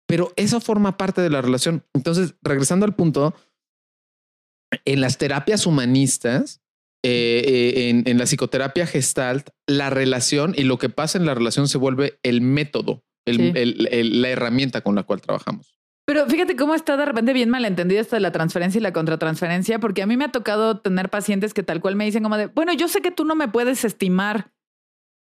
pero 0.07 0.33
eso 0.37 0.61
forma 0.61 0.97
parte 0.99 1.23
de 1.23 1.31
la 1.31 1.41
relación. 1.41 1.83
Entonces, 1.95 2.35
regresando 2.43 2.85
al 2.85 2.95
punto, 2.95 3.35
en 4.85 5.01
las 5.01 5.19
terapias 5.19 5.67
humanistas, 5.67 6.61
eh, 7.05 7.43
eh, 7.47 7.89
en, 7.91 8.03
en 8.07 8.19
la 8.19 8.25
psicoterapia 8.27 8.87
gestalt, 8.87 9.51
la 9.67 9.91
relación 9.91 10.55
y 10.57 10.65
lo 10.65 10.79
que 10.79 10.89
pasa 10.89 11.19
en 11.19 11.27
la 11.27 11.35
relación 11.35 11.69
se 11.69 11.79
vuelve 11.79 12.19
el 12.23 12.41
método, 12.41 13.05
el- 13.27 13.37
Sí. 13.37 13.53
el- 13.55 13.89
el- 13.93 14.23
la 14.23 14.29
herramienta 14.31 14.81
con 14.81 14.95
la 14.95 15.05
cual 15.05 15.21
trabajamos. 15.21 15.79
Pero 16.09 16.27
fíjate 16.27 16.55
cómo 16.57 16.75
está 16.75 16.97
de 16.97 17.05
repente 17.05 17.33
bien 17.33 17.51
malentendida 17.51 18.01
esto 18.01 18.15
de 18.17 18.21
la 18.21 18.31
transferencia 18.33 18.79
y 18.79 18.83
la 18.83 18.93
contratransferencia, 18.93 19.79
porque 19.81 20.03
a 20.03 20.07
mí 20.07 20.17
me 20.17 20.25
ha 20.25 20.31
tocado 20.33 20.79
tener 20.79 21.09
pacientes 21.11 21.53
que 21.53 21.63
tal 21.65 21.81
cual 21.81 21.97
me 21.97 22.05
dicen 22.05 22.23
como 22.23 22.37
de, 22.37 22.47
bueno, 22.47 22.73
yo 22.73 22.87
sé 22.89 23.01
que 23.03 23.11
tú 23.11 23.25
no 23.25 23.35
me 23.35 23.49
puedes 23.49 23.85
estimar 23.85 24.53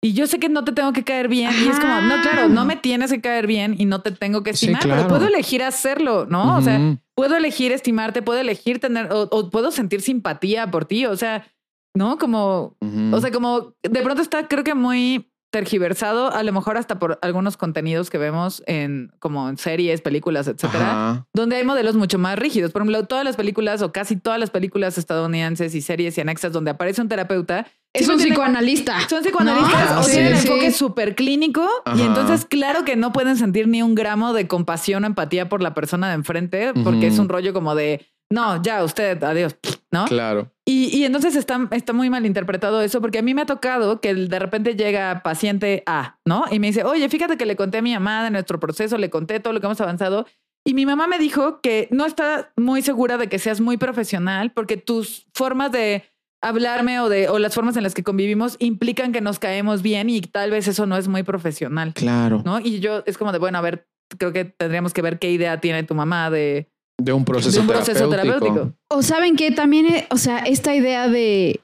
y 0.05 0.13
yo 0.15 0.27
sé 0.27 0.41
que 0.41 0.49
no 0.49 0.65
te 0.65 0.73
tengo 0.73 0.93
que 0.93 1.05
caer 1.05 1.29
bien. 1.29 1.51
Y 1.65 1.69
es 1.69 1.79
como, 1.79 2.01
no, 2.01 2.15
Ajá. 2.15 2.23
claro, 2.23 2.49
no 2.49 2.65
me 2.65 2.75
tienes 2.75 3.13
que 3.13 3.21
caer 3.21 3.47
bien 3.47 3.77
y 3.79 3.85
no 3.87 4.03
te 4.03 4.11
tengo 4.11 4.43
que 4.43 4.55
Sí, 4.55 4.67
estimar, 4.67 4.83
claro. 4.83 5.03
pero 5.03 5.09
puedo 5.19 5.29
elegir 5.29 5.63
hacerlo, 5.63 6.27
¿no? 6.27 6.57
O 6.57 6.63
sea. 6.63 6.99
Puedo 7.15 7.37
elegir 7.37 7.73
estimarte, 7.73 8.23
puedo 8.23 8.41
elegir 8.41 8.81
tener, 8.81 9.13
o, 9.13 9.29
o 9.31 9.51
puedo 9.51 9.71
sentir 9.71 10.01
simpatía 10.01 10.71
por 10.71 10.85
ti, 10.85 11.07
o 11.07 11.17
sea, 11.17 11.47
¿no? 11.95 12.19
Como, 12.19 12.77
o 13.13 13.21
sea, 13.21 13.31
como 13.31 13.75
de 13.83 14.03
pronto 14.03 14.23
está, 14.23 14.49
creo 14.49 14.65
que 14.65 14.75
muy 14.75 15.32
tergiversado, 15.53 16.33
a 16.33 16.43
lo 16.43 16.53
mejor 16.53 16.79
hasta 16.79 16.99
por 16.99 17.19
algunos 17.23 17.57
contenidos 17.57 18.11
que 18.11 18.19
vemos 18.19 18.63
en 18.67 19.13
como 19.21 19.49
en 19.49 19.59
series, 19.59 20.01
películas, 20.01 20.49
etcétera, 20.49 20.91
Ajá. 20.91 21.27
donde 21.35 21.57
hay 21.57 21.65
modelos 21.65 21.95
mucho 21.95 22.19
más 22.19 22.39
rígidos. 22.39 22.73
Por 22.73 22.83
ejemplo, 22.83 23.05
todas 23.07 23.25
las 23.25 23.37
películas 23.37 23.83
o 23.83 23.93
casi 23.93 24.17
todas 24.17 24.41
las 24.41 24.51
películas 24.51 24.99
estadounidenses 24.99 25.75
y 25.75 25.83
series 25.83 26.17
y 26.19 26.23
anexas 26.23 26.53
donde 26.53 26.71
aparece 26.73 27.03
un 27.03 27.09
terapeuta 27.09 27.67
Es 27.95 28.09
un 28.09 28.17
tienen- 28.17 28.33
psicoanalista. 28.33 29.09
Son 29.09 29.23
psicoanalistas 29.23 29.91
No, 29.95 30.01
o 30.01 30.03
sí. 30.03 30.13
tienen 30.13 30.37
Sí. 30.39 30.49
enfoque 30.49 30.73
súper 30.73 31.15
clínico 31.15 31.69
y 31.95 32.01
entonces 32.01 32.47
claro 32.47 32.85
que 32.87 32.97
no 32.97 33.13
pueden 33.13 33.37
sentir 33.37 33.69
ni 33.69 33.83
un 33.83 33.95
gramo 33.95 34.33
de 34.33 34.49
compasión 34.49 35.05
o 35.05 35.07
empatía 35.07 35.51
por 35.51 35.63
la 35.63 35.75
persona 35.75 36.09
de 36.09 36.15
enfrente 36.15 36.73
porque 36.83 37.09
es 37.09 37.19
un 37.19 37.29
rollo 37.29 37.53
como 37.53 37.75
de 37.75 38.07
no, 38.31 38.63
ya 38.63 38.83
usted, 38.83 39.23
adiós, 39.23 39.55
¿no? 39.93 40.07
Claro. 40.07 40.51
Y, 40.65 40.97
y 40.97 41.05
entonces 41.05 41.37
está, 41.37 41.69
está 41.71 41.93
muy 41.93 42.09
mal 42.11 42.25
interpretado 42.27 42.81
eso, 42.81 43.01
porque 43.01 43.19
a 43.19 43.23
mí 43.23 43.35
me 43.35 43.43
ha 43.43 43.47
tocado 43.47 44.01
que 44.01 44.15
de 44.15 44.39
repente 44.39 44.75
llega 44.75 45.23
paciente 45.23 45.83
A, 45.87 46.19
¿no? 46.25 46.45
Y 46.51 46.59
me 46.59 46.69
dice, 46.69 46.85
oye, 46.85 47.09
fíjate 47.09 47.37
que 47.37 47.47
le 47.47 47.57
conté 47.57 47.79
a 47.79 47.83
mi 47.83 47.93
mamá 47.93 48.25
de 48.25 48.31
nuestro 48.31 48.59
proceso, 48.59 48.97
le 48.99 49.11
conté 49.11 49.39
todo 49.39 49.53
lo 49.53 49.61
que 49.61 49.67
hemos 49.67 49.81
avanzado. 49.81 50.27
Y 50.65 50.75
mi 50.75 50.87
mamá 50.87 51.07
me 51.09 51.19
dijo 51.19 51.61
que 51.61 51.89
no 51.91 52.07
está 52.07 52.53
muy 52.57 52.83
segura 52.83 53.19
de 53.19 53.29
que 53.29 53.39
seas 53.39 53.61
muy 53.61 53.77
profesional, 53.77 54.53
porque 54.53 54.77
tus 54.77 55.27
formas 55.35 55.73
de 55.73 56.05
hablarme 56.41 57.01
o, 57.01 57.09
de, 57.09 57.29
o 57.29 57.39
las 57.39 57.55
formas 57.55 57.77
en 57.77 57.83
las 57.83 57.95
que 57.95 58.03
convivimos 58.03 58.57
implican 58.59 59.13
que 59.13 59.21
nos 59.21 59.39
caemos 59.39 59.83
bien 59.83 60.09
y 60.11 60.21
tal 60.23 60.51
vez 60.51 60.67
eso 60.69 60.87
no 60.87 60.97
es 60.97 61.07
muy 61.07 61.23
profesional, 61.23 61.93
Claro. 61.95 62.43
¿no? 62.45 62.59
Y 62.61 62.81
yo 62.81 63.03
es 63.07 63.19
como 63.19 63.31
de, 63.33 63.39
bueno, 63.39 63.59
a 63.59 63.61
ver, 63.61 63.89
creo 64.19 64.33
que 64.33 64.45
tendríamos 64.45 64.93
que 64.93 65.03
ver 65.03 65.19
qué 65.19 65.31
idea 65.31 65.61
tiene 65.61 65.83
tu 65.85 65.95
mamá 65.95 66.31
de, 66.31 66.72
De 67.05 67.13
un 67.13 67.25
proceso, 67.25 67.53
de 67.57 67.61
un 67.61 67.67
proceso 67.67 68.09
terapéutico. 68.09 68.45
terapéutico. 68.47 68.77
O 68.89 69.03
saben 69.03 69.37
que 69.37 69.51
también, 69.51 69.87
eh, 69.87 70.07
o 70.11 70.17
sea, 70.17 70.39
esta 70.39 70.75
idea 70.75 71.09
de, 71.09 71.61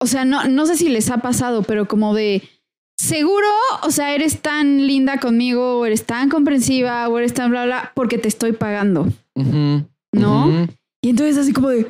o 0.00 0.06
sea, 0.06 0.24
no, 0.24 0.44
no 0.48 0.66
sé 0.66 0.76
si 0.76 0.88
les 0.88 1.10
ha 1.10 1.18
pasado, 1.18 1.62
pero 1.62 1.86
como 1.88 2.14
de, 2.14 2.42
seguro, 2.96 3.46
o 3.82 3.90
sea, 3.90 4.14
eres 4.14 4.40
tan 4.40 4.86
linda 4.86 5.18
conmigo, 5.18 5.78
o 5.80 5.86
eres 5.86 6.04
tan 6.04 6.28
comprensiva, 6.28 7.08
o 7.08 7.18
eres 7.18 7.34
tan 7.34 7.50
bla, 7.50 7.64
bla, 7.64 7.92
porque 7.94 8.18
te 8.18 8.28
estoy 8.28 8.52
pagando. 8.52 9.06
¿no? 10.12 10.66
Y 11.02 11.10
entonces 11.10 11.36
así 11.38 11.52
como 11.52 11.68
de, 11.68 11.86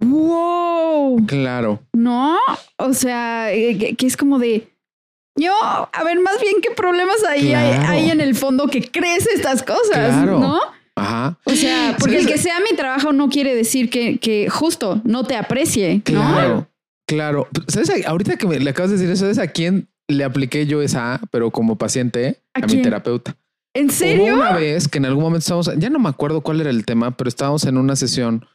wow, 0.00 1.24
Claro. 1.26 1.80
¿no? 1.92 2.38
O 2.78 2.92
sea, 2.94 3.52
eh, 3.52 3.76
que, 3.78 3.96
que 3.96 4.06
es 4.06 4.16
como 4.16 4.38
de, 4.38 4.68
yo, 5.36 5.52
a 5.62 6.04
ver, 6.04 6.20
más 6.20 6.40
bien 6.40 6.56
qué 6.62 6.70
problemas 6.70 7.22
hay, 7.28 7.52
hay 7.52 8.10
en 8.10 8.20
el 8.20 8.34
fondo 8.34 8.68
que 8.68 8.90
crees 8.90 9.26
estas 9.26 9.62
cosas, 9.62 10.08
Claro. 10.08 10.38
¿no? 10.40 10.60
Ajá. 10.96 11.38
O 11.44 11.54
sea, 11.54 11.94
porque 11.98 12.18
el 12.18 12.26
que 12.26 12.38
sea 12.38 12.58
mi 12.60 12.76
trabajo 12.76 13.12
no 13.12 13.28
quiere 13.28 13.54
decir 13.54 13.90
que, 13.90 14.18
que 14.18 14.48
justo 14.48 15.02
no 15.04 15.24
te 15.24 15.36
aprecie, 15.36 15.96
¿no? 15.96 16.02
Claro. 16.02 16.68
Claro. 17.06 17.48
¿Sabes? 17.68 18.06
Ahorita 18.06 18.36
que 18.36 18.46
me, 18.46 18.58
le 18.58 18.70
acabas 18.70 18.90
de 18.90 18.96
decir 18.96 19.10
eso, 19.10 19.24
¿sabes 19.24 19.38
a 19.38 19.46
quién 19.46 19.88
le 20.08 20.24
apliqué 20.24 20.66
yo 20.66 20.82
esa, 20.82 21.20
pero 21.30 21.50
como 21.50 21.76
paciente, 21.76 22.40
¿A 22.54 22.60
a, 22.60 22.66
mi 22.66 22.82
terapeuta? 22.82 23.36
¿En 23.74 23.86
Hubo 23.86 23.92
serio? 23.92 24.34
una 24.34 24.52
vez 24.52 24.88
que 24.88 24.98
en 24.98 25.04
algún 25.04 25.22
momento 25.22 25.40
estábamos, 25.40 25.70
ya 25.76 25.90
no 25.90 25.98
me 25.98 26.08
acuerdo 26.08 26.40
cuál 26.40 26.60
era 26.60 26.70
el 26.70 26.84
tema, 26.84 27.16
pero 27.16 27.28
estábamos 27.28 27.64
en 27.64 27.76
una 27.76 27.94
sesión 27.94 28.46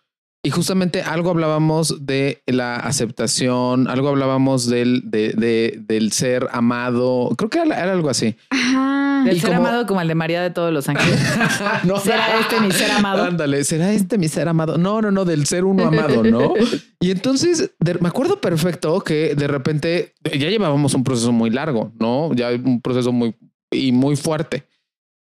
y 0.43 0.49
justamente 0.49 1.01
algo 1.03 1.29
hablábamos 1.29 2.05
de 2.05 2.41
la 2.47 2.75
aceptación, 2.77 3.87
algo 3.87 4.09
hablábamos 4.09 4.67
del, 4.67 5.03
de, 5.11 5.33
de- 5.33 5.79
del 5.87 6.11
ser 6.11 6.47
amado. 6.51 7.29
Creo 7.37 7.49
que 7.49 7.59
era, 7.59 7.79
era 7.79 7.91
algo 7.91 8.09
así. 8.09 8.35
Ajá. 8.49 9.23
Del 9.25 9.37
Y 9.37 9.39
ser 9.39 9.51
como- 9.51 9.67
amado 9.67 9.85
como 9.85 10.01
el 10.01 10.07
de 10.07 10.15
María 10.15 10.41
de 10.41 10.49
todos 10.49 10.73
los 10.73 10.89
ángeles. 10.89 11.19
no, 11.83 11.97
¿Será 11.99 12.39
este 12.39 12.59
mi 12.59 12.71
ser 12.71 12.89
amado? 12.91 13.23
Ándale, 13.23 13.63
¿será 13.63 13.91
este 13.93 14.17
mi 14.17 14.27
ser 14.27 14.47
amado? 14.47 14.79
No, 14.79 14.99
no, 15.01 15.11
no, 15.11 15.25
del 15.25 15.45
ser 15.45 15.63
uno 15.63 15.85
amado, 15.85 16.23
¿no? 16.23 16.53
Y 16.99 17.11
entonces 17.11 17.71
de- 17.79 17.93
me 17.99 18.07
acuerdo 18.09 18.41
perfecto 18.41 18.99
que 19.01 19.35
de 19.35 19.47
repente 19.47 20.13
ya 20.23 20.49
llevábamos 20.49 20.95
un 20.95 21.03
proceso 21.03 21.31
muy 21.31 21.51
largo, 21.51 21.91
¿no? 21.99 22.33
Ya 22.33 22.49
un 22.49 22.81
proceso 22.81 23.11
muy 23.11 23.35
y 23.69 23.91
muy 23.91 24.15
fuerte. 24.15 24.65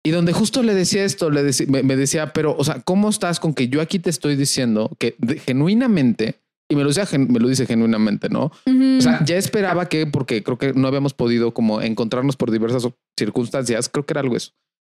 Y 0.06 0.12
donde 0.12 0.34
justo 0.34 0.64
le 0.64 0.74
decía 0.74 1.06
esto, 1.06 1.30
le 1.30 1.44
decía, 1.44 1.66
me, 1.70 1.82
me 1.84 1.96
decía, 1.96 2.34
pero, 2.34 2.56
o 2.58 2.64
sea, 2.64 2.82
¿cómo 2.82 3.10
estás 3.10 3.40
con 3.40 3.54
que 3.54 3.70
yo 3.70 3.80
aquí 3.82 4.00
te 4.00 4.10
estoy 4.10 4.36
diciendo 4.36 4.92
que 5.00 5.16
de- 5.20 5.40
genuinamente, 5.40 6.42
y 6.70 6.76
me 6.76 6.84
lo, 6.84 6.90
decía, 6.90 7.06
me 7.18 7.40
lo 7.40 7.48
dice 7.48 7.66
genuinamente, 7.66 8.28
¿no? 8.30 8.52
Ujú. 8.66 8.98
O 8.98 9.02
sea, 9.02 9.24
ya 9.24 9.38
esperaba 9.38 9.88
que, 9.88 10.06
porque 10.08 10.44
creo 10.44 10.58
que 10.58 10.74
no 10.74 10.88
habíamos 10.88 11.14
podido 11.14 11.54
como 11.54 11.82
encontrarnos 11.82 12.36
por 12.36 12.52
diversas 12.52 12.88
circunstancias, 13.18 13.88
creo 13.90 14.06
que 14.06 14.14
era 14.14 14.22
algo 14.22 14.36
eso. 14.36 14.52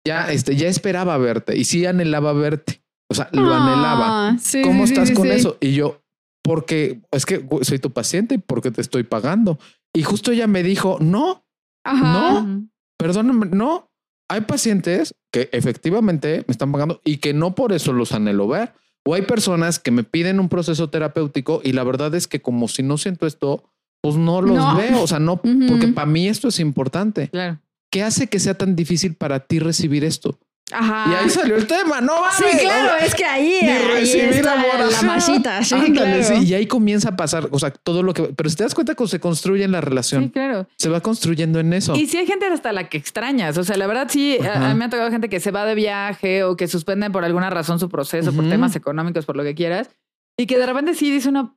Ya, 0.06 0.30
este, 0.32 0.56
ya 0.56 0.68
esperaba 0.68 1.18
verte 1.18 1.56
y 1.56 1.64
sí 1.64 1.84
anhelaba 1.86 2.32
verte. 2.32 2.82
O 3.10 3.14
sea, 3.14 3.28
lo 3.32 3.52
anhelaba. 3.54 4.28
Ah, 4.30 4.36
sí, 4.40 4.62
¿Cómo 4.62 4.86
sí, 4.86 4.92
estás 4.92 5.08
sí, 5.08 5.14
con 5.14 5.28
eso? 5.28 5.58
Y 5.60 5.74
yo, 5.74 6.02
porque 6.42 7.00
es 7.12 7.26
que 7.26 7.46
soy 7.62 7.78
tu 7.78 7.90
paciente 7.92 8.36
y 8.36 8.38
porque 8.38 8.70
te 8.70 8.80
estoy 8.80 9.02
pagando. 9.04 9.58
Y 9.94 10.02
justo 10.02 10.30
ella 10.32 10.46
me 10.46 10.62
dijo, 10.62 10.98
no, 11.00 11.44
Ajá. 11.84 12.40
No. 12.42 12.68
Perdóname, 12.98 13.46
no. 13.46 13.85
Hay 14.28 14.42
pacientes 14.42 15.14
que 15.30 15.48
efectivamente 15.52 16.44
me 16.48 16.52
están 16.52 16.72
pagando 16.72 17.00
y 17.04 17.18
que 17.18 17.32
no 17.34 17.54
por 17.54 17.72
eso 17.72 17.92
los 17.92 18.12
anhelo 18.12 18.48
ver. 18.48 18.72
O 19.04 19.14
hay 19.14 19.22
personas 19.22 19.78
que 19.78 19.92
me 19.92 20.02
piden 20.02 20.40
un 20.40 20.48
proceso 20.48 20.90
terapéutico 20.90 21.60
y 21.62 21.72
la 21.72 21.84
verdad 21.84 22.12
es 22.14 22.26
que 22.26 22.42
como 22.42 22.66
si 22.66 22.82
no 22.82 22.98
siento 22.98 23.26
esto, 23.26 23.70
pues 24.00 24.16
no 24.16 24.40
los 24.42 24.56
No. 24.56 24.76
veo. 24.76 25.00
O 25.02 25.06
sea, 25.06 25.20
no, 25.20 25.36
porque 25.40 25.88
para 25.94 26.06
mí 26.06 26.26
esto 26.28 26.48
es 26.48 26.58
importante. 26.58 27.28
Claro. 27.28 27.60
¿Qué 27.90 28.02
hace 28.02 28.26
que 28.26 28.40
sea 28.40 28.54
tan 28.54 28.74
difícil 28.74 29.14
para 29.14 29.40
ti 29.46 29.60
recibir 29.60 30.02
esto? 30.04 30.38
Ajá. 30.72 31.12
Y 31.12 31.14
ahí 31.14 31.30
salió 31.30 31.54
el 31.56 31.66
tema, 31.66 32.00
no 32.00 32.14
Sí, 32.36 32.42
mames. 32.44 32.60
claro, 32.62 32.96
es 33.00 33.14
que 33.14 33.24
ahí, 33.24 33.58
Ni 33.62 33.68
ahí 33.68 33.84
recibir 33.94 34.24
está 34.30 34.54
amor, 34.54 34.90
la 34.90 35.02
machita. 35.02 35.62
Sí, 35.62 35.74
Ándale, 35.76 36.20
claro. 36.20 36.40
sí, 36.40 36.44
y 36.48 36.54
ahí 36.54 36.66
comienza 36.66 37.10
a 37.10 37.16
pasar, 37.16 37.48
o 37.52 37.58
sea, 37.60 37.70
todo 37.70 38.02
lo 38.02 38.12
que, 38.12 38.24
pero 38.36 38.50
si 38.50 38.56
te 38.56 38.64
das 38.64 38.74
cuenta 38.74 38.94
que 38.96 39.06
se 39.06 39.20
construye 39.20 39.62
en 39.62 39.70
la 39.72 39.80
relación, 39.80 40.24
Sí, 40.24 40.30
claro. 40.30 40.66
se 40.76 40.88
va 40.88 41.00
construyendo 41.00 41.60
en 41.60 41.72
eso. 41.72 41.94
Y 41.94 42.06
si 42.06 42.16
hay 42.16 42.26
gente 42.26 42.46
hasta 42.46 42.72
la 42.72 42.88
que 42.88 42.98
extrañas. 42.98 43.56
O 43.58 43.64
sea, 43.64 43.76
la 43.76 43.86
verdad, 43.86 44.08
sí, 44.10 44.38
a, 44.44 44.58
mí 44.68 44.74
me 44.74 44.86
ha 44.86 44.90
tocado 44.90 45.10
gente 45.10 45.28
que 45.28 45.38
se 45.38 45.52
va 45.52 45.64
de 45.66 45.76
viaje 45.76 46.42
o 46.42 46.56
que 46.56 46.66
suspenden 46.66 47.12
por 47.12 47.24
alguna 47.24 47.48
razón 47.48 47.78
su 47.78 47.88
proceso, 47.88 48.32
por 48.32 48.48
temas 48.48 48.74
económicos, 48.74 49.24
por 49.24 49.36
lo 49.36 49.44
que 49.44 49.54
quieras. 49.54 49.88
Y 50.36 50.46
que 50.46 50.58
de 50.58 50.66
repente 50.66 50.94
sí 50.94 51.10
dice 51.10 51.30
uno, 51.30 51.55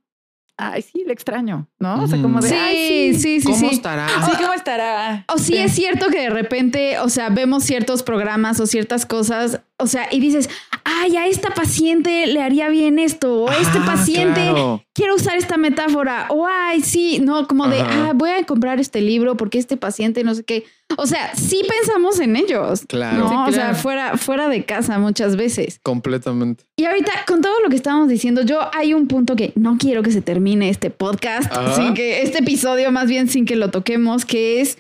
ay, 0.60 0.82
sí, 0.82 1.04
le 1.08 1.14
extraño, 1.14 1.68
¿no? 1.80 2.04
O 2.04 2.08
sea, 2.08 2.22
como 2.22 2.42
de, 2.42 2.50
Sí, 2.50 2.56
ay, 2.56 3.14
sí, 3.14 3.20
sí, 3.20 3.40
sí, 3.40 3.46
¿Cómo 3.46 3.58
sí. 3.58 3.76
estará? 3.76 4.08
sí, 4.26 4.32
¿cómo 4.40 4.54
estará? 4.54 5.26
O 5.34 5.38
sí, 5.38 5.56
es 5.58 5.72
cierto 5.74 6.08
que 6.10 6.20
de 6.20 6.30
repente, 6.30 7.00
o 7.00 7.10
sea, 7.10 7.30
vemos 7.30 7.64
ciertos 7.64 8.04
programas 8.04 8.60
o 8.60 8.66
ciertas 8.68 9.06
cosas, 9.06 9.62
o 9.82 9.88
sea, 9.88 10.08
y 10.12 10.20
dices, 10.20 10.50
ay, 10.84 11.16
a 11.18 11.28
esta 11.28 11.52
paciente 11.52 12.28
le 12.28 12.42
haría 12.42 12.68
bien 12.70 13.00
esto, 13.00 13.44
o 13.44 13.50
a 13.50 13.56
este 13.58 13.78
Ah, 13.80 13.86
paciente 13.86 14.42
claro. 14.42 14.84
quiero 14.94 15.16
usar 15.16 15.38
esta 15.38 15.58
metáfora, 15.58 16.28
o 16.30 16.46
ay, 16.48 16.82
sí, 16.82 17.20
no, 17.20 17.48
como 17.48 17.68
de, 17.68 17.80
ah, 17.82 18.12
voy 18.14 18.30
a 18.32 18.44
comprar 18.46 18.80
este 18.80 19.00
libro 19.02 19.38
porque 19.38 19.58
este 19.58 19.78
paciente 19.78 20.24
no 20.24 20.36
sé 20.36 20.44
qué. 20.44 20.66
O 20.98 21.06
sea, 21.08 21.34
sí 21.36 21.62
pensamos 21.68 22.20
en 22.20 22.36
ellos. 22.36 22.84
Claro. 22.88 23.18
¿no? 23.20 23.46
Sí, 23.46 23.52
O 23.52 23.54
sea, 23.54 23.74
fuera, 23.76 24.18
fuera 24.18 24.50
de 24.50 24.66
casa 24.66 25.00
muchas 25.00 25.36
veces. 25.36 25.80
Completamente. 25.84 26.66
Y 26.76 26.86
ahorita, 26.86 27.12
con 27.28 27.42
todo 27.42 27.60
lo 27.62 27.70
que 27.70 27.76
estábamos 27.76 28.10
diciendo, 28.10 28.42
yo 28.42 28.60
hay 28.74 28.94
un 28.94 29.08
punto 29.08 29.36
que 29.36 29.54
no 29.56 29.78
quiero 29.78 30.04
que 30.04 30.12
se 30.12 30.22
termine 30.22 30.70
este 30.70 30.90
podcast, 30.90 31.52
Ajá. 31.52 31.76
sin 31.76 31.94
que 31.94 32.22
este 32.24 32.40
episodio, 32.40 32.92
más 32.92 33.08
bien 33.08 33.30
sin 33.30 33.46
que 33.46 33.56
lo 33.56 33.70
toquemos, 33.70 34.26
que 34.26 34.62
es 34.62 34.78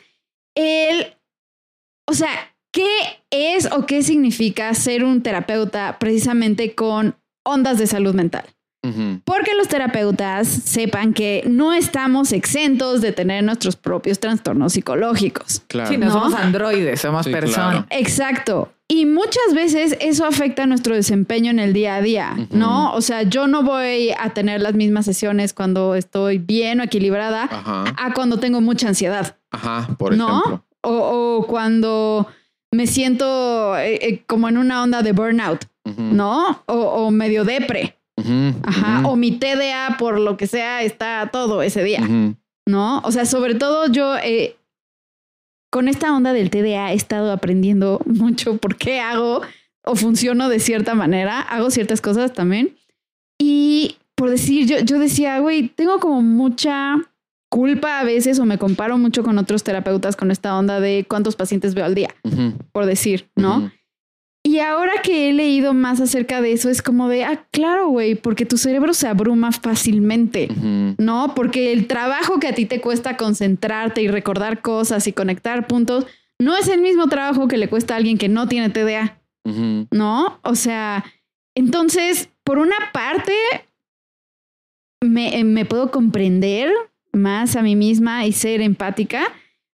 el. 0.56 1.14
O 2.08 2.14
sea, 2.14 2.30
¿qué 2.72 2.88
es 3.32 3.70
o 3.72 3.86
qué 3.86 4.04
significa 4.04 4.74
ser 4.74 5.04
un 5.04 5.22
terapeuta 5.22 5.98
precisamente 6.00 6.76
con 6.76 7.16
ondas 7.46 7.78
de 7.78 7.88
salud 7.88 8.14
mental? 8.14 8.46
Porque 9.26 9.54
los 9.56 9.68
terapeutas 9.68 10.48
sepan 10.48 11.14
que 11.14 11.44
no 11.46 11.74
estamos 11.74 12.32
exentos 12.32 13.02
de 13.02 13.12
tener 13.12 13.44
nuestros 13.44 13.76
propios 13.76 14.20
trastornos 14.20 14.72
psicológicos. 14.74 15.62
Claro. 15.68 15.90
Sí, 15.90 15.98
no, 15.98 16.06
¿No? 16.08 16.14
somos 16.14 16.34
androides, 16.34 17.02
somos 17.02 17.26
Sí, 17.26 17.32
personas. 17.32 17.72
claro. 17.72 17.86
Exacto. 17.90 18.72
Y 18.88 19.06
muchas 19.06 19.54
veces 19.54 19.98
eso 20.00 20.26
afecta 20.26 20.66
nuestro 20.66 20.96
desempeño 20.96 21.52
en 21.52 21.60
el 21.60 21.74
día 21.74 21.96
a 21.98 22.02
día. 22.02 22.36
¿no? 22.52 22.94
O 22.94 23.02
sea, 23.02 23.24
yo 23.24 23.48
no 23.48 23.64
voy 23.64 24.12
a 24.18 24.30
tener 24.30 24.62
las 24.62 24.74
mismas 24.74 25.06
sesiones 25.06 25.54
cuando 25.54 25.94
estoy 25.96 26.38
bien 26.38 26.80
o 26.80 26.84
equilibrada 26.84 27.44
Ajá. 27.52 27.84
a 27.98 28.14
cuando 28.14 28.38
tengo 28.40 28.62
mucha 28.62 28.88
ansiedad, 28.88 29.36
Ajá, 29.52 29.90
por 30.00 30.16
¿no? 30.16 30.30
ejemplo. 30.40 30.66
O, 30.82 31.38
o 31.42 31.48
cuando 31.48 32.28
me 32.72 32.88
siento 32.88 33.78
eh, 33.78 33.96
eh, 34.02 34.24
como 34.28 34.48
en 34.50 34.58
una 34.58 34.84
onda 34.84 35.02
de 35.02 35.12
burnout. 35.12 35.66
¿no? 35.98 36.62
O, 36.68 36.76
o 36.76 37.12
medio 37.12 37.46
depre, 37.46 37.96
Ajá. 38.64 39.08
O 39.08 39.16
mi 39.16 39.32
TDA, 39.32 39.96
por 39.98 40.20
lo 40.20 40.38
que 40.38 40.46
sea, 40.46 40.84
está 40.84 41.30
todo 41.32 41.62
ese 41.62 41.84
día. 41.84 42.02
¿no? 42.68 43.00
O 43.00 43.12
sea, 43.12 43.26
sobre 43.26 43.56
todo 43.56 43.88
yo 43.88 44.16
eh, 44.18 44.56
con 45.72 45.88
esta 45.88 46.16
onda 46.16 46.34
del 46.34 46.50
TDA 46.50 46.92
he 46.92 46.96
estado 46.96 47.32
aprendiendo 47.32 48.02
mucho 48.06 48.58
por 48.58 48.76
qué 48.76 49.00
hago 49.00 49.42
o 49.84 49.96
funciono 49.96 50.50
de 50.50 50.60
cierta 50.60 50.94
manera, 50.94 51.42
hago 51.42 51.72
ciertas 51.72 52.02
cosas 52.02 52.34
también. 52.34 52.76
Y 53.40 53.98
por 54.16 54.30
decir, 54.30 54.68
yo, 54.68 54.80
yo 54.80 55.00
decía, 55.00 55.40
güey, 55.40 55.70
tengo 55.70 56.00
como 56.00 56.22
mucha 56.22 56.98
culpa 57.50 58.00
a 58.00 58.04
veces 58.04 58.40
o 58.40 58.46
me 58.46 58.58
comparo 58.58 58.98
mucho 58.98 59.24
con 59.24 59.38
otros 59.38 59.64
terapeutas 59.64 60.16
con 60.16 60.32
esta 60.32 60.58
onda 60.58 60.80
de 60.80 61.06
cuántos 61.10 61.36
pacientes 61.36 61.74
veo 61.74 61.86
al 61.86 61.96
día, 61.96 62.14
por 62.72 62.86
decir, 62.86 63.30
¿no? 63.36 63.72
Y 64.42 64.60
ahora 64.60 64.94
que 65.04 65.30
he 65.30 65.34
leído 65.34 65.74
más 65.74 66.00
acerca 66.00 66.42
de 66.42 66.54
eso, 66.54 66.70
es 66.70 66.82
como 66.82 67.10
de, 67.10 67.26
ah, 67.26 67.46
claro, 67.52 67.90
güey, 67.90 68.16
porque 68.16 68.46
tu 68.46 68.58
cerebro 68.58 68.94
se 68.94 69.08
abruma 69.08 69.52
fácilmente. 69.52 70.48
No, 70.98 71.34
porque 71.36 71.74
el 71.74 71.88
trabajo 71.88 72.40
que 72.40 72.48
a 72.48 72.56
ti 72.56 72.66
te 72.66 72.80
cuesta 72.80 73.18
concentrarte 73.18 74.02
y 74.02 74.08
recordar 74.08 74.62
cosas 74.62 75.08
y 75.08 75.14
conectar 75.14 75.68
puntos 75.68 76.06
no 76.40 76.56
es 76.56 76.70
el 76.70 76.82
mismo 76.82 77.08
trabajo 77.10 77.50
que 77.50 77.58
le 77.58 77.68
cuesta 77.68 77.96
a 77.96 77.98
alguien 77.98 78.18
que 78.18 78.30
no 78.30 78.48
tiene 78.48 78.70
TDA. 78.70 79.20
¿no? 79.92 80.40
O 80.44 80.56
sea, 80.56 81.04
entonces, 81.56 82.30
por 82.44 82.60
una 82.60 82.78
parte, 82.94 83.34
me, 85.02 85.38
eh, 85.40 85.44
me 85.44 85.66
puedo 85.66 85.92
comprender 85.92 86.72
más 87.14 87.56
a 87.56 87.62
mí 87.62 87.76
misma 87.76 88.26
y 88.26 88.32
ser 88.34 88.62
empática, 88.62 89.24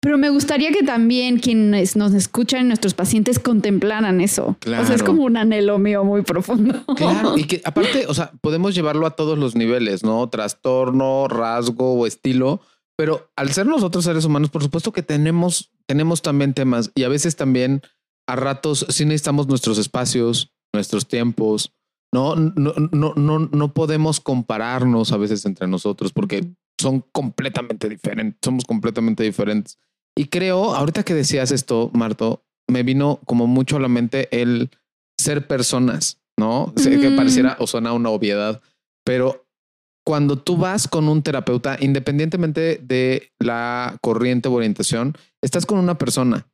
pero 0.02 0.18
me 0.18 0.30
gustaría 0.30 0.72
que 0.72 0.84
también 0.84 1.40
quienes 1.40 1.96
nos 1.98 2.14
escuchan, 2.14 2.68
nuestros 2.70 2.94
pacientes, 2.94 3.38
contemplaran 3.38 4.22
eso. 4.22 4.56
O 4.62 4.70
sea, 4.70 4.82
es 4.82 4.88
Claro. 4.88 5.06
como 5.06 5.24
un 5.24 5.36
anhelo 5.36 5.78
mío 5.78 6.04
muy 6.06 6.22
profundo. 6.22 6.82
Claro, 6.96 7.38
y 7.38 7.44
que 7.48 7.62
aparte, 7.66 8.06
o 8.08 8.14
sea, 8.14 8.32
podemos 8.42 8.74
llevarlo 8.76 9.06
a 9.06 9.12
todos 9.18 9.38
los 9.38 9.56
niveles, 9.56 10.04
¿no? 10.04 10.30
Trastorno, 10.30 11.28
rasgo 11.28 11.94
o 11.96 12.08
estilo, 12.08 12.62
pero 12.98 13.30
al 13.36 13.52
ser 13.52 13.66
nosotros 13.66 14.06
seres 14.06 14.24
humanos, 14.26 14.50
por 14.50 14.64
supuesto 14.64 14.92
que 14.94 15.04
tenemos, 15.04 15.72
tenemos 15.86 16.22
también 16.22 16.54
temas 16.54 16.92
y 16.96 17.04
a 17.04 17.10
veces 17.10 17.36
también 17.36 17.82
a 18.28 18.36
ratos 18.38 18.86
sí 18.90 19.04
necesitamos 19.06 19.48
nuestros 19.48 19.78
espacios, 19.78 20.54
nuestros 20.74 21.08
tiempos, 21.08 21.74
¿no? 22.14 22.36
No, 22.36 22.74
no, 22.92 23.14
no, 23.16 23.40
no 23.40 23.74
podemos 23.74 24.20
compararnos 24.22 25.12
a 25.12 25.18
veces 25.18 25.46
entre 25.46 25.68
nosotros 25.68 26.14
porque 26.14 26.46
son 26.80 27.04
completamente 27.12 27.90
diferentes, 27.90 28.40
somos 28.44 28.66
completamente 28.66 29.24
diferentes. 29.24 29.78
Y 30.18 30.26
creo, 30.26 30.74
ahorita 30.76 31.04
que 31.04 31.14
decías 31.14 31.52
esto, 31.52 31.92
Marto, 31.94 32.44
me 32.70 32.84
vino 32.84 33.20
como 33.26 33.48
mucho 33.48 33.78
a 33.78 33.80
la 33.80 33.88
mente 33.88 34.28
el 34.32 34.70
ser 35.20 35.48
personas, 35.48 36.20
¿no? 36.38 36.74
Sé 36.78 37.00
que 37.00 37.10
Mm. 37.10 37.16
pareciera 37.16 37.56
o 37.60 37.68
suena 37.68 37.94
una 37.94 38.10
obviedad, 38.10 38.62
pero 39.06 39.46
cuando 40.06 40.40
tú 40.40 40.58
vas 40.58 40.88
con 40.88 41.08
un 41.10 41.22
terapeuta, 41.22 41.78
independientemente 41.80 42.80
de 42.82 43.32
la 43.40 43.98
corriente 44.02 44.48
o 44.50 44.54
orientación, 44.54 45.16
estás 45.44 45.66
con 45.66 45.78
una 45.80 45.98
persona 45.98 46.48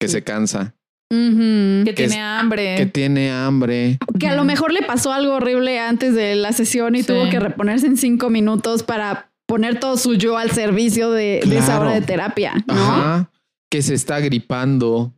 que 0.00 0.08
se 0.08 0.22
cansa, 0.24 0.74
Ujú. 1.10 1.84
Que 1.84 1.92
Que 1.94 2.04
es- 2.04 2.10
tiene 2.10 2.22
hambre. 2.22 2.74
que 2.78 2.86
tiene 2.86 3.30
hambre. 3.30 3.98
Que 4.18 4.28
a 4.28 4.34
lo 4.34 4.44
mejor 4.44 4.72
le 4.72 4.80
pasó 4.80 5.12
algo 5.12 5.34
horrible 5.34 5.78
antes 5.78 6.14
de 6.14 6.34
la 6.36 6.52
sesión 6.52 6.94
y 6.94 7.00
Sí. 7.02 7.08
tuvo 7.08 7.28
que 7.28 7.38
reponerse 7.38 7.86
en 7.86 7.98
cinco 7.98 8.30
minutos 8.30 8.82
para 8.82 9.30
poner 9.52 9.78
todo 9.78 9.98
su 9.98 10.14
yo 10.14 10.38
al 10.38 10.50
servicio 10.50 11.10
de, 11.10 11.42
de 11.44 11.58
esa 11.58 11.66
Claro. 11.66 11.80
hora 11.82 11.90
de 11.92 12.00
terapia, 12.00 12.54
¿no? 12.66 12.72
Ajá. 12.74 13.30
Que 13.70 13.82
se 13.82 13.92
está 13.94 14.18
gripando. 14.20 15.12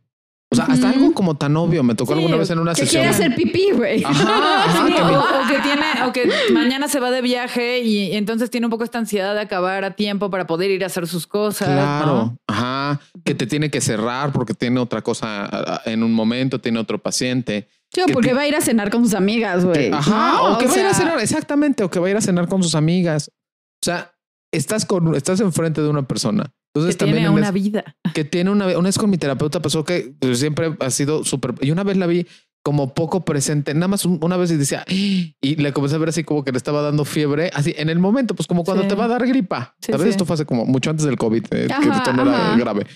O 0.51 0.55
sea, 0.55 0.65
hasta 0.65 0.89
algo 0.89 1.13
como 1.13 1.35
tan 1.35 1.55
obvio. 1.57 1.83
Me 1.83 1.95
tocó 1.95 2.13
Sí, 2.13 2.19
alguna 2.19 2.37
vez 2.37 2.49
en 2.49 2.59
una 2.59 2.73
Que 2.73 2.81
sesión. 2.81 3.01
quiere 3.03 3.15
hacer 3.15 3.35
pipí, 3.35 3.71
güey. 3.73 4.03
Ajá, 4.03 4.63
ajá, 4.65 4.85
Sí, 4.87 4.93
que 4.93 5.01
o, 5.01 5.23
que 5.47 5.59
tiene, 5.63 5.85
o 6.07 6.13
que 6.13 6.53
mañana 6.53 6.87
se 6.87 6.99
va 6.99 7.11
de 7.11 7.21
viaje 7.21 7.79
y 7.79 8.13
entonces 8.15 8.49
tiene 8.49 8.67
un 8.67 8.71
poco 8.71 8.83
esta 8.83 8.97
ansiedad 8.99 9.33
de 9.33 9.41
acabar 9.41 9.83
a 9.83 9.91
tiempo 9.95 10.29
para 10.29 10.47
poder 10.47 10.71
ir 10.71 10.83
a 10.83 10.87
hacer 10.87 11.07
sus 11.07 11.27
cosas. 11.27 11.67
Claro, 11.69 12.05
¿no? 12.05 12.37
ajá, 12.47 12.99
que 13.23 13.35
te 13.35 13.47
tiene 13.47 13.69
que 13.69 13.81
cerrar 13.81 14.31
porque 14.31 14.53
tiene 14.53 14.79
otra 14.79 15.01
cosa 15.01 15.81
en 15.85 16.03
un 16.03 16.13
momento, 16.13 16.59
tiene 16.61 16.79
otro 16.79 16.99
paciente. 16.99 17.67
Sí, 17.93 18.01
o 18.01 18.05
que 18.05 18.13
porque 18.13 18.33
va 18.33 18.41
a 18.41 18.47
ir 18.47 18.55
a 18.55 18.61
cenar 18.61 18.89
con 18.91 19.03
sus 19.03 19.13
amigas, 19.13 19.65
güey. 19.65 19.91
Ajá, 19.91 20.33
¿no? 20.37 20.53
o 20.53 20.57
que 20.57 20.67
va 20.67 20.73
a 20.73 20.79
ir 20.79 20.85
a 20.85 20.93
cenar, 20.93 21.19
exactamente, 21.19 21.83
o 21.83 21.89
que 21.89 21.99
va 21.99 22.07
a 22.07 22.09
ir 22.11 22.17
a 22.17 22.21
cenar 22.21 22.47
con 22.47 22.61
sus 22.63 22.75
amigas. 22.75 23.29
O 23.29 23.85
sea, 23.85 24.11
estás 24.51 24.85
con, 24.85 25.15
estás 25.15 25.39
enfrente 25.41 25.81
de 25.81 25.89
una 25.89 26.07
persona. 26.07 26.43
Que 26.73 26.79
Entonces 26.81 26.97
tiene 26.97 27.13
también 27.13 27.31
en 27.31 27.37
una 27.37 27.47
es- 27.47 27.53
vida. 27.53 27.95
que 28.13 28.25
tiene 28.25 28.49
una 28.51 28.65
vez, 28.65 28.75
una 28.77 28.89
vez 28.89 28.97
con 28.97 29.09
mi 29.09 29.17
terapeuta 29.17 29.61
pasó 29.61 29.83
que 29.85 30.13
siempre 30.33 30.75
ha 30.79 30.89
sido 30.89 31.23
súper, 31.23 31.55
y 31.61 31.71
una 31.71 31.83
vez 31.83 31.95
la 31.97 32.05
vi 32.07 32.27
como 32.63 32.93
poco 32.95 33.23
presente, 33.23 33.73
nada 33.75 33.87
más 33.87 34.05
un- 34.05 34.19
una 34.23 34.37
vez 34.37 34.49
y 34.51 34.57
decía, 34.57 34.83
y 34.89 35.35
le 35.41 35.71
comencé 35.71 35.95
a 35.95 35.99
ver 35.99 36.09
así 36.09 36.23
como 36.23 36.43
que 36.43 36.51
le 36.51 36.57
estaba 36.57 36.81
dando 36.81 37.05
fiebre, 37.05 37.51
así 37.53 37.73
en 37.77 37.89
el 37.89 37.99
momento, 37.99 38.33
pues 38.35 38.47
como 38.47 38.63
cuando 38.63 38.83
Sí. 38.83 38.89
te 38.89 38.95
va 38.95 39.05
a 39.05 39.07
dar 39.07 39.25
gripa. 39.27 39.75
Sí, 39.79 39.91
¿Sabes? 39.91 40.05
sí. 40.05 40.09
Esto 40.09 40.25
fue 40.25 40.33
hace 40.33 40.45
como 40.45 40.65
mucho 40.65 40.89
antes 40.89 41.05
del 41.05 41.15
COVID, 41.15 41.45
eh, 41.51 41.67
que 41.67 41.73
Ajá, 41.73 41.97
esto 41.97 42.11
no 42.13 42.23
era 42.23 42.55
grave. 42.57 42.87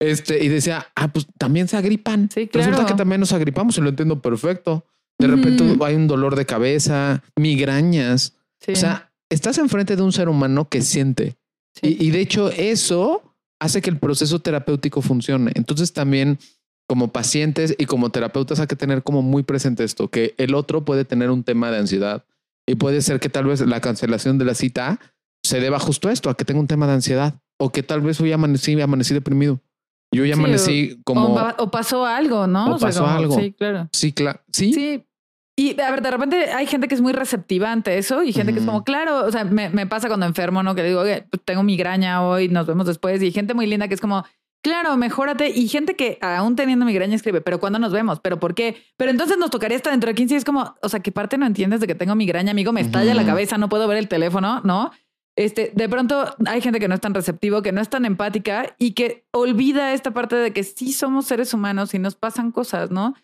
Este, 0.00 0.44
y 0.44 0.48
decía, 0.48 0.86
ah, 0.94 1.08
pues 1.08 1.26
también 1.38 1.66
se 1.68 1.76
agripan. 1.78 2.28
Sí, 2.32 2.46
claro. 2.48 2.68
Resulta 2.70 2.86
que 2.92 2.96
también 2.98 3.20
nos 3.20 3.32
agripamos 3.32 3.78
y 3.78 3.80
lo 3.80 3.88
entiendo 3.88 4.20
perfecto. 4.20 4.84
De 5.18 5.26
repente 5.28 5.64
hay 5.84 5.94
un 5.94 6.06
dolor 6.06 6.36
de 6.36 6.44
cabeza, 6.44 7.22
migrañas. 7.36 8.34
O 8.70 8.74
sea, 8.74 9.12
estás 9.30 9.58
enfrente 9.58 9.96
de 9.96 10.02
un 10.02 10.12
ser 10.12 10.28
humano 10.28 10.68
que 10.68 10.82
siente. 10.82 11.36
Sí. 11.74 11.96
Y, 11.98 12.06
y 12.08 12.10
de 12.10 12.20
hecho 12.20 12.50
eso 12.50 13.22
hace 13.60 13.80
que 13.82 13.90
el 13.90 13.98
proceso 13.98 14.38
terapéutico 14.40 15.02
funcione. 15.02 15.52
Entonces 15.54 15.92
también 15.92 16.38
como 16.88 17.08
pacientes 17.12 17.74
y 17.78 17.86
como 17.86 18.10
terapeutas 18.10 18.60
hay 18.60 18.66
que 18.66 18.76
tener 18.76 19.02
como 19.02 19.22
muy 19.22 19.42
presente 19.42 19.84
esto, 19.84 20.08
que 20.08 20.34
el 20.36 20.54
otro 20.54 20.84
puede 20.84 21.04
tener 21.04 21.30
un 21.30 21.42
tema 21.42 21.70
de 21.70 21.78
ansiedad 21.78 22.24
y 22.68 22.74
puede 22.74 23.00
ser 23.02 23.20
que 23.20 23.30
tal 23.30 23.46
vez 23.46 23.60
la 23.62 23.80
cancelación 23.80 24.38
de 24.38 24.44
la 24.44 24.54
cita 24.54 25.00
se 25.42 25.60
deba 25.60 25.78
justo 25.78 26.08
a 26.08 26.12
esto, 26.12 26.28
a 26.30 26.36
que 26.36 26.44
tenga 26.44 26.60
un 26.60 26.66
tema 26.66 26.86
de 26.86 26.92
ansiedad 26.94 27.40
o 27.58 27.70
que 27.70 27.82
tal 27.82 28.00
vez 28.02 28.20
hoy 28.20 28.32
amanecí, 28.32 28.78
amanecí 28.80 29.14
deprimido. 29.14 29.60
Yo 30.12 30.24
ya 30.24 30.34
Sí, 30.34 30.40
amanecí 30.40 31.00
como... 31.04 31.34
o, 31.34 31.54
o 31.58 31.70
pasó 31.70 32.04
algo, 32.04 32.46
¿no? 32.46 32.76
O 32.76 32.78
pasó 32.78 33.06
algo. 33.06 33.38
Sí, 33.40 33.52
claro. 33.52 33.88
Sí, 33.92 34.12
claro. 34.12 34.40
Sí. 34.52 34.72
Sí. 34.72 35.04
Y 35.56 35.80
a 35.80 35.90
ver, 35.90 36.02
de 36.02 36.10
repente 36.10 36.50
hay 36.52 36.66
gente 36.66 36.88
que 36.88 36.96
es 36.96 37.00
muy 37.00 37.12
receptiva 37.12 37.70
ante 37.70 37.96
eso 37.96 38.22
y 38.24 38.32
gente 38.32 38.52
que 38.52 38.58
es 38.58 38.66
como, 38.66 38.82
claro, 38.82 39.24
o 39.24 39.30
sea, 39.30 39.44
me, 39.44 39.68
me 39.68 39.86
pasa 39.86 40.08
cuando 40.08 40.26
enfermo, 40.26 40.64
¿no? 40.64 40.74
Que 40.74 40.82
digo, 40.82 41.00
"Oye, 41.00 41.26
pues, 41.30 41.42
tengo 41.44 41.62
migraña 41.62 42.26
hoy, 42.26 42.48
nos 42.48 42.66
vemos 42.66 42.86
después. 42.86 43.22
Y 43.22 43.30
gente 43.30 43.54
muy 43.54 43.66
linda 43.66 43.86
que 43.86 43.94
es 43.94 44.00
como, 44.00 44.24
claro, 44.64 44.96
mejórate. 44.96 45.50
Y 45.50 45.68
gente 45.68 45.94
que 45.94 46.18
aún 46.22 46.56
teniendo 46.56 46.84
migraña 46.84 47.14
escribe, 47.14 47.40
pero 47.40 47.60
¿cuándo 47.60 47.78
nos 47.78 47.92
vemos? 47.92 48.18
¿Pero 48.20 48.40
por 48.40 48.54
qué? 48.54 48.82
Pero 48.96 49.12
entonces 49.12 49.38
nos 49.38 49.50
tocaría 49.50 49.76
hasta 49.76 49.90
dentro 49.90 50.08
de 50.08 50.14
15 50.14 50.34
y 50.34 50.36
es 50.38 50.44
como, 50.44 50.74
o 50.82 50.88
sea, 50.88 51.00
¿qué 51.00 51.12
parte 51.12 51.38
no 51.38 51.46
entiendes 51.46 51.80
de 51.80 51.86
que 51.86 51.94
tengo 51.94 52.16
migraña, 52.16 52.50
amigo? 52.50 52.72
Me 52.72 52.80
estalla 52.80 53.14
la 53.14 53.26
cabeza, 53.26 53.58
no 53.58 53.68
puedo 53.68 53.86
ver 53.86 53.98
el 53.98 54.08
teléfono, 54.08 54.60
¿no? 54.64 54.90
Este, 55.36 55.72
de 55.74 55.88
pronto 55.88 56.34
hay 56.46 56.60
gente 56.60 56.80
que 56.80 56.88
no 56.88 56.94
es 56.94 57.00
tan 57.00 57.12
receptivo, 57.12 57.60
que 57.60 57.72
no 57.72 57.80
es 57.80 57.88
tan 57.88 58.04
empática 58.04 58.74
y 58.78 58.92
que 58.92 59.26
olvida 59.32 59.92
esta 59.92 60.12
parte 60.12 60.36
de 60.36 60.52
que 60.52 60.62
sí 60.64 60.92
somos 60.92 61.26
seres 61.26 61.52
humanos 61.52 61.92
y 61.92 61.98
nos 61.98 62.14
pasan 62.14 62.50
cosas, 62.50 62.90
¿no? 62.90 63.14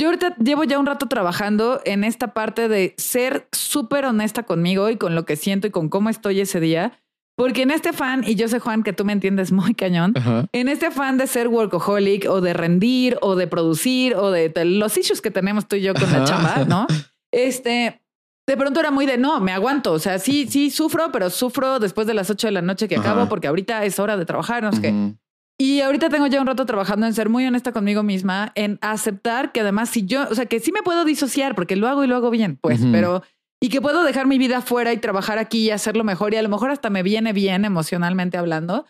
Yo 0.00 0.06
ahorita 0.06 0.36
llevo 0.36 0.62
ya 0.62 0.78
un 0.78 0.86
rato 0.86 1.06
trabajando 1.06 1.80
en 1.84 2.04
esta 2.04 2.32
parte 2.32 2.68
de 2.68 2.94
ser 2.98 3.48
súper 3.50 4.04
honesta 4.04 4.44
conmigo 4.44 4.88
y 4.90 4.96
con 4.96 5.16
lo 5.16 5.24
que 5.24 5.34
siento 5.34 5.66
y 5.66 5.70
con 5.70 5.88
cómo 5.88 6.08
estoy 6.08 6.40
ese 6.40 6.60
día. 6.60 7.00
Porque 7.36 7.62
en 7.62 7.70
este 7.70 7.92
fan, 7.92 8.24
y 8.26 8.34
yo 8.34 8.48
sé, 8.48 8.58
Juan, 8.58 8.82
que 8.82 8.92
tú 8.92 9.04
me 9.04 9.12
entiendes 9.12 9.52
muy 9.52 9.74
cañón, 9.74 10.12
Ajá. 10.16 10.46
en 10.52 10.68
este 10.68 10.86
afán 10.86 11.18
de 11.18 11.26
ser 11.28 11.48
workaholic 11.48 12.28
o 12.28 12.40
de 12.40 12.52
rendir 12.52 13.16
o 13.22 13.36
de 13.36 13.46
producir 13.46 14.14
o 14.16 14.30
de, 14.30 14.48
de 14.48 14.64
los 14.64 14.96
issues 14.96 15.20
que 15.20 15.30
tenemos 15.30 15.66
tú 15.68 15.76
y 15.76 15.82
yo 15.82 15.94
con 15.94 16.10
la 16.12 16.24
chamba, 16.24 16.64
¿no? 16.64 16.86
Este, 17.30 18.00
de 18.46 18.56
pronto 18.56 18.80
era 18.80 18.90
muy 18.90 19.04
de 19.04 19.18
no, 19.18 19.38
me 19.40 19.52
aguanto. 19.52 19.92
O 19.92 19.98
sea, 19.98 20.18
sí, 20.18 20.46
sí 20.48 20.70
sufro, 20.70 21.12
pero 21.12 21.28
sufro 21.28 21.78
después 21.78 22.06
de 22.06 22.14
las 22.14 22.30
8 22.30 22.46
de 22.46 22.52
la 22.52 22.62
noche 22.62 22.88
que 22.88 22.96
Ajá. 22.96 23.10
acabo 23.10 23.28
porque 23.28 23.48
ahorita 23.48 23.84
es 23.84 23.98
hora 23.98 24.16
de 24.16 24.24
trabajar, 24.24 24.62
no 24.62 24.72
sé 24.72 24.80
qué. 24.80 25.12
Y 25.60 25.80
ahorita 25.80 26.08
tengo 26.08 26.28
ya 26.28 26.40
un 26.40 26.46
rato 26.46 26.66
trabajando 26.66 27.06
en 27.06 27.14
ser 27.14 27.28
muy 27.28 27.44
honesta 27.44 27.72
conmigo 27.72 28.04
misma, 28.04 28.52
en 28.54 28.78
aceptar 28.80 29.50
que 29.50 29.60
además 29.60 29.88
si 29.88 30.06
yo, 30.06 30.28
o 30.30 30.34
sea, 30.34 30.46
que 30.46 30.60
sí 30.60 30.70
me 30.70 30.82
puedo 30.82 31.04
disociar 31.04 31.56
porque 31.56 31.74
lo 31.74 31.88
hago 31.88 32.04
y 32.04 32.06
lo 32.06 32.14
hago 32.14 32.30
bien, 32.30 32.56
pues, 32.60 32.80
pero 32.92 33.24
y 33.60 33.70
que 33.70 33.80
puedo 33.80 34.04
dejar 34.04 34.28
mi 34.28 34.38
vida 34.38 34.62
fuera 34.62 34.92
y 34.92 34.98
trabajar 34.98 35.38
aquí 35.38 35.64
y 35.66 35.70
hacerlo 35.70 36.04
mejor 36.04 36.32
y 36.32 36.36
a 36.36 36.42
lo 36.42 36.48
mejor 36.48 36.70
hasta 36.70 36.90
me 36.90 37.02
viene 37.02 37.32
bien 37.32 37.64
emocionalmente 37.64 38.38
hablando, 38.38 38.86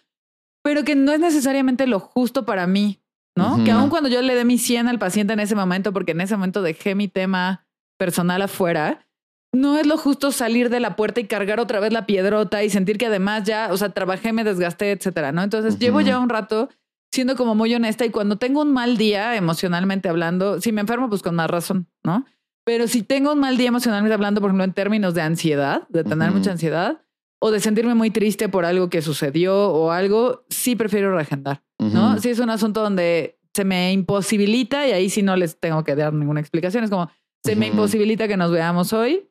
pero 0.63 0.85
que 0.85 0.95
no 0.95 1.13
es 1.13 1.21
necesariamente 1.21 1.87
lo 1.87 2.01
justo 2.01 2.45
para 2.45 2.67
mí, 2.67 3.01
¿no? 3.35 3.65
Que 3.65 3.71
aun 3.71 3.89
cuando 3.89 4.11
yo 4.11 4.21
le 4.21 4.35
dé 4.35 4.45
mi 4.45 4.59
100 4.59 4.89
al 4.89 4.99
paciente 4.99 5.33
en 5.33 5.41
ese 5.41 5.55
momento, 5.55 5.95
porque 5.95 6.13
en 6.13 6.21
ese 6.21 6.37
momento 6.37 6.61
dejé 6.61 6.95
mi 6.95 7.09
tema 7.09 7.67
personal 7.99 8.43
afuera, 8.43 9.08
no 9.53 9.79
es 9.79 9.87
lo 9.87 9.97
justo 9.97 10.31
salir 10.31 10.71
de 10.71 10.81
la 10.81 10.97
puerta 10.97 11.21
y 11.21 11.27
cargar 11.27 11.61
otra 11.61 11.81
vez 11.81 11.93
la 11.93 12.07
piedrota 12.07 12.63
y 12.65 12.71
sentir 12.71 12.99
que 12.99 13.07
además 13.07 13.45
ya, 13.45 13.69
o 13.73 13.77
sea, 13.77 13.91
trabajé, 13.91 14.33
me 14.33 14.45
desgasté, 14.45 14.93
etcétera, 14.93 15.33
¿no? 15.33 15.43
Entonces 15.43 15.79
llevo 15.79 16.01
ya 16.01 16.19
un 16.19 16.29
rato 16.29 16.69
siendo 17.11 17.37
como 17.37 17.55
muy 17.55 17.75
honesta 17.75 18.05
y 18.05 18.11
cuando 18.11 18.37
tengo 18.37 18.63
un 18.63 18.73
mal 18.73 18.97
día 18.97 19.37
emocionalmente 19.37 20.09
hablando, 20.09 20.61
si 20.61 20.73
me 20.73 20.83
enfermo, 20.83 21.09
pues 21.09 21.23
con 21.23 21.35
más 21.35 21.51
razón, 21.51 21.89
¿no? 22.05 22.27
Pero 22.65 22.87
si 22.87 23.03
tengo 23.03 23.33
un 23.33 23.39
mal 23.39 23.57
día 23.57 23.69
emocionalmente 23.69 24.13
hablando, 24.13 24.43
por 24.43 24.51
ejemplo, 24.51 24.65
en 24.65 24.75
términos 24.75 25.15
de 25.15 25.23
ansiedad, 25.23 25.89
de 25.89 26.05
tener 26.05 26.31
mucha 26.33 26.51
ansiedad 26.51 27.01
o 27.41 27.51
de 27.51 27.61
sentirme 27.61 27.95
muy 27.95 28.11
triste 28.11 28.51
por 28.51 28.67
algo 28.67 28.91
que 28.91 29.01
sucedió 29.01 29.71
o 29.71 29.91
algo, 29.91 30.45
sí 30.51 30.77
prefiero 30.77 31.15
reagendar, 31.15 31.63
¿no? 31.79 32.19
Si 32.19 32.29
es 32.29 32.39
un 32.41 32.51
asunto 32.51 32.83
donde 32.83 33.39
se 33.55 33.65
me 33.65 33.93
imposibilita 33.93 34.87
y 34.87 34.93
ahí 34.93 35.09
sí 35.09 35.23
no 35.23 35.35
les 35.37 35.59
tengo 35.59 35.83
que 35.83 35.97
dar 35.97 36.13
ninguna 36.13 36.41
explicación, 36.41 36.85
es 36.85 36.91
como 36.91 37.11
se 37.43 37.57
me 37.57 37.69
imposibilita 37.69 38.29
que 38.29 38.37
nos 38.37 38.51
veamos 38.51 38.93
hoy, 38.93 39.28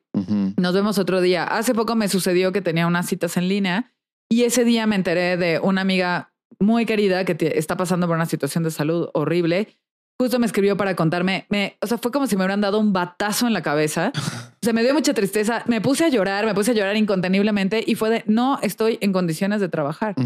Nos 0.56 0.74
vemos 0.74 0.98
otro 0.98 1.20
día. 1.20 1.44
Hace 1.44 1.74
poco 1.74 1.94
me 1.94 2.08
sucedió 2.08 2.52
que 2.52 2.60
tenía 2.60 2.86
unas 2.86 3.06
citas 3.06 3.36
en 3.36 3.48
línea 3.48 3.92
y 4.30 4.42
ese 4.44 4.64
día 4.64 4.86
me 4.86 4.96
enteré 4.96 5.36
de 5.36 5.60
una 5.60 5.82
amiga 5.82 6.32
muy 6.58 6.86
querida 6.86 7.24
que 7.24 7.34
te- 7.34 7.58
está 7.58 7.76
pasando 7.76 8.06
por 8.06 8.16
una 8.16 8.26
situación 8.26 8.64
de 8.64 8.70
salud 8.70 9.08
horrible. 9.14 9.68
Justo 10.20 10.40
me 10.40 10.46
escribió 10.46 10.76
para 10.76 10.96
contarme, 10.96 11.46
me, 11.48 11.76
o 11.80 11.86
sea, 11.86 11.96
fue 11.96 12.10
como 12.10 12.26
si 12.26 12.34
me 12.34 12.42
hubieran 12.42 12.60
dado 12.60 12.80
un 12.80 12.92
batazo 12.92 13.46
en 13.46 13.52
la 13.52 13.62
cabeza. 13.62 14.12
O 14.60 14.64
sea, 14.66 14.72
me 14.72 14.82
dio 14.82 14.92
mucha 14.92 15.14
tristeza. 15.14 15.62
Me 15.66 15.80
puse 15.80 16.04
a 16.04 16.08
llorar, 16.08 16.44
me 16.44 16.52
puse 16.52 16.72
a 16.72 16.74
llorar 16.74 16.96
inconteniblemente 16.96 17.84
y 17.86 17.94
fue 17.94 18.10
de, 18.10 18.24
no 18.26 18.58
estoy 18.60 18.98
en 19.00 19.12
condiciones 19.12 19.60
de 19.60 19.68
trabajar. 19.68 20.16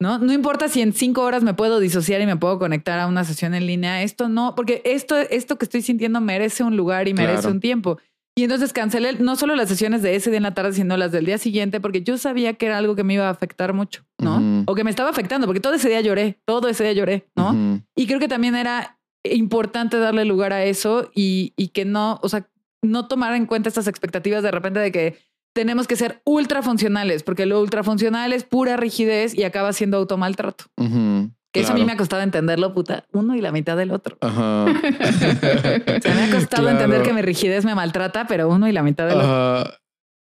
¿no? 0.00 0.18
No 0.18 0.32
importa 0.32 0.66
si 0.68 0.82
en 0.82 0.92
cinco 0.92 1.22
horas 1.22 1.44
me 1.44 1.54
puedo 1.54 1.78
disociar 1.78 2.20
y 2.20 2.26
me 2.26 2.34
puedo 2.36 2.58
conectar 2.58 2.98
a 2.98 3.06
una 3.06 3.22
sesión 3.22 3.54
en 3.54 3.66
línea. 3.68 4.02
Esto 4.02 4.28
no, 4.28 4.56
porque 4.56 4.82
esto, 4.84 5.16
esto 5.16 5.58
que 5.58 5.64
estoy 5.64 5.82
sintiendo 5.82 6.20
merece 6.20 6.64
un 6.64 6.76
lugar 6.76 7.06
y 7.06 7.14
merece 7.14 7.42
Claro. 7.42 7.50
un 7.54 7.60
tiempo. 7.60 7.98
Y 8.38 8.44
entonces 8.44 8.72
cancelé 8.72 9.14
no 9.14 9.34
solo 9.34 9.56
las 9.56 9.68
sesiones 9.68 10.00
de 10.00 10.14
ese 10.14 10.30
día 10.30 10.36
en 10.36 10.44
la 10.44 10.54
tarde, 10.54 10.72
sino 10.72 10.96
las 10.96 11.10
del 11.10 11.26
día 11.26 11.38
siguiente, 11.38 11.80
porque 11.80 12.04
yo 12.04 12.16
sabía 12.18 12.54
que 12.54 12.66
era 12.66 12.78
algo 12.78 12.94
que 12.94 13.02
me 13.02 13.14
iba 13.14 13.26
a 13.26 13.30
afectar 13.30 13.72
mucho, 13.72 14.04
¿no? 14.16 14.62
O 14.66 14.76
que 14.76 14.84
me 14.84 14.90
estaba 14.90 15.10
afectando, 15.10 15.48
porque 15.48 15.58
todo 15.58 15.74
ese 15.74 15.88
día 15.88 16.00
lloré, 16.02 16.38
todo 16.44 16.68
ese 16.68 16.84
día 16.84 16.92
lloré, 16.92 17.26
¿no? 17.34 17.82
Y 17.96 18.06
creo 18.06 18.20
que 18.20 18.28
también 18.28 18.54
era 18.54 18.96
importante 19.24 19.98
darle 19.98 20.24
lugar 20.24 20.52
a 20.52 20.64
eso 20.64 21.10
y, 21.16 21.52
y 21.56 21.70
que 21.70 21.84
no, 21.84 22.20
o 22.22 22.28
sea, 22.28 22.48
no 22.80 23.08
tomar 23.08 23.34
en 23.34 23.46
cuenta 23.46 23.70
estas 23.70 23.88
expectativas 23.88 24.44
de 24.44 24.52
repente 24.52 24.78
de 24.78 24.92
que 24.92 25.18
tenemos 25.52 25.88
que 25.88 25.96
ser 25.96 26.22
ultra 26.24 26.62
funcionales, 26.62 27.24
porque 27.24 27.44
lo 27.44 27.60
ultra 27.60 27.82
funcional 27.82 28.32
es 28.32 28.44
pura 28.44 28.76
rigidez 28.76 29.34
y 29.34 29.42
acaba 29.42 29.72
siendo 29.72 29.96
automaltrato. 29.96 30.66
Ujú. 30.76 31.32
Que 31.52 31.60
eso 31.60 31.72
a 31.72 31.74
mí 31.74 31.84
me 31.84 31.92
ha 31.92 31.96
costado 31.96 32.22
entenderlo, 32.22 32.74
puta, 32.74 33.06
uno 33.12 33.34
y 33.34 33.40
la 33.40 33.52
mitad 33.52 33.76
del 33.76 33.90
otro. 33.90 34.18
Ajá. 34.20 34.64
O 34.66 36.00
sea, 36.00 36.14
me 36.14 36.22
ha 36.24 36.30
costado 36.30 36.62
Claro. 36.64 36.70
entender 36.70 37.02
que 37.02 37.12
mi 37.12 37.22
rigidez 37.22 37.64
me 37.64 37.74
maltrata, 37.74 38.26
pero 38.26 38.48
uno 38.48 38.68
y 38.68 38.72
la 38.72 38.82
mitad 38.82 39.06
del 39.08 39.16
otro. 39.18 39.28
Ajá. 39.30 39.78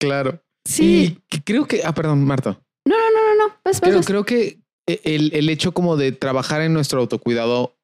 Claro. 0.01 0.43
Sí. 0.65 1.19
Y 1.31 1.41
creo 1.41 1.67
que, 1.67 1.83
ah, 1.85 1.93
perdón, 1.93 2.25
Marta. 2.25 2.61
No, 2.87 2.97
no, 2.97 3.11
no, 3.11 3.35
no, 3.37 3.49
no. 3.49 3.55
Vas, 3.65 3.81
Creo, 3.81 4.25
que 4.25 4.61
el, 4.87 5.33
el 5.35 5.49
hecho 5.49 5.73
como 5.73 5.97
de 5.97 6.13
trabajar 6.13 6.63
en 6.63 6.73
nuestro 6.73 7.01
autocuidado 7.01 7.77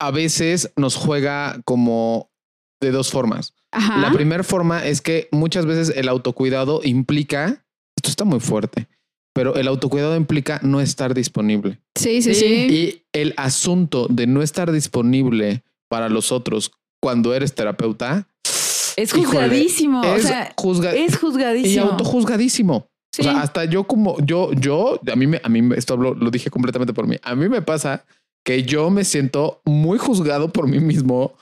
a 0.00 0.10
veces 0.10 0.72
nos 0.76 0.96
juega 0.96 1.60
como 1.64 2.30
de 2.80 2.90
dos 2.90 3.10
formas. 3.10 3.54
Ajá. 3.70 3.98
La 3.98 4.12
primera 4.12 4.42
forma 4.42 4.84
es 4.84 5.00
que 5.00 5.28
muchas 5.30 5.66
veces 5.66 5.96
el 5.96 6.08
autocuidado 6.08 6.80
implica, 6.84 7.64
esto 7.96 8.10
está 8.10 8.24
muy 8.24 8.40
fuerte, 8.40 8.88
pero 9.34 9.56
el 9.56 9.68
autocuidado 9.68 10.16
implica 10.16 10.58
no 10.62 10.80
estar 10.80 11.12
disponible. 11.12 11.78
Sí, 11.96 12.22
sí, 12.22 12.34
Sí. 12.34 12.46
Y 12.46 13.02
el 13.12 13.34
asunto 13.36 14.06
de 14.08 14.26
no 14.26 14.40
estar 14.42 14.72
disponible 14.72 15.62
para 15.90 16.08
los 16.08 16.32
otros 16.32 16.72
cuando 17.02 17.34
eres 17.34 17.54
terapeuta 17.54 18.26
Es 18.96 19.10
híjole, 19.10 19.26
juzgadísimo. 19.26 20.00
o 20.00 20.14
es, 20.14 20.22
sea, 20.22 20.54
juzga- 20.56 20.94
es 20.94 21.12
y 21.12 21.16
juzgadísimo. 21.16 21.84
autojuzgadísimo. 21.86 22.88
Sí. 23.14 23.20
O 23.20 23.24
sea, 23.24 23.40
hasta 23.42 23.64
yo 23.64 23.84
como 23.84 24.18
yo, 24.24 24.52
yo, 24.54 24.98
a 25.12 25.16
mí 25.16 25.26
me, 25.26 25.40
a 25.44 25.48
mí 25.48 25.62
me- 25.62 25.76
esto 25.76 25.96
lo, 25.96 26.14
lo 26.14 26.30
dije 26.30 26.50
completamente 26.50 26.92
por 26.94 27.06
mí. 27.06 27.16
A 27.22 27.34
mí 27.34 27.48
me 27.48 27.62
pasa 27.62 28.04
que 28.44 28.62
yo 28.64 28.90
me 28.90 29.04
siento 29.04 29.60
muy 29.64 29.98
juzgado 29.98 30.48
por 30.52 30.68
mí 30.68 30.78
mismo 30.80 31.34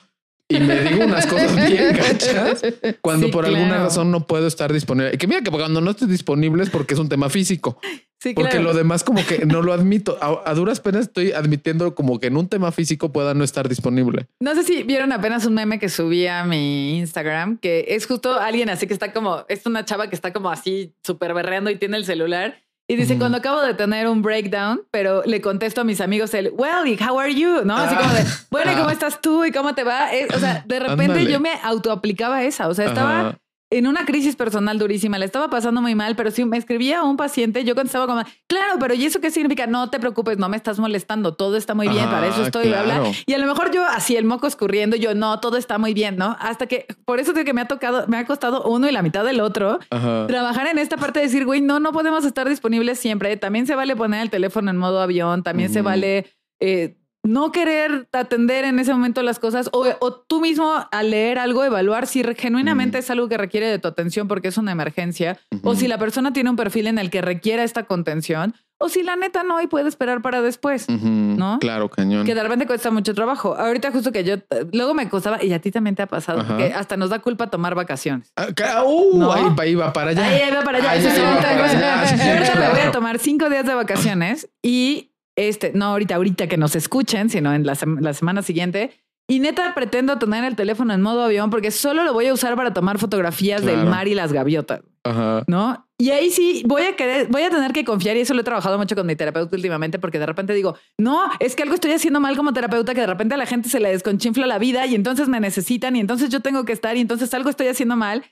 y 0.57 0.61
me 0.61 0.81
digo 0.81 1.05
unas 1.05 1.27
cosas 1.27 1.55
bien 1.69 1.97
gachas 1.97 2.62
cuando 3.01 3.27
Sí, 3.27 3.33
por 3.33 3.47
alguna 3.47 3.79
razón 3.79 4.11
no 4.11 4.27
puedo 4.27 4.47
estar 4.47 4.73
disponible. 4.73 5.16
Que 5.19 5.27
mira 5.27 5.41
que 5.43 5.51
cuando 5.51 5.81
no 5.81 5.91
estoy 5.91 6.09
disponible 6.09 6.62
es 6.62 6.70
porque 6.70 6.95
es 6.95 7.01
un 7.01 7.09
tema 7.09 7.29
físico, 7.29 7.79
Sí, 8.23 8.35
porque 8.35 8.51
claro. 8.51 8.66
lo 8.66 8.74
demás 8.74 9.03
como 9.03 9.27
que 9.27 9.47
no 9.47 9.62
lo 9.62 9.73
admito. 9.73 10.16
A, 10.20 10.49
a 10.49 10.55
duras 10.55 10.79
penas 10.79 11.07
estoy 11.07 11.33
admitiendo 11.33 11.97
como 11.97 12.20
que 12.20 12.29
en 12.29 12.37
un 12.37 12.49
tema 12.49 12.70
físico 12.70 13.11
pueda 13.11 13.35
no 13.35 13.43
estar 13.43 13.69
disponible. 13.69 14.27
No 14.39 14.55
sé 14.55 14.62
si 14.62 14.85
vieron 14.85 15.11
apenas 15.11 15.45
un 15.45 15.55
meme 15.55 15.81
que 15.81 15.89
subí 15.89 16.29
a 16.29 16.45
mi 16.45 16.99
Instagram, 16.99 17.59
que 17.59 17.87
es 17.89 18.07
justo 18.07 18.39
alguien 18.39 18.70
así 18.70 18.87
que 18.87 18.95
está 18.95 19.12
como, 19.12 19.45
es 19.49 19.66
una 19.66 19.85
chava 19.85 20.09
que 20.09 20.15
está 20.15 20.33
como 20.33 20.51
así 20.51 20.95
súper 21.03 21.35
berreando 21.35 21.69
y 21.70 21.77
tiene 21.77 21.97
el 21.97 22.05
celular. 22.05 22.62
Y 22.89 22.97
dice, 22.97 23.17
cuando 23.17 23.39
acabo 23.39 23.63
de 23.63 23.75
tener 23.75 24.07
un 24.09 24.23
breakdown, 24.23 24.83
pero 24.91 25.23
le 25.25 25.41
contesto 25.41 25.81
a 25.81 25.85
mis 25.85 26.01
amigos 26.01 26.35
el, 26.35 26.51
well, 26.55 26.87
y 26.87 26.99
how 27.03 27.19
are 27.19 27.35
you? 27.35 27.63
¿No? 27.65 27.77
Así 27.77 27.95
Ah. 27.97 28.01
como 28.03 28.13
de, 28.15 28.25
bueno, 28.51 28.73
¿y 28.73 28.75
cómo 28.75 28.89
Ah. 28.89 28.93
estás 28.93 29.21
tú? 29.23 29.45
¿Y 29.45 29.53
cómo 29.53 29.75
te 29.75 29.83
va? 29.85 30.13
Eh, 30.13 30.27
o 30.35 30.39
sea, 30.39 30.63
de 30.67 30.81
repente 30.81 31.25
yo 31.31 31.41
me 31.41 31.53
autoaplicaba 31.63 32.43
esa. 32.43 32.69
O 32.69 32.75
sea, 32.75 32.87
estaba. 32.87 33.39
En 33.78 33.86
una 33.86 34.05
crisis 34.05 34.36
personal 34.36 34.78
durísima, 34.78 35.19
le 35.19 35.24
estaba 35.24 35.49
pasando 35.49 35.81
muy 35.81 35.94
mal, 35.94 36.15
pero 36.15 36.31
si 36.31 36.44
me 36.44 36.59
escribía 36.59 37.01
a 37.01 37.05
un 37.05 37.16
paciente, 37.16 37.65
yo 37.65 37.74
contestaba 37.74 38.07
como, 38.07 38.23
claro, 38.47 38.74
pero 38.78 38.94
¿y 38.94 39.05
eso 39.07 39.20
qué 39.20 39.31
significa? 39.31 39.66
No 39.66 39.89
te 39.90 39.99
preocupes, 39.99 40.39
no 40.39 40.49
me 40.49 40.57
estás 40.57 40.78
molestando, 40.78 41.35
todo 41.35 41.57
está 41.57 41.74
muy 41.74 41.89
bien, 41.89 42.05
para 42.11 42.27
eso 42.28 42.43
Ah, 42.43 42.47
estoy, 42.47 42.69
bla, 42.69 42.82
bla. 42.82 42.94
claro. 43.01 43.11
Y 43.27 43.32
a 43.32 43.39
lo 43.39 43.47
mejor 43.47 43.73
yo 43.73 43.85
así 43.85 44.16
el 44.16 44.24
moco 44.24 44.47
escurriendo, 44.47 44.97
yo 44.97 45.15
no, 45.15 45.40
todo 45.40 45.57
está 45.57 45.78
muy 45.78 45.94
bien, 45.94 46.16
¿no? 46.16 46.36
Hasta 46.40 46.66
que, 46.66 46.86
por 47.05 47.19
eso 47.19 47.32
digo 47.32 47.44
que 47.44 47.55
me 47.55 47.62
ha 47.62 47.66
tocado, 47.69 48.07
me 48.09 48.19
ha 48.19 48.27
costado 48.27 48.62
uno 48.65 48.89
y 48.89 48.93
la 48.93 49.03
mitad 49.03 49.24
del 49.24 49.40
otro. 49.40 49.78
Ajá. 49.90 50.27
Trabajar 50.27 50.66
en 50.66 50.78
esta 50.78 50.97
parte 50.97 51.20
de 51.20 51.27
decir, 51.27 51.44
güey, 51.47 51.61
no, 51.61 51.81
no 51.81 51.93
podemos 51.93 52.24
estar 52.24 52.49
disponibles 52.49 52.99
siempre. 52.99 53.36
También 53.36 53.66
se 53.66 53.74
vale 53.74 53.97
poner 53.97 54.20
el 54.23 54.31
teléfono 54.31 54.70
en 54.70 54.77
modo 54.77 55.01
avión, 55.01 55.43
también 55.43 55.73
se 55.73 55.82
vale 55.82 56.27
eh, 56.61 56.97
no 57.24 57.53
querer 57.53 58.09
atender 58.12 58.65
en 58.65 58.78
ese 58.78 58.93
momento 58.93 59.23
las 59.23 59.39
cosas 59.39 59.69
o, 59.73 59.86
o 60.01 60.12
tú 60.12 60.40
mismo 60.40 60.74
al 60.90 61.11
leer 61.11 61.39
algo, 61.39 61.65
evaluar 61.65 62.07
si 62.07 62.23
genuinamente 62.36 62.99
es 62.99 63.11
algo 63.11 63.28
que 63.28 63.36
requiere 63.36 63.66
de 63.66 63.78
tu 63.78 63.89
atención 63.89 64.27
porque 64.28 64.49
es 64.49 64.59
una 64.59 64.73
emergencia 64.73 65.39
o 65.62 65.74
si 65.74 65.86
la 65.86 65.99
persona 65.99 66.32
tiene 66.32 66.51
un 66.51 66.57
perfil 66.57 66.89
en 66.89 66.99
el 66.99 67.11
que 67.11 67.23
requiera 67.23 67.62
esta 67.62 67.85
contención 67.85 68.55
o 68.78 68.89
si 68.89 69.05
la 69.05 69.15
neta 69.15 69.44
no 69.44 69.61
y 69.61 69.69
puede 69.69 69.89
esperar 69.89 70.23
para 70.23 70.43
después. 70.43 70.86
Ujú. 70.89 71.07
¿no? 71.07 71.59
Claro, 71.61 71.89
cañón. 71.89 72.27
Que 72.27 72.35
de 72.35 72.43
repente 72.43 72.66
cuesta 72.66 72.90
mucho 72.90 73.15
trabajo. 73.15 73.55
Ahorita 73.55 73.93
justo 73.93 74.11
que 74.11 74.24
yo, 74.24 74.36
luego 74.73 74.93
me 74.93 75.09
costaba, 75.09 75.43
y 75.43 75.53
a 75.53 75.61
ti 75.61 75.70
también 75.70 75.94
te 75.94 76.03
ha 76.03 76.09
pasado, 76.09 76.57
que 76.57 76.73
hasta 76.73 76.97
nos 76.97 77.11
da 77.11 77.20
culpa 77.20 77.49
tomar 77.49 77.77
vacaciones. 77.77 78.32
Ah, 78.36 78.82
uh, 78.85 79.16
¿No? 79.16 79.32
ahí, 79.32 79.44
ahí 79.59 79.74
va 79.77 79.93
para 79.93 80.11
allá. 80.11 80.27
Ahí, 80.27 80.40
ahí 80.40 80.53
va 80.53 80.62
para 80.62 80.78
allá. 80.78 81.01
Sí, 81.01 81.07
ahorita 82.28 82.55
me 82.57 82.70
voy 82.70 82.81
a 82.81 82.90
tomar 82.90 83.20
cinco 83.20 83.49
días 83.49 83.65
de 83.65 83.74
vacaciones 83.74 84.49
y 84.62 85.12
este, 85.37 85.73
no 85.75 85.87
ahorita, 85.87 86.17
ahorita 86.17 86.47
que 86.47 86.57
nos 86.57 86.77
escuchen, 86.77 87.31
sino 87.31 87.53
en 87.55 87.67
la, 87.67 87.77
la 88.01 88.15
semana 88.15 88.43
siguiente. 88.43 88.91
Y 89.29 89.39
neta 89.39 89.73
pretendo 89.75 90.19
tener 90.19 90.45
el 90.45 90.57
teléfono 90.57 90.93
en 90.93 91.01
modo 91.01 91.23
avión 91.23 91.49
porque 91.49 91.71
solo 91.71 92.05
lo 92.05 92.13
voy 92.13 92.27
a 92.27 92.35
usar 92.35 92.57
para 92.57 92.75
tomar 92.75 92.99
fotografías 92.99 93.65
del 93.65 93.87
mar 93.87 94.09
y 94.09 94.15
las 94.15 94.33
gaviotas, 94.33 94.83
Ajá. 95.05 95.45
¿no? 95.47 95.87
Y 95.97 96.11
ahí 96.11 96.31
sí 96.31 96.65
voy 96.67 96.83
a 96.83 96.97
querer, 96.97 97.29
voy 97.29 97.43
a 97.43 97.51
tener 97.51 97.73
que 97.73 97.85
confiar 97.85 98.17
y 98.17 98.21
eso 98.21 98.35
lo 98.35 98.41
he 98.41 98.45
trabajado 98.45 98.77
mucho 98.77 98.97
con 98.97 99.07
mi 99.07 99.15
terapeuta 99.15 99.55
últimamente 99.55 100.01
porque 100.01 100.19
de 100.19 100.27
repente 100.27 100.53
digo, 100.53 100.77
no, 100.99 101.31
es 101.39 101.55
que 101.55 101.63
algo 101.63 101.77
estoy 101.77 101.93
haciendo 101.93 102.19
mal 102.19 102.37
como 102.37 102.53
terapeuta 102.53 102.93
que 102.93 103.03
de 103.03 103.07
repente 103.07 103.37
a 103.37 103.39
la 103.39 103.47
gente 103.47 103.69
se 103.69 103.79
le 103.79 103.91
desconchinfla 103.91 104.47
la 104.49 104.59
vida 104.59 104.85
y 104.87 104.97
entonces 104.97 105.29
me 105.29 105.39
necesitan 105.39 105.95
y 105.95 106.01
entonces 106.01 106.29
yo 106.29 106.41
tengo 106.41 106.65
que 106.65 106.73
estar 106.73 106.97
y 106.97 107.01
entonces 107.01 107.33
algo 107.35 107.51
estoy 107.51 107.69
haciendo 107.69 107.95
mal. 107.95 108.25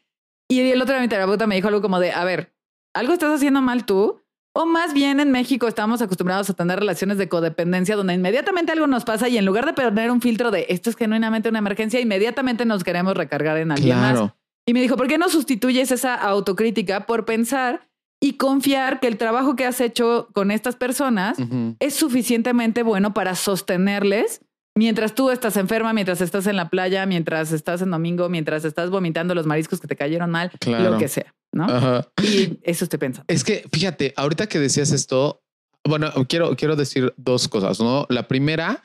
Y 0.49 0.61
el 0.61 0.83
otro 0.83 0.97
de 0.97 1.01
mi 1.01 1.09
terapeuta 1.09 1.47
me 1.47 1.55
dijo 1.55 1.69
algo 1.69 1.81
como 1.81 2.01
de, 2.01 2.11
a 2.11 2.25
ver, 2.25 2.53
algo 2.93 3.13
estás 3.13 3.33
haciendo 3.33 3.63
mal 3.63 3.87
tú. 3.87 4.21
O 4.53 4.67
más 4.67 4.93
bien 4.95 5.21
en 5.21 5.31
México 5.31 5.69
estamos 5.69 6.03
acostumbrados 6.03 6.51
a 6.51 6.55
tener 6.55 6.81
relaciones 6.81 7.19
de 7.19 7.29
codependencia 7.29 7.95
donde 7.95 8.15
inmediatamente 8.15 8.73
algo 8.73 8.89
nos 8.89 9.05
pasa 9.05 9.29
y 9.29 9.39
en 9.39 9.47
lugar 9.47 9.65
de 9.65 9.73
poner 9.73 10.11
un 10.11 10.21
filtro 10.21 10.51
de 10.51 10.67
esto 10.69 10.91
es 10.91 10.97
genuinamente 10.97 11.49
una 11.49 11.61
emergencia, 11.61 12.01
inmediatamente 12.01 12.65
nos 12.65 12.83
queremos 12.83 13.17
recargar 13.17 13.59
en 13.59 13.71
alguien 13.71 13.97
más. 13.99 14.33
Y 14.67 14.75
me 14.75 14.83
dijo, 14.83 14.97
¿por 14.97 15.07
qué 15.07 15.19
no 15.19 15.29
sustituyes 15.29 15.93
esa 15.93 16.15
autocrítica 16.15 17.07
por 17.07 17.25
pensar 17.25 17.89
y 18.21 18.35
confiar 18.35 19.01
que 19.01 19.07
el 19.07 19.17
trabajo 19.17 19.57
que 19.57 19.65
has 19.65 19.81
hecho 19.81 20.29
con 20.33 20.51
estas 20.51 20.77
personas 20.77 21.39
es 21.79 21.95
suficientemente 21.95 22.83
bueno 22.83 23.15
para 23.15 23.35
sostenerles 23.35 24.41
mientras 24.77 25.15
tú 25.15 25.31
estás 25.31 25.57
enferma, 25.57 25.93
mientras 25.93 26.21
estás 26.21 26.47
en 26.47 26.57
la 26.57 26.69
playa, 26.71 27.07
mientras 27.07 27.53
estás 27.53 27.83
en 27.83 27.91
domingo, 27.91 28.29
mientras 28.29 28.65
estás 28.65 28.91
vomitando 28.91 29.35
los 29.35 29.47
mariscos 29.47 29.81
que 29.81 29.89
te 29.89 29.97
cayeron 29.97 30.31
mal, 30.31 30.51
Claro. 30.61 30.91
lo 30.93 30.99
que 30.99 31.09
sea, 31.09 31.35
¿no? 31.53 31.65
Ajá. 31.65 32.09
Y 32.23 32.59
eso 32.63 32.85
estoy 32.85 32.99
pensando. 32.99 33.25
Es 33.29 33.45
que 33.45 33.65
fíjate, 33.73 34.13
ahorita 34.17 34.47
que 34.49 34.59
decías 34.59 34.93
esto, 34.93 35.43
bueno, 35.87 36.11
quiero, 36.29 36.55
quiero 36.57 36.77
decir 36.77 37.13
dos 37.17 37.49
cosas, 37.49 37.81
¿no? 37.81 38.07
La 38.09 38.29
primera 38.29 38.83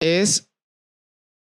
es 0.00 0.48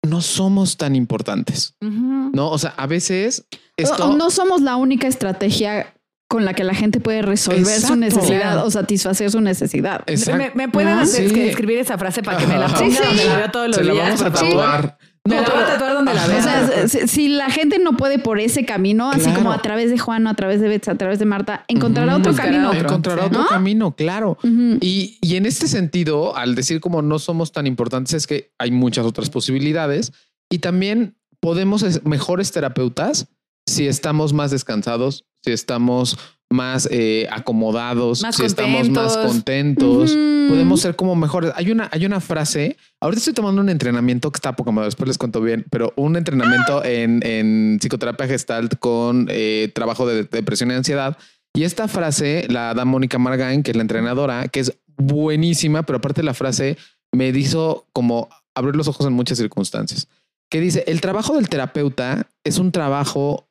no 0.05 0.21
somos 0.21 0.77
tan 0.77 0.95
importantes. 0.95 1.75
¿no? 1.81 2.51
O 2.51 2.57
sea, 2.57 2.71
a 2.77 2.87
veces 2.87 3.47
esto 3.77 4.05
O- 4.05 4.11
o 4.11 4.15
no 4.17 4.29
somos 4.29 4.61
la 4.61 4.75
única 4.75 5.07
estrategia 5.07 5.93
con 6.29 6.43
la 6.43 6.53
que 6.53 6.63
la 6.63 6.73
gente 6.73 6.99
puede 6.99 7.21
resolver 7.21 7.61
Exacto. 7.61 7.87
su 7.87 7.95
necesidad 7.95 8.65
o 8.65 8.69
satisfacer 8.71 9.31
su 9.31 9.39
necesidad. 9.41 10.03
¿Me, 10.37 10.51
me 10.55 10.67
pueden 10.69 10.95
¿No? 10.95 11.01
hacer- 11.01 11.29
Sí. 11.29 11.39
escribir 11.41 11.77
esa 11.79 11.97
frase 11.97 12.21
para 12.21 12.37
que 12.37 12.47
me 12.47 12.57
la 12.57 12.67
ponga 12.67 12.79
Sí, 12.79 12.91
sí. 12.91 13.03
donde 13.07 13.25
la 13.25 13.35
veo 13.37 13.51
todos 13.51 13.67
los 13.67 13.77
se 13.77 13.83
la 13.85 13.93
vamos 13.93 14.21
a 14.21 14.31
tatuar. 14.33 14.97
Voy 15.23 15.37
a 15.37 15.43
pero- 15.43 15.65
tatuar 15.65 15.93
donde 15.93 16.13
la 16.13 16.27
vea. 16.27 16.39
O 16.39 16.41
sea, 16.41 16.87
si, 16.89 17.07
si 17.07 17.27
la 17.29 17.49
gente 17.49 17.79
no 17.79 17.95
puede 17.95 18.19
por 18.19 18.39
ese 18.41 18.65
camino, 18.65 19.09
así 19.09 19.29
como 19.31 19.51
a 19.53 19.61
través 19.61 19.89
de 19.89 19.97
Juan, 19.97 20.27
o 20.27 20.29
a 20.29 20.33
través 20.35 20.59
de 20.61 20.67
Betsa, 20.67 20.91
a 20.91 20.95
través 20.97 21.19
de 21.19 21.25
Marta, 21.25 21.63
encontrará 21.69 22.15
otro 22.17 22.31
Buscará 22.31 22.51
camino. 22.51 22.69
otro. 22.71 22.81
encontrará 22.81 23.25
otro 23.25 23.41
¿No? 23.43 23.47
camino, 23.47 23.95
claro. 23.95 24.37
Y, 24.81 25.17
y 25.21 25.35
en 25.37 25.45
este 25.45 25.67
sentido, 25.67 26.35
al 26.35 26.55
decir 26.55 26.81
como 26.81 27.01
no 27.01 27.19
somos 27.19 27.51
tan 27.53 27.67
importantes, 27.67 28.13
es 28.13 28.27
que 28.27 28.51
hay 28.59 28.71
muchas 28.71 29.05
otras 29.05 29.29
posibilidades 29.29 30.11
y 30.49 30.59
también 30.59 31.15
podemos 31.39 31.81
ser 31.81 32.01
mejores 32.05 32.51
terapeutas 32.51 33.27
si 33.65 33.85
estamos 33.87 34.31
más 34.33 34.51
descansados, 34.51 35.25
si 35.47 35.53
estamos 35.53 36.17
más 36.49 36.87
eh, 36.91 37.27
acomodados, 37.31 38.21
Más 38.21 38.35
si 38.35 38.45
estamos 38.45 38.89
más 38.89 39.17
contentos. 39.17 40.11
contentos, 40.11 40.11
Ujú. 40.11 40.47
podemos 40.49 40.79
ser 40.81 40.95
como 40.95 41.15
mejores. 41.15 41.51
Hay 41.55 41.71
una, 41.71 41.89
hay 41.91 42.05
una 42.05 42.21
frase. 42.21 42.77
Ahorita 43.01 43.19
estoy 43.19 43.33
tomando 43.33 43.61
un 43.61 43.69
entrenamiento 43.69 44.31
que 44.31 44.37
está 44.37 44.55
poco 44.55 44.71
después 44.81 45.07
les 45.07 45.17
cuento 45.17 45.41
bien, 45.41 45.65
pero 45.69 45.91
un 45.97 46.15
entrenamiento 46.15 46.83
en, 46.85 47.21
en 47.25 47.79
psicoterapia 47.81 48.27
gestalt 48.27 48.75
con 48.79 49.27
eh, 49.29 49.71
trabajo 49.75 50.07
de 50.07 50.23
depresión 50.23 50.71
y 50.71 50.75
ansiedad. 50.75 51.17
Y 51.53 51.63
esta 51.63 51.87
frase 51.87 52.45
la 52.49 52.73
da 52.73 52.85
Mónica 52.85 53.17
Margain, 53.17 53.63
que 53.63 53.71
es 53.71 53.77
la 53.77 53.81
entrenadora, 53.81 54.47
que 54.47 54.61
es 54.61 54.73
buenísima, 54.97 55.83
pero 55.83 55.97
aparte 55.97 56.23
la 56.23 56.33
frase 56.33 56.77
me 57.11 57.29
hizo 57.29 57.87
como 57.93 58.29
abrir 58.55 58.75
los 58.75 58.87
ojos 58.87 59.05
en 59.05 59.13
muchas 59.13 59.37
circunstancias. 59.37 60.07
Que 60.49 60.61
dice, 60.61 60.85
el 60.87 61.01
trabajo 61.01 61.35
del 61.35 61.49
terapeuta 61.49 62.27
es 62.45 62.57
un 62.57 62.71
trabajo 62.71 63.46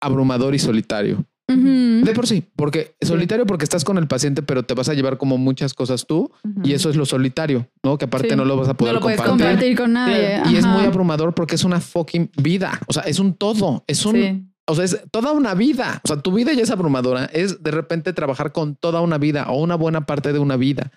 abrumador 0.00 0.54
y 0.54 0.58
solitario. 0.58 1.24
De 1.48 2.12
por 2.12 2.26
sí, 2.26 2.42
porque 2.56 2.96
solitario 3.00 3.46
porque 3.46 3.62
estás 3.62 3.84
con 3.84 3.98
el 3.98 4.08
paciente, 4.08 4.42
pero 4.42 4.64
te 4.64 4.74
vas 4.74 4.88
a 4.88 4.94
llevar 4.94 5.16
como 5.16 5.38
muchas 5.38 5.74
cosas 5.74 6.04
tú 6.04 6.32
y 6.64 6.72
eso 6.72 6.90
es 6.90 6.96
lo 6.96 7.06
solitario, 7.06 7.68
¿no? 7.84 7.98
Que 7.98 8.06
aparte 8.06 8.30
Sí. 8.30 8.36
no 8.36 8.44
lo 8.44 8.56
vas 8.56 8.68
a 8.68 8.74
poder 8.74 8.94
lo 8.94 9.00
puedes 9.00 9.22
compartir. 9.22 9.76
Con 9.76 9.92
nadie. 9.92 10.42
Y 10.50 10.56
es 10.56 10.66
muy 10.66 10.84
abrumador 10.84 11.34
porque 11.34 11.54
es 11.54 11.62
una 11.62 11.80
fucking 11.80 12.30
vida. 12.42 12.80
O 12.88 12.92
sea, 12.92 13.04
es 13.04 13.20
un 13.20 13.32
todo. 13.34 13.84
Es 13.86 14.04
un, 14.04 14.14
Sí. 14.16 14.44
o 14.66 14.74
sea, 14.74 14.84
es 14.84 15.00
toda 15.12 15.30
una 15.30 15.54
vida. 15.54 16.00
O 16.04 16.08
sea, 16.08 16.16
tu 16.20 16.32
vida 16.32 16.52
ya 16.52 16.64
es 16.64 16.70
abrumadora. 16.72 17.26
Es 17.26 17.62
de 17.62 17.70
repente 17.70 18.12
trabajar 18.12 18.50
con 18.50 18.74
toda 18.74 19.00
una 19.00 19.16
vida 19.18 19.46
o 19.48 19.62
una 19.62 19.76
buena 19.76 20.04
parte 20.04 20.32
de 20.32 20.40
una 20.40 20.56
vida. 20.56 20.90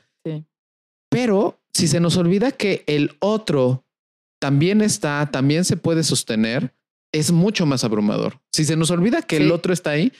Pero 1.11 1.59
si 1.73 1.87
se 1.87 1.99
nos 1.99 2.17
olvida 2.17 2.51
que 2.51 2.83
el 2.87 3.15
otro 3.19 3.85
también 4.39 4.81
está, 4.81 5.29
también 5.31 5.63
se 5.65 5.77
puede 5.77 6.03
sostener, 6.03 6.73
es 7.11 7.31
mucho 7.31 7.65
más 7.65 7.83
abrumador. 7.83 8.39
Si 8.51 8.65
se 8.65 8.75
nos 8.75 8.91
olvida 8.91 9.21
que 9.21 9.37
el 9.37 9.51
otro 9.51 9.73
está 9.73 9.91
ahí 9.91 10.13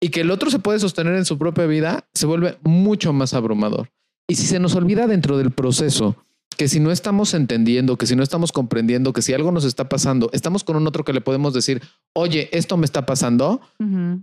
y 0.00 0.08
que 0.08 0.22
el 0.22 0.30
otro 0.30 0.50
se 0.50 0.58
puede 0.58 0.78
sostener 0.78 1.14
en 1.14 1.24
su 1.24 1.38
propia 1.38 1.66
vida, 1.66 2.08
se 2.14 2.26
vuelve 2.26 2.58
mucho 2.62 3.12
más 3.12 3.34
abrumador. 3.34 3.90
Y 4.28 4.36
si 4.36 4.46
se 4.46 4.60
nos 4.60 4.74
olvida 4.74 5.06
dentro 5.06 5.36
del 5.36 5.50
proceso 5.50 6.16
que 6.60 6.68
si 6.68 6.78
no 6.78 6.90
estamos 6.90 7.32
entendiendo, 7.32 7.96
que 7.96 8.04
si 8.04 8.14
no 8.14 8.22
estamos 8.22 8.52
comprendiendo, 8.52 9.14
que 9.14 9.22
si 9.22 9.32
algo 9.32 9.50
nos 9.50 9.64
está 9.64 9.88
pasando, 9.88 10.28
estamos 10.34 10.62
con 10.62 10.76
un 10.76 10.86
otro 10.86 11.04
que 11.06 11.14
le 11.14 11.22
podemos 11.22 11.54
decir, 11.54 11.80
oye, 12.12 12.50
esto 12.52 12.76
me 12.76 12.84
está 12.84 13.06
pasando, 13.06 13.62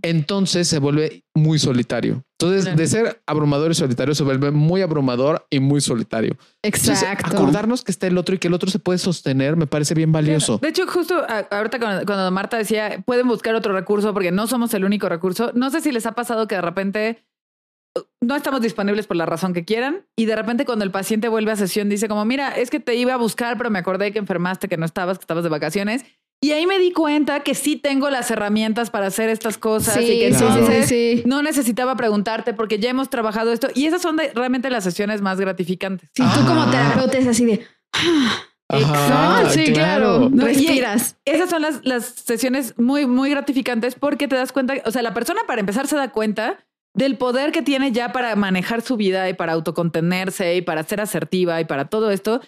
entonces 0.02 0.68
se 0.68 0.78
vuelve 0.78 1.24
muy 1.34 1.58
solitario. 1.58 2.22
Entonces, 2.40 2.62
Claro. 2.66 2.78
de 2.78 2.86
ser 2.86 3.22
abrumador 3.26 3.72
y 3.72 3.74
solitario, 3.74 4.14
se 4.14 4.22
vuelve 4.22 4.52
muy 4.52 4.82
abrumador 4.82 5.44
y 5.50 5.58
muy 5.58 5.80
solitario. 5.80 6.36
Entonces, 6.62 7.02
Exacto. 7.02 7.26
acordarnos 7.36 7.82
que 7.82 7.90
está 7.90 8.06
el 8.06 8.16
otro 8.16 8.36
y 8.36 8.38
que 8.38 8.46
el 8.46 8.54
otro 8.54 8.70
se 8.70 8.78
puede 8.78 8.98
sostener 9.00 9.56
me 9.56 9.66
parece 9.66 9.94
bien 9.94 10.12
valioso. 10.12 10.58
De 10.58 10.68
hecho, 10.68 10.86
justo 10.86 11.14
ahorita 11.50 11.80
cuando, 12.06 12.30
Marta 12.30 12.56
decía, 12.56 13.02
pueden 13.04 13.26
buscar 13.26 13.56
otro 13.56 13.72
recurso 13.72 14.14
porque 14.14 14.30
no 14.30 14.46
somos 14.46 14.72
el 14.74 14.84
único 14.84 15.08
recurso. 15.08 15.50
No 15.54 15.70
sé 15.70 15.80
si 15.80 15.90
les 15.90 16.06
ha 16.06 16.12
pasado 16.12 16.46
que 16.46 16.54
de 16.54 16.62
repente 16.62 17.24
no 18.20 18.36
estamos 18.36 18.60
disponibles 18.60 19.06
por 19.06 19.16
la 19.16 19.26
razón 19.26 19.52
que 19.52 19.64
quieran 19.64 20.04
y 20.16 20.26
de 20.26 20.36
repente 20.36 20.64
cuando 20.64 20.84
el 20.84 20.90
paciente 20.90 21.28
vuelve 21.28 21.52
a 21.52 21.56
sesión 21.56 21.88
dice 21.88 22.08
como, 22.08 22.24
mira, 22.24 22.56
es 22.56 22.70
que 22.70 22.80
te 22.80 22.94
iba 22.94 23.14
a 23.14 23.16
buscar, 23.16 23.56
pero 23.58 23.70
me 23.70 23.78
acordé 23.78 24.12
que 24.12 24.18
enfermaste, 24.18 24.68
que 24.68 24.76
no 24.76 24.84
estabas, 24.86 25.18
que 25.18 25.22
estabas 25.22 25.44
de 25.44 25.50
vacaciones. 25.50 26.04
Y 26.40 26.52
ahí 26.52 26.66
me 26.68 26.78
di 26.78 26.92
cuenta 26.92 27.40
que 27.40 27.54
sí 27.56 27.74
tengo 27.76 28.10
las 28.10 28.30
herramientas 28.30 28.90
para 28.90 29.08
hacer 29.08 29.28
estas 29.28 29.58
cosas 29.58 29.94
Sí, 29.94 30.04
y 30.04 30.20
que 30.20 30.32
sí, 30.32 30.38
sí, 30.38 30.44
entonces 30.44 30.86
sí, 30.88 31.16
sí. 31.18 31.22
no 31.26 31.42
necesitaba 31.42 31.96
preguntarte 31.96 32.54
porque 32.54 32.78
ya 32.78 32.90
hemos 32.90 33.10
trabajado 33.10 33.52
esto 33.52 33.68
y 33.74 33.86
esas 33.86 34.00
son 34.02 34.16
de- 34.16 34.30
realmente 34.34 34.70
las 34.70 34.84
sesiones 34.84 35.20
más 35.20 35.40
gratificantes. 35.40 36.10
Si 36.14 36.22
tú 36.22 36.46
como 36.46 36.62
Ah. 36.62 36.70
terapeuta 36.70 37.18
es 37.18 37.26
así 37.26 37.44
de. 37.44 37.66
Ajá, 38.70 39.40
Exacto, 39.42 39.50
sí, 39.50 39.72
claro. 39.72 40.28
No, 40.30 40.44
Respiras. 40.44 41.16
Esas 41.24 41.48
son 41.48 41.62
las, 41.62 41.80
las 41.84 42.04
sesiones 42.04 42.74
muy, 42.78 43.06
muy 43.06 43.30
gratificantes 43.30 43.94
porque 43.94 44.28
te 44.28 44.36
das 44.36 44.52
cuenta, 44.52 44.74
o 44.84 44.90
sea, 44.90 45.00
la 45.02 45.14
persona 45.14 45.40
para 45.46 45.60
empezar 45.60 45.86
se 45.86 45.96
da 45.96 46.10
cuenta 46.10 46.58
del 46.94 47.16
poder 47.16 47.52
que 47.52 47.62
tiene 47.62 47.92
ya 47.92 48.12
para 48.12 48.34
manejar 48.36 48.82
su 48.82 48.96
vida 48.96 49.28
y 49.28 49.34
para 49.34 49.52
autocontenerse 49.52 50.56
y 50.56 50.62
para 50.62 50.82
ser 50.82 51.00
asertiva 51.00 51.60
y 51.60 51.64
para 51.64 51.86
todo 51.86 52.10
esto. 52.10 52.40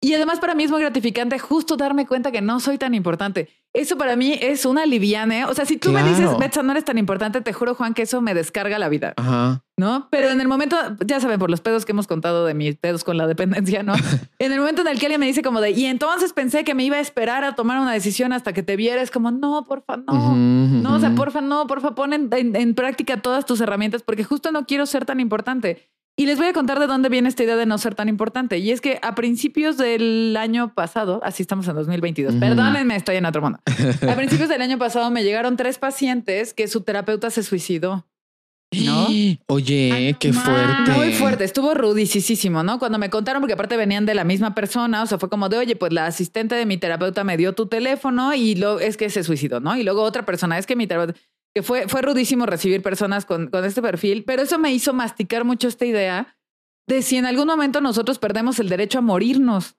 Y 0.00 0.14
además 0.14 0.38
para 0.38 0.54
mí 0.54 0.62
es 0.62 0.70
muy 0.70 0.80
gratificante 0.80 1.38
justo 1.40 1.76
darme 1.76 2.06
cuenta 2.06 2.30
que 2.30 2.40
no 2.40 2.60
soy 2.60 2.78
tan 2.78 2.94
importante. 2.94 3.48
Eso 3.72 3.98
para 3.98 4.14
mí 4.14 4.38
es 4.40 4.64
una 4.64 4.86
liviane. 4.86 5.44
O 5.44 5.54
sea, 5.54 5.66
si 5.66 5.76
tú 5.76 5.90
me 5.90 6.00
Claro. 6.02 6.08
dices, 6.16 6.38
Betsa, 6.38 6.62
no 6.62 6.70
eres 6.70 6.84
tan 6.84 6.98
importante, 6.98 7.40
te 7.40 7.52
juro, 7.52 7.74
Juan, 7.74 7.94
que 7.94 8.02
eso 8.02 8.20
me 8.20 8.32
descarga 8.32 8.78
la 8.78 8.88
vida. 8.88 9.12
Ajá. 9.16 9.62
¿no? 9.76 10.08
Pero 10.10 10.30
en 10.30 10.40
el 10.40 10.48
momento, 10.48 10.76
ya 11.06 11.20
saben, 11.20 11.38
por 11.38 11.50
los 11.50 11.60
pedos 11.60 11.84
que 11.84 11.92
hemos 11.92 12.08
contado 12.08 12.44
de 12.46 12.52
mis 12.54 12.74
pedos 12.76 13.04
con 13.04 13.16
la 13.16 13.28
dependencia, 13.28 13.84
¿no? 13.84 13.92
en 14.40 14.52
el 14.52 14.58
momento 14.58 14.82
en 14.82 14.88
el 14.88 14.98
que 14.98 15.06
alguien 15.06 15.20
me 15.20 15.26
dice 15.26 15.40
como 15.42 15.60
de, 15.60 15.70
y 15.70 15.84
entonces 15.86 16.32
pensé 16.32 16.64
que 16.64 16.74
me 16.74 16.82
iba 16.84 16.96
a 16.96 17.00
esperar 17.00 17.44
a 17.44 17.54
tomar 17.54 17.78
una 17.80 17.92
decisión 17.92 18.32
hasta 18.32 18.52
que 18.52 18.64
te 18.64 18.74
viera, 18.74 19.02
es 19.02 19.12
como, 19.12 19.30
no, 19.30 19.64
porfa, 19.68 19.96
no. 19.98 20.12
Ujú, 20.14 20.34
No, 20.82 20.96
o 20.96 20.98
sea, 20.98 21.14
porfa, 21.14 21.40
no, 21.42 21.66
porfa, 21.68 21.94
pon 21.94 22.12
en, 22.12 22.28
en- 22.32 22.56
en 22.56 22.74
práctica 22.74 23.18
todas 23.22 23.46
tus 23.46 23.60
herramientas 23.60 24.02
porque 24.02 24.24
justo 24.24 24.50
no 24.50 24.66
quiero 24.66 24.84
ser 24.86 25.04
tan 25.04 25.20
importante. 25.20 25.88
Y 26.18 26.26
les 26.26 26.36
voy 26.36 26.48
a 26.48 26.52
contar 26.52 26.80
de 26.80 26.88
dónde 26.88 27.08
viene 27.08 27.28
esta 27.28 27.44
idea 27.44 27.54
de 27.54 27.64
no 27.64 27.78
ser 27.78 27.94
tan 27.94 28.08
importante. 28.08 28.58
Y 28.58 28.72
es 28.72 28.80
que 28.80 28.98
a 29.02 29.14
principios 29.14 29.76
del 29.76 30.36
año 30.36 30.74
pasado, 30.74 31.20
así 31.22 31.44
estamos 31.44 31.68
en 31.68 31.76
2022, 31.76 32.32
Ujú. 32.32 32.40
perdónenme, 32.40 32.96
estoy 32.96 33.16
en 33.16 33.24
otro 33.24 33.40
mundo. 33.40 33.60
A 33.64 34.16
principios 34.16 34.48
del 34.48 34.60
año 34.60 34.78
pasado 34.78 35.12
me 35.12 35.22
llegaron 35.22 35.56
tres 35.56 35.78
pacientes 35.78 36.54
que 36.54 36.66
su 36.66 36.80
terapeuta 36.80 37.30
se 37.30 37.44
suicidó. 37.44 38.04
¿no? 38.72 39.06
Oye, 39.46 39.92
Ay, 39.92 40.14
qué 40.14 40.32
fuerte. 40.32 40.90
Muy 40.90 41.12
fuerte, 41.12 41.44
estuvo 41.44 41.72
rudicísimo, 41.74 42.64
¿no? 42.64 42.80
Cuando 42.80 42.98
me 42.98 43.10
contaron, 43.10 43.40
porque 43.40 43.54
aparte 43.54 43.76
venían 43.76 44.04
de 44.04 44.14
la 44.16 44.24
misma 44.24 44.56
persona, 44.56 45.04
o 45.04 45.06
sea, 45.06 45.18
fue 45.18 45.28
como 45.28 45.48
de, 45.48 45.58
oye, 45.58 45.76
pues 45.76 45.92
la 45.92 46.06
asistente 46.06 46.56
de 46.56 46.66
mi 46.66 46.78
terapeuta 46.78 47.22
me 47.22 47.36
dio 47.36 47.54
tu 47.54 47.66
teléfono 47.66 48.34
y 48.34 48.56
lo, 48.56 48.80
es 48.80 48.96
que 48.96 49.08
se 49.08 49.22
suicidó, 49.22 49.60
¿no? 49.60 49.76
Y 49.76 49.84
luego 49.84 50.02
otra 50.02 50.26
persona, 50.26 50.58
es 50.58 50.66
que 50.66 50.74
mi 50.74 50.88
terapeuta, 50.88 51.18
que 51.54 51.62
fue, 51.62 51.88
fue 51.88 52.02
rudísimo 52.02 52.46
recibir 52.46 52.82
personas 52.82 53.26
con, 53.26 53.48
con 53.48 53.64
este 53.64 53.82
perfil, 53.82 54.24
pero 54.24 54.42
eso 54.42 54.58
me 54.58 54.72
hizo 54.72 54.92
masticar 54.92 55.44
mucho 55.44 55.68
esta 55.68 55.86
idea 55.86 56.38
de 56.88 57.02
si 57.02 57.16
en 57.16 57.26
algún 57.26 57.46
momento 57.46 57.80
nosotros 57.80 58.18
perdemos 58.18 58.58
el 58.58 58.68
derecho 58.68 58.98
a 58.98 59.02
morirnos, 59.02 59.76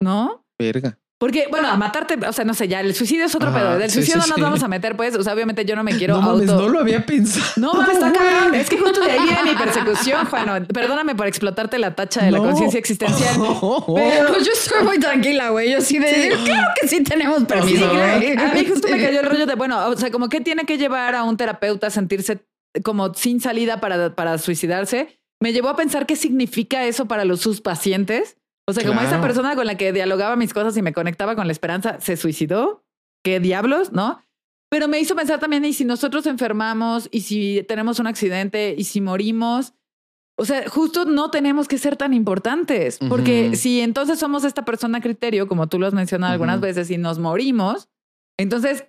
¿no? 0.00 0.46
Verga. 0.58 0.98
Porque, 1.18 1.46
bueno, 1.50 1.68
a 1.68 1.76
matarte, 1.78 2.18
o 2.26 2.32
sea, 2.32 2.44
no 2.44 2.52
sé, 2.52 2.68
ya 2.68 2.80
el 2.80 2.94
suicidio 2.94 3.24
es 3.24 3.34
otro 3.34 3.48
Ajá, 3.48 3.58
pedo. 3.58 3.78
Del 3.78 3.88
sí, 3.88 3.96
suicidio 3.96 4.20
sí, 4.20 4.28
no 4.28 4.32
nos 4.32 4.36
sí. 4.36 4.42
vamos 4.42 4.62
a 4.62 4.68
meter, 4.68 4.96
pues. 4.96 5.16
O 5.16 5.22
sea, 5.22 5.32
obviamente 5.32 5.64
yo 5.64 5.74
no 5.74 5.82
me 5.82 5.96
quiero 5.96 6.16
no 6.16 6.20
mames, 6.20 6.50
auto. 6.50 6.62
no 6.62 6.68
lo 6.68 6.80
había 6.80 7.06
pensado. 7.06 7.46
No, 7.56 7.72
mames, 7.72 7.94
está 7.94 8.12
cabrón. 8.18 8.54
Es 8.54 8.68
que 8.68 8.76
justo 8.76 9.00
de 9.00 9.12
ahí 9.12 9.22
viene 9.22 9.42
mi 9.44 9.54
persecución, 9.54 10.26
Juan. 10.26 10.66
Perdóname 10.66 11.14
por 11.14 11.26
explotarte 11.26 11.78
la 11.78 11.94
tacha 11.94 12.22
de 12.22 12.32
la 12.32 12.38
conciencia 12.38 12.78
existencial. 12.78 13.34
Pero 13.34 14.28
pues 14.28 14.44
yo 14.46 14.52
estoy 14.52 14.84
muy 14.84 14.98
tranquila, 14.98 15.48
güey. 15.48 15.72
Yo 15.72 15.80
sí 15.80 15.98
de 15.98 16.36
claro 16.44 16.68
que 16.78 16.86
sí 16.86 17.02
tenemos 17.02 17.44
permiso. 17.44 17.90
A 17.90 18.18
mí 18.18 18.66
justo 18.68 18.86
me 18.88 19.02
cayó 19.02 19.20
el 19.20 19.26
rollo 19.26 19.46
de, 19.46 19.54
bueno, 19.54 19.88
o 19.88 19.96
sea, 19.96 20.10
como 20.10 20.28
que 20.28 20.42
tiene 20.42 20.66
que 20.66 20.76
llevar 20.76 21.14
a 21.14 21.24
un 21.24 21.38
terapeuta 21.38 21.86
a 21.86 21.90
sentirse 21.90 22.44
como 22.84 23.14
sin 23.14 23.40
salida 23.40 23.80
para, 23.80 24.14
para 24.14 24.36
suicidarse. 24.36 25.18
Me 25.40 25.54
llevó 25.54 25.70
a 25.70 25.76
pensar 25.76 26.04
qué 26.04 26.14
significa 26.14 26.84
eso 26.84 27.06
para 27.06 27.24
los 27.24 27.40
sus 27.40 27.62
pacientes. 27.62 28.36
O 28.68 28.72
sea, 28.72 28.82
como 28.84 29.00
Claro. 29.00 29.16
esa 29.16 29.22
persona 29.22 29.54
con 29.54 29.66
la 29.66 29.76
que 29.76 29.92
dialogaba 29.92 30.36
mis 30.36 30.52
cosas 30.52 30.76
y 30.76 30.82
me 30.82 30.92
conectaba 30.92 31.36
con 31.36 31.46
la 31.46 31.52
esperanza, 31.52 32.00
se 32.00 32.16
suicidó. 32.16 32.84
¿Qué 33.24 33.40
diablos? 33.40 33.92
¿No? 33.92 34.20
Pero 34.68 34.88
me 34.88 34.98
hizo 34.98 35.14
pensar 35.14 35.38
también, 35.38 35.64
y 35.64 35.72
si 35.72 35.84
nosotros 35.84 36.26
enfermamos, 36.26 37.08
y 37.12 37.20
si 37.20 37.64
tenemos 37.68 38.00
un 38.00 38.08
accidente, 38.08 38.74
y 38.76 38.84
si 38.84 39.00
morimos, 39.00 39.74
o 40.36 40.44
sea, 40.44 40.68
justo 40.68 41.04
no 41.04 41.30
tenemos 41.30 41.68
que 41.68 41.78
ser 41.78 41.96
tan 41.96 42.12
importantes, 42.12 42.98
porque 43.08 43.54
si 43.54 43.80
entonces 43.80 44.18
somos 44.18 44.44
esta 44.44 44.64
persona 44.64 45.00
criterio, 45.00 45.46
como 45.46 45.68
tú 45.68 45.78
lo 45.78 45.86
has 45.86 45.94
mencionado 45.94 46.32
algunas 46.32 46.60
veces, 46.60 46.90
y 46.90 46.98
nos 46.98 47.18
morimos, 47.20 47.88
entonces, 48.36 48.86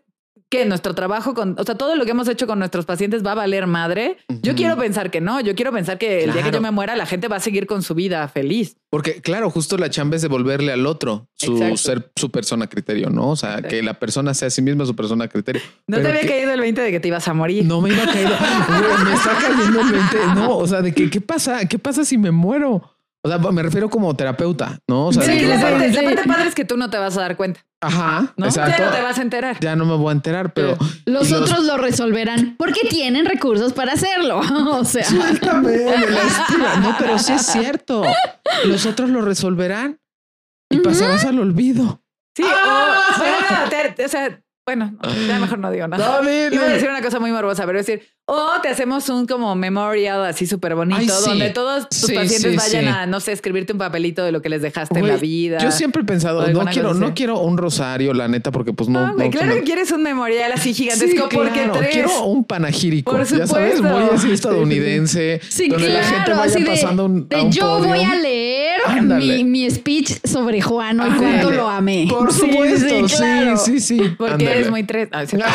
¿qué? 0.50 0.66
Nuestro 0.66 0.96
trabajo 0.96 1.34
con, 1.34 1.56
o 1.60 1.64
sea, 1.64 1.76
todo 1.76 1.96
lo 1.96 2.06
que 2.06 2.12
hemos 2.12 2.28
hecho 2.28 2.48
con 2.48 2.60
nuestros 2.60 2.86
pacientes 2.86 3.26
va 3.26 3.34
a 3.34 3.36
valer 3.36 3.68
madre. 3.68 4.18
Yo 4.42 4.56
quiero 4.56 4.78
pensar 4.78 5.12
que 5.12 5.22
no, 5.22 5.40
yo 5.42 5.56
quiero 5.56 5.72
pensar 5.72 5.98
que 5.98 6.24
el 6.24 6.34
día 6.34 6.44
que 6.44 6.52
yo 6.52 6.62
me 6.62 6.72
muera, 6.72 6.96
la 6.96 7.06
gente 7.06 7.28
va 7.28 7.38
a 7.38 7.40
seguir 7.40 7.68
con 7.68 7.84
su 7.84 7.94
vida 7.96 8.28
feliz. 8.28 8.78
Porque, 8.90 9.22
claro, 9.22 9.50
justo 9.50 9.78
la 9.78 9.90
chamba 9.90 10.16
es 10.16 10.22
devolverle 10.22 10.72
al 10.72 10.86
otro 10.86 11.28
su 11.34 11.54
Exacto. 11.54 11.78
ser, 11.78 12.12
su 12.16 12.32
persona 12.32 12.66
a 12.66 12.70
criterio, 12.70 13.10
¿no? 13.10 13.30
O 13.32 13.36
sea, 13.36 13.50
Exacto. 13.56 13.70
que 13.70 13.84
la 13.84 13.96
persona 14.00 14.34
sea 14.34 14.48
a 14.48 14.52
sí 14.52 14.62
misma 14.62 14.86
su 14.86 14.96
persona 14.96 15.26
a 15.26 15.28
criterio. 15.28 15.62
No 15.88 15.98
te 16.00 16.08
había 16.08 16.22
que- 16.22 16.28
caído 16.28 16.54
el 16.54 16.62
20 16.62 16.82
de 16.82 16.92
que 16.92 17.00
te 17.02 17.10
ibas 17.10 17.28
a 17.28 17.34
morir. 17.34 17.66
No 17.66 17.82
me 17.82 17.90
iba 17.90 18.04
a 18.04 18.08
caer. 18.14 18.30
Me 19.04 19.14
está 19.14 19.32
cayendo 19.42 19.82
el 19.82 19.92
20. 19.92 20.18
No, 20.36 20.58
o 20.58 20.68
sea, 20.68 20.82
de 20.82 20.94
que, 20.94 21.10
¿qué 21.10 21.20
pasa? 21.22 21.66
¿Qué 21.66 21.78
pasa 21.80 22.06
si 22.06 22.18
me 22.18 22.32
muero? 22.32 22.94
O 23.24 23.30
sea, 23.30 23.40
me 23.40 23.62
refiero 23.64 23.90
como 23.90 24.16
terapeuta, 24.16 24.80
¿no? 24.88 25.08
O 25.08 25.12
sea, 25.14 25.24
Sí, 25.24 25.38
que- 25.38 25.48
la, 25.48 25.60
parte, 25.60 25.92
la 25.92 26.02
parte 26.04 26.24
padre 26.28 26.48
es 26.48 26.56
que 26.56 26.64
tú 26.64 26.78
no 26.78 26.90
te 26.90 26.98
vas 26.98 27.18
a 27.18 27.22
dar 27.22 27.36
cuenta, 27.36 27.66
Ajá, 27.80 28.34
¿no? 28.38 28.46
exacto. 28.48 28.76
Ya 28.80 28.86
no 28.86 28.92
te 28.96 29.02
vas 29.04 29.18
a 29.20 29.22
enterar. 29.22 29.60
Ya 29.60 29.76
no 29.76 29.86
me 29.86 29.96
voy 29.96 30.10
a 30.10 30.12
enterar, 30.14 30.54
pero 30.54 30.78
Los 31.06 31.32
otros 31.32 31.64
lo 31.64 31.78
resolverán 31.78 32.56
porque 32.58 32.82
tienen 32.90 33.26
recursos 33.26 33.74
para 33.74 33.94
hacerlo. 33.94 34.40
O 34.78 34.84
sea, 34.84 35.04
Suéltame. 35.04 35.78
No, 36.82 36.96
pero 36.98 37.20
sí 37.20 37.34
es 37.34 37.46
cierto. 37.46 38.04
Los 38.66 38.86
otros 38.86 39.10
lo 39.10 39.22
resolverán 39.22 40.00
y 40.70 40.80
pasarás 40.80 41.26
al 41.26 41.40
olvido. 41.40 42.02
Sí, 42.36 42.44
o, 42.44 43.70
pero, 43.70 43.94
te- 43.96 44.06
o 44.06 44.10
sea, 44.10 44.42
bueno, 44.68 44.94
ya 45.28 45.40
mejor 45.40 45.60
no 45.60 45.72
digo 45.72 45.88
nada. 45.88 46.22
No. 46.22 46.30
Iba 46.30 46.64
a 46.66 46.70
decir 46.70 46.90
una 46.90 47.02
cosa 47.02 47.20
muy 47.20 47.32
morbosa, 47.32 47.66
pero 47.66 47.78
decir, 47.78 48.02
o 48.26 48.60
te 48.62 48.68
hacemos 48.68 49.08
un 49.08 49.26
como 49.26 49.56
memorial 49.56 50.26
así 50.26 50.46
súper 50.46 50.76
bonito, 50.76 51.00
Ay, 51.00 51.08
sí. 51.08 51.30
donde 51.30 51.50
todos 51.52 51.88
tus 51.88 52.00
Sí, 52.02 52.14
pacientes 52.14 52.52
sí, 52.52 52.58
vayan 52.58 52.88
a, 52.94 53.06
no 53.06 53.22
sé, 53.22 53.32
escribirte 53.32 53.72
un 53.72 53.80
papelito 53.80 54.26
de 54.26 54.34
lo 54.34 54.42
que 54.42 54.50
les 54.50 54.62
dejaste 54.62 55.00
en 55.00 55.08
la 55.08 55.16
vida. 55.16 55.60
Yo 55.60 55.72
siempre 55.72 56.02
he 56.02 56.06
pensado, 56.06 56.46
no 56.50 56.66
quiero, 56.66 56.94
no 56.94 57.14
quiero 57.16 57.40
un 57.40 57.58
rosario, 57.58 58.14
la 58.14 58.28
neta, 58.28 58.52
porque 58.52 58.74
pues 58.74 58.90
no. 58.90 59.08
No, 59.08 59.14
no- 59.14 59.30
claro 59.30 59.48
no- 59.48 59.54
que 59.56 59.64
quieres 59.64 59.90
un 59.94 60.04
memorial 60.04 60.52
así 60.52 60.74
gigantesco, 60.74 61.30
porque 61.30 61.70
tres. 61.74 61.90
quiero 61.94 62.24
un 62.26 62.44
panagírico, 62.44 63.10
Por 63.14 63.22
ya 63.26 63.48
sabes, 63.48 63.78
supuesto. 63.78 63.84
muy 64.00 64.10
así 64.14 64.32
estadounidense, 64.32 65.40
Sí, 65.48 65.70
donde 65.70 65.88
claro, 65.88 66.02
la 66.02 66.08
gente 66.14 66.32
vaya 66.32 66.44
así 66.56 66.64
de, 66.64 66.70
pasando 66.70 67.06
un, 67.06 67.30
de 67.30 67.42
un 67.42 67.52
yo 67.54 67.80
voy 67.80 68.02
a 68.04 68.16
leer. 68.16 68.57
Mi, 68.90 69.44
mi 69.44 69.70
speech 69.70 70.20
sobre 70.26 70.62
Juan 70.62 70.98
y 70.98 71.02
Ándale. 71.02 71.20
cuánto 71.20 71.52
lo 71.52 71.70
amé. 71.70 72.08
Por 72.10 72.32
Sí, 72.34 72.40
supuesto, 72.42 73.08
sí, 73.08 73.16
claro. 73.16 73.58
sí, 73.58 73.80
sí. 73.80 74.02
Porque 74.18 74.34
Ándale. 74.34 74.52
eres 74.52 74.70
muy 74.70 74.84
tres. 74.84 75.10
Ah, 75.12 75.26
sí. 75.26 75.38
No, 75.38 75.46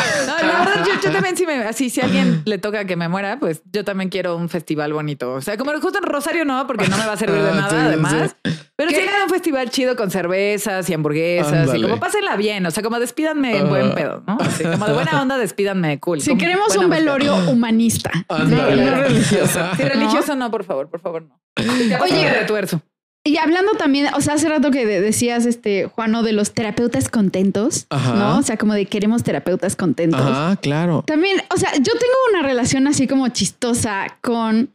la 0.47 0.59
verdad, 0.65 0.85
yo, 0.85 0.93
yo 1.03 1.11
también 1.11 1.35
sí 1.37 1.45
me, 1.45 1.53
así, 1.63 1.89
si 1.89 2.01
a 2.01 2.05
alguien 2.05 2.41
le 2.45 2.57
toca 2.57 2.85
que 2.85 2.95
me 2.95 3.07
muera, 3.09 3.39
pues 3.39 3.61
yo 3.71 3.83
también 3.83 4.09
quiero 4.09 4.35
un 4.37 4.49
festival 4.49 4.93
bonito. 4.93 5.33
O 5.33 5.41
sea, 5.41 5.57
como 5.57 5.71
justo 5.79 5.97
en 5.99 6.03
Rosario 6.05 6.45
no, 6.45 6.65
porque 6.67 6.87
no 6.87 6.97
me 6.97 7.05
va 7.05 7.13
a 7.13 7.17
servir 7.17 7.41
de 7.41 7.49
Ah, 7.53 7.53
nada, 7.55 7.69
sí, 7.69 7.75
además. 7.75 8.35
sí. 8.45 8.51
Pero 8.75 8.89
sí 8.89 8.95
hagan 8.95 9.23
un 9.23 9.29
festival 9.29 9.69
chido 9.69 9.95
con 9.95 10.09
cervezas 10.09 10.89
y 10.89 10.93
hamburguesas 10.93 11.51
y 11.53 11.55
Ándale. 11.57 11.81
como 11.83 11.99
pásenla 11.99 12.35
bien. 12.35 12.65
O 12.65 12.71
sea, 12.71 12.81
como 12.81 12.99
despídanme 12.99 13.57
en 13.57 13.69
buen 13.69 13.91
Ah. 13.91 13.95
pedo, 13.95 14.23
¿no? 14.25 14.37
Así, 14.41 14.63
como 14.63 14.85
de 14.87 14.93
buena 14.93 15.21
onda, 15.21 15.37
despídanme 15.37 15.99
cool. 15.99 16.21
Si 16.21 16.35
queremos 16.37 16.75
un 16.75 16.89
velorio 16.89 17.35
humanista. 17.49 18.11
No, 18.29 18.65
religioso. 18.65 19.59
Sí, 19.77 19.83
¿No? 19.83 19.89
religioso 19.89 20.35
no, 20.35 20.49
por 20.49 20.63
favor, 20.63 20.89
por 20.89 20.99
favor, 21.01 21.23
no. 21.23 21.39
Oye, 21.57 21.97
Oye, 22.01 22.29
de 22.31 22.45
tuerzo. 22.45 22.81
Y 23.25 23.37
hablando 23.37 23.71
también, 23.73 24.13
o 24.15 24.21
sea, 24.21 24.33
hace 24.33 24.49
rato 24.49 24.69
que 24.69 24.85
de- 24.85 24.99
decías, 24.99 25.45
este, 25.45 25.85
Juano, 25.87 26.23
de 26.23 26.33
los 26.33 26.53
terapeutas 26.53 27.07
contentos, 27.09 27.85
Ajá. 27.89 28.15
¿no? 28.15 28.37
O 28.39 28.43
sea, 28.43 28.57
como 28.57 28.73
de 28.73 28.85
queremos 28.85 29.23
terapeutas 29.23 29.75
contentos. 29.77 30.19
Ajá, 30.19 30.57
claro. 30.57 31.03
También, 31.07 31.37
o 31.53 31.57
sea, 31.57 31.71
yo 31.73 31.93
tengo 31.93 32.13
una 32.31 32.43
relación 32.43 32.85
así 32.87 33.07
como 33.07 33.29
chistosa 33.29 34.17
con 34.21 34.71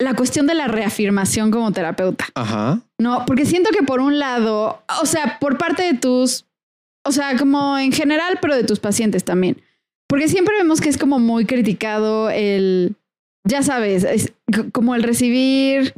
la 0.00 0.14
cuestión 0.14 0.46
de 0.46 0.54
la 0.54 0.68
reafirmación 0.68 1.50
como 1.50 1.70
terapeuta, 1.72 2.24
Ajá. 2.34 2.80
¿no? 2.98 3.24
Porque 3.26 3.44
siento 3.44 3.70
que 3.70 3.84
por 3.84 4.00
un 4.00 4.18
lado, 4.18 4.82
o 5.02 5.06
sea, 5.06 5.38
por 5.38 5.58
parte 5.58 5.82
de 5.82 5.94
tus, 5.94 6.46
o 7.06 7.12
sea, 7.12 7.36
como 7.36 7.76
en 7.78 7.92
general, 7.92 8.38
pero 8.40 8.56
de 8.56 8.64
tus 8.64 8.80
pacientes 8.80 9.22
también. 9.24 9.60
Porque 10.08 10.28
siempre 10.28 10.56
vemos 10.56 10.80
que 10.80 10.88
es 10.88 10.96
como 10.98 11.18
muy 11.18 11.44
criticado 11.44 12.30
el, 12.30 12.96
ya 13.46 13.62
sabes, 13.62 14.04
es 14.04 14.32
como 14.72 14.94
el 14.94 15.02
recibir, 15.02 15.94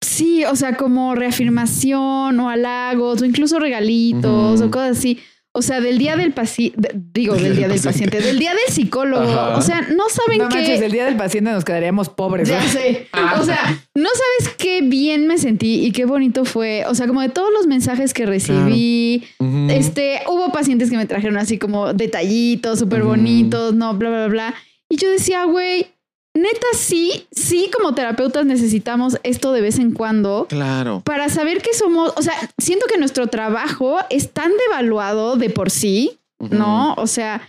sí, 0.00 0.44
o 0.44 0.56
sea, 0.56 0.76
como 0.76 1.14
reafirmación 1.14 2.38
o 2.40 2.48
halagos 2.48 3.22
o 3.22 3.24
incluso 3.24 3.58
regalitos 3.58 4.60
o 4.60 4.70
cosas 4.70 4.98
así. 4.98 5.18
O 5.52 5.62
sea, 5.62 5.80
del 5.80 5.98
día 5.98 6.14
del 6.16 6.32
paciente, 6.32 6.90
digo, 6.94 7.34
del 7.34 7.56
día 7.56 7.66
del 7.66 7.80
paciente, 7.84 8.20
del 8.20 8.38
día 8.38 8.50
del 8.50 8.72
psicólogo. 8.72 9.24
Ajá. 9.24 9.56
O 9.56 9.62
sea, 9.62 9.80
no 9.80 10.04
saben 10.08 10.38
No 10.38 10.48
qué. 10.50 10.56
manches, 10.56 10.80
el 10.82 10.92
día 10.92 11.06
del 11.06 11.16
paciente 11.16 11.50
nos 11.50 11.64
quedaríamos 11.64 12.10
pobres. 12.10 12.48
Ya 12.48 12.60
¿no? 12.62 12.68
sé. 12.68 13.08
O 13.40 13.42
sea, 13.42 13.82
no 13.94 14.08
sabes 14.08 14.54
qué 14.56 14.82
bien 14.82 15.26
me 15.26 15.36
sentí 15.38 15.84
y 15.84 15.90
qué 15.90 16.04
bonito 16.04 16.44
fue. 16.44 16.84
O 16.86 16.94
sea, 16.94 17.08
como 17.08 17.22
de 17.22 17.30
todos 17.30 17.50
los 17.52 17.66
mensajes 17.66 18.14
que 18.14 18.26
recibí. 18.26 19.24
Este, 19.70 20.20
hubo 20.28 20.52
pacientes 20.52 20.90
que 20.90 20.96
me 20.96 21.06
trajeron 21.06 21.38
así 21.38 21.58
como 21.58 21.92
detallitos 21.92 22.78
súper 22.78 23.02
bonitos, 23.02 23.74
no, 23.74 23.94
bla, 23.94 24.10
bla, 24.10 24.28
bla. 24.28 24.54
Y 24.88 24.96
yo 24.96 25.10
decía, 25.10 25.44
güey, 25.44 25.86
neta 26.38 26.66
sí, 26.74 27.26
sí, 27.30 27.70
como 27.76 27.94
terapeutas 27.94 28.46
necesitamos 28.46 29.18
esto 29.22 29.52
de 29.52 29.60
vez 29.60 29.78
en 29.78 29.92
cuando 29.92 30.46
Claro. 30.48 31.02
para 31.04 31.28
saber 31.28 31.60
que 31.62 31.74
somos, 31.74 32.12
o 32.16 32.22
sea, 32.22 32.34
siento 32.58 32.86
que 32.86 32.98
nuestro 32.98 33.26
trabajo 33.26 33.98
es 34.10 34.32
tan 34.32 34.52
devaluado 34.68 35.36
de 35.36 35.50
por 35.50 35.70
sí, 35.70 36.18
¿no? 36.38 36.94
O 36.94 37.06
sea, 37.06 37.42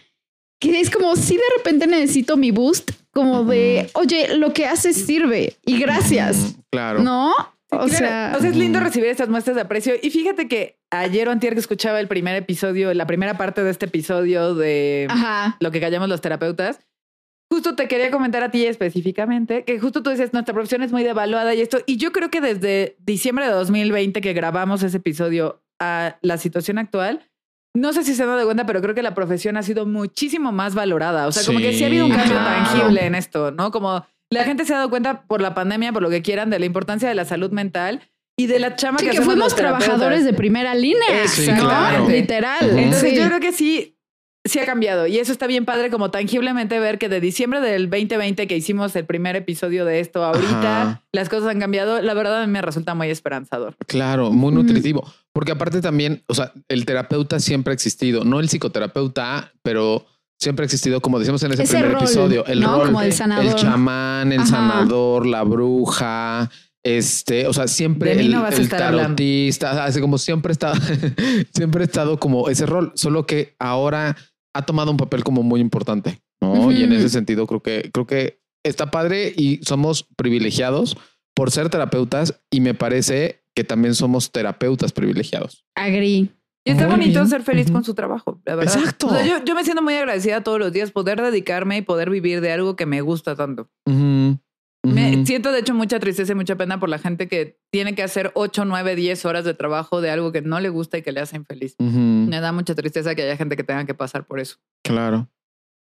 que 0.60 0.80
es 0.80 0.90
como 0.90 1.16
si 1.16 1.36
de 1.36 1.44
repente 1.58 1.88
necesito 1.88 2.36
mi 2.38 2.52
boost, 2.52 2.92
como 3.12 3.44
de, 3.44 3.90
oye, 3.94 4.36
lo 4.38 4.54
que 4.54 4.66
haces 4.66 4.96
sirve 5.06 5.56
y 5.66 5.80
gracias, 5.80 6.56
Claro. 6.72 7.02
¿no? 7.02 7.34
Sí, 7.72 7.76
O 7.76 7.86
claro. 7.86 7.90
sea, 7.90 8.34
O 8.38 8.42
sea, 8.42 8.50
es 8.50 8.56
lindo 8.56 8.80
recibir 8.80 9.10
estas 9.10 9.30
muestras 9.30 9.56
de 9.56 9.62
aprecio. 9.62 9.94
Y 10.02 10.10
fíjate 10.10 10.48
que 10.48 10.80
ayer 10.92 11.28
o 11.28 11.32
antier 11.32 11.54
que 11.54 11.60
escuchaba 11.60 12.00
el 12.00 12.08
primer 12.08 12.36
episodio, 12.36 12.92
la 12.96 13.06
primera 13.06 13.38
parte 13.38 13.64
de 13.64 13.70
este 13.70 13.86
episodio 13.86 14.56
de 14.56 15.06
ajá. 15.10 15.56
lo 15.60 15.70
que 15.70 15.80
callamos 15.80 16.10
los 16.10 16.20
terapeutas, 16.22 16.80
justo 17.52 17.76
te 17.76 17.88
quería 17.88 18.12
comentar 18.12 18.44
a 18.44 18.52
ti 18.52 18.66
específicamente, 18.66 19.64
que 19.64 19.80
justo 19.80 20.04
tú 20.04 20.10
dices, 20.12 20.34
nuestra 20.34 20.54
profesión 20.54 20.84
es 20.84 20.92
muy 20.92 21.04
devaluada 21.04 21.54
y 21.56 21.62
esto, 21.62 21.80
y 21.86 21.98
yo 21.98 22.12
creo 22.12 22.30
que 22.30 22.42
desde 22.42 22.96
diciembre 23.00 23.46
de 23.46 23.52
2020 23.52 24.22
que 24.22 24.34
grabamos 24.34 24.84
ese 24.84 24.98
episodio 24.98 25.62
a 25.80 26.18
la 26.22 26.38
situación 26.38 26.78
actual, 26.78 27.26
no 27.76 27.94
sé 27.94 28.04
si 28.04 28.16
se 28.16 28.24
han 28.24 28.30
dado 28.30 28.46
cuenta, 28.46 28.66
pero 28.66 28.82
creo 28.82 28.96
que 28.96 29.04
la 29.04 29.14
profesión 29.16 29.56
ha 29.58 29.64
sido 29.64 29.86
muchísimo 29.86 30.52
más 30.52 30.74
valorada. 30.76 31.28
O 31.28 31.32
sea, 31.32 31.44
como 31.46 31.60
que 31.60 31.72
sí 31.74 31.84
ha 31.84 31.88
habido 31.88 32.06
un 32.06 32.12
Sí, 32.12 32.18
cambio 32.18 32.38
claro. 32.38 32.66
tangible 32.66 33.06
en 33.06 33.16
esto, 33.16 33.52
¿no? 33.52 33.72
Como 33.72 34.06
la 34.32 34.44
gente 34.44 34.66
se 34.66 34.74
ha 34.74 34.78
dado 34.78 34.90
cuenta 34.90 35.22
por 35.24 35.40
la 35.40 35.54
pandemia, 35.54 35.94
por 35.94 36.02
lo 36.02 36.10
que 36.10 36.22
quieran, 36.24 36.50
de 36.50 36.58
la 36.60 36.66
importancia 36.66 37.08
de 37.08 37.16
la 37.16 37.26
salud 37.26 37.52
mental 37.52 38.02
y 38.38 38.48
de 38.48 38.58
la 38.60 38.76
chama 38.76 38.98
Sí, 39.00 39.06
que, 39.06 39.12
que 39.12 39.22
fuimos 39.22 39.56
trabajadores 39.56 40.26
de 40.26 40.34
primera 40.34 40.74
línea, 40.76 41.28
Sí, 41.28 41.48
¿no? 41.52 41.60
claro. 41.68 42.10
Literal. 42.10 42.78
Entonces 42.80 43.12
Sí. 43.12 43.16
yo 43.16 43.26
creo 43.28 43.40
que 43.40 43.52
sí, 43.52 43.99
sí 44.50 44.60
ha 44.60 44.66
cambiado 44.66 45.08
y 45.08 45.18
eso 45.18 45.32
está 45.32 45.48
bien 45.48 45.64
padre 45.66 45.90
como 45.90 46.12
tangiblemente 46.12 46.80
ver 46.80 46.98
que 46.98 47.08
de 47.08 47.22
diciembre 47.22 47.62
del 47.62 47.90
2020 47.90 48.48
que 48.48 48.58
hicimos 48.58 48.96
el 48.96 49.06
primer 49.06 49.36
episodio 49.36 49.86
de 49.86 50.00
esto 50.02 50.24
ahorita, 50.26 50.82
Ajá. 50.82 51.04
las 51.14 51.30
cosas 51.30 51.50
han 51.50 51.60
cambiado. 51.60 52.02
La 52.02 52.14
verdad 52.14 52.42
a 52.42 52.46
mí 52.46 52.52
me 52.52 52.62
resulta 52.62 52.94
muy 52.96 53.10
esperanzador. 53.10 53.76
Claro, 53.88 54.32
muy 54.32 54.52
nutritivo. 54.54 55.08
Porque 55.32 55.52
aparte 55.54 55.80
también, 55.82 56.24
o 56.28 56.34
sea, 56.34 56.52
el 56.68 56.86
terapeuta 56.86 57.40
siempre 57.40 57.72
ha 57.72 57.76
existido, 57.76 58.26
no 58.26 58.40
el 58.40 58.50
psicoterapeuta, 58.50 59.54
pero 59.62 60.06
siempre 60.38 60.64
ha 60.64 60.66
existido, 60.66 61.02
como 61.02 61.20
decíamos 61.20 61.44
en 61.44 61.52
ese, 61.54 61.64
Ese 61.64 61.74
primer 61.78 61.94
rol, 61.94 62.04
episodio, 62.04 62.46
el 62.46 62.60
¿no? 62.62 62.78
rol, 62.78 62.86
Como 62.88 63.02
el 63.02 63.14
sanador. 63.14 63.46
el 63.46 63.56
chamán, 63.56 64.32
el 64.32 64.40
Ajá. 64.40 64.48
sanador, 64.50 65.26
la 65.26 65.44
bruja, 65.44 66.50
este, 66.84 67.46
o 67.46 67.54
sea, 67.54 67.68
siempre 67.68 68.14
el, 68.20 68.32
no 68.32 68.48
el 68.48 68.74
hablando. 68.74 69.24
así 69.82 70.00
como 70.02 70.18
siempre 70.18 70.54
está, 70.54 70.74
siempre 71.54 71.82
ha 71.82 71.86
estado 71.86 72.20
como 72.20 72.50
ese 72.50 72.66
rol, 72.66 72.92
solo 72.96 73.26
que 73.26 73.56
ahora 73.60 74.16
ha 74.54 74.66
tomado 74.66 74.92
un 74.92 74.98
papel 74.98 75.24
como 75.24 75.44
muy 75.44 75.62
importante, 75.62 76.20
¿no? 76.42 76.72
Y 76.72 76.84
en 76.84 76.94
ese 76.94 77.10
sentido 77.10 77.48
creo 77.48 77.62
que, 77.62 77.90
creo 77.94 78.08
que 78.08 78.42
está 78.64 78.92
padre 78.92 79.34
y 79.36 79.60
somos 79.64 80.04
privilegiados 80.16 80.98
por 81.36 81.52
ser 81.52 81.70
terapeutas 81.70 82.42
y 82.52 82.60
me 82.62 82.74
parece 82.74 83.44
que 83.56 83.64
también 83.64 83.96
somos 83.96 84.32
terapeutas 84.32 84.92
privilegiados. 84.92 85.66
Agree. 85.76 86.30
Y 86.66 86.72
está 86.72 86.88
Muy 86.88 86.98
bonito 86.98 87.20
bien. 87.20 87.28
ser 87.30 87.42
feliz 87.42 87.66
Ujú. 87.68 87.74
con 87.74 87.84
su 87.86 87.94
trabajo, 87.94 88.42
la 88.46 88.56
verdad. 88.56 88.76
Exacto. 88.78 89.08
O 89.08 89.10
sea, 89.12 89.26
yo, 89.26 89.44
yo 89.46 89.56
me 89.56 89.64
siento 89.64 89.82
muy 89.82 89.94
agradecida 89.96 90.44
todos 90.44 90.60
los 90.60 90.74
días 90.74 90.92
poder 90.92 91.22
dedicarme 91.22 91.78
y 91.78 91.82
poder 91.82 92.10
vivir 92.10 92.42
de 92.42 92.52
algo 92.52 92.76
que 92.76 92.86
me 92.86 93.00
gusta 93.02 93.36
tanto. 93.36 93.70
Me 93.86 93.94
ujú. 93.94 94.04
Siento 95.30 95.52
de 95.52 95.60
hecho 95.60 95.76
mucha 95.76 96.00
tristeza 96.00 96.32
y 96.32 96.36
mucha 96.36 96.56
pena 96.56 96.80
por 96.80 96.90
la 96.90 96.98
gente 96.98 97.28
que 97.28 97.60
tiene 97.72 97.94
que 97.94 98.02
hacer 98.02 98.32
8, 98.34 98.66
9, 98.66 98.96
10 98.96 99.26
horas 99.26 99.46
de 99.46 99.54
trabajo 99.54 100.02
de 100.02 100.10
algo 100.10 100.32
que 100.32 100.42
no 100.42 100.60
le 100.60 100.70
gusta 100.70 100.98
y 100.98 101.04
que 101.04 101.12
le 101.12 101.20
hace 101.20 101.36
infeliz. 101.36 101.76
Me 101.80 102.40
da 102.40 102.52
mucha 102.52 102.74
tristeza 102.74 103.14
que 103.14 103.22
haya 103.22 103.38
gente 103.38 103.56
que 103.56 103.64
tenga 103.64 103.86
que 103.86 103.94
pasar 103.94 104.26
por 104.26 104.40
eso. 104.40 104.58
Claro. 104.84 105.30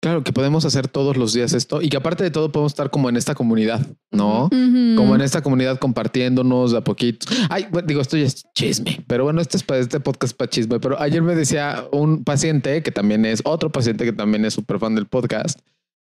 Claro 0.02 0.24
que 0.24 0.32
podemos 0.32 0.64
hacer 0.64 0.88
todos 0.88 1.18
los 1.18 1.34
días 1.34 1.52
esto 1.52 1.82
y 1.82 1.90
que 1.90 1.98
aparte 1.98 2.24
de 2.24 2.32
todo 2.32 2.50
podemos 2.50 2.72
estar 2.72 2.90
como 2.90 3.10
en 3.10 3.18
esta 3.18 3.36
comunidad, 3.36 3.86
¿no? 4.10 4.50
Como 4.50 5.16
en 5.16 5.22
esta 5.22 5.42
comunidad 5.42 5.80
compartiéndonos 5.80 6.72
de 6.72 6.78
a 6.78 6.82
poquito. 6.82 7.28
Ay, 7.50 7.68
bueno, 7.70 7.88
digo, 7.88 8.00
esto 8.00 8.16
ya 8.16 8.28
es 8.28 8.46
chisme, 8.54 9.04
pero 9.06 9.26
bueno, 9.26 9.42
este 9.42 9.58
es 9.58 9.64
para 9.64 9.82
este 9.82 10.00
podcast 10.00 10.38
para 10.38 10.50
chisme. 10.50 10.80
Pero 10.80 10.98
ayer 11.02 11.22
me 11.22 11.36
decía 11.36 11.86
un 11.92 12.24
paciente 12.24 12.82
que 12.84 12.92
también 12.92 13.26
es 13.26 13.42
otro 13.44 13.70
paciente 13.70 14.06
que 14.06 14.14
también 14.14 14.46
es 14.46 14.54
súper 14.54 14.80
fan 14.80 14.96
del 14.96 15.08
podcast. 15.08 15.60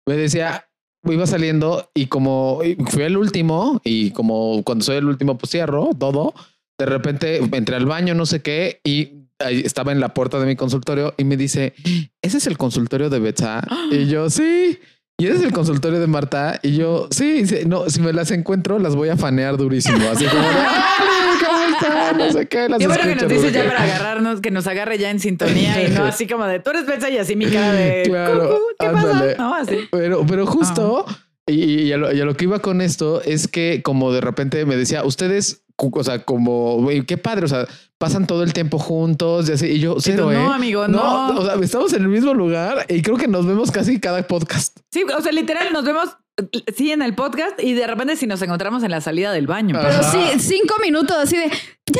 Me 0.05 0.15
decía, 0.15 0.63
iba 1.05 1.25
saliendo 1.27 1.89
y 1.93 2.07
como 2.07 2.59
fui 2.87 3.03
el 3.03 3.17
último 3.17 3.81
y 3.83 4.11
como 4.11 4.63
cuando 4.63 4.83
soy 4.83 4.97
el 4.97 5.05
último, 5.05 5.37
pues 5.37 5.51
cierro 5.51 5.89
todo. 5.97 6.33
De 6.77 6.85
repente 6.85 7.37
entré 7.37 7.75
al 7.75 7.85
baño, 7.85 8.13
no 8.13 8.25
sé 8.25 8.41
qué, 8.41 8.81
y 8.83 9.23
estaba 9.39 9.91
en 9.91 9.99
la 9.99 10.13
puerta 10.13 10.39
de 10.39 10.45
mi 10.45 10.55
consultorio 10.55 11.13
y 11.17 11.23
me 11.23 11.37
dice, 11.37 11.73
ese 12.21 12.37
es 12.37 12.47
el 12.47 12.57
consultorio 12.57 13.09
de 13.09 13.19
Betsa. 13.19 13.61
Y 13.91 14.07
yo, 14.07 14.29
sí. 14.29 14.79
Y 15.19 15.25
ese 15.25 15.37
es 15.37 15.43
el 15.43 15.51
consultorio 15.53 15.99
de 15.99 16.05
Marta. 16.05 16.59
Y 16.61 16.75
yo, 16.75 17.07
sí, 17.09 17.47
sí, 17.47 17.59
no, 17.65 17.89
si 17.89 18.01
me 18.01 18.13
las 18.13 18.29
encuentro, 18.29 18.77
las 18.77 18.95
voy 18.95 19.09
a 19.09 19.17
fanear 19.17 19.57
durísimo. 19.57 20.07
Así 20.09 20.25
como, 20.25 20.43
"Ay, 20.43 21.07
¿cómo 21.45 21.63
están? 21.73 22.17
No 22.17 22.31
sé 22.31 22.47
qué. 22.47 22.69
Las 22.69 22.79
Qué 22.79 22.87
bueno 22.87 23.03
que 23.03 23.15
nos 23.15 23.27
dices 23.27 23.53
ya 23.53 23.65
para 23.65 23.83
agarrarnos, 23.83 24.41
que 24.41 24.51
nos 24.51 24.67
agarre 24.67 24.97
ya 24.97 25.09
en 25.09 25.19
sintonía 25.19 25.83
y 25.87 25.91
no 25.91 26.03
así 26.05 26.27
como 26.27 26.45
de 26.45 26.59
tú 26.59 26.71
eres 26.71 26.85
Betsa 26.85 27.09
y 27.09 27.17
así 27.17 27.35
mi 27.35 27.45
cara 27.47 27.71
de 27.73 28.03
Claro, 28.05 28.49
"Cucú, 28.49 28.61
¿qué 28.79 28.85
ándale. 28.87 29.31
pasa? 29.35 29.35
No, 29.37 29.55
así. 29.55 29.77
Pero, 29.91 30.25
pero 30.27 30.45
justo, 30.45 31.05
y, 31.45 31.81
y 31.83 31.93
a 31.93 31.97
lo, 31.97 32.13
y 32.13 32.19
a 32.21 32.25
lo 32.25 32.35
que 32.35 32.45
iba 32.45 32.59
con 32.59 32.81
esto 32.81 33.21
es 33.21 33.47
que 33.47 33.81
como 33.83 34.11
de 34.11 34.21
repente 34.21 34.65
me 34.65 34.75
decía, 34.75 35.03
ustedes, 35.03 35.63
o 35.77 36.03
sea, 36.03 36.23
como, 36.25 36.77
güey, 36.81 37.03
qué 37.05 37.17
padre, 37.17 37.45
o 37.45 37.47
sea, 37.47 37.67
pasan 37.97 38.27
todo 38.27 38.43
el 38.43 38.51
tiempo 38.53 38.79
juntos 38.79 39.47
y 39.49 39.53
así, 39.53 39.67
y 39.67 39.79
yo, 39.79 39.95
cero, 39.99 40.25
tú, 40.25 40.31
¿eh? 40.31 40.35
no, 40.35 40.53
amigo, 40.53 40.87
no. 40.87 41.29
O 41.37 41.45
sea, 41.45 41.55
estamos 41.61 41.93
en 41.93 42.01
el 42.03 42.07
mismo 42.09 42.33
lugar 42.33 42.85
y 42.89 43.01
creo 43.01 43.17
que 43.17 43.27
nos 43.27 43.45
vemos 43.45 43.71
casi 43.71 43.99
cada 43.99 44.21
podcast. 44.27 44.77
Sí, 44.91 45.03
o 45.03 45.21
sea, 45.21 45.31
literal, 45.31 45.71
nos 45.71 45.85
vemos 45.85 46.09
sí 46.75 46.91
en 46.91 47.01
el 47.01 47.15
podcast 47.15 47.61
y 47.61 47.73
de 47.73 47.87
repente 47.87 48.15
si 48.15 48.27
nos 48.27 48.41
encontramos 48.41 48.83
en 48.83 48.91
la 48.91 49.01
salida 49.01 49.31
del 49.31 49.47
baño. 49.47 49.75
Pero 49.81 49.93
Ajá. 49.95 50.11
sí, 50.11 50.39
cinco 50.39 50.75
minutos 50.81 51.15
así 51.17 51.35
de, 51.35 51.45
ya 51.47 51.49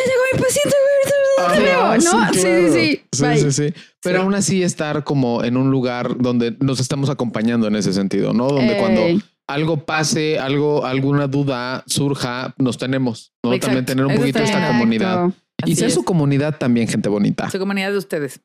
llegó 0.02 0.22
mi 0.34 0.40
paciente, 0.40 0.76
güey, 0.82 1.58
te 1.58 1.64
veo, 1.64 1.82
Ajá, 1.82 1.98
¿no? 1.98 2.02
Sí, 2.02 2.10
claro. 2.10 2.34
sí, 2.34 2.70
sí. 2.74 3.02
Sí, 3.12 3.24
Bye. 3.24 3.38
sí, 3.38 3.52
sí. 3.52 3.74
Pero 4.02 4.20
Sí. 4.20 4.24
aún 4.24 4.36
así 4.36 4.64
estar 4.64 5.04
como 5.04 5.44
en 5.44 5.58
un 5.58 5.72
lugar 5.72 6.18
donde 6.20 6.56
nos 6.60 6.80
estamos 6.80 7.10
acompañando 7.10 7.68
en 7.68 7.76
ese 7.76 7.94
sentido, 7.94 8.34
¿no? 8.34 8.48
Donde 8.48 8.78
cuando 8.78 9.02
algo 9.48 9.86
pase, 9.86 10.40
algo, 10.40 10.86
alguna 10.86 11.28
duda 11.28 11.84
surja, 11.88 12.54
nos 12.58 12.78
tenemos, 12.78 13.34
¿no? 13.44 13.54
Exacto. 13.54 13.68
También 13.68 13.86
tener 13.86 14.06
un 14.06 14.16
poquito 14.16 14.40
esta 14.40 14.68
comunidad. 14.68 15.30
Y 15.66 15.72
es. 15.84 15.94
su 15.94 16.04
comunidad 16.04 16.58
también, 16.58 16.88
gente 16.88 17.10
bonita. 17.10 17.50
Su 17.50 17.58
comunidad 17.58 17.92
de 17.92 17.98
ustedes. 17.98 18.42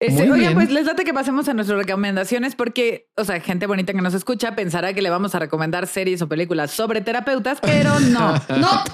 Este, 0.00 0.12
Muy 0.22 0.30
oigan, 0.30 0.38
bien. 0.38 0.54
pues 0.54 0.70
les 0.70 0.86
date 0.86 1.04
que 1.04 1.12
pasemos 1.12 1.48
a 1.48 1.54
nuestras 1.54 1.76
recomendaciones 1.78 2.54
porque, 2.54 3.08
o 3.16 3.24
sea, 3.24 3.40
gente 3.40 3.66
bonita 3.66 3.92
que 3.92 4.00
nos 4.00 4.14
escucha 4.14 4.54
pensará 4.54 4.94
que 4.94 5.02
le 5.02 5.10
vamos 5.10 5.34
a 5.34 5.40
recomendar 5.40 5.88
series 5.88 6.22
o 6.22 6.28
películas 6.28 6.70
sobre 6.70 7.00
terapeutas, 7.00 7.58
pero 7.60 7.98
no. 8.00 8.34
No, 8.48 8.84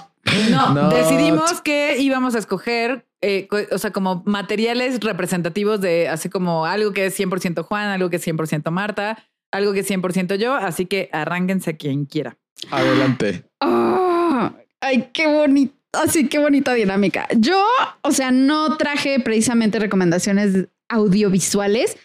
No, 0.51 0.73
No. 0.75 0.89
decidimos 0.89 1.61
que 1.61 1.99
íbamos 1.99 2.35
a 2.35 2.39
escoger, 2.39 3.07
eh, 3.21 3.47
o 3.71 3.77
sea, 3.77 3.91
como 3.91 4.23
materiales 4.25 4.99
representativos 5.01 5.81
de 5.83 6.09
así 6.09 6.31
como 6.31 6.65
algo 6.65 6.93
que 6.93 7.07
es 7.07 7.19
100% 7.21 7.63
Juan, 7.65 7.89
algo 7.89 8.09
que 8.09 8.17
es 8.17 8.27
100% 8.27 8.71
Marta, 8.71 9.19
algo 9.53 9.75
que 9.75 9.81
es 9.81 9.91
100% 9.91 10.37
yo, 10.37 10.55
así 10.55 10.87
que 10.87 11.11
arránquense 11.13 11.77
quien 11.77 12.07
quiera. 12.07 12.39
Adelante. 12.71 13.45
Ah, 13.61 14.53
ay, 14.81 15.11
qué 15.13 15.27
bonito. 15.27 15.75
Así, 15.93 16.27
qué 16.29 16.39
bonita 16.41 16.73
dinámica. 16.75 17.29
Yo, 17.37 17.63
o 18.03 18.11
sea, 18.11 18.33
no 18.33 18.77
traje 18.79 19.21
precisamente 19.21 19.79
recomendaciones 19.79 20.67
audiovisuales. 20.95 21.97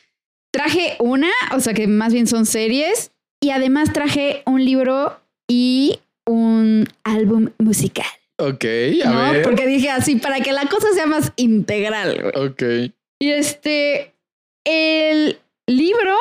Traje 0.51 0.95
una, 0.99 1.29
o 1.55 1.59
sea, 1.59 1.73
que 1.73 1.87
más 1.87 2.13
bien 2.13 2.27
son 2.27 2.45
series. 2.45 3.11
Y 3.41 3.51
además 3.51 3.93
traje 3.93 4.43
un 4.45 4.65
libro 4.65 5.19
y 5.47 5.99
un 6.25 6.87
álbum 7.03 7.49
musical. 7.57 8.07
Ok, 8.37 8.65
a 9.05 9.09
¿no? 9.09 9.31
ver. 9.31 9.43
Porque 9.43 9.67
dije 9.67 9.89
así, 9.89 10.15
para 10.15 10.39
que 10.41 10.51
la 10.53 10.65
cosa 10.65 10.87
sea 10.93 11.05
más 11.05 11.33
integral. 11.35 12.31
güey. 12.33 12.45
Ok. 12.47 12.93
Y 13.19 13.31
este, 13.31 14.13
el 14.65 15.39
libro 15.67 16.15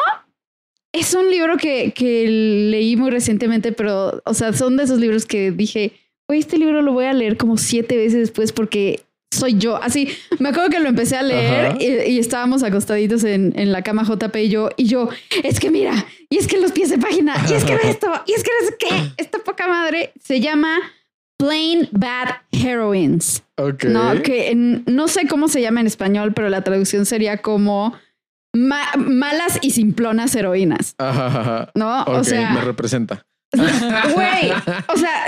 es 0.93 1.15
un 1.15 1.31
libro 1.31 1.57
que, 1.57 1.93
que 1.93 2.27
leí 2.29 2.97
muy 2.97 3.11
recientemente, 3.11 3.73
pero, 3.73 4.21
o 4.25 4.35
sea, 4.35 4.53
son 4.53 4.77
de 4.77 4.85
esos 4.85 4.99
libros 4.99 5.27
que 5.27 5.53
dije, 5.53 5.93
oye, 6.29 6.41
este 6.41 6.59
libro 6.59 6.83
lo 6.83 6.93
voy 6.93 7.05
a 7.05 7.13
leer 7.13 7.37
como 7.37 7.57
siete 7.57 7.97
veces 7.97 8.21
después 8.21 8.53
porque 8.53 9.01
soy 9.31 9.55
yo. 9.59 9.77
Así, 9.83 10.09
me 10.39 10.49
acuerdo 10.51 10.71
que 10.71 10.81
lo 10.81 10.89
empecé 10.89 11.17
a 11.17 11.23
leer 11.23 11.77
y, 11.81 12.13
y 12.13 12.19
estábamos 12.19 12.63
acostaditos 12.63 13.25
en, 13.25 13.53
en 13.59 13.73
la 13.73 13.83
cama 13.83 14.05
JP 14.05 14.35
y 14.37 14.49
yo, 14.49 14.71
y 14.77 14.87
yo, 14.87 15.09
es 15.45 15.61
que 15.61 15.71
mira, 15.71 16.07
y 16.31 16.39
es 16.39 16.47
que 16.47 16.59
los 16.61 16.73
pies 16.73 16.91
de 16.91 16.99
página, 16.99 17.35
y 17.49 17.53
es 17.53 17.65
que 17.65 17.75
ve 17.75 17.91
esto, 17.91 18.11
y 18.27 18.33
es 18.33 18.43
que 18.43 18.51
no 18.61 18.67
sé 18.69 18.77
qué, 18.79 19.23
esta 19.23 19.39
poca 19.41 19.67
madre 19.69 20.13
se 20.23 20.41
llama 20.41 20.79
Plain 21.39 21.89
Bad 21.93 22.29
Heroines. 22.53 23.43
Ok. 23.57 23.85
No, 23.85 24.23
que 24.23 24.51
en- 24.51 24.83
no 24.87 25.09
sé 25.09 25.27
cómo 25.29 25.49
se 25.49 25.61
llama 25.61 25.81
en 25.81 25.87
español, 25.87 26.33
pero 26.35 26.49
la 26.49 26.63
traducción 26.63 27.07
sería 27.07 27.39
como 27.39 27.93
ma- 28.55 28.93
malas 28.97 29.59
y 29.63 29.71
simplonas 29.73 30.35
heroínas, 30.35 30.95
Ajá, 30.99 31.27
ajá. 31.27 31.71
¿no? 31.75 32.03
Ok, 32.03 32.09
o 32.29 32.53
me 32.55 32.61
representa. 32.63 33.25
güey, 34.15 34.51
o 34.89 34.97
sea, 34.97 35.27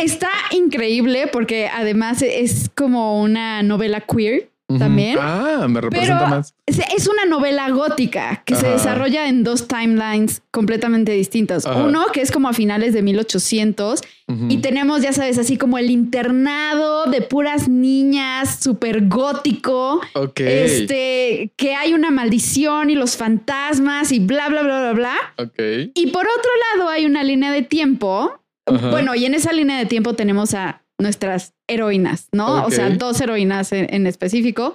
está 0.00 0.30
increíble 0.50 1.28
porque 1.32 1.68
además 1.68 2.22
es 2.22 2.70
como 2.74 3.22
una 3.22 3.62
novela 3.62 4.00
queer 4.00 4.52
también. 4.78 5.18
Ah, 5.20 5.66
me 5.68 5.80
representa 5.80 6.18
Pero 6.18 6.30
más. 6.30 6.54
es, 6.66 7.06
una 7.06 7.26
novela 7.26 7.68
gótica 7.70 8.42
que 8.44 8.56
se 8.56 8.68
desarrolla 8.68 9.28
en 9.28 9.44
dos 9.44 9.68
timelines 9.68 10.42
completamente 10.50 11.12
distintos. 11.12 11.66
Ajá. 11.66 11.82
Uno 11.84 12.06
que 12.12 12.20
es 12.20 12.30
como 12.30 12.48
a 12.48 12.52
finales 12.52 12.94
de 12.94 13.02
1800 13.02 14.00
Ujú. 14.28 14.46
y 14.48 14.58
tenemos, 14.58 15.02
ya 15.02 15.12
sabes, 15.12 15.38
así 15.38 15.56
como 15.56 15.78
el 15.78 15.90
internado 15.90 17.04
de 17.04 17.22
puras 17.22 17.68
niñas, 17.68 18.60
súper 18.62 19.08
gótico. 19.08 20.00
Ok. 20.14 20.40
Este, 20.40 21.52
que 21.56 21.74
hay 21.74 21.92
una 21.92 22.10
maldición 22.10 22.90
y 22.90 22.94
los 22.94 23.16
fantasmas 23.16 24.12
y 24.12 24.20
bla, 24.20 24.48
bla, 24.48 24.62
bla, 24.62 24.80
bla, 24.80 24.92
bla. 24.92 25.14
Ok. 25.38 25.90
Y 25.94 26.06
por 26.08 26.26
otro 26.26 26.50
lado 26.76 26.88
hay 26.88 27.04
una 27.06 27.22
línea 27.24 27.52
de 27.52 27.62
tiempo. 27.62 28.38
Bueno, 28.66 29.14
y 29.14 29.24
en 29.24 29.34
esa 29.34 29.52
línea 29.52 29.78
de 29.78 29.86
tiempo 29.86 30.14
tenemos 30.14 30.54
a 30.54 30.82
nuestras 30.98 31.54
heroínas, 31.68 32.28
¿no? 32.32 32.64
O 32.64 32.70
sea, 32.70 32.90
dos 32.90 33.20
heroínas 33.20 33.72
en, 33.72 33.92
en 33.92 34.06
específico. 34.06 34.74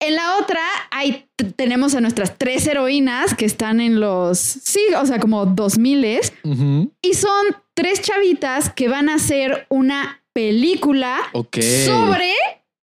En 0.00 0.16
la 0.16 0.36
otra 0.36 0.60
hay, 0.90 1.28
tenemos 1.56 1.94
a 1.94 2.00
nuestras 2.00 2.36
tres 2.36 2.66
heroínas 2.66 3.34
que 3.34 3.44
están 3.44 3.80
en 3.80 4.00
los, 4.00 4.38
sí, 4.38 4.80
o 5.00 5.06
sea, 5.06 5.18
como 5.20 5.46
dos 5.46 5.78
miles. 5.78 6.32
Y 7.02 7.14
son 7.14 7.56
tres 7.74 8.02
chavitas 8.02 8.70
que 8.70 8.88
van 8.88 9.08
a 9.08 9.14
hacer 9.14 9.66
una 9.68 10.22
película 10.32 11.18
sobre 11.52 12.32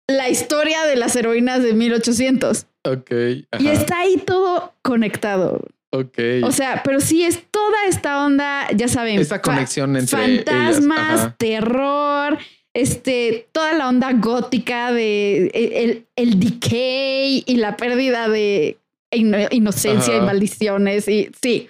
la 0.08 0.30
historia 0.30 0.86
de 0.86 0.96
las 0.96 1.16
heroínas 1.16 1.64
de 1.64 1.74
1800. 1.74 2.68
Ok. 2.84 3.12
Y 3.60 3.68
está 3.68 4.02
ahí 4.02 4.18
todo 4.18 4.74
conectado. 4.82 5.62
Ok. 5.92 6.18
O 6.44 6.52
sea, 6.52 6.82
pero 6.84 7.00
sí 7.00 7.24
es 7.24 7.44
toda 7.50 7.86
esta 7.88 8.26
onda, 8.26 8.68
ya 8.76 8.88
saben. 8.88 9.20
Esta 9.20 9.42
conexión 9.42 9.96
entre 9.96 10.18
fantasmas, 10.44 11.22
ellas, 11.22 11.38
terror, 11.38 12.38
este, 12.76 13.48
toda 13.54 13.74
la 13.74 13.88
onda 13.90 14.12
gótica 14.14 14.92
de 14.92 15.48
e, 15.54 15.84
el, 15.84 16.06
el 16.16 16.40
decay 16.40 17.44
y 17.46 17.56
la 17.56 17.78
pérdida 17.78 18.28
de 18.30 18.78
ino- 19.12 19.48
inocencia 19.52 20.16
Ajá. 20.16 20.24
y 20.24 20.26
maldiciones. 20.26 21.08
Y 21.08 21.32
sí, 21.42 21.68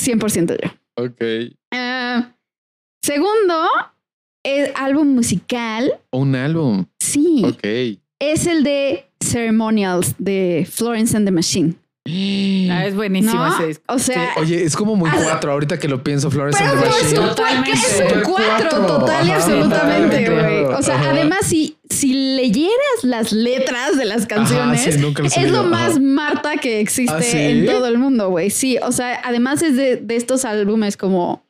100% 0.00 0.56
yo. 0.62 0.70
ok. 1.04 1.54
Ah, 1.72 2.32
segundo, 3.02 3.68
el 4.44 4.72
álbum 4.74 5.08
musical, 5.14 6.00
Un 6.12 6.34
álbum. 6.34 6.86
sí, 7.00 7.42
Ok. 7.44 7.98
es 8.20 8.46
el 8.46 8.64
de 8.64 9.06
Ceremonials 9.22 10.14
de 10.18 10.66
Florence 10.70 11.16
and 11.16 11.26
the 11.26 11.32
Machine. 11.32 11.74
Es 12.08 12.94
buenísimo 12.94 13.34
¿no? 13.34 13.54
ese 13.54 13.66
disco. 13.68 13.84
O 13.88 13.98
sea, 13.98 14.30
Oye, 14.36 14.64
es 14.64 14.76
como 14.76 14.96
muy 14.96 15.10
Ah, 15.12 15.18
cuatro 15.22 15.52
ahorita 15.52 15.78
que 15.78 15.88
lo 15.88 16.02
pienso, 16.02 16.30
Flores 16.30 16.56
and 16.60 16.80
Pero 16.80 16.92
the 16.94 17.00
es 17.06 17.14
Totalmente. 17.14 17.70
un 17.72 18.20
cuatro, 18.22 18.68
cuatro. 18.70 18.86
total 18.86 19.26
y 19.26 19.30
absolutamente, 19.30 20.30
güey. 20.30 20.64
O 20.64 20.82
sea, 20.82 20.96
Ajá. 20.96 21.10
además, 21.10 21.40
si, 21.44 21.76
si 21.90 22.12
leyeras 22.36 23.02
las 23.02 23.32
letras 23.32 23.96
de 23.96 24.04
las 24.04 24.26
canciones, 24.26 24.80
sí, 24.82 24.90
es 24.90 25.50
lo 25.50 25.64
más 25.64 25.90
Ajá. 25.92 26.00
Marta 26.00 26.56
que 26.56 26.80
existe 26.80 27.14
¿Ah, 27.14 27.22
sí? 27.22 27.38
en 27.38 27.66
todo 27.66 27.86
el 27.86 27.98
mundo, 27.98 28.30
güey. 28.30 28.50
Sí, 28.50 28.78
o 28.82 28.92
sea, 28.92 29.20
además 29.24 29.62
es 29.62 29.76
de, 29.76 29.96
de 29.96 30.16
estos 30.16 30.44
álbumes 30.44 30.96
como 30.96 31.44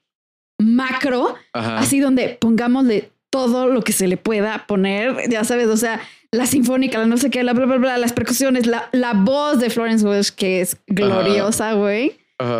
macro, 0.59 1.35
Ajá. 1.53 1.79
así 1.79 2.01
donde 2.01 2.39
pongámosle 2.41 3.11
todo 3.37 3.69
lo 3.69 3.83
que 3.83 3.93
se 3.93 4.09
le 4.09 4.17
pueda 4.17 4.67
poner, 4.67 5.15
ya 5.31 5.45
sabes, 5.45 5.69
o 5.69 5.77
sea, 5.77 6.01
la 6.33 6.47
sinfónica, 6.47 6.99
la 6.99 7.07
no 7.07 7.17
sé 7.17 7.31
qué, 7.31 7.43
la 7.45 7.53
bla, 7.53 7.67
bla, 7.67 7.77
bla, 7.77 7.99
las 7.99 8.13
percusiones, 8.13 8.67
la, 8.67 8.89
la 8.93 9.13
voz 9.15 9.59
de 9.61 9.71
Florence 9.71 10.05
Welch, 10.07 10.31
que 10.31 10.61
es 10.61 10.77
gloriosa, 10.87 11.73
güey. 11.75 12.17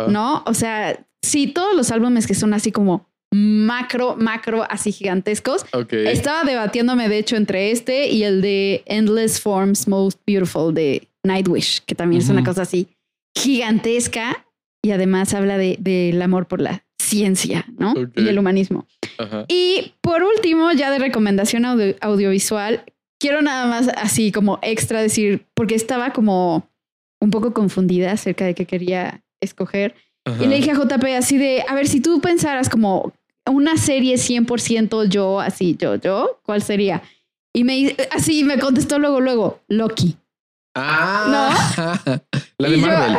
¿no? 0.09 0.43
O 0.45 0.53
sea, 0.53 0.99
sí, 1.21 1.47
todos 1.47 1.75
los 1.75 1.91
álbumes 1.91 2.25
que 2.27 2.33
son 2.33 2.53
así 2.53 2.71
como 2.71 3.07
macro, 3.33 4.15
macro, 4.17 4.63
así 4.69 4.91
gigantescos. 4.91 5.65
Ok. 5.73 5.93
Estaba 5.93 6.43
debatiéndome, 6.45 7.09
de 7.09 7.17
hecho, 7.19 7.35
entre 7.35 7.71
este 7.71 8.09
y 8.09 8.23
el 8.23 8.41
de 8.41 8.83
Endless 8.85 9.41
Forms 9.41 9.87
Most 9.87 10.19
Beautiful 10.25 10.73
de 10.73 11.07
Nightwish, 11.23 11.81
que 11.85 11.93
también 11.93 12.21
es 12.21 12.29
una 12.29 12.43
cosa 12.43 12.61
así 12.63 12.87
gigantesca 13.51 14.45
y 14.83 14.91
además 14.91 15.33
habla 15.33 15.57
de- 15.57 15.77
del 15.79 16.21
amor 16.21 16.47
por 16.47 16.61
la 16.61 16.85
ciencia, 17.01 17.65
¿no? 17.77 17.93
Y 18.15 18.27
el 18.27 18.37
humanismo. 18.39 18.87
Ajá. 19.17 19.45
Y 19.47 19.93
por 20.01 20.23
último, 20.23 20.71
ya 20.71 20.91
de 20.91 20.99
recomendación 20.99 21.65
audio- 21.65 21.95
audiovisual, 22.01 22.83
quiero 23.19 23.41
nada 23.41 23.65
más 23.67 23.87
así 23.97 24.31
como 24.31 24.59
extra 24.61 25.01
decir, 25.01 25.45
porque 25.53 25.75
estaba 25.75 26.13
como 26.13 26.69
un 27.21 27.31
poco 27.31 27.53
confundida 27.53 28.11
acerca 28.11 28.45
de 28.45 28.53
qué 28.55 28.65
quería 28.65 29.23
escoger. 29.41 29.95
Ajá. 30.25 30.43
Y 30.43 30.47
le 30.47 30.57
dije 30.57 30.71
a 30.71 30.75
JP 30.75 31.03
así 31.17 31.37
de, 31.37 31.63
a 31.67 31.73
ver, 31.73 31.87
si 31.87 32.01
tú 32.01 32.19
pensaras 32.21 32.69
como 32.69 33.13
una 33.49 33.77
serie 33.77 34.15
100% 34.17 35.05
yo, 35.09 35.39
así, 35.39 35.75
yo, 35.79 35.95
yo, 35.95 36.39
¿cuál 36.43 36.61
sería? 36.61 37.01
Y 37.55 37.63
me 37.63 37.95
así 38.11 38.43
me 38.43 38.59
contestó 38.59 38.99
luego, 38.99 39.19
luego, 39.21 39.61
Loki. 39.67 40.17
Ah, 40.75 41.99
la 42.57 42.69
de 42.69 42.77
Y 42.77 42.81
Marvel. 42.81 43.17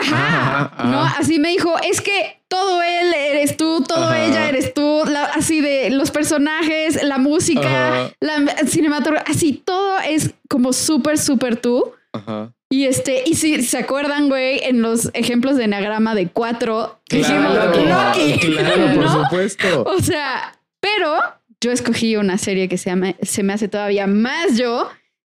Ajá. 0.00 0.72
¿no? 0.84 1.00
Así 1.02 1.38
me 1.38 1.50
dijo, 1.50 1.74
es 1.82 2.00
que 2.00 2.40
todo 2.48 2.82
él 2.82 3.12
eres 3.14 3.56
tú, 3.56 3.82
todo 3.86 4.04
Ajá. 4.08 4.24
ella 4.24 4.48
eres 4.48 4.74
tú, 4.74 5.02
la- 5.06 5.24
así 5.24 5.60
de 5.60 5.90
los 5.90 6.10
personajes, 6.10 7.02
la 7.02 7.18
música, 7.18 7.88
Ajá. 8.06 8.10
la 8.20 8.56
cinematografía, 8.66 9.32
así 9.34 9.52
todo 9.64 9.98
es 10.00 10.30
como 10.48 10.72
súper, 10.72 11.18
súper 11.18 11.56
tú. 11.56 11.92
Ajá. 12.12 12.52
Y 12.72 12.86
este, 12.86 13.24
y 13.26 13.34
si 13.34 13.62
se 13.62 13.78
acuerdan, 13.78 14.28
güey, 14.28 14.60
en 14.64 14.80
los 14.82 15.10
ejemplos 15.14 15.56
de 15.56 15.64
enagrama 15.64 16.14
de 16.14 16.28
cuatro, 16.28 17.00
dijimos 17.08 17.52
Claro, 17.52 17.74
Loki, 17.74 18.38
claro, 18.38 18.94
por 18.94 19.08
supuesto. 19.08 19.82
O 19.86 20.00
sea, 20.00 20.56
pero 20.78 21.16
yo 21.60 21.72
escogí 21.72 22.16
una 22.16 22.38
serie 22.38 22.68
que 22.68 22.78
se, 22.78 22.90
llama- 22.90 23.14
se 23.22 23.42
me 23.42 23.52
hace 23.52 23.66
todavía 23.68 24.06
más 24.06 24.56
yo, 24.56 24.88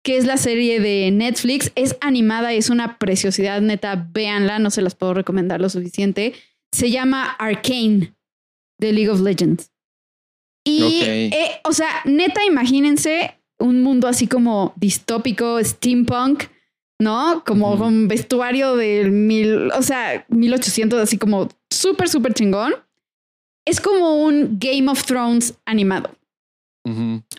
que 0.08 0.16
es 0.16 0.26
la 0.26 0.38
serie 0.38 0.80
de 0.80 1.12
Netflix. 1.12 1.74
Es 1.76 1.98
animada 2.00 2.54
es 2.54 2.70
una 2.70 2.98
preciosidad, 2.98 3.60
neta, 3.60 4.08
véanla, 4.14 4.58
no 4.58 4.70
se 4.70 4.82
las 4.82 4.96
puedo 4.96 5.14
recomendar 5.14 5.60
lo 5.60 5.68
suficiente. 5.68 6.34
se 6.72 6.92
llama 6.92 7.32
Arcane 7.32 8.14
de 8.80 8.94
League 8.94 9.10
of 9.10 9.20
Legends. 9.20 9.70
Y, 10.66 11.02
eh, 11.04 11.60
o 11.66 11.74
sea, 11.74 11.90
neta, 12.06 12.46
imagínense 12.46 13.38
un 13.60 13.82
mundo 13.84 14.08
así 14.08 14.28
como 14.28 14.74
distópico, 14.78 15.62
steampunk, 15.62 16.46
¿no? 17.02 17.44
Como 17.46 17.72
Ujú. 17.74 17.84
con 17.84 18.08
vestuario 18.08 18.78
del 18.78 19.12
mil, 19.12 19.72
o 19.74 19.82
sea, 19.82 20.26
1800, 20.30 21.02
así 21.02 21.18
como 21.18 21.50
súper, 21.70 22.08
súper 22.08 22.34
chingón. 22.34 22.74
Es 23.66 23.82
como 23.82 24.24
un 24.24 24.58
Game 24.58 24.90
of 24.90 25.04
Thrones 25.04 25.58
animado. 25.66 26.12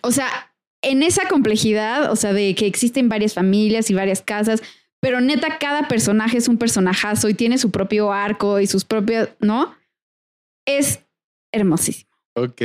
O 0.03 0.11
sea, 0.13 0.48
en 0.83 1.03
esa 1.03 1.29
complejidad, 1.29 2.11
o 2.11 2.17
sea, 2.17 2.33
de 2.33 2.55
que 2.55 2.67
existen 2.67 3.09
varias 3.09 3.35
familias 3.35 3.91
y 3.91 3.95
varias 3.95 4.23
casas, 4.23 4.63
pero 5.01 5.21
neta, 5.21 5.59
cada 5.59 5.89
personaje 5.89 6.39
es 6.39 6.49
un 6.49 6.59
personajazo 6.59 7.29
y 7.29 7.35
tiene 7.35 7.59
su 7.59 7.71
propio 7.71 8.13
arco 8.13 8.61
y 8.61 8.67
sus 8.67 8.85
propios, 8.85 9.29
¿no? 9.41 9.75
Es 10.67 11.01
hermosísimo. 11.53 12.11
Ok. 12.35 12.61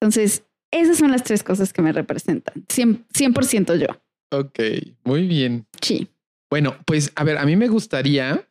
Entonces, 0.00 0.44
esas 0.70 0.98
son 0.98 1.10
las 1.10 1.24
tres 1.24 1.42
cosas 1.42 1.72
que 1.72 1.82
me 1.82 1.92
representan. 1.92 2.66
100%, 2.68 3.04
100% 3.12 3.76
yo. 3.76 3.88
Ok. 4.30 4.58
Muy 5.04 5.26
bien. 5.26 5.66
Sí. 5.80 6.08
Bueno, 6.50 6.76
pues 6.84 7.12
a 7.14 7.24
ver, 7.24 7.38
a 7.38 7.46
mí 7.46 7.56
me 7.56 7.68
gustaría 7.68 8.48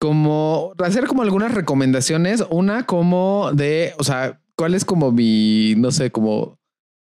como 0.00 0.72
hacer 0.78 1.06
como 1.06 1.22
algunas 1.22 1.54
recomendaciones. 1.54 2.44
Una 2.50 2.86
como 2.86 3.52
de, 3.52 3.94
o 3.98 4.04
sea, 4.04 4.40
cuál 4.56 4.74
es 4.74 4.84
como 4.84 5.12
mi, 5.12 5.74
no 5.76 5.90
sé, 5.90 6.10
como, 6.10 6.58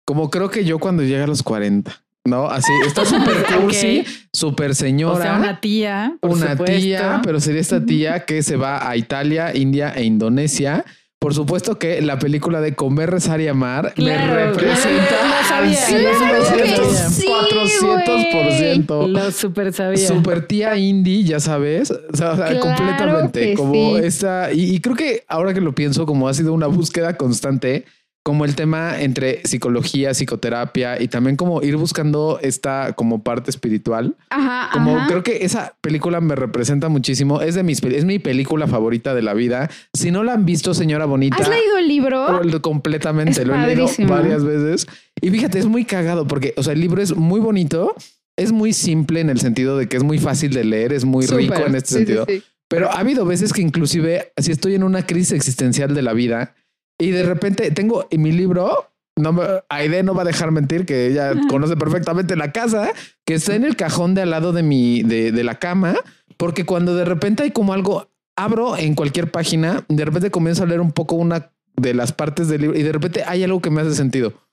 como 0.04 0.30
creo 0.30 0.50
que 0.50 0.64
yo 0.64 0.78
cuando 0.78 1.02
llega 1.02 1.24
a 1.24 1.26
los 1.26 1.42
40, 1.42 2.02
¿no? 2.24 2.46
Así, 2.48 2.72
está 2.86 3.04
súper 3.04 3.44
cursi, 3.60 4.04
súper 4.32 4.74
señora. 4.74 5.14
O 5.18 5.22
sea, 5.22 5.38
una 5.38 5.60
tía. 5.60 6.16
por 6.20 6.30
una 6.32 6.52
supuesto. 6.52 6.76
tía, 6.76 7.20
pero 7.24 7.40
sería 7.40 7.60
esta 7.60 7.84
tía 7.84 8.24
que 8.24 8.42
se 8.42 8.56
va 8.56 8.88
a 8.88 8.96
Italia, 8.96 9.54
India 9.56 9.92
e 9.94 10.04
Indonesia. 10.04 10.84
Por 11.18 11.32
supuesto 11.32 11.78
que 11.78 12.02
la 12.02 12.18
película 12.18 12.60
de 12.60 12.74
Comer, 12.74 13.10
Rezar 13.10 13.40
y 13.40 13.48
Amar 13.48 13.94
Claro, 13.94 14.26
me 14.26 14.44
representa 14.44 15.08
claro, 15.08 15.34
al 15.38 15.74
sabía. 15.74 16.12
100%, 16.12 16.52
Claro 16.52 16.90
sí, 17.08 17.26
400%. 17.26 19.08
Lo 19.08 19.30
super 19.30 19.72
sabía. 19.72 20.06
Super 20.06 20.46
tía 20.46 20.76
indie, 20.76 21.24
ya 21.24 21.40
sabes, 21.40 21.90
o 21.90 22.14
sea, 22.14 22.60
completamente 22.60 23.40
que 23.40 23.54
como 23.54 23.72
sí. 23.72 24.04
esa. 24.04 24.52
Y, 24.52 24.74
y 24.74 24.80
creo 24.80 24.96
que 24.96 25.24
ahora 25.26 25.54
que 25.54 25.62
lo 25.62 25.74
pienso, 25.74 26.04
como 26.04 26.28
ha 26.28 26.34
sido 26.34 26.52
una 26.52 26.66
búsqueda 26.66 27.16
constante, 27.16 27.86
como 28.24 28.46
el 28.46 28.54
tema 28.56 29.00
entre 29.02 29.42
psicología, 29.46 30.14
psicoterapia 30.14 31.00
y 31.00 31.08
también 31.08 31.36
como 31.36 31.62
ir 31.62 31.76
buscando 31.76 32.38
esta 32.42 32.94
como 32.94 33.22
parte 33.22 33.50
espiritual. 33.50 34.16
Ajá. 34.30 34.70
Como 34.72 34.96
ajá. 34.96 35.06
creo 35.08 35.22
que 35.22 35.44
esa 35.44 35.76
película 35.82 36.22
me 36.22 36.34
representa 36.34 36.88
muchísimo. 36.88 37.42
Es 37.42 37.54
de 37.54 37.62
mis, 37.62 37.82
es 37.82 38.06
mi 38.06 38.18
película 38.18 38.66
favorita 38.66 39.14
de 39.14 39.20
la 39.20 39.34
vida. 39.34 39.70
Si 39.92 40.10
no 40.10 40.24
la 40.24 40.32
han 40.32 40.46
visto, 40.46 40.72
señora 40.72 41.04
bonita. 41.04 41.36
¿Has 41.36 41.48
leído 41.50 41.76
el 41.76 41.86
libro? 41.86 42.40
Completamente, 42.62 43.42
Es 43.42 43.46
lo 43.46 43.54
he 43.54 43.58
leído 43.66 43.82
padrísimo. 43.84 44.08
varias 44.08 44.42
veces. 44.42 44.86
Y 45.20 45.30
fíjate, 45.30 45.58
es 45.58 45.66
muy 45.66 45.84
cagado 45.84 46.26
porque, 46.26 46.54
o 46.56 46.62
sea, 46.62 46.72
el 46.72 46.80
libro 46.80 47.02
es 47.02 47.14
muy 47.14 47.40
bonito, 47.40 47.94
es 48.38 48.52
muy 48.52 48.72
simple 48.72 49.20
en 49.20 49.28
el 49.28 49.38
sentido 49.38 49.76
de 49.76 49.86
que 49.86 49.98
es 49.98 50.02
muy 50.02 50.18
fácil 50.18 50.52
de 50.54 50.64
leer, 50.64 50.94
es 50.94 51.04
muy 51.04 51.26
rico 51.26 51.54
Súper. 51.54 51.68
en 51.68 51.74
este 51.74 51.88
Sí, 51.88 51.94
sí, 51.94 51.98
sentido. 51.98 52.24
sí. 52.26 52.42
Pero 52.68 52.90
ha 52.90 53.00
habido 53.00 53.26
veces 53.26 53.52
que 53.52 53.60
inclusive, 53.60 54.32
si 54.38 54.50
estoy 54.50 54.74
en 54.74 54.82
una 54.82 55.04
crisis 55.06 55.32
existencial 55.32 55.94
de 55.94 56.00
la 56.00 56.14
vida 56.14 56.54
y 56.98 57.10
de 57.10 57.22
repente 57.24 57.70
tengo 57.70 58.06
en 58.10 58.22
mi 58.22 58.32
libro, 58.32 58.90
no 59.16 59.32
me, 59.32 59.42
Aide 59.68 60.02
no 60.02 60.14
va 60.14 60.22
a 60.22 60.26
dejar 60.26 60.50
mentir 60.50 60.86
que 60.86 61.06
ella 61.06 61.32
conoce 61.48 61.76
perfectamente 61.76 62.36
la 62.36 62.52
casa, 62.52 62.92
que 63.24 63.34
está 63.34 63.54
en 63.54 63.64
el 63.64 63.76
cajón 63.76 64.14
de 64.14 64.22
al 64.22 64.30
lado 64.30 64.52
de 64.52 64.62
mi, 64.62 65.02
de, 65.02 65.32
de 65.32 65.44
la 65.44 65.58
cama, 65.58 65.96
porque 66.36 66.64
cuando 66.64 66.94
de 66.94 67.04
repente 67.04 67.42
hay 67.42 67.50
como 67.50 67.72
algo, 67.72 68.10
abro 68.36 68.76
en 68.76 68.94
cualquier 68.94 69.30
página, 69.30 69.84
de 69.88 70.04
repente 70.04 70.30
comienzo 70.30 70.62
a 70.62 70.66
leer 70.66 70.80
un 70.80 70.92
poco 70.92 71.14
una 71.16 71.52
de 71.76 71.94
las 71.94 72.12
partes 72.12 72.48
del 72.48 72.62
libro 72.62 72.78
y 72.78 72.82
de 72.82 72.92
repente 72.92 73.24
hay 73.26 73.42
algo 73.42 73.60
que 73.60 73.70
me 73.70 73.80
hace 73.80 73.94
sentido. 73.94 74.43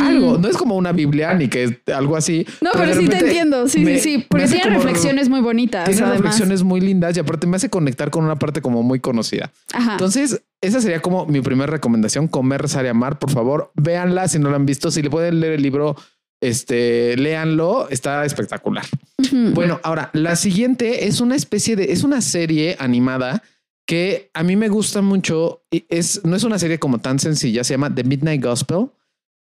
Algo, 0.00 0.38
no 0.38 0.48
es 0.48 0.56
como 0.56 0.76
una 0.76 0.92
Biblia 0.92 1.34
ni 1.34 1.48
que 1.48 1.64
es 1.64 1.72
algo 1.94 2.16
así. 2.16 2.46
No, 2.62 2.70
pero, 2.72 2.94
sí 2.94 3.06
te 3.06 3.18
entiendo. 3.18 3.68
Sí, 3.68 3.80
me- 3.80 3.98
sí, 3.98 4.16
sí. 4.18 4.26
Porque 4.28 4.46
tiene 4.46 4.70
reflexiones 4.70 5.28
muy 5.28 5.40
bonitas. 5.40 5.84
Tiene 5.84 6.00
además. 6.00 6.16
reflexiones 6.18 6.62
muy 6.62 6.80
lindas 6.80 7.16
y 7.16 7.20
aparte 7.20 7.46
me 7.46 7.56
hace 7.56 7.68
conectar 7.68 8.10
con 8.10 8.24
una 8.24 8.36
parte 8.36 8.62
como 8.62 8.82
muy 8.82 9.00
conocida. 9.00 9.52
Ajá. 9.74 9.92
Entonces, 9.92 10.42
esa 10.62 10.80
sería 10.80 11.02
como 11.02 11.26
mi 11.26 11.42
primera 11.42 11.70
recomendación, 11.70 12.28
comer, 12.28 12.62
rezar 12.62 12.86
y 12.86 12.88
amar. 12.88 13.18
Por 13.18 13.30
favor, 13.30 13.72
véanla 13.74 14.26
si 14.28 14.38
no 14.38 14.48
la 14.48 14.56
han 14.56 14.64
visto. 14.64 14.90
Si 14.90 15.02
le 15.02 15.10
pueden 15.10 15.40
leer 15.40 15.52
el 15.54 15.62
libro, 15.62 15.96
este, 16.40 17.16
léanlo. 17.16 17.88
Está 17.90 18.24
espectacular. 18.24 18.84
Bueno, 19.52 19.80
ahora, 19.82 20.10
la 20.14 20.36
siguiente 20.36 21.06
es 21.06 21.20
una 21.20 21.36
especie 21.36 21.76
de, 21.76 21.92
es 21.92 22.04
una 22.04 22.20
serie 22.20 22.76
animada 22.78 23.42
que 23.86 24.30
a 24.32 24.42
mí 24.42 24.56
me 24.56 24.68
gusta 24.68 25.02
mucho. 25.02 25.62
y 25.70 25.84
Es, 25.88 26.24
no 26.24 26.36
es 26.36 26.44
una 26.44 26.58
serie 26.58 26.78
como 26.78 26.98
tan 26.98 27.18
sencilla, 27.18 27.64
se 27.64 27.74
llama 27.74 27.94
The 27.94 28.04
Midnight 28.04 28.42
Gospel, 28.42 28.86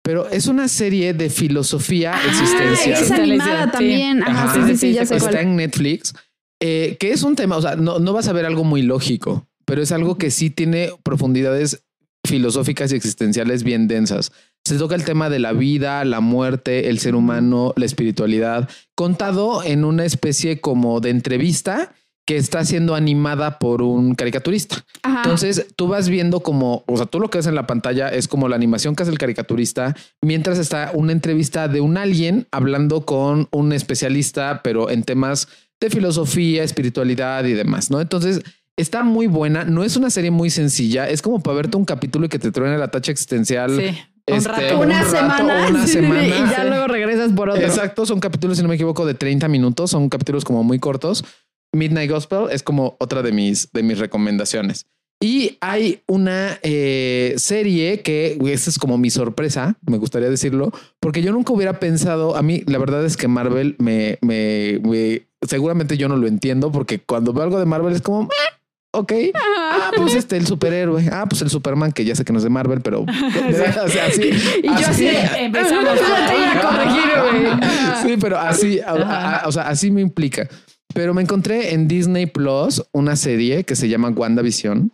pero 0.03 0.29
es 0.29 0.47
una 0.47 0.69
serie 0.69 1.13
de 1.15 1.31
filosofía 1.31 2.15
Ah, 2.15 2.21
existencial. 2.29 3.03
Es 3.03 3.11
animada 3.11 3.71
también. 3.71 4.23
Ajá, 4.23 4.45
Ajá. 4.45 4.55
sí, 4.55 4.61
sí, 4.63 4.73
sí, 4.73 4.77
Sí, 4.89 4.93
ya 4.95 5.03
sí, 5.03 5.09
sé 5.09 5.17
está 5.17 5.31
cuál. 5.31 5.43
en 5.45 5.57
Netflix, 5.57 6.15
eh, 6.61 6.97
que 6.99 7.13
es 7.13 7.23
un 7.23 7.37
tema, 7.37 7.57
o 7.57 7.63
sea, 7.63 7.77
no, 7.77 7.99
no 7.99 8.13
vas 8.13 8.29
a 8.29 8.33
ver 8.33 8.45
algo 8.47 8.65
muy 8.65 8.83
lógico, 8.83 9.47
pero 9.65 9.83
es 9.83 9.93
algo 9.93 10.17
que 10.19 10.31
sí 10.31 10.51
tiene 10.51 10.91
profundidades 11.03 11.83
filosóficas 12.27 12.93
y 12.93 12.97
existenciales 12.97 13.63
bien 13.63 13.89
densas. 13.89 14.33
Se 14.65 14.77
toca 14.77 14.95
el 14.95 15.05
tema 15.05 15.31
de 15.31 15.39
la 15.39 15.53
vida, 15.53 16.05
la 16.05 16.21
muerte, 16.21 16.91
el 16.91 16.99
ser 16.99 17.15
humano, 17.15 17.73
la 17.77 17.87
espiritualidad, 17.87 18.69
contado 18.95 19.63
en 19.65 19.85
una 19.87 20.05
especie 20.05 20.61
como 20.61 21.01
de 21.01 21.11
entrevista 21.11 21.95
que 22.27 22.37
está 22.37 22.65
siendo 22.65 22.95
animada 22.95 23.59
por 23.59 23.83
un 23.83 24.15
caricaturista. 24.15 24.85
Ajá. 25.03 25.23
Entonces 25.25 25.67
tú 25.75 25.89
vas 25.89 26.09
viendo 26.09 26.41
como, 26.41 26.85
o 26.87 26.97
sea, 26.97 27.07
tú 27.07 27.19
lo 27.19 27.29
que 27.29 27.39
ves 27.39 27.47
en 27.47 27.55
la 27.57 27.67
pantalla 27.67 28.09
es 28.09 28.29
como 28.29 28.49
la 28.49 28.57
animación 28.57 28.95
que 28.95 29.03
hace 29.03 29.11
el 29.13 29.19
caricaturista, 29.19 29.97
mientras 30.23 30.59
está 30.59 30.91
una 30.95 31.13
entrevista 31.13 31.67
de 31.67 31.81
un 31.81 31.97
alguien 31.97 32.47
hablando 32.53 33.05
con 33.05 33.49
un 33.51 33.73
especialista, 33.73 34.61
pero 34.63 34.91
en 34.91 35.03
temas 35.03 35.49
de 35.81 35.91
filosofía, 35.91 36.63
espiritualidad 36.63 37.45
y 37.47 37.53
demás, 37.55 37.91
¿no? 37.91 38.01
Entonces 38.01 38.43
está 38.77 39.03
muy 39.03 39.27
buena, 39.27 39.65
no 39.65 39.83
es 39.83 39.97
una 39.97 40.11
serie 40.11 40.31
muy 40.31 40.51
sencilla, 40.51 41.09
es 41.09 41.23
como 41.23 41.41
para 41.43 41.57
verte 41.57 41.77
un 41.77 41.85
capítulo 41.85 42.27
y 42.27 42.29
que 42.29 42.39
te 42.39 42.53
truene 42.53 42.79
la 42.79 42.89
tacha 42.89 43.11
existencial. 43.13 43.71
Sí. 43.77 43.99
Un 44.29 44.37
Este, 44.37 44.49
rato. 44.49 44.79
un 44.79 44.87
una 44.87 45.03
rato, 45.03 45.17
semana. 45.17 45.67
una 45.69 45.83
sí, 45.87 45.93
semana. 45.95 46.25
Y 46.25 46.29
ya 46.31 46.63
Sí. 46.63 46.69
luego 46.69 46.87
regresas 46.87 47.33
por 47.33 47.49
otro. 47.51 47.63
Exacto, 47.63 48.07
son 48.07 48.21
capítulos, 48.21 48.59
si 48.59 48.63
no 48.63 48.69
me 48.69 48.77
equivoco, 48.77 49.05
de 49.05 49.15
30 49.15 49.49
minutos, 49.49 49.91
son 49.91 50.09
capítulos 50.09 50.45
como 50.45 50.63
muy 50.63 50.79
cortos. 50.79 51.25
Midnight 51.73 52.11
Gospel 52.11 52.47
es 52.51 52.63
como 52.63 52.97
otra 53.01 53.23
de 53.23 53.33
mis, 53.33 53.71
de 53.73 53.83
mis 53.83 53.99
recomendaciones. 53.99 54.87
Y 55.23 55.59
hay 55.61 56.01
una 56.07 56.59
eh, 56.63 57.35
serie 57.37 58.01
que 58.01 58.39
esa 58.47 58.71
es 58.71 58.79
como 58.79 58.97
mi 58.97 59.11
sorpresa, 59.11 59.77
me 59.87 59.99
gustaría 59.99 60.31
decirlo, 60.31 60.73
porque 60.99 61.21
yo 61.21 61.31
nunca 61.33 61.53
hubiera 61.53 61.79
pensado, 61.79 62.37
a 62.37 62.43
mí 62.43 62.63
la 62.67 62.79
verdad 62.79 63.05
es 63.05 63.19
que 63.19 63.29
Marvel 63.29 63.77
me, 63.79 64.17
me, 64.23 64.81
me- 64.83 65.23
seguramente 65.47 65.99
yo 65.99 66.09
no 66.09 66.17
lo 66.17 66.27
entiendo, 66.27 66.73
porque 66.73 67.01
cuando 67.01 67.35
veo 67.35 67.43
algo 67.45 67.59
de 67.59 67.67
Marvel 67.67 67.93
es 67.95 68.01
como, 68.01 68.23
"Ah, 68.31 68.59
ok, 68.99 69.13
ah, 69.35 69.91
pues 69.95 70.15
este, 70.15 70.39
el 70.39 70.47
superhéroe, 70.47 71.07
ah, 71.13 71.27
pues 71.29 71.43
el 71.43 71.51
Superman, 71.51 71.93
que 71.93 72.07
ya 72.07 72.15
sé 72.15 72.25
que 72.25 72.33
no 72.33 72.39
es 72.39 72.45
de 72.45 72.51
Marvel, 72.51 72.81
pero 72.81 73.01
o 73.85 73.89
sea, 73.89 74.07
así, 74.07 74.23
Y 74.63 74.67
yo 74.69 74.87
así 74.89 75.07
Empezamos. 75.39 75.85
A 76.01 76.61
corregir, 76.63 77.11
güey. 77.21 77.71
Sí, 78.03 78.17
pero 78.19 78.39
así, 78.39 78.81
a- 78.81 78.93
a- 78.93 79.37
a- 79.41 79.49
o 79.49 79.53
sea, 79.53 79.69
así 79.69 79.91
me 79.91 80.01
implica. 80.01 80.49
Pero 80.95 81.15
me 81.15 81.23
encontré 81.23 81.73
en 81.73 81.89
Disney 81.89 82.27
Plus 82.27 82.83
una 82.93 83.17
serie 83.17 83.65
que 83.65 83.77
se 83.77 83.89
llama 83.89 84.11
WandaVision. 84.11 84.93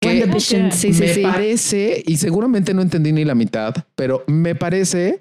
Que 0.00 0.08
WandaVision, 0.08 0.72
sí, 0.72 0.92
sí, 0.92 1.00
me 1.00 1.14
sí. 1.14 1.22
parece, 1.22 2.02
y 2.06 2.16
seguramente 2.16 2.74
no 2.74 2.82
entendí 2.82 3.12
ni 3.12 3.24
la 3.24 3.34
mitad, 3.34 3.74
pero 3.94 4.24
me 4.26 4.54
parece 4.54 5.20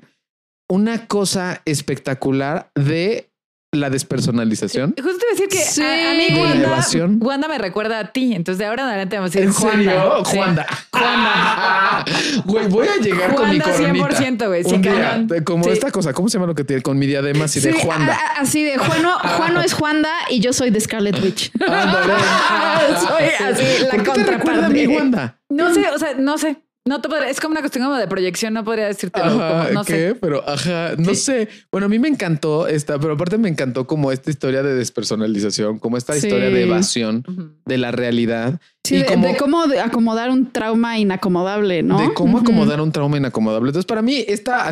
una 0.69 1.07
cosa 1.07 1.61
espectacular 1.65 2.69
de 2.75 3.28
la 3.71 3.89
despersonalización. 3.91 4.95
Justo 4.97 5.17
te 5.19 5.25
iba 5.25 5.29
a 5.29 5.33
decir 5.33 5.47
que 5.47 5.57
Sí. 5.57 5.81
a, 5.83 6.11
a 6.11 6.13
mí 6.15 7.19
Wanda, 7.19 7.47
me 7.47 7.57
recuerda 7.59 7.99
a 7.99 8.11
ti. 8.11 8.33
Entonces 8.33 8.57
de 8.57 8.65
ahora 8.65 8.83
en 8.83 8.89
adelante 8.89 9.15
vamos 9.17 9.35
a 9.35 9.39
decir 9.39 9.47
¿En 9.47 9.53
serio? 9.53 9.91
Juanda. 9.91 10.25
Sí. 10.25 10.37
Juanda. 10.37 10.67
Juanda. 10.91 12.05
Güey, 12.45 12.67
voy 12.67 12.87
a 12.87 12.95
llegar 13.01 13.35
con 13.35 13.49
mi 13.49 13.59
Juanda 13.59 13.77
coronita. 13.77 14.17
100%, 14.17 14.47
güey, 14.47 14.63
sí, 14.63 14.77
día, 14.77 15.25
como 15.43 15.65
Sí. 15.65 15.69
esta 15.71 15.91
cosa, 15.91 16.13
¿cómo 16.13 16.29
se 16.29 16.37
llama 16.37 16.47
lo 16.47 16.55
que 16.55 16.63
tiene? 16.63 16.81
Con 16.81 16.97
mi 16.97 17.05
diadema 17.05 17.45
así 17.45 17.59
de 17.59 17.73
Sí, 17.73 17.79
Juanda. 17.81 18.13
a- 18.15 18.39
a- 18.39 18.41
así 18.41 18.63
de 18.63 18.77
Juano, 18.77 19.17
Juano 19.19 19.61
es 19.61 19.73
Juanda 19.73 20.09
y 20.29 20.39
yo 20.39 20.53
soy 20.53 20.69
de 20.71 20.79
Scarlet 20.79 21.21
Witch. 21.21 21.51
Ándale. 21.61 22.13
soy 22.99 23.45
así 23.47 23.83
la 23.83 23.89
¿Por 23.91 24.03
qué 24.03 24.11
te 24.23 24.31
recuerda 24.31 24.65
a 24.65 24.69
mí. 24.69 24.87
Wanda? 24.87 25.37
No 25.49 25.73
sé, 25.73 25.85
o 25.93 25.99
sea, 25.99 26.13
no 26.17 26.37
sé. 26.37 26.57
No 26.85 27.01
te 27.01 27.09
podría, 27.09 27.29
es 27.29 27.39
como 27.39 27.51
una 27.51 27.59
cuestión 27.59 27.83
como 27.85 27.97
de 27.97 28.07
proyección, 28.07 28.53
no 28.53 28.63
podría 28.63 28.87
decirte 28.87 29.19
no 29.23 29.83
¿qué? 29.83 29.93
sé. 29.93 30.15
Pero, 30.15 30.47
ajá, 30.47 30.93
no 30.97 31.13
sé. 31.13 31.47
Bueno, 31.71 31.85
a 31.85 31.89
mí 31.89 31.99
me 31.99 32.07
encantó 32.07 32.67
esta, 32.67 32.97
pero 32.97 33.13
aparte 33.13 33.37
me 33.37 33.49
encantó 33.49 33.85
como 33.85 34.11
esta 34.11 34.31
historia 34.31 34.63
de 34.63 34.73
despersonalización, 34.75 35.77
como 35.79 35.97
esta 35.97 36.13
Sí. 36.13 36.27
historia 36.27 36.49
de 36.49 36.63
evasión 36.63 37.23
de 37.65 37.77
la 37.77 37.91
realidad 37.91 38.59
Sí, 38.83 38.95
y 38.95 38.99
de, 38.99 39.05
como 39.05 39.27
de 39.27 39.37
cómo 39.37 39.61
acomodar 39.83 40.29
un 40.31 40.51
trauma 40.51 40.97
inacomodable, 40.97 41.83
¿no? 41.83 41.99
de 42.01 42.13
cómo 42.13 42.39
acomodar 42.39 42.81
un 42.81 42.91
trauma 42.91 43.17
inacomodable. 43.17 43.69
Entonces, 43.69 43.85
para 43.85 44.01
mí, 44.01 44.23
esta 44.27 44.71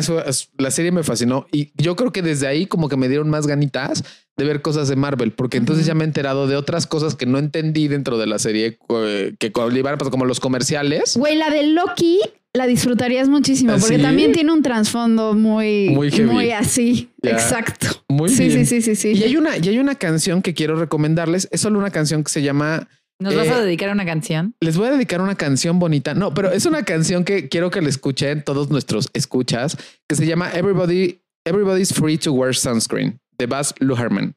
la 0.56 0.70
serie 0.70 0.90
me 0.90 1.02
fascinó 1.04 1.46
y 1.52 1.72
yo 1.80 1.94
creo 1.94 2.10
que 2.10 2.22
desde 2.22 2.46
ahí 2.46 2.66
como 2.66 2.88
que 2.88 2.96
me 2.96 3.08
dieron 3.08 3.28
más 3.30 3.46
ganitas 3.46 4.02
de 4.38 4.44
ver 4.44 4.62
cosas 4.62 4.88
de 4.88 4.96
Marvel, 4.96 5.32
porque 5.32 5.56
entonces 5.58 5.84
ya 5.84 5.94
me 5.94 6.04
he 6.04 6.06
enterado 6.06 6.46
de 6.46 6.56
otras 6.56 6.86
cosas 6.86 7.14
que 7.16 7.26
no 7.26 7.38
entendí 7.38 7.88
dentro 7.88 8.16
de 8.16 8.26
la 8.26 8.38
serie, 8.38 8.78
eh, 8.88 9.34
que 9.38 9.50
pues, 9.50 10.10
como 10.10 10.24
los 10.24 10.40
comerciales. 10.40 11.16
Güey, 11.16 11.36
la 11.36 11.50
de 11.50 11.64
Loki 11.66 12.20
la 12.54 12.66
disfrutarías 12.66 13.28
muchísimo 13.28 13.72
¿Ah, 13.72 13.76
porque 13.78 13.98
también 13.98 14.32
tiene 14.32 14.52
un 14.52 14.62
trasfondo 14.62 15.34
muy, 15.34 15.90
Muy 15.90 16.10
heavy. 16.10 16.50
así. 16.52 17.10
Ya. 17.22 17.32
Exacto. 17.32 17.88
Muy 18.08 18.30
sí, 18.30 18.48
bien. 18.48 18.64
sí, 18.66 18.80
sí, 18.80 18.94
sí, 18.94 19.14
sí. 19.14 19.18
Y 19.20 19.24
hay 19.24 19.36
una, 19.36 19.58
y 19.58 19.68
hay 19.68 19.78
una 19.78 19.96
canción 19.96 20.40
que 20.40 20.54
quiero 20.54 20.76
recomendarles. 20.76 21.48
Es 21.52 21.60
solo 21.60 21.78
una 21.78 21.90
canción 21.90 22.24
que 22.24 22.30
se 22.32 22.42
llama 22.42 22.88
¿Nos 23.20 23.34
vas 23.34 23.48
a 23.48 23.58
Eh, 23.58 23.64
dedicar 23.64 23.90
a 23.90 23.92
una 23.92 24.06
canción? 24.06 24.54
Les 24.60 24.76
voy 24.76 24.88
a 24.88 24.92
dedicar 24.92 25.20
una 25.20 25.34
canción 25.34 25.78
bonita. 25.78 26.14
No, 26.14 26.32
pero 26.32 26.50
es 26.52 26.64
una 26.66 26.84
canción 26.84 27.24
que 27.24 27.48
quiero 27.48 27.70
que 27.70 27.82
la 27.82 27.88
escuchen 27.88 28.42
todos 28.44 28.70
nuestros 28.70 29.08
escuchas, 29.12 29.76
que 30.08 30.14
se 30.16 30.24
llama 30.26 30.50
Everybody, 30.52 31.20
Everybody's 31.44 31.92
Free 31.92 32.16
to 32.18 32.32
Wear 32.32 32.54
Sunscreen, 32.54 33.18
de 33.38 33.46
Baz 33.46 33.74
Luhrmann. 33.78 34.34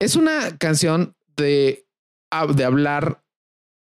Es 0.00 0.16
una 0.16 0.56
canción 0.58 1.14
de, 1.36 1.86
de 2.54 2.64
hablar, 2.64 3.22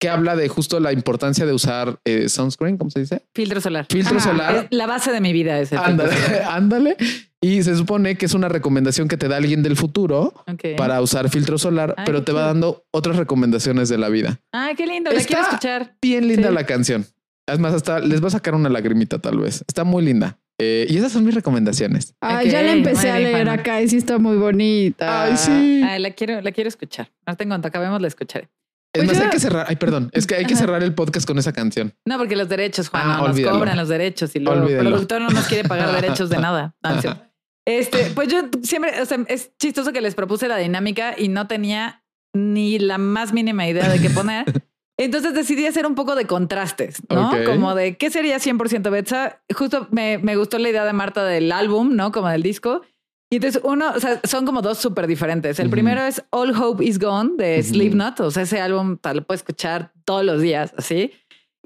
que 0.01 0.09
habla 0.09 0.37
de 0.37 0.49
justo 0.49 0.81
la 0.81 0.93
importancia 0.93 1.47
de 1.47 1.53
usar 1.53 1.99
eh, 2.05 2.29
sunscreen, 2.29 2.77
¿cómo 2.77 2.91
se 2.91 3.01
dice? 3.01 3.23
Filtro 3.35 3.61
solar. 3.61 3.87
Filtro 3.91 4.17
Ah, 4.19 4.21
solar. 4.21 4.69
La 4.71 4.87
base 4.87 5.11
de 5.13 5.21
mi 5.21 5.33
vida 5.33 5.59
es 5.59 5.73
el 5.73 5.79
Ándale, 5.79 6.13
solar. 6.17 6.43
ándale. 6.51 6.97
Y 7.41 7.63
se 7.63 7.77
supone 7.77 8.17
que 8.17 8.25
es 8.27 8.35
una 8.35 8.49
recomendación 8.49 9.07
que 9.09 9.17
te 9.19 9.29
da 9.29 9.37
alguien 9.37 9.63
del 9.63 9.77
futuro 9.77 10.33
para 10.79 11.01
usar 11.03 11.29
filtro 11.29 11.59
solar, 11.59 11.95
Ay, 11.99 12.05
pero 12.07 12.23
te 12.23 12.33
va 12.33 12.43
dando 12.47 12.85
otras 12.91 13.17
recomendaciones 13.17 13.89
de 13.91 13.99
la 13.99 14.09
vida. 14.09 14.41
Ay, 14.53 14.75
qué 14.77 14.87
lindo. 14.87 15.11
La 15.11 15.19
Está- 15.19 15.27
quiero 15.29 15.43
escuchar. 15.43 15.97
Bien 16.01 16.27
linda 16.27 16.49
Sí. 16.49 16.55
la 16.55 16.65
canción. 16.65 17.07
Es 17.47 17.59
más, 17.59 17.75
hasta 17.75 17.99
les 18.01 18.23
va 18.23 18.29
a 18.29 18.31
sacar 18.31 18.55
una 18.55 18.71
lagrimita 18.71 19.19
tal 19.19 19.39
vez. 19.41 19.63
Está 19.69 19.85
muy 19.85 20.03
linda. 20.03 20.39
Eh, 20.61 20.87
y 20.89 20.97
esas 20.99 21.11
son 21.13 21.25
mis 21.25 21.35
recomendaciones. 21.35 22.15
Ay, 22.21 22.47
Ok, 22.47 22.53
ya 22.53 22.63
la 22.63 22.73
empecé 22.73 23.11
a 23.11 23.19
leer 23.19 23.49
acá 23.49 23.83
y 23.83 23.89
sí 23.89 23.97
está 23.97 24.19
muy 24.19 24.37
bonita. 24.37 25.25
Ay, 25.25 25.37
sí. 25.37 25.83
Ay, 25.85 26.01
la 26.01 26.11
quiero, 26.13 26.41
la 26.41 26.53
quiero 26.53 26.69
escuchar. 26.69 27.11
No 27.27 27.37
tengo 27.37 27.51
cuanto 27.51 27.69
acabemos 27.69 28.01
la 28.01 28.09
escucharé. 28.09 28.49
Es 28.93 29.03
Pues 29.05 29.09
más, 29.09 29.17
yo- 29.19 29.25
hay 29.25 29.31
que 29.31 29.41
cerrar. 29.41 29.67
Ay, 29.69 29.77
perdón. 29.77 30.11
Es 30.13 30.27
que 30.27 30.37
hay 30.37 30.45
que 30.45 30.55
cerrar 30.55 30.83
el 30.85 30.95
podcast 30.95 31.27
con 31.27 31.37
esa 31.39 31.53
canción. 31.53 31.93
No, 32.05 32.17
porque 32.19 32.37
los 32.37 32.49
derechos, 32.49 32.89
Juan, 32.89 33.03
Ah, 33.05 33.17
no, 33.21 33.29
nos 33.29 33.41
cobran 33.41 33.77
los 33.77 33.89
derechos 33.89 34.37
y 34.37 34.39
luego 34.39 34.69
el 34.69 34.79
productor 34.79 35.21
no 35.21 35.31
nos 35.31 35.47
quiere 35.49 35.69
pagar 35.69 35.93
derechos 36.01 36.31
de 36.31 36.39
nada. 36.39 36.75
Este, 37.67 38.11
pues 38.15 38.29
yo 38.29 38.43
siempre, 38.63 39.01
o 39.01 39.07
sea, 39.07 39.19
es 39.27 39.51
chistoso 39.59 39.91
que 39.95 40.03
les 40.03 40.15
propuse 40.15 40.49
la 40.49 40.59
dinámica 40.59 41.15
y 41.17 41.29
no 41.29 41.47
tenía 41.47 42.05
ni 42.35 42.79
la 42.79 42.99
más 42.99 43.33
mínima 43.33 43.67
idea 43.67 43.89
de 43.89 44.01
qué 44.01 44.11
poner. 44.11 44.45
Entonces 44.97 45.35
decidí 45.35 45.67
hacer 45.67 45.87
un 45.87 45.95
poco 45.95 46.15
de 46.15 46.27
contrastes, 46.27 47.03
¿no? 47.09 47.31
Como 47.47 47.75
de 47.75 47.97
qué 47.97 48.11
sería 48.11 48.39
100% 48.39 48.91
Betsa. 48.91 49.41
Justo 49.53 49.89
me, 49.91 50.19
me 50.19 50.37
gustó 50.37 50.59
la 50.59 50.69
idea 50.69 50.85
de 50.85 50.93
Marta 50.93 51.25
del 51.25 51.51
álbum, 51.51 51.97
¿no? 51.97 52.13
Como 52.13 52.29
del 52.29 52.43
disco. 52.43 52.83
Y 53.31 53.37
entonces 53.37 53.61
uno, 53.65 53.91
o 53.97 53.99
sea, 53.99 54.21
son 54.23 54.47
como 54.47 54.63
dos 54.63 54.79
súper 54.79 55.09
diferentes. 55.09 55.59
El 55.59 55.69
primero 55.69 56.03
es 56.03 56.23
All 56.31 56.55
Hope 56.57 56.85
Is 56.85 57.01
Gone 57.01 57.33
de 57.37 57.59
Ujú. 57.59 57.69
Slipknot. 57.71 58.21
O 58.21 58.31
sea, 58.31 58.45
ese 58.45 58.61
álbum 58.61 58.97
tal, 58.97 59.17
lo 59.17 59.25
puedes 59.25 59.41
escuchar 59.41 59.93
todos 60.05 60.25
los 60.25 60.41
días, 60.41 60.73
así. 60.77 61.11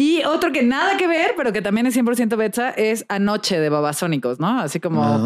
Y 0.01 0.23
otro 0.25 0.53
que 0.53 0.63
nada 0.63 0.97
que 0.97 1.09
ver, 1.09 1.33
pero 1.37 1.53
que 1.53 1.61
también 1.61 1.87
es 1.87 1.97
100% 1.97 2.37
Betsa, 2.37 2.71
es 2.71 3.05
Anoche 3.09 3.59
de 3.59 3.69
Babasónicos, 3.69 4.39
¿no? 4.39 4.61
Así 4.61 4.79
como, 4.79 5.03
Ah. 5.03 5.19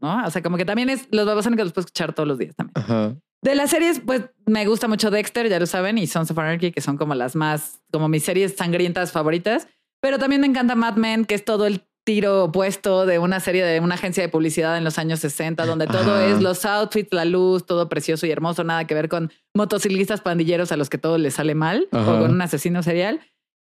¿no? 0.00 0.26
O 0.26 0.30
sea, 0.30 0.42
como 0.42 0.56
que 0.56 0.64
también 0.64 0.90
es, 0.90 1.06
los 1.12 1.24
Babasónicos 1.26 1.66
los 1.66 1.72
puedes 1.72 1.86
escuchar 1.86 2.12
todos 2.12 2.28
los 2.28 2.36
días 2.38 2.56
también. 2.56 2.72
Ajá. 2.76 3.14
De 3.42 3.54
las 3.54 3.70
series, 3.70 4.00
pues 4.00 4.22
me 4.46 4.66
gusta 4.66 4.88
mucho 4.88 5.10
Dexter, 5.10 5.48
ya 5.48 5.58
lo 5.60 5.66
saben, 5.66 5.96
y 5.96 6.06
Sons 6.08 6.30
of 6.30 6.38
Anarchy, 6.38 6.72
que 6.72 6.80
son 6.80 6.96
como 6.98 7.14
las 7.14 7.36
más, 7.36 7.80
como 7.92 8.08
mis 8.08 8.24
series 8.24 8.56
sangrientas 8.56 9.12
favoritas. 9.12 9.68
Pero 10.02 10.18
también 10.18 10.40
me 10.40 10.46
encanta 10.48 10.74
Mad 10.74 10.96
Men, 10.96 11.24
que 11.24 11.34
es 11.36 11.44
todo 11.44 11.66
el 11.66 11.84
tiro 12.04 12.44
opuesto 12.44 13.06
de 13.06 13.18
una 13.18 13.38
serie 13.40 13.64
de 13.64 13.78
una 13.78 13.94
agencia 13.94 14.22
de 14.22 14.28
publicidad 14.28 14.76
en 14.76 14.82
los 14.84 14.98
años 14.98 15.20
60, 15.20 15.64
donde 15.66 15.86
todo 15.86 16.00
Ajá. 16.16 16.26
es 16.26 16.40
los 16.42 16.64
outfits, 16.64 17.12
la 17.12 17.24
luz, 17.24 17.64
todo 17.64 17.88
precioso 17.88 18.26
y 18.26 18.30
hermoso, 18.30 18.64
nada 18.64 18.86
que 18.86 18.94
ver 18.94 19.08
con 19.08 19.30
motociclistas 19.54 20.20
pandilleros 20.20 20.72
a 20.72 20.76
los 20.76 20.90
que 20.90 20.98
todo 20.98 21.16
les 21.18 21.34
sale 21.34 21.54
mal 21.54 21.86
Ajá. 21.92 22.14
o 22.14 22.18
con 22.20 22.30
un 22.32 22.42
asesino 22.42 22.82
serial. 22.82 23.20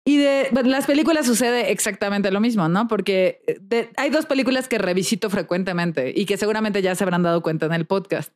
Y 0.09 0.19
de 0.19 0.49
las 0.65 0.87
películas 0.87 1.27
sucede 1.27 1.73
exactamente 1.73 2.31
lo 2.31 2.39
mismo, 2.41 2.69
¿no? 2.69 2.87
Porque 2.87 3.41
eh, 3.49 3.59
de- 3.61 3.91
hay 3.97 4.09
dos 4.11 4.25
películas 4.25 4.69
que 4.69 4.79
revisito 4.79 5.29
frecuentemente 5.31 6.13
y 6.15 6.27
que 6.27 6.37
seguramente 6.37 6.81
ya 6.81 6.95
se 6.95 7.03
habrán 7.03 7.25
dado 7.25 7.43
cuenta 7.43 7.67
en 7.67 7.73
el 7.73 7.87
podcast. 7.87 8.35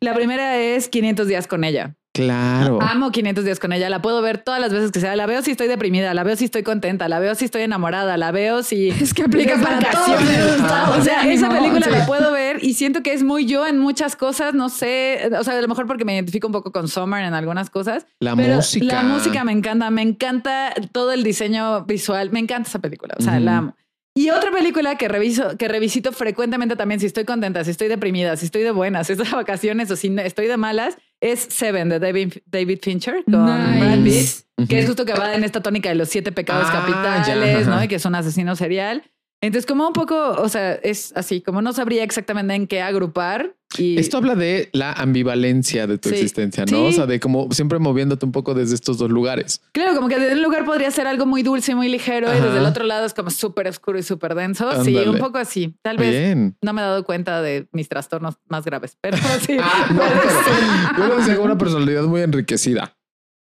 La 0.00 0.14
primera 0.14 0.58
es 0.58 0.88
500 0.88 1.28
días 1.28 1.46
con 1.46 1.64
ella. 1.64 1.96
Claro. 2.14 2.78
Amo 2.82 3.10
500 3.10 3.44
días 3.44 3.58
con 3.58 3.72
ella. 3.72 3.88
La 3.88 4.02
puedo 4.02 4.20
ver 4.20 4.36
todas 4.36 4.60
las 4.60 4.70
veces 4.70 4.92
que 4.92 5.00
sea. 5.00 5.16
La 5.16 5.24
veo 5.24 5.40
si 5.40 5.50
estoy 5.50 5.66
deprimida, 5.66 6.12
la 6.12 6.24
veo 6.24 6.36
si 6.36 6.44
estoy 6.44 6.62
contenta, 6.62 7.08
la 7.08 7.18
veo 7.18 7.34
si 7.34 7.46
estoy 7.46 7.62
enamorada, 7.62 8.18
la 8.18 8.32
veo 8.32 8.62
si 8.62 8.88
Es 9.00 9.14
que 9.14 9.22
aplica 9.22 9.56
para 9.60 9.76
vacaciones. 9.76 10.56
todos 10.56 10.88
los 10.88 10.98
O 10.98 11.02
sea, 11.02 11.32
esa 11.32 11.48
película 11.48 11.86
la 11.88 12.04
puedo 12.06 12.30
ver 12.32 12.62
y 12.62 12.74
siento 12.74 13.02
que 13.02 13.14
es 13.14 13.22
muy 13.22 13.46
yo 13.46 13.66
en 13.66 13.78
muchas 13.78 14.14
cosas. 14.14 14.52
No 14.52 14.68
sé, 14.68 15.30
o 15.38 15.42
sea, 15.42 15.56
a 15.56 15.60
lo 15.62 15.68
mejor 15.68 15.86
porque 15.86 16.04
me 16.04 16.12
identifico 16.14 16.46
un 16.46 16.52
poco 16.52 16.70
con 16.70 16.86
Summer 16.86 17.24
en 17.24 17.32
algunas 17.32 17.70
cosas. 17.70 18.06
La 18.20 18.36
pero 18.36 18.56
música. 18.56 18.84
La 18.84 19.02
música 19.02 19.44
me 19.44 19.52
encanta, 19.52 19.90
me 19.90 20.02
encanta 20.02 20.74
todo 20.92 21.12
el 21.12 21.22
diseño 21.22 21.84
visual, 21.86 22.30
me 22.30 22.40
encanta 22.40 22.68
esa 22.68 22.78
película, 22.78 23.14
o 23.18 23.22
sea, 23.22 23.40
la 23.40 23.56
amo. 23.58 23.76
Y 24.14 24.28
otra 24.28 24.50
película 24.50 24.96
que 24.98 25.08
reviso, 25.08 25.56
que 25.56 25.68
revisito 25.68 26.12
frecuentemente 26.12 26.76
también, 26.76 27.00
si 27.00 27.06
estoy 27.06 27.24
contenta, 27.24 27.64
si 27.64 27.70
estoy 27.70 27.88
deprimida, 27.88 28.36
si 28.36 28.44
estoy 28.44 28.62
de 28.62 28.70
buenas, 28.70 29.06
si 29.06 29.14
estoy 29.14 29.26
de 29.26 29.34
vacaciones 29.34 29.90
o 29.90 29.96
si 29.96 30.14
estoy 30.18 30.48
de 30.48 30.58
malas, 30.58 30.98
es 31.22 31.40
Seven 31.50 31.88
de 31.88 31.98
David, 31.98 32.34
David 32.46 32.80
Fincher 32.82 33.24
con 33.24 33.46
Brad 33.46 33.94
Pitt, 34.02 34.04
Nice. 34.04 34.44
que 34.68 34.80
es 34.80 34.86
justo 34.86 35.04
que 35.06 35.14
va 35.14 35.34
en 35.34 35.44
esta 35.44 35.62
tónica 35.62 35.88
de 35.88 35.94
los 35.94 36.08
siete 36.10 36.32
pecados 36.32 36.66
Ah, 36.68 36.72
capitales, 36.84 37.64
ya, 37.66 37.74
¿no? 37.74 37.82
Y 37.82 37.88
que 37.88 37.94
es 37.94 38.04
un 38.04 38.14
asesino 38.14 38.54
serial. 38.56 39.02
Entonces, 39.40 39.66
como 39.66 39.86
un 39.86 39.92
poco, 39.92 40.32
o 40.32 40.48
sea, 40.48 40.74
es 40.74 41.12
así, 41.16 41.40
como 41.40 41.62
no 41.62 41.72
sabría 41.72 42.04
exactamente 42.04 42.54
en 42.54 42.66
qué 42.66 42.80
agrupar. 42.82 43.56
Y 43.78 43.98
Esto 43.98 44.18
habla 44.18 44.34
de 44.34 44.68
la 44.72 44.92
ambivalencia 44.92 45.86
de 45.86 45.96
tu 45.98 46.08
Sí. 46.10 46.16
existencia, 46.16 46.64
¿no? 46.64 46.76
Sí. 46.76 46.84
O 46.88 46.92
sea, 46.92 47.06
de 47.06 47.20
como 47.20 47.50
siempre 47.52 47.78
moviéndote 47.78 48.26
un 48.26 48.32
poco 48.32 48.52
desde 48.54 48.74
estos 48.74 48.98
dos 48.98 49.10
lugares. 49.10 49.62
Claro, 49.72 49.94
como 49.94 50.08
que 50.08 50.18
desde 50.18 50.34
un 50.34 50.42
lugar 50.42 50.64
podría 50.64 50.90
ser 50.90 51.06
algo 51.06 51.24
muy 51.26 51.42
dulce 51.42 51.72
y 51.72 51.74
muy 51.74 51.88
ligero 51.88 52.28
y 52.28 52.40
desde 52.40 52.58
el 52.58 52.66
otro 52.66 52.84
lado 52.84 53.06
es 53.06 53.14
como 53.14 53.30
súper 53.30 53.68
oscuro 53.68 53.98
y 53.98 54.02
súper 54.02 54.34
denso. 54.34 54.84
Sí, 54.84 54.94
un 54.96 55.18
poco 55.18 55.38
así. 55.38 55.74
Tal 55.82 55.96
vez 55.96 56.10
Bien. 56.10 56.56
no 56.60 56.72
me 56.72 56.82
he 56.82 56.84
dado 56.84 57.04
cuenta 57.04 57.40
de 57.40 57.66
mis 57.72 57.88
trastornos 57.88 58.34
más 58.48 58.64
graves, 58.64 58.96
pero 59.00 59.16
sí. 59.46 59.56
Ah, 59.60 59.86
no, 59.90 60.00
pero 60.96 61.34
yo 61.34 61.42
una 61.42 61.56
personalidad 61.58 62.02
muy 62.04 62.20
enriquecida. 62.20 62.96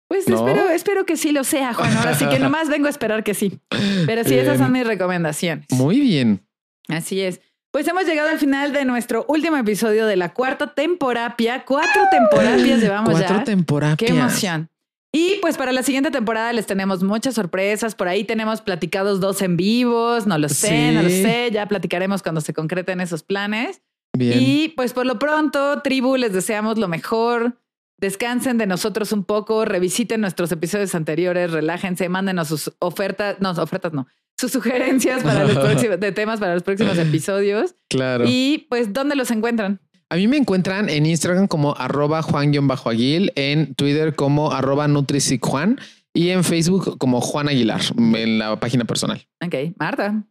Pues 0.08 0.28
¿No? 0.28 0.36
espero, 0.46 0.68
espero 0.68 1.06
que 1.06 1.16
sí 1.16 1.32
lo 1.32 1.42
sea, 1.42 1.72
Juan. 1.72 1.96
Ahora 1.96 2.14
sí 2.14 2.26
que 2.28 2.38
nomás 2.38 2.68
vengo 2.68 2.86
a 2.86 2.90
esperar 2.90 3.24
que 3.24 3.32
sí. 3.34 3.58
Pero 4.06 4.24
sí, 4.24 4.34
esas 4.34 4.58
son 4.58 4.70
mis 4.70 4.86
recomendaciones. 4.86 5.66
Muy 5.70 6.00
bien. 6.00 6.46
Así 6.88 7.20
es. 7.22 7.40
Pues 7.72 7.88
hemos 7.88 8.04
llegado 8.04 8.28
al 8.28 8.38
final 8.38 8.72
de 8.72 8.84
nuestro 8.84 9.24
último 9.28 9.56
episodio 9.56 10.06
de 10.06 10.16
la 10.16 10.34
cuarta 10.34 10.74
temporapia. 10.74 11.64
Cuatro 11.64 12.02
temporapias 12.10 12.80
llevamos 12.80 13.10
Cuatro 13.12 13.38
ya. 13.38 13.44
temporadas. 13.44 13.96
Qué 13.96 14.08
emoción. 14.08 14.68
Y 15.10 15.38
pues 15.40 15.56
para 15.56 15.72
la 15.72 15.82
siguiente 15.82 16.10
temporada 16.10 16.52
les 16.52 16.66
tenemos 16.66 17.02
muchas 17.02 17.34
sorpresas. 17.34 17.94
Por 17.94 18.08
ahí 18.08 18.24
tenemos 18.24 18.60
platicados 18.60 19.20
dos 19.20 19.40
en 19.40 19.56
vivos. 19.56 20.26
No 20.26 20.36
lo 20.36 20.48
sé, 20.50 20.68
Sí. 20.68 20.94
no 20.94 21.02
lo 21.02 21.08
sé. 21.08 21.50
Ya 21.50 21.66
platicaremos 21.66 22.22
cuando 22.22 22.42
se 22.42 22.52
concreten 22.52 23.00
esos 23.00 23.22
planes. 23.22 23.80
Bien. 24.14 24.38
Y 24.40 24.68
pues 24.70 24.92
por 24.92 25.06
lo 25.06 25.18
pronto, 25.18 25.80
tribu, 25.80 26.16
les 26.16 26.34
deseamos 26.34 26.76
lo 26.76 26.88
mejor. 26.88 27.58
Descansen 27.96 28.58
de 28.58 28.66
nosotros 28.66 29.12
un 29.12 29.24
poco, 29.24 29.64
revisiten 29.64 30.20
nuestros 30.20 30.50
episodios 30.52 30.94
anteriores, 30.94 31.52
relájense, 31.52 32.08
mándenos 32.10 32.48
sus 32.48 32.72
ofertas, 32.80 33.36
no, 33.40 33.50
ofertas 33.52 33.92
no, 33.92 34.08
sus 34.42 34.52
sugerencias 34.52 35.22
para 35.22 35.44
los 35.44 35.56
próximos, 35.56 36.00
de 36.00 36.10
temas 36.12 36.40
para 36.40 36.54
los 36.54 36.64
próximos 36.64 36.98
episodios. 36.98 37.76
Claro. 37.88 38.24
Y 38.26 38.66
pues, 38.68 38.92
¿dónde 38.92 39.14
los 39.14 39.30
encuentran? 39.30 39.80
A 40.10 40.16
mí 40.16 40.26
me 40.26 40.36
encuentran 40.36 40.90
en 40.90 41.06
Instagram 41.06 41.46
como 41.46 41.74
arroba 41.76 42.20
Juan-Aguil, 42.22 43.32
en 43.36 43.74
Twitter 43.74 44.14
como 44.14 44.52
arroba 44.52 44.88
NutrisiCjuan 44.88 45.78
y 46.12 46.30
en 46.30 46.42
Facebook 46.42 46.98
como 46.98 47.20
Juan 47.20 47.48
Aguilar, 47.48 47.80
en 47.96 48.38
la 48.38 48.58
página 48.58 48.84
personal. 48.84 49.26
Ok, 49.42 49.54
Marta. 49.78 50.24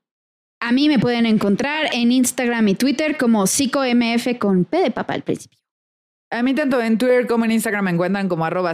A 0.59 0.71
mí 0.73 0.89
me 0.89 0.99
pueden 0.99 1.25
encontrar 1.25 1.87
en 1.93 2.11
Instagram 2.11 2.67
y 2.67 2.75
Twitter 2.75 3.17
como 3.17 3.47
psicomf 3.47 4.27
con 4.37 4.65
P 4.65 4.77
de 4.77 4.91
papa 4.91 5.13
al 5.13 5.23
principio. 5.23 5.57
A 6.31 6.43
mí 6.43 6.53
tanto 6.53 6.81
en 6.81 6.97
Twitter 6.97 7.27
como 7.27 7.43
en 7.45 7.51
Instagram 7.51 7.85
me 7.85 7.91
encuentran 7.91 8.29
como 8.29 8.45
arroba 8.45 8.73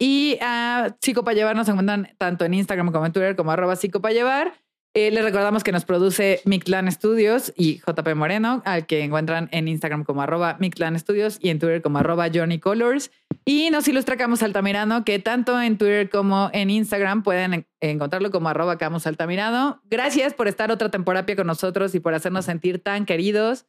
y 0.00 0.36
a 0.42 0.96
Psico 1.00 1.24
llevar 1.24 1.54
nos 1.54 1.68
encuentran 1.68 2.08
tanto 2.18 2.44
en 2.44 2.54
Instagram 2.54 2.90
como 2.92 3.06
en 3.06 3.12
Twitter 3.12 3.36
como 3.36 3.52
arroba 3.52 3.76
psico 3.76 4.00
llevar. 4.08 4.52
Eh, 4.94 5.10
les 5.10 5.22
recordamos 5.22 5.62
que 5.62 5.72
nos 5.72 5.84
produce 5.84 6.40
Mictlan 6.46 6.90
Studios 6.90 7.52
y 7.54 7.80
JP 7.86 8.14
Moreno, 8.16 8.62
al 8.64 8.86
que 8.86 9.02
encuentran 9.04 9.48
en 9.52 9.68
Instagram 9.68 10.04
como 10.04 10.22
arroba 10.22 10.56
Mictlan 10.58 10.98
Studios 10.98 11.38
y 11.40 11.50
en 11.50 11.58
Twitter 11.58 11.82
como 11.82 11.98
arroba 11.98 12.28
Johnny 12.34 12.58
Colors. 12.58 13.10
Y 13.44 13.68
nos 13.70 13.86
ilustra 13.86 14.16
Camus 14.16 14.42
Altamirano, 14.42 15.04
que 15.04 15.18
tanto 15.18 15.60
en 15.60 15.76
Twitter 15.78 16.08
como 16.10 16.48
en 16.52 16.70
Instagram 16.70 17.22
pueden 17.22 17.52
en- 17.54 17.66
encontrarlo 17.80 18.30
como 18.30 18.48
arroba 18.48 18.78
Camus 18.78 19.06
Altamirano. 19.06 19.82
Gracias 19.84 20.32
por 20.34 20.48
estar 20.48 20.72
otra 20.72 20.90
temporada 20.90 21.26
con 21.36 21.46
nosotros 21.46 21.94
y 21.94 22.00
por 22.00 22.14
hacernos 22.14 22.46
sentir 22.46 22.82
tan 22.82 23.04
queridos. 23.04 23.66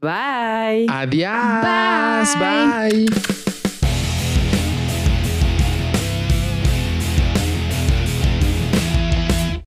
Bye. 0.00 0.86
Adiós. 0.88 2.34
Bye. 2.36 3.06
Bye. 3.06 3.45